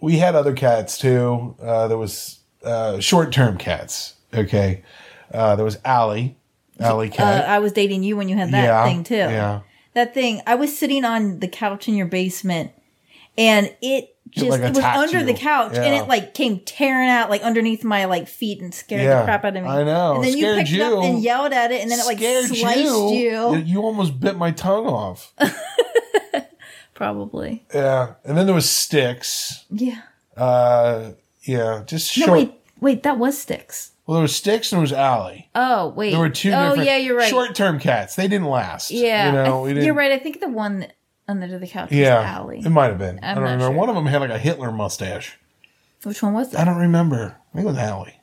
we 0.00 0.18
had 0.18 0.34
other 0.34 0.52
cats 0.52 0.98
too. 0.98 1.54
Uh, 1.62 1.86
there 1.86 1.96
was 1.96 2.40
uh, 2.64 2.98
short 2.98 3.32
term 3.32 3.56
cats. 3.56 4.14
Okay. 4.34 4.82
Uh, 5.32 5.54
there 5.54 5.64
was 5.64 5.78
Allie. 5.84 6.36
Allie 6.80 7.12
Uh. 7.18 7.22
I 7.22 7.58
was 7.58 7.72
dating 7.72 8.02
you 8.02 8.16
when 8.16 8.28
you 8.28 8.36
had 8.36 8.50
that 8.52 8.64
yeah. 8.64 8.84
thing 8.84 9.04
too. 9.04 9.14
Yeah. 9.14 9.60
that 9.94 10.14
thing. 10.14 10.42
I 10.46 10.54
was 10.54 10.76
sitting 10.76 11.04
on 11.04 11.40
the 11.40 11.48
couch 11.48 11.88
in 11.88 11.94
your 11.94 12.06
basement, 12.06 12.72
and 13.38 13.74
it 13.80 14.16
just 14.30 14.50
like, 14.50 14.60
it 14.60 14.74
was 14.74 14.84
under 14.84 15.20
you. 15.20 15.26
the 15.26 15.34
couch, 15.34 15.74
and 15.74 15.94
it 15.94 16.08
like 16.08 16.34
came 16.34 16.60
tearing 16.60 17.08
out 17.08 17.30
like 17.30 17.42
underneath 17.42 17.84
my 17.84 18.04
like 18.06 18.28
feet 18.28 18.60
and 18.60 18.74
scared 18.74 19.02
Yeah, 19.02 19.20
the 19.20 19.24
crap 19.24 19.44
out 19.44 19.56
of 19.56 19.62
me. 19.62 19.68
I 19.68 19.84
know. 19.84 20.16
And 20.16 20.24
then 20.24 20.32
you 20.32 20.44
Scared 20.44 20.58
picked 20.58 20.72
it 20.72 20.80
up 20.80 21.04
and 21.04 21.22
yelled 21.22 21.52
at 21.52 21.72
it, 21.72 21.80
and 21.80 21.90
then 21.90 22.00
it 22.00 22.06
like 22.06 22.18
Scared 22.18 22.46
sliced 22.46 22.78
you. 22.78 23.56
You 23.56 23.82
almost 23.82 24.18
bit 24.20 24.36
my 24.36 24.50
tongue 24.50 24.86
off. 24.86 25.32
Probably. 26.94 27.64
yeah. 27.74 28.14
And 28.24 28.38
then 28.38 28.46
there 28.46 28.54
was 28.54 28.68
Sticks. 28.68 29.66
Yeah. 29.70 30.00
Uh, 30.36 31.12
yeah. 31.42 31.82
Just 31.86 32.18
No, 32.18 32.32
wait, 32.32 32.54
wait. 32.80 33.02
That 33.02 33.18
was 33.18 33.38
sticks. 33.38 33.92
Well, 34.06 34.14
there 34.16 34.22
was 34.22 34.36
Sticks 34.36 34.70
and 34.72 34.76
there 34.78 34.82
was 34.82 34.92
Allie. 34.92 35.50
Oh, 35.54 35.88
wait. 35.88 36.10
There 36.12 36.20
were 36.20 36.28
two 36.30 36.52
Oh, 36.52 36.74
yeah, 36.74 36.96
you're 36.96 37.16
right. 37.16 37.28
short 37.28 37.54
term 37.56 37.78
cats. 37.80 38.14
They 38.14 38.28
didn't 38.28 38.46
last. 38.48 38.90
yeah, 38.92 39.26
You 39.26 39.32
know, 39.32 39.66
th- 39.66 39.84
you're 39.84 39.94
right. 39.94 40.12
I 40.12 40.18
think 40.18 40.40
the 40.40 40.48
one 40.48 40.78
that 40.80 40.92
Under 41.28 41.58
the 41.58 41.66
couch 41.66 41.90
was 41.90 41.98
Yeah, 41.98 42.20
Allie. 42.22 42.60
it 42.64 42.68
might 42.70 42.86
have 42.90 42.98
been. 42.98 43.18
I 43.22 43.30
I'm 43.30 43.34
don't 43.34 43.44
remember. 43.44 43.64
sure. 43.64 43.72
One 43.72 43.88
of 43.88 43.94
them 43.96 44.06
had 44.06 44.20
like 44.20 44.30
a 44.30 44.38
Hitler 44.38 44.70
mustache. 44.70 45.36
Which 46.04 46.22
one 46.22 46.34
was 46.34 46.50
that? 46.52 46.60
I 46.60 46.64
don't 46.64 46.76
remember. 46.80 47.36
I 47.52 47.56
think 47.56 47.64
it 47.64 47.68
was 47.68 47.78
Allie. 47.78 48.20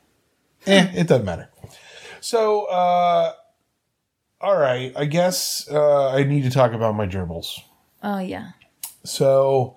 Eh, 0.66 0.90
it 0.94 1.06
doesn't 1.06 1.26
matter. 1.26 1.50
So, 2.22 2.64
uh, 2.64 3.32
all 4.40 4.56
right. 4.56 4.90
I 4.96 5.04
guess 5.04 5.68
uh, 5.70 6.08
I 6.10 6.24
need 6.24 6.44
to 6.44 6.50
talk 6.50 6.72
about 6.72 6.94
my 6.94 7.06
gerbils. 7.06 7.58
Oh 8.02 8.18
yeah. 8.20 8.52
So, 9.04 9.76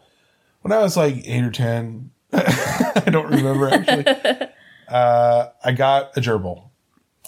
when 0.61 0.71
I 0.71 0.77
was 0.77 0.95
like 0.95 1.27
eight 1.27 1.43
or 1.43 1.51
ten, 1.51 2.11
I 2.31 3.09
don't 3.11 3.27
remember 3.29 3.67
actually. 3.69 4.47
uh, 4.87 5.49
I 5.63 5.71
got 5.73 6.15
a 6.17 6.21
gerbil. 6.21 6.63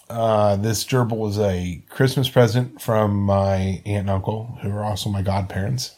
Uh, 0.10 0.56
this 0.56 0.86
gerbil 0.86 1.18
was 1.18 1.38
a 1.38 1.84
Christmas 1.90 2.30
present 2.30 2.82
from 2.82 3.16
my 3.22 3.82
aunt 3.86 4.02
and 4.02 4.10
uncle, 4.10 4.58
who 4.62 4.72
are 4.72 4.84
also 4.84 5.10
my 5.10 5.22
godparents. 5.22 5.96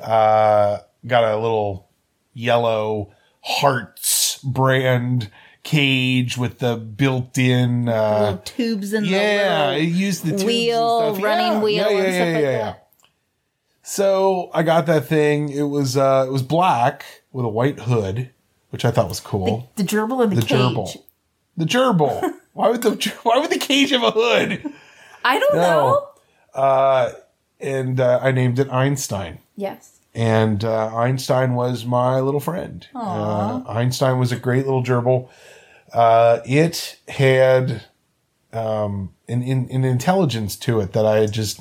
Uh, 0.00 0.78
got 1.06 1.24
a 1.24 1.36
little 1.36 1.88
yellow 2.32 3.12
Hartz 3.42 4.38
brand 4.42 5.30
cage 5.62 6.36
with 6.36 6.58
the 6.58 6.76
built-in 6.76 7.88
uh, 7.88 8.18
Little 8.20 8.38
tubes 8.38 8.92
and 8.92 9.06
yeah, 9.06 9.70
the 9.70 9.78
it 9.78 9.84
used 9.84 10.24
the 10.24 10.30
tubes 10.30 10.42
and 10.42 10.46
wheel, 10.46 11.16
running 11.20 11.52
Yeah, 11.52 11.60
wheel, 11.62 11.74
yeah, 11.74 11.88
yeah, 11.90 11.96
and 11.96 12.14
stuff 12.14 12.26
yeah, 12.26 12.32
like 12.34 12.42
yeah, 12.42 12.50
that. 12.52 12.58
yeah. 12.58 12.74
So 13.82 14.50
I 14.54 14.62
got 14.62 14.86
that 14.86 15.06
thing. 15.06 15.50
It 15.50 15.62
was 15.64 15.96
uh, 15.96 16.24
it 16.26 16.32
was 16.32 16.42
black 16.42 17.04
with 17.32 17.44
a 17.44 17.48
white 17.48 17.80
hood, 17.80 18.30
which 18.74 18.84
I 18.84 18.90
thought 18.90 19.08
was 19.08 19.20
cool. 19.20 19.70
The 19.76 19.84
gerbil 19.84 20.18
or 20.18 20.26
the, 20.26 20.34
cage? 20.42 20.48
The 20.48 20.54
cage? 20.56 20.58
gerbil. 20.58 21.02
The 21.56 21.64
gerbil. 22.24 22.34
why 22.54 22.68
would 22.70 22.82
the 22.82 23.12
why 23.22 23.38
would 23.38 23.50
the 23.50 23.58
cage 23.60 23.90
have 23.90 24.02
a 24.02 24.10
hood? 24.10 24.72
I 25.24 25.38
don't 25.38 25.54
No. 25.54 25.60
know. 25.60 26.08
Uh, 26.60 27.12
and 27.60 28.00
uh, 28.00 28.18
I 28.20 28.32
named 28.32 28.58
it 28.58 28.68
Einstein. 28.72 29.38
Yes. 29.56 30.00
And 30.12 30.64
uh, 30.64 30.94
Einstein 30.96 31.54
was 31.54 31.84
my 31.84 32.18
little 32.18 32.40
friend. 32.40 32.84
Uh, 32.94 33.62
Einstein 33.68 34.18
was 34.18 34.32
a 34.32 34.36
great 34.36 34.64
little 34.64 34.82
gerbil. 34.82 35.28
Uh, 35.92 36.40
it 36.44 36.98
had 37.06 37.84
um, 38.52 39.14
an, 39.28 39.42
an, 39.42 39.68
an 39.70 39.84
intelligence 39.84 40.56
to 40.56 40.80
it 40.80 40.92
that 40.94 41.06
I 41.06 41.26
just 41.26 41.60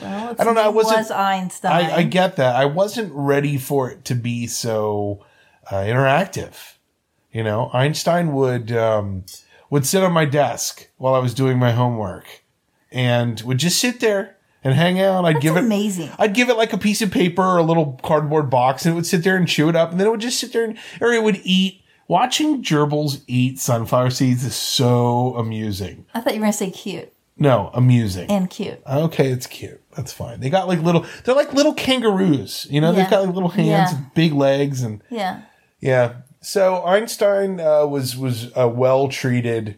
Well, 0.00 0.36
I 0.38 0.44
don't 0.44 0.54
know, 0.54 0.62
I 0.62 0.68
wasn't- 0.68 0.98
was 0.98 1.10
Einstein. 1.10 1.72
I, 1.72 1.96
I 1.96 2.02
get 2.02 2.36
that. 2.36 2.54
I 2.56 2.66
wasn't 2.66 3.10
ready 3.14 3.56
for 3.58 3.90
it 3.90 4.04
to 4.06 4.14
be 4.14 4.46
so 4.46 5.24
uh, 5.70 5.76
interactive. 5.84 6.74
You 7.32 7.42
know, 7.44 7.70
Einstein 7.72 8.32
would 8.34 8.72
um, 8.72 9.24
would 9.70 9.86
sit 9.86 10.02
on 10.02 10.12
my 10.12 10.24
desk 10.24 10.88
while 10.98 11.14
I 11.14 11.18
was 11.18 11.32
doing 11.34 11.58
my 11.58 11.72
homework, 11.72 12.42
and 12.90 13.40
would 13.42 13.58
just 13.58 13.78
sit 13.78 14.00
there 14.00 14.36
and 14.64 14.74
hang 14.74 15.00
out. 15.00 15.24
I'd 15.24 15.40
give 15.40 15.56
it 15.56 15.60
amazing. 15.64 16.10
I'd 16.18 16.34
give 16.34 16.50
it 16.50 16.56
like 16.56 16.72
a 16.72 16.78
piece 16.78 17.00
of 17.02 17.10
paper 17.10 17.42
or 17.42 17.58
a 17.58 17.62
little 17.62 17.98
cardboard 18.02 18.50
box, 18.50 18.84
and 18.84 18.92
it 18.92 18.96
would 18.96 19.06
sit 19.06 19.24
there 19.24 19.36
and 19.36 19.48
chew 19.48 19.68
it 19.68 19.76
up, 19.76 19.90
and 19.90 19.98
then 20.00 20.06
it 20.06 20.10
would 20.10 20.20
just 20.20 20.38
sit 20.38 20.52
there 20.52 20.64
and 20.64 20.76
or 21.00 21.12
it 21.12 21.22
would 21.22 21.40
eat. 21.44 21.78
Watching 22.08 22.62
gerbils 22.62 23.22
eat 23.26 23.58
sunflower 23.58 24.10
seeds 24.10 24.44
is 24.44 24.54
so 24.54 25.34
amusing. 25.36 26.04
I 26.12 26.20
thought 26.20 26.34
you 26.34 26.40
were 26.40 26.44
gonna 26.44 26.52
say 26.52 26.70
cute 26.70 27.10
No, 27.38 27.70
amusing. 27.72 28.28
and 28.28 28.50
cute. 28.50 28.82
Okay, 28.86 29.30
it's 29.30 29.46
cute. 29.46 29.80
That's 29.96 30.12
fine. 30.12 30.40
They 30.40 30.50
got 30.50 30.68
like 30.68 30.80
little. 30.82 31.06
They're 31.24 31.34
like 31.34 31.54
little 31.54 31.72
kangaroos. 31.72 32.66
You 32.68 32.82
know, 32.82 32.90
Yeah. 32.90 32.96
they've 33.02 33.10
got 33.10 33.24
like 33.24 33.34
little 33.34 33.48
hands, 33.48 33.92
Yeah. 33.92 33.96
and 33.96 34.12
big 34.14 34.34
legs, 34.34 34.82
and 34.82 35.00
Yeah. 35.08 35.42
Yeah. 35.82 36.14
So 36.40 36.82
Einstein 36.84 37.60
uh, 37.60 37.86
was 37.86 38.16
was 38.16 38.50
a 38.56 38.66
well 38.68 39.08
treated 39.08 39.76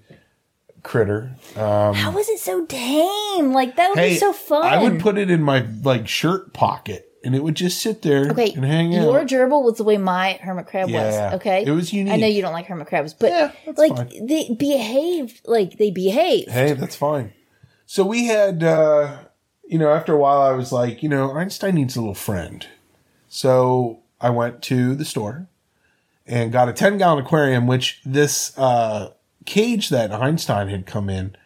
critter. 0.84 1.36
Um, 1.56 1.94
How 1.94 2.10
was 2.12 2.28
it 2.28 2.38
so 2.38 2.64
tame? 2.66 3.52
Like 3.52 3.76
that 3.76 3.88
would 3.90 3.96
be 3.96 4.16
so 4.16 4.32
fun. 4.32 4.64
I 4.64 4.82
would 4.82 5.00
put 5.00 5.18
it 5.18 5.30
in 5.30 5.42
my 5.42 5.66
like 5.82 6.06
shirt 6.08 6.52
pocket, 6.54 7.10
and 7.24 7.34
it 7.34 7.42
would 7.42 7.54
just 7.56 7.80
sit 7.82 8.02
there 8.02 8.30
Okay, 8.30 8.52
and 8.54 8.64
hang 8.64 8.94
out. 8.96 9.02
your 9.02 9.24
gerbil 9.24 9.62
was 9.62 9.76
the 9.78 9.84
way 9.84 9.98
my 9.98 10.38
hermit 10.42 10.66
crab 10.66 10.88
Yeah, 10.88 11.32
was. 11.32 11.34
Okay, 11.40 11.64
it 11.66 11.70
was 11.70 11.92
unique. 11.92 12.12
I 12.14 12.16
know 12.16 12.26
you 12.26 12.40
don't 12.42 12.52
like 12.52 12.66
hermit 12.66 12.86
crabs, 12.86 13.12
but 13.14 13.30
Yeah, 13.30 13.52
like 13.76 13.94
fine. 13.96 14.26
they 14.26 14.54
behaved 14.58 15.40
like 15.46 15.76
they 15.78 15.90
behaved. 15.90 16.50
hey, 16.50 16.72
that's 16.74 16.96
fine. 16.96 17.32
So 17.86 18.04
we 18.06 18.26
had, 18.26 18.62
uh, 18.64 19.18
you 19.66 19.78
know, 19.78 19.92
after 19.92 20.14
a 20.14 20.18
while, 20.18 20.40
I 20.40 20.52
was 20.52 20.72
like, 20.72 21.02
you 21.02 21.08
know, 21.10 21.32
Einstein 21.32 21.74
needs 21.74 21.96
a 21.96 22.00
little 22.00 22.14
friend. 22.14 22.66
So 23.28 24.00
I 24.20 24.30
went 24.30 24.62
to 24.62 24.94
the 24.94 25.04
store 25.04 25.48
and 26.26 26.52
got 26.52 26.68
a 26.68 26.72
10 26.72 26.98
gallon 26.98 27.24
aquarium, 27.24 27.66
which 27.66 28.00
this 28.04 28.56
uh, 28.58 29.12
cage 29.44 29.88
that 29.90 30.12
Einstein 30.12 30.68
had 30.68 30.86
come 30.86 31.10
in 31.10 31.36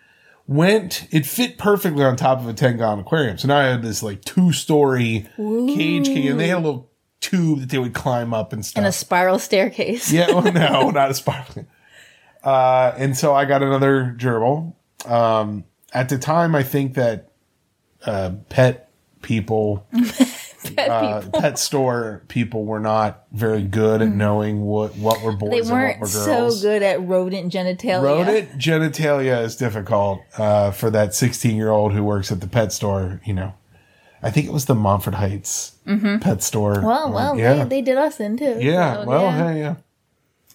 went, 0.47 1.07
it 1.11 1.26
fit 1.26 1.59
perfectly 1.59 2.05
on 2.05 2.16
top 2.16 2.39
of 2.39 2.49
a 2.49 2.53
10 2.55 2.79
gallon 2.79 3.01
aquarium. 3.01 3.39
So 3.39 3.49
now 3.49 3.59
I 3.59 3.64
had 3.64 3.83
this 3.83 4.03
like 4.03 4.22
two 4.24 4.53
story 4.53 5.29
cage, 5.37 6.07
cage, 6.07 6.26
and 6.26 6.41
they 6.41 6.49
had 6.49 6.59
a 6.59 6.64
little 6.64 6.91
tube 7.20 7.61
that 7.61 7.68
they 7.70 7.79
would 7.79 7.95
climb 7.95 8.33
up 8.33 8.53
and 8.53 8.64
stuff. 8.64 8.79
And 8.79 8.87
a 8.87 8.93
spiral 8.93 9.39
staircase. 9.39 10.12
Yeah, 10.12 10.33
well, 10.33 10.53
no, 10.53 10.91
not 10.95 11.11
a 11.11 11.14
spiral. 11.14 11.66
Uh, 12.43 12.95
and 12.97 13.16
so 13.16 13.35
I 13.35 13.45
got 13.45 13.62
another 13.62 14.14
gerbil. 14.18 14.74
Um, 15.07 15.64
at 15.93 16.09
the 16.09 16.18
time, 16.18 16.55
I 16.55 16.62
think 16.62 16.95
that 16.95 17.31
uh, 18.07 18.33
pet 18.49 18.91
people, 19.22 19.87
Pet 20.89 21.03
uh, 21.05 21.20
people. 21.22 21.41
pet 21.41 21.59
store 21.59 22.22
people 22.28 22.64
were 22.64 22.80
not 22.80 23.24
very 23.32 23.62
good 23.62 24.03
at 24.03 24.09
knowing 24.09 24.62
what, 24.62 24.97
what 24.97 25.22
were 25.22 25.32
boys 25.32 25.51
They 25.51 25.59
and 25.61 25.66
what 25.68 25.74
weren't 25.74 26.01
were 26.01 26.07
so 26.07 26.24
girls. 26.26 26.62
good 26.62 26.82
at 26.82 27.01
rodent 27.07 27.53
genitalia. 27.53 28.03
Rodent 28.03 28.59
genitalia 28.59 29.43
is 29.43 29.57
difficult 29.57 30.20
uh, 30.36 30.70
for 30.70 30.91
that 30.91 31.14
16 31.14 31.57
year 31.57 31.70
old 31.70 31.93
who 31.93 32.03
works 32.05 32.30
at 32.32 32.41
the 32.41 32.49
pet 32.49 32.72
store. 32.72 33.20
You 33.24 33.34
know, 33.34 33.55
I 34.22 34.30
think 34.30 34.47
it 34.47 34.53
was 34.53 34.64
the 34.66 34.74
Monfort 34.74 35.14
Heights 35.14 35.72
pet 36.20 36.43
store. 36.43 36.74
Mm-hmm. 36.76 36.86
Well, 36.86 37.07
Um, 37.07 37.12
well, 37.12 37.39
yeah. 37.39 37.64
they, 37.64 37.68
they 37.68 37.82
did 37.82 37.99
us 37.99 38.18
in 38.20 38.36
too. 38.36 38.59
Yeah, 38.61 39.03
so, 39.03 39.05
well, 39.07 39.22
yeah. 39.24 39.53
hey, 39.53 39.59
yeah. 39.61 39.74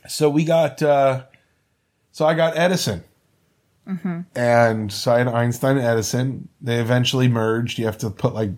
So 0.08 0.30
we 0.30 0.44
got, 0.44 0.82
uh, 0.84 1.24
so 2.12 2.26
I 2.26 2.34
got 2.34 2.58
Edison. 2.58 3.04
Mm-hmm. 3.88 4.22
And 4.36 4.92
so 4.94 5.12
I 5.14 5.18
had 5.20 5.28
Einstein 5.28 5.78
and 5.78 5.86
Edison. 5.86 6.48
They 6.62 6.80
eventually 6.80 7.28
merged. 7.28 7.78
You 7.78 7.86
have 7.86 7.98
to 8.00 8.10
put 8.10 8.34
like 8.34 8.52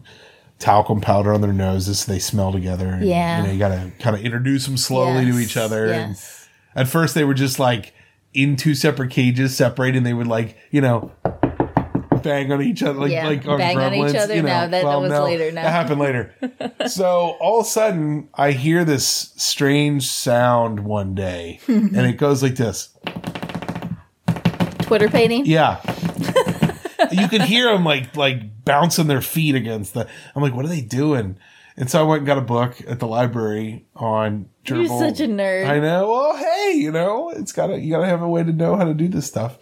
talcum 0.60 1.02
powder 1.02 1.34
on 1.34 1.42
their 1.42 1.54
noses 1.54 2.00
so 2.00 2.12
they 2.12 2.20
smell 2.20 2.52
together. 2.52 2.88
And, 2.88 3.06
Yeah. 3.06 3.42
You 3.42 3.48
know, 3.48 3.54
you 3.54 3.60
got 3.60 3.70
to 3.70 3.92
kind 4.00 4.16
of 4.16 4.24
introduce 4.24 4.66
them 4.66 4.78
slowly 4.78 5.26
to 5.26 5.38
each 5.40 5.58
other. 5.58 5.86
And 5.92 6.12
Yes. 6.12 6.48
at 6.76 6.88
first 6.88 7.14
they 7.16 7.24
were 7.24 7.34
just 7.34 7.60
like 7.60 7.94
in 8.34 8.56
two 8.56 8.76
separate 8.76 9.12
cages, 9.12 9.56
separated, 9.56 9.98
and 9.98 10.06
they 10.06 10.14
would 10.14 10.28
like, 10.28 10.58
you 10.72 10.82
know, 10.82 11.12
bang 12.24 12.52
on 12.52 12.62
each 12.62 12.82
other, 12.82 13.00
like 13.00 13.12
Yeah, 13.12 13.28
like 13.28 13.46
on 13.48 13.58
bang 13.58 13.78
on 13.78 13.94
each 13.94 14.16
other? 14.16 14.36
You 14.36 14.42
know. 14.42 14.48
No, 14.48 14.68
that- 14.70 14.84
that 14.84 14.84
was 15.02 15.12
later 15.12 15.52
now. 15.52 15.62
That 15.64 15.72
happened 15.72 16.02
later. 16.02 16.34
so 16.88 17.36
all 17.40 17.60
of 17.60 17.66
a 17.66 17.70
sudden, 17.70 18.30
I 18.34 18.52
hear 18.52 18.84
this 18.84 19.06
strange 19.36 20.08
sound 20.08 20.80
one 20.82 21.14
day, 21.16 21.60
and 21.68 21.96
it 21.98 22.18
goes 22.18 22.42
like 22.42 22.56
this. 22.56 22.90
Twitter 24.82 25.08
painting. 25.10 25.46
Yeah. 25.46 25.82
You 27.12 27.28
could 27.28 27.42
hear 27.42 27.72
them 27.72 27.84
like 27.84 28.16
like 28.16 28.64
bouncing 28.66 29.08
their 29.08 29.22
feet 29.22 29.56
against 29.56 29.94
the. 29.94 30.08
I'm 30.36 30.42
like, 30.42 30.54
what 30.54 30.66
are 30.66 30.70
they 30.70 30.82
doing? 30.82 31.38
And 31.78 31.90
so 31.90 32.00
I 32.00 32.04
went 32.04 32.20
and 32.20 32.28
got 32.28 32.38
a 32.38 32.42
book 32.42 32.78
at 32.88 33.00
the 33.00 33.08
library 33.08 33.86
on 33.96 34.50
gerbil. 34.64 34.88
You're 34.88 35.00
such 35.00 35.20
a 35.20 35.28
nerd. 35.28 35.68
I 35.68 35.80
know. 35.80 36.10
Well, 36.10 36.38
hey, 36.38 36.74
you 36.78 36.92
know, 36.92 37.30
it's 37.32 37.52
gotta 37.52 37.80
you 37.80 37.92
gotta 37.92 38.08
have 38.08 38.22
a 38.22 38.30
way 38.30 38.44
to 38.44 38.54
know 38.54 38.76
how 38.78 38.86
to 38.86 38.94
do 38.94 39.08
this 39.10 39.26
stuff. 39.28 39.58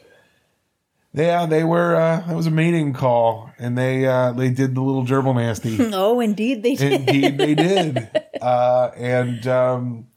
Yeah, 1.16 1.46
they 1.46 1.64
were. 1.64 1.96
uh 1.96 2.32
It 2.32 2.36
was 2.36 2.48
a 2.48 2.52
mating 2.52 2.94
call, 2.94 3.52
and 3.60 3.78
they 3.78 4.06
uh 4.06 4.32
they 4.32 4.50
did 4.50 4.76
the 4.76 4.82
little 4.82 5.06
gerbil 5.06 5.36
nasty. 5.36 5.78
Oh, 5.94 6.20
indeed 6.20 6.64
they 6.64 6.76
did. 6.76 6.94
Indeed, 7.08 7.38
they 7.38 7.56
did. 7.56 8.10
Uh, 8.44 8.92
and 8.98 9.48
um, 9.48 10.08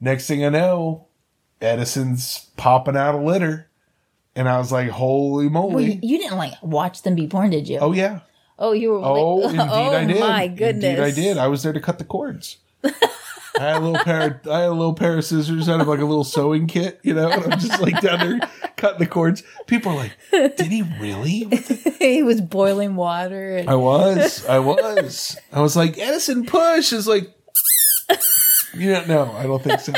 next 0.00 0.28
thing 0.28 0.44
I 0.44 0.48
know, 0.48 1.08
Edison's 1.60 2.50
popping 2.56 2.96
out 2.96 3.16
a 3.16 3.18
litter, 3.18 3.67
and 4.38 4.48
I 4.48 4.58
was 4.58 4.70
like, 4.70 4.88
"Holy 4.88 5.48
moly!" 5.48 5.74
Well, 5.74 5.84
you, 5.84 5.98
you 6.00 6.18
didn't 6.18 6.38
like 6.38 6.54
watch 6.62 7.02
them 7.02 7.16
be 7.16 7.26
born, 7.26 7.50
did 7.50 7.68
you? 7.68 7.78
oh 7.78 7.92
yeah. 7.92 8.20
Oh, 8.60 8.72
you 8.72 8.90
were. 8.90 8.98
Oh, 8.98 9.36
like, 9.36 9.54
indeed, 9.54 9.60
oh 9.70 9.92
I 9.92 10.04
did. 10.04 10.20
my 10.20 10.48
goodness! 10.48 10.84
Indeed, 10.84 11.02
I 11.02 11.10
did. 11.10 11.38
I 11.38 11.48
was 11.48 11.62
there 11.62 11.72
to 11.72 11.80
cut 11.80 11.98
the 11.98 12.04
cords. 12.04 12.58
I 12.84 12.90
had 13.58 13.76
a 13.76 13.80
little 13.80 14.04
pair. 14.04 14.40
Of, 14.44 14.48
I 14.48 14.60
had 14.60 14.68
a 14.68 14.72
little 14.72 14.94
pair 14.94 15.18
of 15.18 15.24
scissors 15.24 15.68
out 15.68 15.80
of 15.80 15.88
like 15.88 15.98
a 15.98 16.04
little 16.04 16.24
sewing 16.24 16.68
kit, 16.68 17.00
you 17.02 17.14
know. 17.14 17.28
And 17.28 17.52
I'm 17.52 17.58
just 17.58 17.80
like 17.80 18.00
down 18.00 18.18
there 18.20 18.48
cutting 18.76 19.00
the 19.00 19.06
cords. 19.06 19.42
People 19.66 19.92
are 19.92 19.96
like, 19.96 20.12
"Did 20.30 20.70
he 20.70 20.82
really?" 21.00 21.48
he 21.98 22.22
was 22.22 22.40
boiling 22.40 22.94
water. 22.94 23.56
And, 23.56 23.68
I 23.68 23.74
was. 23.74 24.46
I 24.46 24.60
was. 24.60 25.36
I 25.52 25.60
was 25.60 25.76
like, 25.76 25.98
Edison 25.98 26.46
push 26.46 26.92
is 26.92 27.08
like, 27.08 27.32
yeah, 28.76 29.04
no, 29.08 29.32
I 29.32 29.44
don't 29.44 29.62
think 29.62 29.80
so. 29.80 29.92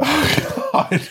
Oh, 0.00 0.70
God. 0.72 1.08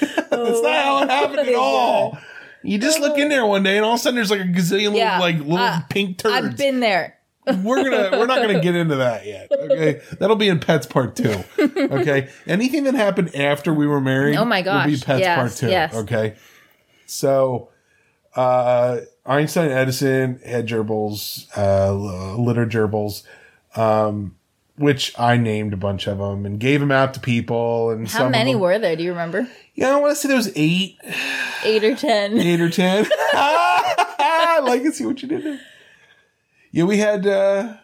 That's 0.52 0.62
not 0.62 0.76
how 0.84 1.04
it 1.04 1.10
happened 1.10 1.40
at 1.50 1.56
all. 1.56 2.18
You 2.64 2.78
just 2.78 3.00
look 3.00 3.18
in 3.18 3.30
there 3.30 3.46
one 3.46 3.64
day 3.64 3.78
and 3.78 3.86
all 3.86 3.94
of 3.94 4.00
a 4.00 4.04
sudden 4.04 4.16
there's 4.16 4.32
like 4.32 4.42
a 4.42 4.44
gazillion 4.44 4.96
Yeah, 4.96 5.20
little, 5.20 5.20
like 5.20 5.38
little 5.38 5.58
uh, 5.58 5.82
pink 5.90 6.18
turds. 6.18 6.36
I've 6.36 6.58
been 6.58 6.80
there. 6.82 7.16
we're 7.64 7.84
gonna 7.84 8.18
we're 8.20 8.26
not 8.28 8.42
gonna 8.42 8.60
get 8.62 8.76
into 8.76 8.98
that 8.98 9.26
yet. 9.26 9.50
Okay. 9.52 10.02
That'll 10.20 10.36
be 10.36 10.50
in 10.50 10.60
Pets 10.60 10.86
Part 10.88 11.16
Two. 11.16 11.44
Okay. 11.58 12.30
Anything 12.46 12.84
that 12.84 12.96
happened 12.96 13.34
after 13.34 13.74
we 13.74 13.88
were 13.88 14.02
married 14.02 14.36
Oh 14.36 14.46
my 14.46 14.62
gosh. 14.62 14.86
will 14.86 14.92
be 14.94 15.00
Pets 15.00 15.20
yes, 15.22 15.38
Part 15.38 15.52
Two. 15.54 15.70
yes. 15.70 15.96
Okay. 15.96 16.36
So 17.08 17.70
uh 18.36 19.00
Einstein 19.26 19.72
Edison 19.72 20.40
had 20.46 20.68
gerbils, 20.68 21.48
uh 21.58 22.36
litter 22.36 22.66
gerbils. 22.66 23.24
um, 23.76 24.36
which 24.80 25.14
I 25.20 25.38
named 25.38 25.74
a 25.74 25.78
bunch 25.78 26.08
of 26.08 26.18
them 26.18 26.46
and 26.46 26.60
gave 26.60 26.80
them 26.80 26.92
out 26.92 27.14
to 27.16 27.20
people. 27.20 27.92
And 27.92 28.08
How 28.08 28.30
many 28.30 28.56
were 28.56 28.80
there? 28.80 28.96
Do 28.96 29.04
you 29.04 29.12
remember? 29.12 29.48
yeah, 29.76 29.96
I 29.96 30.00
want 30.00 30.12
to 30.12 30.16
say 30.16 30.28
there 30.28 30.38
was 30.38 30.52
eight, 30.56 30.98
Eight 31.64 31.84
or 31.84 31.96
ten, 31.96 32.40
eight 32.40 32.62
or 32.62 32.70
ten. 32.70 33.06
I 33.34 34.60
like 34.64 34.84
to 34.84 34.92
see 34.92 35.06
what 35.06 35.22
you 35.22 35.28
did 35.28 35.44
there. 35.44 35.60
Yeah, 36.72 36.84
we 36.86 36.98
had 36.98 37.26
uh, 37.28 37.78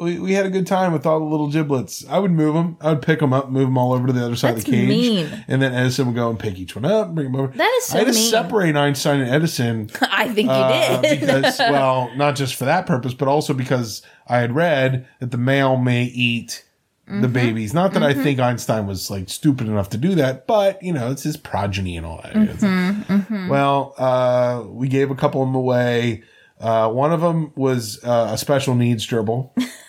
we 0.00 0.18
we 0.18 0.32
had 0.32 0.46
a 0.46 0.50
good 0.50 0.66
time 0.66 0.92
with 0.92 1.06
all 1.06 1.18
the 1.18 1.24
little 1.24 1.48
giblets. 1.50 2.04
I 2.08 2.18
would 2.18 2.30
move 2.30 2.54
them. 2.54 2.76
I 2.80 2.90
would 2.90 3.02
pick 3.02 3.20
them 3.20 3.32
up, 3.32 3.50
move 3.50 3.66
them 3.66 3.78
all 3.78 3.92
over 3.92 4.06
to 4.06 4.12
the 4.12 4.24
other 4.24 4.36
side 4.36 4.56
of 4.58 4.64
the 4.64 4.70
cage, 4.70 4.88
mean. 4.88 5.44
and 5.48 5.60
then 5.62 5.74
Edison 5.74 6.06
would 6.06 6.14
go 6.16 6.30
and 6.30 6.38
pick 6.38 6.58
each 6.58 6.74
one 6.76 6.84
up, 6.84 7.14
bring 7.14 7.30
them 7.32 7.40
over. 7.40 7.52
That 7.56 7.72
is 7.78 7.84
so 7.86 7.96
I 7.96 7.98
had 8.04 8.08
to 8.08 8.14
mean. 8.14 8.30
separate 8.30 8.76
Einstein 8.76 9.20
and 9.20 9.30
Edison 9.30 9.90
I 10.02 10.28
think 10.28 10.46
you 10.46 10.52
uh, 10.52 11.00
did. 11.00 11.20
because, 11.26 11.58
well, 11.58 12.10
not 12.16 12.36
just 12.36 12.54
for 12.54 12.64
that 12.64 12.86
purpose, 12.86 13.14
but 13.14 13.28
also 13.28 13.54
because 13.54 14.02
I 14.26 14.38
had 14.38 14.54
read 14.54 15.06
that 15.20 15.30
the 15.30 15.38
male 15.38 15.76
may 15.76 16.04
eat 16.04 16.64
Mm-hmm. 17.08 17.22
the 17.22 17.28
babies. 17.28 17.72
Not 17.72 17.94
that 17.94 18.02
I 18.02 18.12
think 18.12 18.38
Einstein 18.38 18.86
was 18.86 19.10
like 19.10 19.30
stupid 19.30 19.66
enough 19.66 19.88
to 19.88 19.96
do 19.96 20.14
that, 20.16 20.46
but 20.46 20.82
you 20.82 20.92
know, 20.92 21.10
it's 21.10 21.22
his 21.22 21.38
progeny 21.38 21.96
and 21.96 22.04
all 22.04 22.20
that. 22.22 22.34
Mm-hmm, 22.34 23.48
Well, 23.48 23.94
uh, 23.96 24.62
we 24.66 24.88
gave 24.88 25.10
a 25.10 25.14
couple 25.14 25.40
of 25.42 25.48
them 25.48 25.54
away. 25.54 26.22
Uh, 26.60 26.90
one 26.90 27.10
of 27.10 27.22
them 27.22 27.50
was 27.56 27.98
uh, 28.04 28.28
a 28.32 28.36
special 28.36 28.74
needs 28.74 29.06
gerbil. 29.06 29.50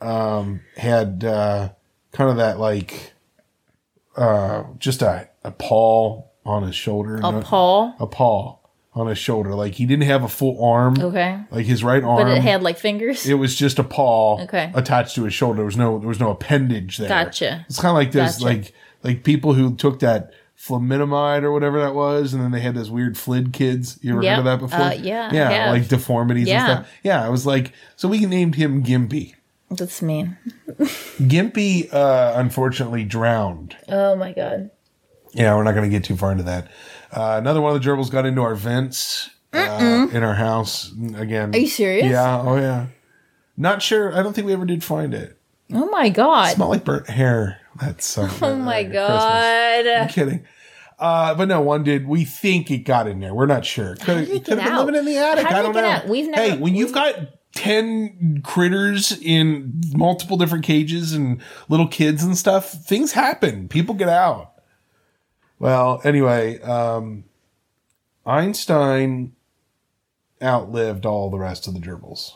um, 0.00 0.60
had 0.76 1.24
uh, 1.24 1.70
kind 2.12 2.30
of 2.30 2.36
that 2.36 2.58
like 2.58 3.12
uh, 4.16 4.64
just 4.78 5.02
a, 5.02 5.28
a 5.44 5.50
paw 5.50 6.24
on 6.44 6.64
his 6.64 6.74
shoulder. 6.74 7.16
a 7.16 7.20
No- 7.20 7.40
paw. 7.42 7.94
a 7.98 8.06
paw 8.06 8.58
on 8.94 9.06
his 9.06 9.18
shoulder. 9.18 9.54
Like 9.54 9.74
he 9.74 9.86
didn't 9.86 10.04
have 10.04 10.22
a 10.22 10.28
full 10.28 10.62
arm. 10.64 10.96
Okay. 10.98 11.38
Like 11.50 11.64
his 11.66 11.82
right 11.82 12.02
arm. 12.02 12.26
But 12.26 12.36
it 12.36 12.42
had 12.42 12.62
like 12.62 12.78
fingers. 12.78 13.26
it 13.26 13.34
was 13.34 13.54
just 13.56 13.78
a 13.78 13.84
paw 13.84 14.42
Okay. 14.42 14.70
attached 14.74 15.14
to 15.14 15.24
his 15.24 15.32
shoulder. 15.34 15.56
There 15.56 15.64
was 15.64 15.76
no 15.76 15.98
there 15.98 16.08
was 16.08 16.20
no 16.20 16.30
appendage 16.30 16.98
there. 16.98 17.08
Gotcha. 17.08 17.64
It's 17.68 17.80
kind 17.80 17.90
of 17.90 17.94
like 17.96 18.12
this 18.12 18.34
Gotcha. 18.38 18.44
like 18.44 18.74
like 19.02 19.24
people 19.24 19.54
who 19.54 19.74
took 19.76 20.00
that 20.00 20.32
flaminamide 20.58 21.42
or 21.42 21.50
whatever 21.52 21.80
that 21.80 21.94
was, 21.94 22.34
and 22.34 22.42
then 22.42 22.50
they 22.52 22.60
had 22.60 22.74
those 22.74 22.90
weird 22.90 23.16
flid 23.18 23.52
kids. 23.52 23.98
You 24.02 24.12
ever 24.12 24.22
Yep. 24.22 24.30
heard 24.32 24.38
of 24.40 24.44
that 24.44 24.58
before? 24.60 24.78
Uh, 24.80 24.92
yeah, 24.92 25.32
yeah, 25.32 25.70
like 25.72 25.88
deformities 25.88 26.46
Yeah. 26.46 26.70
and 26.70 26.84
stuff. 26.84 26.92
Yeah, 27.02 27.24
I 27.24 27.30
was 27.30 27.44
like, 27.46 27.72
so 27.96 28.06
we 28.08 28.24
named 28.26 28.54
him 28.56 28.84
Gimpy. 28.84 29.34
That's 29.78 30.02
mean. 30.02 30.36
Gimpy, 31.20 31.92
uh, 31.92 32.32
unfortunately, 32.36 33.04
drowned. 33.04 33.76
Oh 33.88 34.16
my 34.16 34.32
god. 34.32 34.70
Yeah, 35.32 35.54
we're 35.56 35.62
not 35.64 35.72
going 35.72 35.84
to 35.84 35.90
get 35.90 36.04
too 36.04 36.16
far 36.16 36.30
into 36.30 36.44
that. 36.44 36.68
Uh, 37.10 37.36
another 37.38 37.60
one 37.60 37.74
of 37.74 37.82
the 37.82 37.88
gerbils 37.88 38.10
got 38.10 38.26
into 38.26 38.42
our 38.42 38.54
vents 38.54 39.30
uh, 39.52 40.08
in 40.12 40.22
our 40.22 40.34
house 40.34 40.92
again. 41.16 41.54
Are 41.54 41.58
you 41.58 41.68
serious? 41.68 42.06
Yeah. 42.10 42.40
Oh 42.40 42.56
yeah. 42.56 42.86
Not 43.56 43.82
sure. 43.82 44.14
I 44.16 44.22
don't 44.22 44.32
think 44.34 44.46
we 44.46 44.52
ever 44.52 44.64
did 44.66 44.82
find 44.84 45.14
it. 45.14 45.38
Oh 45.72 45.86
my 45.90 46.08
god. 46.10 46.54
Smell 46.54 46.68
like 46.68 46.84
burnt 46.84 47.08
hair. 47.08 47.60
That's 47.80 48.18
uh, 48.18 48.30
Oh 48.42 48.56
my 48.56 48.82
god. 48.82 49.86
I'm 49.86 50.08
kidding. 50.08 50.44
Uh, 50.98 51.34
but 51.34 51.48
no, 51.48 51.60
one 51.60 51.82
did. 51.82 52.06
We 52.06 52.24
think 52.24 52.70
it 52.70 52.78
got 52.78 53.08
in 53.08 53.20
there. 53.20 53.34
We're 53.34 53.46
not 53.46 53.64
sure. 53.64 53.96
Could 53.96 54.18
it 54.18 54.28
it 54.30 54.44
could 54.44 54.58
have 54.58 54.68
been 54.68 54.76
living 54.86 54.94
in 54.96 55.04
the 55.06 55.16
attic. 55.18 55.46
I 55.46 55.62
don't 55.62 55.74
know. 55.74 56.02
We've 56.08 56.28
never- 56.28 56.42
hey, 56.42 56.58
when 56.58 56.74
you've 56.74 56.92
got 56.92 57.14
ten 57.54 58.40
critters 58.42 59.12
in 59.20 59.82
multiple 59.94 60.36
different 60.36 60.64
cages 60.64 61.12
and 61.12 61.40
little 61.68 61.88
kids 61.88 62.22
and 62.22 62.36
stuff, 62.36 62.70
things 62.70 63.12
happen. 63.12 63.68
People 63.68 63.94
get 63.94 64.08
out. 64.08 64.52
Well, 65.58 66.00
anyway, 66.04 66.60
um, 66.62 67.24
Einstein 68.26 69.32
outlived 70.42 71.06
all 71.06 71.30
the 71.30 71.38
rest 71.38 71.68
of 71.68 71.74
the 71.74 71.80
gerbils. 71.80 72.32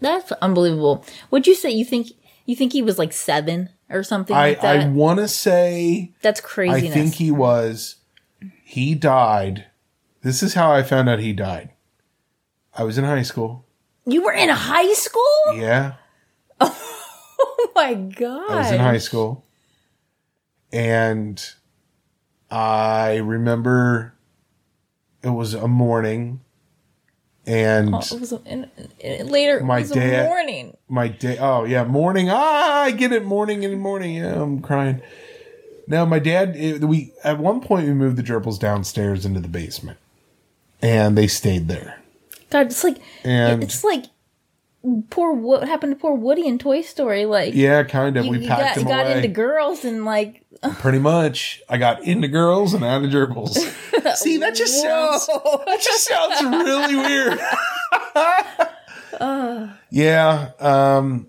That's 0.00 0.30
unbelievable. 0.32 1.04
Would 1.30 1.46
you 1.46 1.54
say 1.54 1.70
you 1.70 1.84
think 1.84 2.08
you 2.44 2.54
think 2.54 2.72
he 2.72 2.82
was 2.82 2.98
like 2.98 3.12
seven 3.12 3.70
or 3.88 4.02
something 4.02 4.36
I, 4.36 4.50
like 4.50 4.60
that? 4.60 4.80
I 4.80 4.88
want 4.88 5.20
to 5.20 5.28
say 5.28 6.12
That's 6.22 6.40
crazy. 6.40 6.88
I 6.88 6.90
think 6.90 7.14
he 7.14 7.30
was. 7.30 7.96
He 8.62 8.94
died. 8.94 9.66
This 10.22 10.42
is 10.42 10.54
how 10.54 10.72
I 10.72 10.82
found 10.82 11.08
out 11.08 11.20
he 11.20 11.32
died. 11.32 11.70
I 12.74 12.84
was 12.84 12.98
in 12.98 13.04
high 13.04 13.22
school. 13.22 13.65
You 14.06 14.22
were 14.22 14.32
in 14.32 14.48
high 14.48 14.92
school? 14.94 15.22
Yeah, 15.54 15.94
Oh 16.60 17.70
my 17.74 17.94
god. 17.94 18.50
I 18.50 18.56
was 18.58 18.70
in 18.72 18.78
high 18.80 18.98
school. 18.98 19.44
And 20.72 21.42
I 22.50 23.16
remember 23.16 24.14
it 25.22 25.28
was 25.30 25.54
a 25.54 25.68
morning 25.68 26.40
and 27.46 27.94
Oh, 27.94 27.98
it 27.98 28.20
was 28.20 28.32
a, 28.32 28.40
in, 28.44 28.70
in- 28.98 29.28
later. 29.28 29.60
My 29.62 29.78
it 29.78 29.82
was 29.82 29.90
dad- 29.92 30.24
a 30.26 30.28
morning. 30.28 30.76
my 30.88 31.08
day 31.08 31.38
oh 31.38 31.64
yeah 31.64 31.84
morning 31.84 32.28
ah 32.30 32.82
i 32.82 32.90
get 32.90 33.12
it 33.12 33.24
morning 33.24 33.64
and 33.64 33.80
morning 33.80 34.16
yeah 34.16 34.40
i'm 34.42 34.60
crying 34.60 35.00
now 35.86 36.04
my 36.04 36.18
dad 36.18 36.56
it, 36.56 36.82
we 36.84 37.12
at 37.22 37.38
one 37.38 37.60
point 37.60 37.86
we 37.86 37.94
moved 37.94 38.16
the 38.16 38.22
gerbils 38.22 38.58
downstairs 38.58 39.24
into 39.24 39.38
the 39.40 39.48
basement 39.48 39.98
and 40.82 41.16
they 41.16 41.26
stayed 41.28 41.68
there 41.68 42.00
God, 42.50 42.66
it's 42.66 42.84
like 42.84 42.98
And- 43.24 43.62
it's 43.62 43.82
like 43.84 44.04
poor 45.10 45.32
what 45.32 45.66
happened 45.66 45.92
to 45.92 45.96
poor 46.00 46.14
Woody 46.14 46.46
in 46.46 46.58
Toy 46.58 46.80
Story. 46.82 47.26
Like 47.26 47.54
yeah 47.54 47.82
kind 47.82 48.16
of 48.16 48.24
you, 48.24 48.30
we 48.30 48.38
you 48.40 48.48
packed 48.48 48.62
got, 48.62 48.74
them 48.76 48.84
got 48.86 49.06
away. 49.06 49.16
into 49.16 49.28
girls 49.28 49.84
and 49.84 50.04
like 50.04 50.44
pretty 50.78 51.00
much. 51.00 51.60
I 51.68 51.76
got 51.76 52.04
into 52.04 52.28
girls 52.28 52.72
and 52.72 52.84
out 52.84 53.02
of 53.04 53.10
gerbils. 53.10 53.56
See 54.16 54.36
that 54.38 54.54
just 54.54 54.80
sounds 54.80 55.26
that 55.26 55.80
just 55.82 56.04
sounds 56.06 56.42
really 56.44 56.96
weird. 57.06 57.40
Yeah 59.90 60.50
um 60.60 61.28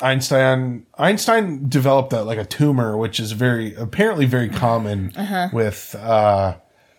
einstein 0.00 0.86
einstein 0.98 1.68
developed 1.68 2.10
that 2.10 2.24
like 2.24 2.38
a 2.38 2.44
tumor 2.44 2.96
which 2.96 3.18
is 3.20 3.32
very 3.32 3.74
apparently 3.74 4.26
very 4.26 4.48
common 4.48 5.12
Uh-huh. 5.16 5.48
with 5.52 5.94
uh 5.98 6.56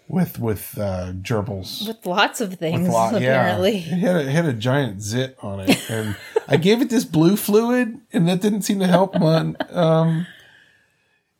with 0.07 0.39
with 0.39 0.77
uh 0.77 1.13
gerbils. 1.21 1.87
With 1.87 2.05
lots 2.05 2.41
of 2.41 2.55
things 2.55 2.87
Lot- 2.89 3.15
apparently. 3.15 3.77
yeah 3.77 3.93
it 3.95 3.99
had, 3.99 4.15
a, 4.15 4.19
it 4.21 4.29
had 4.31 4.45
a 4.45 4.53
giant 4.53 5.01
zit 5.01 5.37
on 5.41 5.61
it. 5.61 5.89
And 5.89 6.15
i 6.47 6.57
gave 6.57 6.81
it 6.81 6.89
this 6.89 7.05
blue 7.05 7.35
fluid 7.37 7.99
and 8.11 8.27
that 8.27 8.41
didn't 8.41 8.63
seem 8.63 8.79
to 8.79 8.87
help 8.87 9.15
one 9.15 9.55
um 9.69 10.27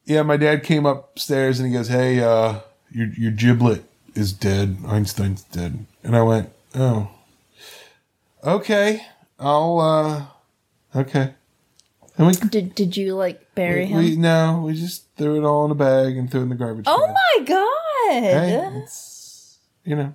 yeah 0.05 0.21
my 0.21 0.37
dad 0.37 0.63
came 0.63 0.85
upstairs 0.85 1.59
and 1.59 1.67
he 1.67 1.73
goes 1.73 1.89
hey 1.89 2.19
uh 2.21 2.59
your 2.91 3.07
your 3.17 3.31
giblet 3.31 3.83
is 4.15 4.31
dead. 4.31 4.77
Einstein's 4.85 5.41
dead. 5.43 5.85
And 6.03 6.15
i 6.15 6.21
went 6.21 6.49
oh. 6.75 7.09
Okay. 8.43 9.05
I'll 9.39 9.79
uh 9.79 10.99
okay. 10.99 11.33
And 12.17 12.27
we 12.27 12.33
Did 12.33 12.75
did 12.75 12.95
you 12.95 13.15
like 13.15 13.53
bury 13.55 13.87
him? 13.87 13.97
we 13.97 14.15
no 14.15 14.61
we 14.65 14.73
just 14.73 15.02
threw 15.17 15.37
it 15.37 15.45
all 15.45 15.65
in 15.65 15.71
a 15.71 15.75
bag 15.75 16.17
and 16.17 16.29
threw 16.31 16.39
it 16.41 16.43
in 16.43 16.49
the 16.49 16.55
garbage 16.55 16.85
oh 16.87 16.99
can. 17.05 17.13
my 17.13 17.45
god! 17.45 18.23
hey 18.23 18.71
it's 18.83 19.59
you 19.85 19.95
know 19.95 20.13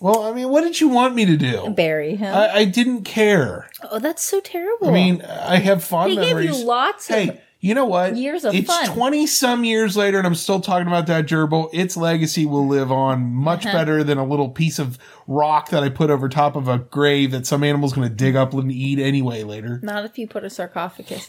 well 0.00 0.22
i 0.24 0.32
mean 0.32 0.48
what 0.48 0.62
did 0.62 0.80
you 0.80 0.88
want 0.88 1.14
me 1.14 1.24
to 1.26 1.36
do 1.36 1.70
Bury 1.70 2.14
him. 2.16 2.34
I, 2.34 2.50
I 2.58 2.64
didn't 2.64 3.02
care. 3.04 3.68
oh, 3.90 3.98
that's 3.98 4.22
so 4.24 4.40
terrible. 4.40 4.88
I 4.88 4.92
mean, 4.92 5.22
I 5.22 5.56
have 5.56 5.82
fond 5.84 6.10
he 6.10 6.16
gave 6.16 6.26
memories. 6.36 6.58
you 6.60 6.64
lots 6.66 7.08
of. 7.10 7.16
hey, 7.16 7.40
you 7.60 7.74
know 7.74 7.84
what? 7.86 8.16
years 8.16 8.44
of 8.44 8.54
it's 8.54 8.68
fun. 8.68 8.86
twenty 8.94 9.26
some 9.26 9.64
years 9.64 9.96
later, 9.96 10.18
and 10.18 10.26
I'm 10.26 10.34
still 10.36 10.60
talking 10.60 10.86
about 10.86 11.06
that 11.08 11.26
gerbil. 11.26 11.68
Its 11.72 11.96
legacy 11.96 12.46
will 12.46 12.66
live 12.68 12.92
on 12.92 13.22
much 13.32 13.66
Uh-huh. 13.66 13.76
better 13.76 14.04
than 14.04 14.16
a 14.18 14.24
little 14.24 14.48
piece 14.50 14.78
of 14.78 14.98
rock 15.26 15.70
that 15.70 15.82
I 15.82 15.88
put 15.88 16.10
over 16.10 16.28
top 16.28 16.54
of 16.54 16.68
a 16.68 16.78
grave 16.78 17.32
that 17.32 17.46
some 17.46 17.64
animal's 17.64 17.92
going 17.92 18.08
to 18.08 18.14
dig 18.14 18.36
up 18.36 18.52
and 18.54 18.70
eat 18.70 19.00
anyway 19.00 19.42
later. 19.42 19.80
Not 19.82 20.04
if 20.04 20.16
you 20.18 20.28
put 20.28 20.44
a 20.44 20.50
sarcophagus 20.50 21.28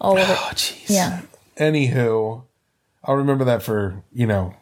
all 0.00 0.12
over. 0.12 0.22
Oh, 0.32 0.50
jeez. 0.54 0.88
yeah. 0.88 1.20
Anywho, 1.58 2.42
I'll 3.04 3.16
remember 3.16 3.44
that 3.44 3.62
for 3.62 4.02
you 4.12 4.26
know 4.26 4.54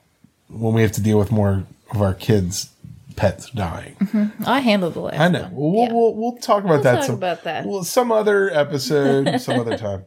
when 0.48 0.74
we 0.74 0.82
have 0.82 0.92
to 0.92 1.00
deal 1.02 1.18
with 1.18 1.30
more 1.32 1.64
of 1.90 2.00
our 2.02 2.14
kids' 2.14 2.70
pets 3.16 3.50
dying. 3.50 3.96
I 4.46 4.60
handled 4.60 4.94
the 4.94 5.00
last. 5.00 5.20
I 5.20 5.28
know. 5.28 5.48
We'll, 5.52 5.72
we'll, 5.72 5.86
Yeah. 5.86 5.92
we'll, 5.92 6.14
we'll 6.14 6.36
talk 6.38 6.64
about 6.64 6.82
that. 6.82 6.96
talk 6.96 7.04
some, 7.04 7.14
about 7.16 7.44
that. 7.44 7.66
Well, 7.66 7.84
some 7.84 8.12
other 8.12 8.50
episode, 8.50 9.38
some 9.40 9.58
other 9.58 9.76
time. 9.76 10.04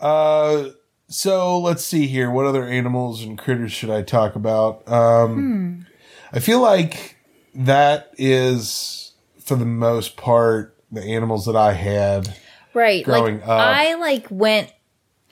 Uh, 0.00 0.70
so 1.08 1.58
let's 1.60 1.84
see 1.84 2.06
here. 2.06 2.30
What 2.30 2.46
other 2.46 2.64
animals 2.64 3.22
and 3.22 3.38
critters 3.38 3.72
should 3.72 3.90
I 3.90 4.02
talk 4.02 4.36
about? 4.36 4.86
Um, 4.90 5.86
I 6.32 6.40
feel 6.40 6.60
like 6.60 7.16
that 7.54 8.12
is, 8.18 9.12
for 9.40 9.56
the 9.56 9.64
most 9.66 10.16
part, 10.16 10.76
the 10.90 11.02
animals 11.02 11.46
that 11.46 11.56
I 11.56 11.72
had. 11.72 12.36
right. 12.74 13.04
growing 13.04 13.40
like 13.40 13.48
up. 13.48 13.60
I 13.60 13.94
like 13.94 14.26
went 14.30 14.72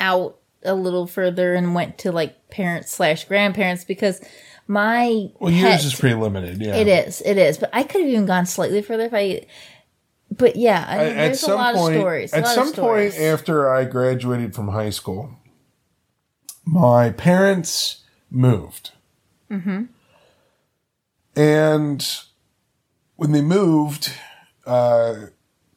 out 0.01 0.39
a 0.65 0.75
little 0.75 1.07
further 1.07 1.55
and 1.55 1.75
went 1.75 1.99
to 1.99 2.13
like 2.13 2.49
parents 2.51 2.91
slash 2.93 3.25
grandparents 3.25 3.85
because 3.85 4.21
my 4.67 5.29
Well, 5.41 5.53
yours 5.53 5.85
is 5.85 5.95
pretty 5.95 6.15
limited. 6.15 6.61
Yeah, 6.61 6.77
It 6.77 6.89
is. 6.89 7.21
It 7.25 7.37
is. 7.39 7.59
But 7.59 7.71
I 7.73 7.83
could 7.83 8.01
have 8.03 8.11
even 8.11 8.27
gone 8.27 8.47
slightly 8.47 8.81
further 8.83 9.05
if 9.05 9.15
I. 9.15 9.47
But 10.31 10.57
yeah, 10.57 10.85
I 10.89 10.99
mean, 10.99 11.07
at 11.09 11.15
there's 11.17 11.43
a 11.43 11.47
some 11.47 11.55
lot 11.57 11.75
point, 11.75 11.95
of 11.97 12.01
stories. 12.01 12.33
at 12.33 12.47
some 12.49 12.69
stories. 12.69 13.15
point 13.15 13.25
after 13.25 13.73
I 13.75 13.85
graduated 13.85 14.55
from 14.55 14.69
high 14.69 14.91
school, 14.91 15.35
my 16.65 17.11
parents 17.11 18.05
moved. 18.31 18.93
Mm-hmm. 19.51 19.83
And 21.37 22.17
when 23.17 23.33
they 23.33 23.43
moved, 23.43 24.13
uh, 24.67 25.15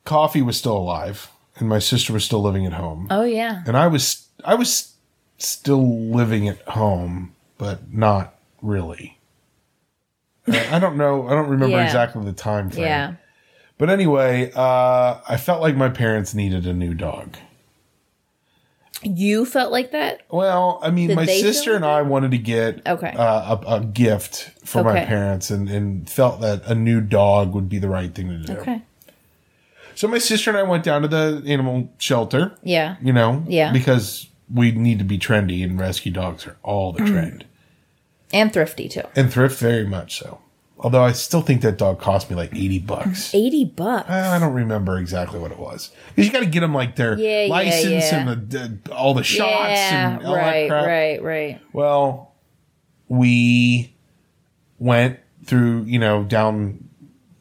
Coffee 0.03 0.41
was 0.41 0.57
still 0.57 0.77
alive, 0.77 1.31
and 1.57 1.67
my 1.67 1.79
sister 1.79 2.13
was 2.13 2.23
still 2.23 2.41
living 2.41 2.65
at 2.65 2.73
home, 2.73 3.07
Oh 3.09 3.23
yeah. 3.23 3.63
and 3.65 3.75
I 3.77 3.87
was 3.87 4.24
I 4.45 4.55
was 4.55 4.93
still 5.37 6.09
living 6.11 6.47
at 6.47 6.61
home, 6.63 7.33
but 7.57 7.91
not 7.93 8.35
really. 8.61 9.17
I 10.47 10.79
don't 10.79 10.95
know. 10.97 11.27
I 11.27 11.31
don't 11.31 11.49
remember 11.49 11.77
Yeah. 11.77 11.85
exactly 11.85 12.23
the 12.23 12.31
time 12.33 12.69
frame. 12.69 12.85
Yeah. 12.85 13.13
But 13.77 13.89
anyway, 13.89 14.51
uh, 14.55 15.17
I 15.27 15.37
felt 15.37 15.61
like 15.61 15.75
my 15.75 15.89
parents 15.89 16.33
needed 16.33 16.65
a 16.67 16.73
new 16.73 16.93
dog. 16.93 17.37
You 19.03 19.45
felt 19.45 19.71
like 19.71 19.91
that? 19.91 20.21
Well, 20.31 20.79
I 20.81 20.89
mean, 20.89 21.09
Did 21.09 21.15
my 21.17 21.25
sister 21.25 21.71
like 21.71 21.75
and 21.77 21.85
I 21.85 22.01
wanted 22.01 22.31
to 22.31 22.37
get 22.37 22.85
Okay. 22.87 23.09
uh, 23.11 23.57
a, 23.57 23.75
a 23.75 23.79
gift 23.81 24.51
for 24.63 24.83
my 24.83 25.03
parents 25.03 25.49
and, 25.51 25.69
and 25.69 26.09
felt 26.09 26.39
that 26.41 26.63
a 26.65 26.73
new 26.73 27.01
dog 27.01 27.53
would 27.53 27.67
be 27.67 27.77
the 27.77 27.89
right 27.89 28.13
thing 28.15 28.29
to 28.29 28.37
do. 28.37 28.53
Okay. 28.59 28.81
So 29.95 30.07
my 30.07 30.17
sister 30.17 30.49
and 30.49 30.57
I 30.57 30.63
went 30.63 30.83
down 30.83 31.01
to 31.03 31.07
the 31.07 31.43
animal 31.45 31.89
shelter, 31.97 32.55
Yeah. 32.63 32.95
you 33.01 33.13
know, 33.13 33.43
Yeah. 33.47 33.71
because 33.71 34.27
we 34.53 34.71
need 34.71 34.99
to 34.99 35.05
be 35.05 35.17
trendy 35.17 35.63
and 35.63 35.79
rescue 35.79 36.11
dogs 36.11 36.45
are 36.45 36.57
all 36.63 36.91
the 36.91 36.99
mm-hmm. 37.01 37.13
trend. 37.13 37.45
And 38.33 38.51
thrifty 38.51 38.89
too. 38.89 39.03
And 39.15 39.31
thrift 39.31 39.59
very 39.59 39.85
much 39.85 40.19
so. 40.19 40.39
Although 40.77 41.03
I 41.03 41.13
still 41.13 41.41
think 41.41 41.61
that 41.61 41.77
dog 41.77 41.99
cost 41.99 42.29
me 42.29 42.35
like 42.35 42.53
80 42.53 42.79
bucks. 42.79 43.07
Mm-hmm. 43.07 43.37
Eighty 43.37 43.65
bucks. 43.65 44.09
I 44.09 44.37
don't 44.39 44.53
remember 44.53 44.97
exactly 44.97 45.39
what 45.39 45.51
it 45.51 45.59
was. 45.59 45.91
Because 46.09 46.25
you 46.27 46.33
got 46.33 46.41
to 46.41 46.45
get 46.45 46.59
them 46.59 46.73
like 46.73 46.95
their 46.95 47.17
Yeah, 47.17 47.43
yeah, 47.43 47.51
license 47.51 48.11
yeah. 48.11 48.15
and 48.17 48.49
the, 48.49 48.79
the, 48.83 48.93
all 48.93 49.13
the 49.13 49.23
shots 49.23 49.69
yeah. 49.69 50.17
and 50.17 50.25
all 50.25 50.35
right. 50.35 50.63
that 50.63 50.69
crap. 50.69 50.85
Right. 50.85 51.23
Right. 51.23 51.61
Well, 51.71 52.33
we 53.07 53.95
went 54.77 55.19
through, 55.45 55.83
you 55.83 55.99
know, 55.99 56.23
down 56.23 56.84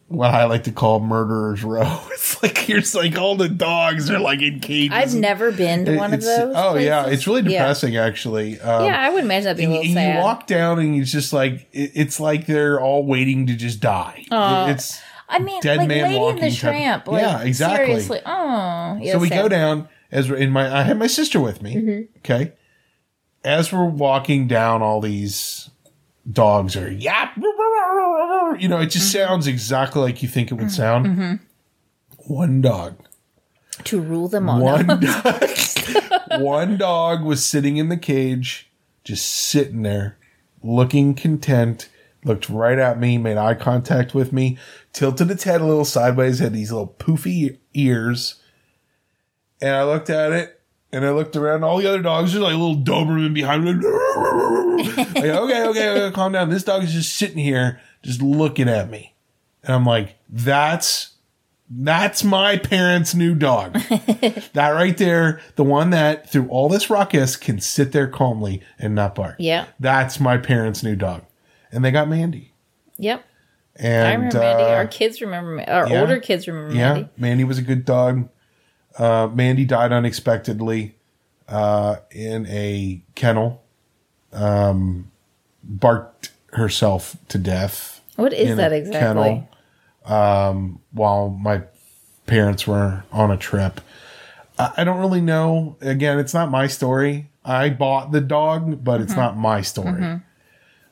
what 0.08 0.32
I 0.34 0.44
like 0.44 0.64
to 0.64 0.72
call 0.72 1.00
murderer's 1.00 1.62
row. 1.64 2.00
It's 2.12 2.42
like 2.42 2.56
here's 2.58 2.94
like 2.94 3.16
all 3.18 3.36
the 3.36 3.48
dogs 3.48 4.10
are 4.10 4.18
like 4.18 4.40
in 4.40 4.60
cages. 4.60 4.92
I've 4.92 5.14
never 5.14 5.52
been 5.52 5.84
to 5.86 5.96
one 5.96 6.12
of 6.14 6.22
those. 6.22 6.54
Oh 6.56 6.76
yeah, 6.76 7.06
it's 7.06 7.26
really 7.26 7.42
Yeah. 7.42 7.58
depressing 7.60 7.96
actually. 7.96 8.58
Um, 8.60 8.84
Yeah, 8.86 8.98
I 9.00 9.10
would 9.10 9.24
imagine 9.24 9.44
that'd 9.44 9.56
be 9.58 9.64
a 9.64 9.66
and 9.66 9.72
little 9.74 9.86
you, 9.88 9.94
sad. 9.94 10.16
you 10.16 10.22
walk 10.22 10.46
down 10.46 10.78
and 10.78 11.00
it's 11.00 11.12
just 11.12 11.32
like 11.32 11.68
it, 11.72 11.92
it's 11.94 12.18
like 12.20 12.46
they're 12.46 12.80
all 12.80 13.04
waiting 13.06 13.46
to 13.48 13.54
just 13.54 13.80
die. 13.80 14.24
It's 14.70 15.00
I 15.28 15.38
mean, 15.38 15.60
dead 15.60 15.78
like 15.78 15.88
man 15.88 16.04
Lady 16.04 16.18
walking 16.18 16.40
the 16.42 16.50
Tramp. 16.50 17.08
Like, 17.08 17.22
Yeah, 17.22 17.42
exactly. 17.42 17.86
Seriously. 17.86 18.20
Oh. 18.26 18.98
Yeah, 19.00 19.12
so 19.12 19.18
we 19.18 19.28
sad. 19.28 19.42
go 19.42 19.48
down 19.48 19.88
as 20.12 20.30
we're 20.30 20.36
in 20.36 20.50
my 20.50 20.74
I 20.74 20.82
had 20.82 20.98
my 20.98 21.06
sister 21.08 21.40
with 21.40 21.60
me. 21.62 21.74
Mm-hmm. 21.76 22.18
Okay. 22.18 22.52
As 23.42 23.72
we're 23.72 23.84
walking 23.84 24.46
down 24.48 24.80
all 24.82 25.00
these 25.00 25.70
dogs 26.30 26.76
are 26.76 26.90
yap 26.90 27.36
you 27.36 28.68
know, 28.68 28.80
it 28.80 28.86
just 28.86 29.14
Mm-hmm. 29.14 29.26
sounds 29.28 29.46
exactly 29.46 30.00
like 30.00 30.22
you 30.22 30.28
think 30.28 30.50
it 30.50 30.54
would 30.54 30.70
sound. 30.70 31.40
One 32.26 32.60
dog. 32.60 32.96
to 33.84 34.00
rule 34.00 34.28
them 34.28 34.48
all. 34.48 34.60
One 34.62 34.86
dog. 34.86 35.44
one 36.40 36.76
dog 36.78 37.22
was 37.24 37.44
sitting 37.44 37.76
in 37.76 37.88
the 37.88 37.96
cage, 37.96 38.70
just 39.02 39.26
sitting 39.26 39.82
there, 39.82 40.16
looking 40.62 41.14
content, 41.14 41.88
looked 42.24 42.48
right 42.48 42.78
at 42.78 42.98
me, 42.98 43.18
made 43.18 43.36
eye 43.36 43.54
contact 43.54 44.14
with 44.14 44.32
me, 44.32 44.56
tilted 44.92 45.30
its 45.30 45.44
head 45.44 45.60
a 45.60 45.66
little 45.66 45.84
sideways, 45.84 46.38
had 46.38 46.52
these 46.54 46.72
little 46.72 46.94
poofy 46.98 47.58
ears. 47.74 48.36
And 49.60 49.70
I 49.74 49.84
looked 49.84 50.08
at 50.10 50.32
it 50.32 50.60
and 50.94 51.04
I 51.04 51.10
looked 51.10 51.34
around. 51.34 51.64
All 51.64 51.78
the 51.78 51.88
other 51.88 52.00
dogs, 52.00 52.32
there's 52.32 52.42
like 52.42 52.54
a 52.54 52.56
little 52.56 52.76
Doberman 52.76 53.34
behind 53.34 53.64
me. 53.64 53.72
like, 53.74 55.16
okay, 55.16 55.66
okay, 55.66 55.88
okay, 55.88 56.10
calm 56.14 56.32
down. 56.32 56.50
This 56.50 56.62
dog 56.62 56.84
is 56.84 56.92
just 56.92 57.16
sitting 57.16 57.38
here, 57.38 57.80
just 58.02 58.22
looking 58.22 58.68
at 58.68 58.88
me. 58.88 59.14
And 59.64 59.74
I'm 59.74 59.84
like, 59.84 60.16
that's 60.28 61.14
that's 61.68 62.22
my 62.22 62.58
parents' 62.58 63.12
new 63.12 63.34
dog. 63.34 63.72
that 64.52 64.70
right 64.70 64.96
there, 64.96 65.40
the 65.56 65.64
one 65.64 65.90
that 65.90 66.30
through 66.30 66.46
all 66.48 66.68
this 66.68 66.88
ruckus 66.88 67.34
can 67.34 67.60
sit 67.60 67.90
there 67.90 68.06
calmly 68.06 68.62
and 68.78 68.94
not 68.94 69.16
bark. 69.16 69.36
Yeah. 69.38 69.66
That's 69.80 70.20
my 70.20 70.38
parents' 70.38 70.84
new 70.84 70.94
dog. 70.94 71.24
And 71.72 71.84
they 71.84 71.90
got 71.90 72.08
Mandy. 72.08 72.52
Yep. 72.98 73.24
And 73.76 74.06
I 74.06 74.12
remember 74.12 74.38
Mandy. 74.38 74.62
uh, 74.62 74.68
Our 74.68 74.86
kids 74.86 75.20
remember. 75.20 75.68
Our 75.68 75.88
yeah. 75.88 76.00
older 76.00 76.20
kids 76.20 76.46
remember 76.46 76.72
yeah, 76.72 76.92
Mandy. 76.92 77.08
Mandy 77.16 77.44
was 77.44 77.58
a 77.58 77.62
good 77.62 77.84
dog. 77.84 78.28
Uh, 78.96 79.28
Mandy 79.32 79.64
died 79.64 79.92
unexpectedly 79.92 80.94
uh, 81.48 81.96
in 82.10 82.46
a 82.46 83.02
kennel. 83.14 83.62
Um, 84.32 85.10
barked 85.62 86.30
herself 86.52 87.16
to 87.28 87.38
death. 87.38 88.00
What 88.16 88.32
is 88.32 88.56
that 88.56 88.72
exactly? 88.72 89.00
kennel, 89.00 89.48
um, 90.04 90.80
while 90.92 91.28
my 91.30 91.62
parents 92.26 92.66
were 92.66 93.04
on 93.12 93.30
a 93.30 93.36
trip. 93.36 93.80
I, 94.58 94.72
I 94.78 94.84
don't 94.84 94.98
really 94.98 95.20
know. 95.20 95.76
Again, 95.80 96.18
it's 96.18 96.34
not 96.34 96.50
my 96.50 96.66
story. 96.66 97.28
I 97.44 97.70
bought 97.70 98.12
the 98.12 98.20
dog, 98.20 98.82
but 98.84 98.94
Mm-hmm. 98.94 99.02
it's 99.04 99.16
not 99.16 99.36
my 99.36 99.60
story. 99.62 100.20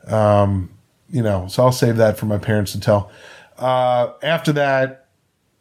Um, 0.07 0.71
you 1.11 1.23
know, 1.23 1.47
so 1.49 1.65
I'll 1.65 1.73
save 1.73 1.97
that 1.99 2.17
for 2.19 2.27
my 2.27 2.39
parents 2.39 2.73
to 2.73 2.81
tell. 2.81 3.11
Uh, 3.59 4.13
after 4.23 4.53
that, 4.53 5.07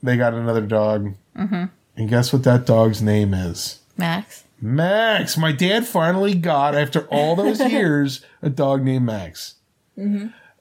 they 0.01 0.17
got 0.17 0.33
another 0.33 0.61
dog. 0.61 1.13
Mm-hmm. 1.37 1.65
And 2.01 2.09
guess 2.09 2.33
what 2.33 2.43
that 2.45 2.65
dog's 2.65 2.99
name 2.99 3.35
is? 3.35 3.79
Max. 3.95 4.43
Max. 4.59 5.37
My 5.37 5.51
dad 5.51 5.85
finally 5.85 6.33
got, 6.33 6.73
after 6.73 7.01
all 7.09 7.35
those 7.35 7.59
years, 7.71 8.25
a 8.41 8.49
dog 8.49 8.83
named 8.83 9.05
Max. 9.05 9.53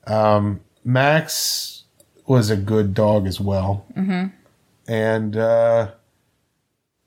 Um, 0.05 0.61
Max 0.83 1.85
was 2.27 2.51
a 2.51 2.55
good 2.55 2.93
dog 2.93 3.25
as 3.25 3.39
well. 3.39 3.87
Mm-hmm. 3.97 4.27
And 4.87 5.35
uh, 5.35 5.93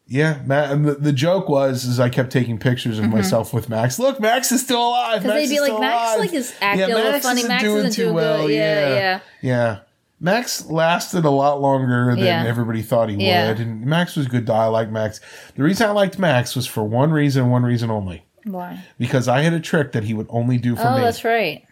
yeah, 0.09 0.43
Ma- 0.45 0.73
and 0.73 0.85
the, 0.85 0.95
the 0.95 1.13
joke 1.13 1.49
was 1.49 1.85
is 1.85 2.01
I 2.01 2.09
kept 2.09 2.33
taking 2.33 2.59
pictures 2.59 2.99
of 2.99 3.09
myself 3.09 3.55
with 3.55 3.69
Max. 3.69 4.01
Look, 4.01 4.19
Max 4.19 4.51
is 4.51 4.63
still 4.63 4.89
alive. 4.89 5.23
Because 5.23 5.49
they'd 5.49 5.55
be 5.55 5.61
like, 5.61 5.79
Max 5.79 6.17
alive." 6.17 6.19
like 6.19 6.33
is 6.33 6.53
acting 6.61 6.91
a 6.91 6.95
little 6.97 7.21
funny. 7.21 7.47
Max 7.47 7.63
isn't 7.63 7.81
doing 7.83 7.93
too 7.93 8.13
good. 8.13 8.51
Yeah, 8.51 8.89
yeah. 8.89 9.21
yeah. 9.43 9.79
Max 10.21 10.67
lasted 10.67 11.25
a 11.25 11.31
lot 11.31 11.61
longer 11.61 12.15
than 12.15 12.25
Yeah. 12.25 12.45
everybody 12.47 12.83
thought 12.83 13.09
he 13.11 13.17
Yeah. 13.17 13.49
would, 13.49 13.61
and 13.61 13.85
Max 13.85 14.17
was 14.17 14.27
a 14.27 14.29
good. 14.29 14.45
dog. 14.45 14.57
I 14.57 14.67
like 14.67 14.91
Max. 14.91 15.21
The 15.57 15.63
reason 15.63 15.87
I 15.89 15.93
liked 15.93 16.19
Max 16.19 16.55
was 16.57 16.67
for 16.67 16.85
one 16.85 17.11
reason, 17.11 17.51
one 17.51 17.63
reason 17.65 17.91
only, 17.91 18.25
Why? 18.45 18.81
because 18.99 19.29
I 19.29 19.43
had 19.43 19.53
a 19.53 19.61
trick 19.61 19.93
that 19.93 20.05
he 20.05 20.15
would 20.15 20.27
only 20.31 20.57
do 20.59 20.77
for 20.77 20.83
Oh, 20.87 20.95
me. 20.95 21.01
Oh, 21.01 21.05
that's 21.05 21.25
right. 21.25 21.65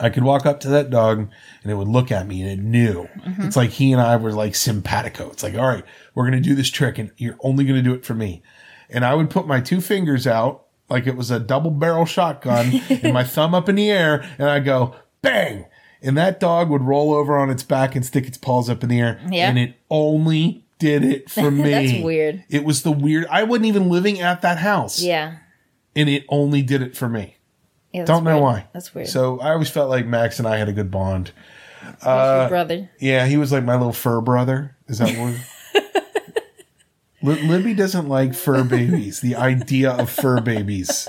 I 0.00 0.08
could 0.08 0.24
walk 0.24 0.44
up 0.46 0.58
to 0.60 0.68
that 0.70 0.90
dog 0.90 1.28
and 1.62 1.70
it 1.70 1.76
would 1.76 1.86
look 1.88 2.10
at 2.10 2.26
me 2.26 2.42
and 2.42 2.50
it 2.50 2.58
knew. 2.62 3.08
Mm-hmm. 3.24 3.42
It's 3.42 3.56
like 3.56 3.70
he 3.70 3.92
and 3.92 4.00
I 4.02 4.16
were 4.16 4.32
like 4.32 4.54
simpatico. 4.56 5.30
It's 5.30 5.42
like, 5.42 5.54
all 5.56 5.68
right, 5.68 5.84
we're 6.14 6.28
going 6.28 6.42
to 6.42 6.48
do 6.48 6.54
this 6.56 6.70
trick 6.70 6.98
and 6.98 7.10
you're 7.16 7.36
only 7.40 7.64
going 7.64 7.76
to 7.76 7.82
do 7.82 7.94
it 7.94 8.04
for 8.04 8.14
me. 8.14 8.42
And 8.90 9.04
I 9.04 9.14
would 9.14 9.30
put 9.30 9.46
my 9.46 9.60
two 9.60 9.80
fingers 9.80 10.26
out 10.26 10.62
like 10.88 11.06
it 11.06 11.16
was 11.16 11.30
a 11.30 11.38
double 11.38 11.70
barrel 11.70 12.06
shotgun 12.06 12.80
and 12.90 13.12
my 13.12 13.22
thumb 13.24 13.54
up 13.54 13.68
in 13.68 13.76
the 13.76 13.90
air 13.90 14.24
and 14.38 14.48
I 14.48 14.58
go 14.58 14.96
bang. 15.22 15.66
And 16.04 16.16
that 16.18 16.38
dog 16.38 16.68
would 16.70 16.82
roll 16.82 17.14
over 17.14 17.36
on 17.38 17.48
its 17.50 17.62
back 17.62 17.96
and 17.96 18.04
stick 18.04 18.26
its 18.26 18.36
paws 18.36 18.68
up 18.68 18.82
in 18.82 18.88
the 18.90 19.00
air. 19.00 19.20
Yeah. 19.30 19.48
And 19.48 19.58
it 19.58 19.74
only 19.90 20.64
did 20.78 21.02
it 21.04 21.30
for 21.30 21.50
me. 21.50 21.70
That's 21.70 22.04
weird. 22.04 22.44
It 22.50 22.62
was 22.64 22.82
the 22.82 22.92
weird. 22.92 23.26
I 23.30 23.42
wasn't 23.44 23.66
even 23.66 23.88
living 23.88 24.20
at 24.20 24.42
that 24.42 24.58
house. 24.58 25.02
Yeah. 25.02 25.36
And 25.96 26.08
it 26.08 26.24
only 26.28 26.60
did 26.62 26.82
it 26.82 26.96
for 26.96 27.08
me. 27.08 27.36
yeah 27.92 28.04
Don't 28.04 28.24
know 28.24 28.32
weird. 28.34 28.42
why. 28.42 28.66
That's 28.72 28.94
weird. 28.94 29.08
So 29.08 29.40
I 29.40 29.52
always 29.52 29.70
felt 29.70 29.88
like 29.88 30.06
Max 30.06 30.38
and 30.38 30.46
I 30.46 30.58
had 30.58 30.68
a 30.68 30.72
good 30.72 30.90
bond. 30.90 31.32
Uh, 32.02 32.38
your 32.40 32.48
brother. 32.48 32.90
Yeah, 32.98 33.26
he 33.26 33.36
was 33.36 33.52
like 33.52 33.62
my 33.64 33.74
little 33.76 33.92
fur 33.92 34.20
brother. 34.20 34.76
Is 34.88 34.98
that 34.98 35.10
what? 35.18 35.34
Li- 37.22 37.42
Libby 37.48 37.72
doesn't 37.74 38.08
like 38.08 38.34
fur 38.34 38.64
babies. 38.64 39.20
The 39.20 39.36
idea 39.36 39.90
of 39.92 40.10
fur 40.10 40.40
babies. 40.40 41.08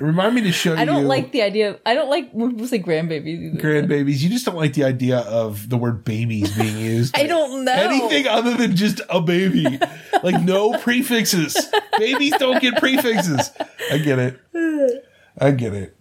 Remind 0.00 0.34
me 0.34 0.42
to 0.42 0.52
show 0.52 0.74
you. 0.74 0.78
I 0.78 0.84
don't 0.84 1.06
like 1.06 1.32
the 1.32 1.42
idea. 1.42 1.70
Of, 1.70 1.80
I 1.84 1.94
don't 1.94 2.08
like 2.08 2.30
when 2.32 2.52
people 2.52 2.66
say 2.66 2.78
grandbabies. 2.78 3.56
Either. 3.56 3.60
grandbabies. 3.60 4.20
You 4.20 4.28
just 4.28 4.44
don't 4.46 4.56
like 4.56 4.74
the 4.74 4.84
idea 4.84 5.18
of 5.18 5.68
the 5.68 5.76
word 5.76 6.04
babies 6.04 6.56
being 6.56 6.78
used. 6.78 7.16
I 7.16 7.26
don't 7.26 7.64
know. 7.64 7.72
Anything 7.72 8.28
other 8.28 8.56
than 8.56 8.76
just 8.76 9.00
a 9.10 9.20
baby. 9.20 9.78
like 10.22 10.40
no 10.42 10.78
prefixes. 10.78 11.56
Babies 11.98 12.34
don't 12.38 12.60
get 12.60 12.76
prefixes. 12.76 13.50
I 13.90 13.98
get 13.98 14.18
it. 14.18 15.04
I 15.38 15.50
get 15.50 15.74
it. 15.74 15.96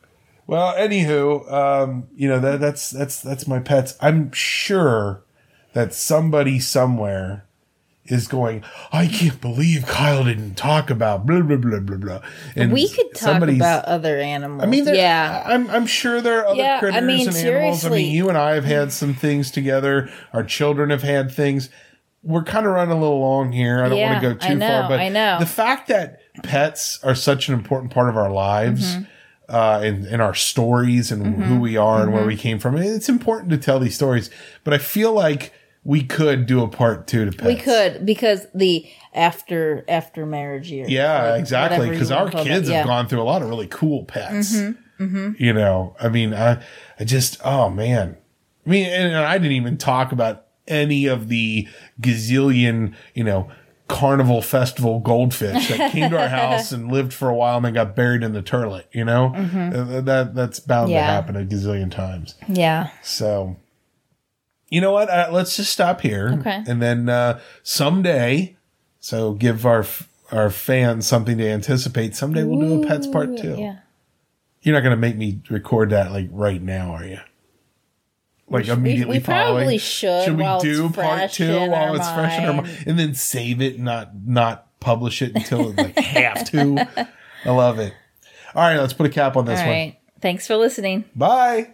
Well, 0.46 0.74
anywho, 0.76 1.52
um, 1.52 2.08
you 2.16 2.30
know, 2.30 2.40
that 2.40 2.60
that's 2.60 2.90
that's 2.90 3.22
that's 3.22 3.48
my 3.48 3.60
pets. 3.60 3.98
I'm 4.00 4.32
sure 4.32 5.24
that 5.74 5.94
somebody 5.94 6.60
somewhere 6.60 7.48
is 8.08 8.28
going, 8.28 8.64
I 8.92 9.08
can't 9.08 9.40
believe 9.42 9.86
Kyle 9.86 10.24
didn't 10.24 10.56
talk 10.56 10.90
about 10.90 11.26
blah 11.26 11.42
blah 11.42 11.58
blah 11.58 11.80
blah 11.80 11.98
blah. 11.98 12.22
And 12.56 12.72
we 12.72 12.88
could 12.90 13.14
talk 13.14 13.42
about 13.42 13.86
other 13.86 14.18
animals. 14.18 14.64
I 14.64 14.66
mean, 14.66 14.88
yeah. 14.88 15.44
I'm 15.46 15.70
I'm 15.70 15.86
sure 15.86 16.22
there 16.22 16.40
are 16.42 16.48
other 16.48 16.58
Yeah, 16.58 16.78
I 16.78 16.80
critters 16.80 17.04
mean, 17.04 17.28
and 17.28 17.38
animals. 17.38 17.86
I 17.86 17.90
mean, 17.90 18.12
you 18.12 18.30
and 18.30 18.38
I 18.38 18.56
have 18.56 18.66
had 18.66 18.92
some 18.92 19.14
things 19.14 19.52
together. 19.52 20.10
Our 20.34 20.44
children 20.44 20.90
have 20.90 21.04
had 21.04 21.32
things. 21.32 21.70
We're 22.24 22.44
kind 22.44 22.66
of 22.66 22.74
running 22.74 22.98
a 22.98 23.00
little 23.00 23.20
long 23.20 23.52
here. 23.52 23.84
I 23.84 23.90
don't 23.90 23.98
Yeah, 23.98 24.12
want 24.12 24.24
to 24.24 24.36
go 24.36 24.46
I 24.46 24.50
too 24.50 24.56
know, 24.56 24.68
far, 24.68 24.90
but 24.90 25.00
I 25.00 25.10
know. 25.10 25.38
the 25.40 25.46
fact 25.46 25.88
that 25.88 26.20
pets 26.44 27.00
are 27.04 27.16
such 27.16 27.48
an 27.48 27.54
important 27.54 27.94
part 27.94 28.10
of 28.10 28.18
our 28.18 28.32
lives. 28.32 28.96
Mm-hmm. 28.96 29.04
Uh, 29.50 29.80
and, 29.82 30.06
and 30.08 30.22
our 30.22 30.34
stories 30.34 31.10
and 31.10 31.42
who 31.46 31.58
we 31.58 31.78
are 31.78 32.04
and 32.04 32.12
where 32.12 32.26
we 32.26 32.36
came 32.36 32.60
from. 32.60 32.76
It's 32.76 33.08
important 33.08 33.50
to 33.52 33.58
tell 33.58 33.80
these 33.80 33.96
stories, 33.96 34.30
but 34.66 34.74
I 34.74 34.78
feel 34.78 35.14
like 35.14 35.54
we 35.88 36.04
could 36.04 36.46
do 36.48 36.62
a 36.64 36.68
part 36.68 37.08
two 37.08 37.24
to 37.24 37.32
pets. 37.32 37.48
We 37.48 37.56
could 37.56 38.06
because 38.06 38.46
the 38.54 38.86
after 39.14 39.86
after 39.88 40.26
marriage 40.26 40.70
year. 40.70 40.86
Yeah, 40.88 41.32
like, 41.32 41.40
exactly. 41.40 41.90
Because 41.90 42.12
our 42.12 42.30
kids 42.30 42.46
Yeah. 42.46 42.56
Mm-hmm, 42.58 42.72
have 42.74 42.86
gone 42.86 43.08
through 43.08 43.22
a 43.22 43.24
lot 43.24 43.42
of 43.42 43.48
really 43.48 43.68
cool 43.68 44.04
pets. 44.04 44.54
You 45.00 45.54
know, 45.54 45.96
I 46.00 46.10
mean, 46.10 46.34
I, 46.34 46.62
I 47.00 47.04
just, 47.06 47.40
oh 47.46 47.70
man. 47.70 48.18
I 48.66 48.70
mean, 48.70 48.86
and 48.88 49.16
I 49.16 49.38
didn't 49.38 49.54
even 49.54 49.78
talk 49.78 50.12
about 50.12 50.48
any 50.68 51.06
of 51.06 51.30
the 51.30 51.68
gazillion, 52.02 52.94
you 53.14 53.24
know, 53.24 53.50
carnival 53.88 54.42
festival 54.42 55.00
goldfish 55.00 55.70
that 55.70 55.94
came 55.94 56.10
to 56.10 56.20
our 56.20 56.28
house 56.42 56.74
and 56.74 56.92
lived 56.92 57.14
for 57.14 57.30
a 57.30 57.34
while 57.34 57.56
and 57.56 57.66
then 57.66 57.74
got 57.74 57.96
buried 57.96 58.24
in 58.24 58.34
the 58.34 58.44
turlet. 58.44 58.84
You 58.92 59.06
know, 59.06 59.34
Uh, 59.34 60.02
that 60.02 60.36
that's 60.36 60.60
bound 60.60 60.90
to 60.90 60.96
Mm-hmm. 60.96 61.06
Happen 61.06 61.36
a 61.38 61.46
gazillion 61.46 61.90
times. 61.90 62.36
Yeah. 62.50 62.90
So, 63.04 63.56
you 64.70 64.82
know 64.82 64.92
what? 64.92 65.10
Uh, 65.10 65.30
let's 65.32 65.56
just 65.56 65.72
stop 65.72 66.02
here. 66.02 66.38
Okay. 66.40 66.64
And 66.68 66.82
then 66.82 67.10
uh, 67.10 67.40
someday, 67.64 68.56
so 69.00 69.34
give 69.34 69.66
our 69.66 69.86
our 70.32 70.50
fans 70.50 71.08
something 71.08 71.38
to 71.38 71.48
anticipate. 71.48 72.16
Someday 72.16 72.44
we'll 72.44 72.60
do 72.60 72.84
a 72.84 72.88
pets 72.88 73.08
part 73.08 73.38
two. 73.38 73.56
Yeah. 73.58 73.80
You're 74.62 74.76
not 74.76 74.82
going 74.82 74.92
to 74.96 74.98
make 75.00 75.16
me 75.16 75.42
record 75.50 75.92
that 75.92 76.12
like 76.12 76.28
right 76.32 76.62
now, 76.62 76.92
are 76.92 77.06
you? 77.06 77.20
Like 78.50 78.66
we- 78.66 78.72
immediately 78.72 79.18
we 79.20 79.24
probably 79.24 79.62
following. 79.64 79.80
should 79.80 80.26
Should 80.26 80.38
we 80.38 80.60
do 80.62 80.90
part 80.90 81.32
two 81.32 81.70
while 81.70 81.96
it's 81.96 82.10
fresh 82.10 82.38
in 82.38 82.46
our 82.46 82.54
mind. 82.54 82.68
mind, 82.68 82.84
and 82.88 83.00
then 83.00 83.14
save 83.14 83.62
it, 83.62 83.80
not 83.80 84.12
not 84.26 84.80
publish 84.80 85.22
it 85.22 85.36
until 85.36 85.72
like 85.74 85.98
have 86.00 86.50
to? 86.52 87.08
I 87.46 87.52
love 87.52 87.80
it. 87.80 87.94
All 88.56 88.64
right, 88.64 88.78
let's 88.80 88.94
put 88.94 89.06
a 89.06 89.10
cap 89.10 89.38
on 89.38 89.46
this 89.46 89.60
All 89.60 89.68
one. 89.68 89.96
Thanks 90.20 90.48
for 90.48 90.56
listening. 90.58 91.06
Bye. 91.16 91.74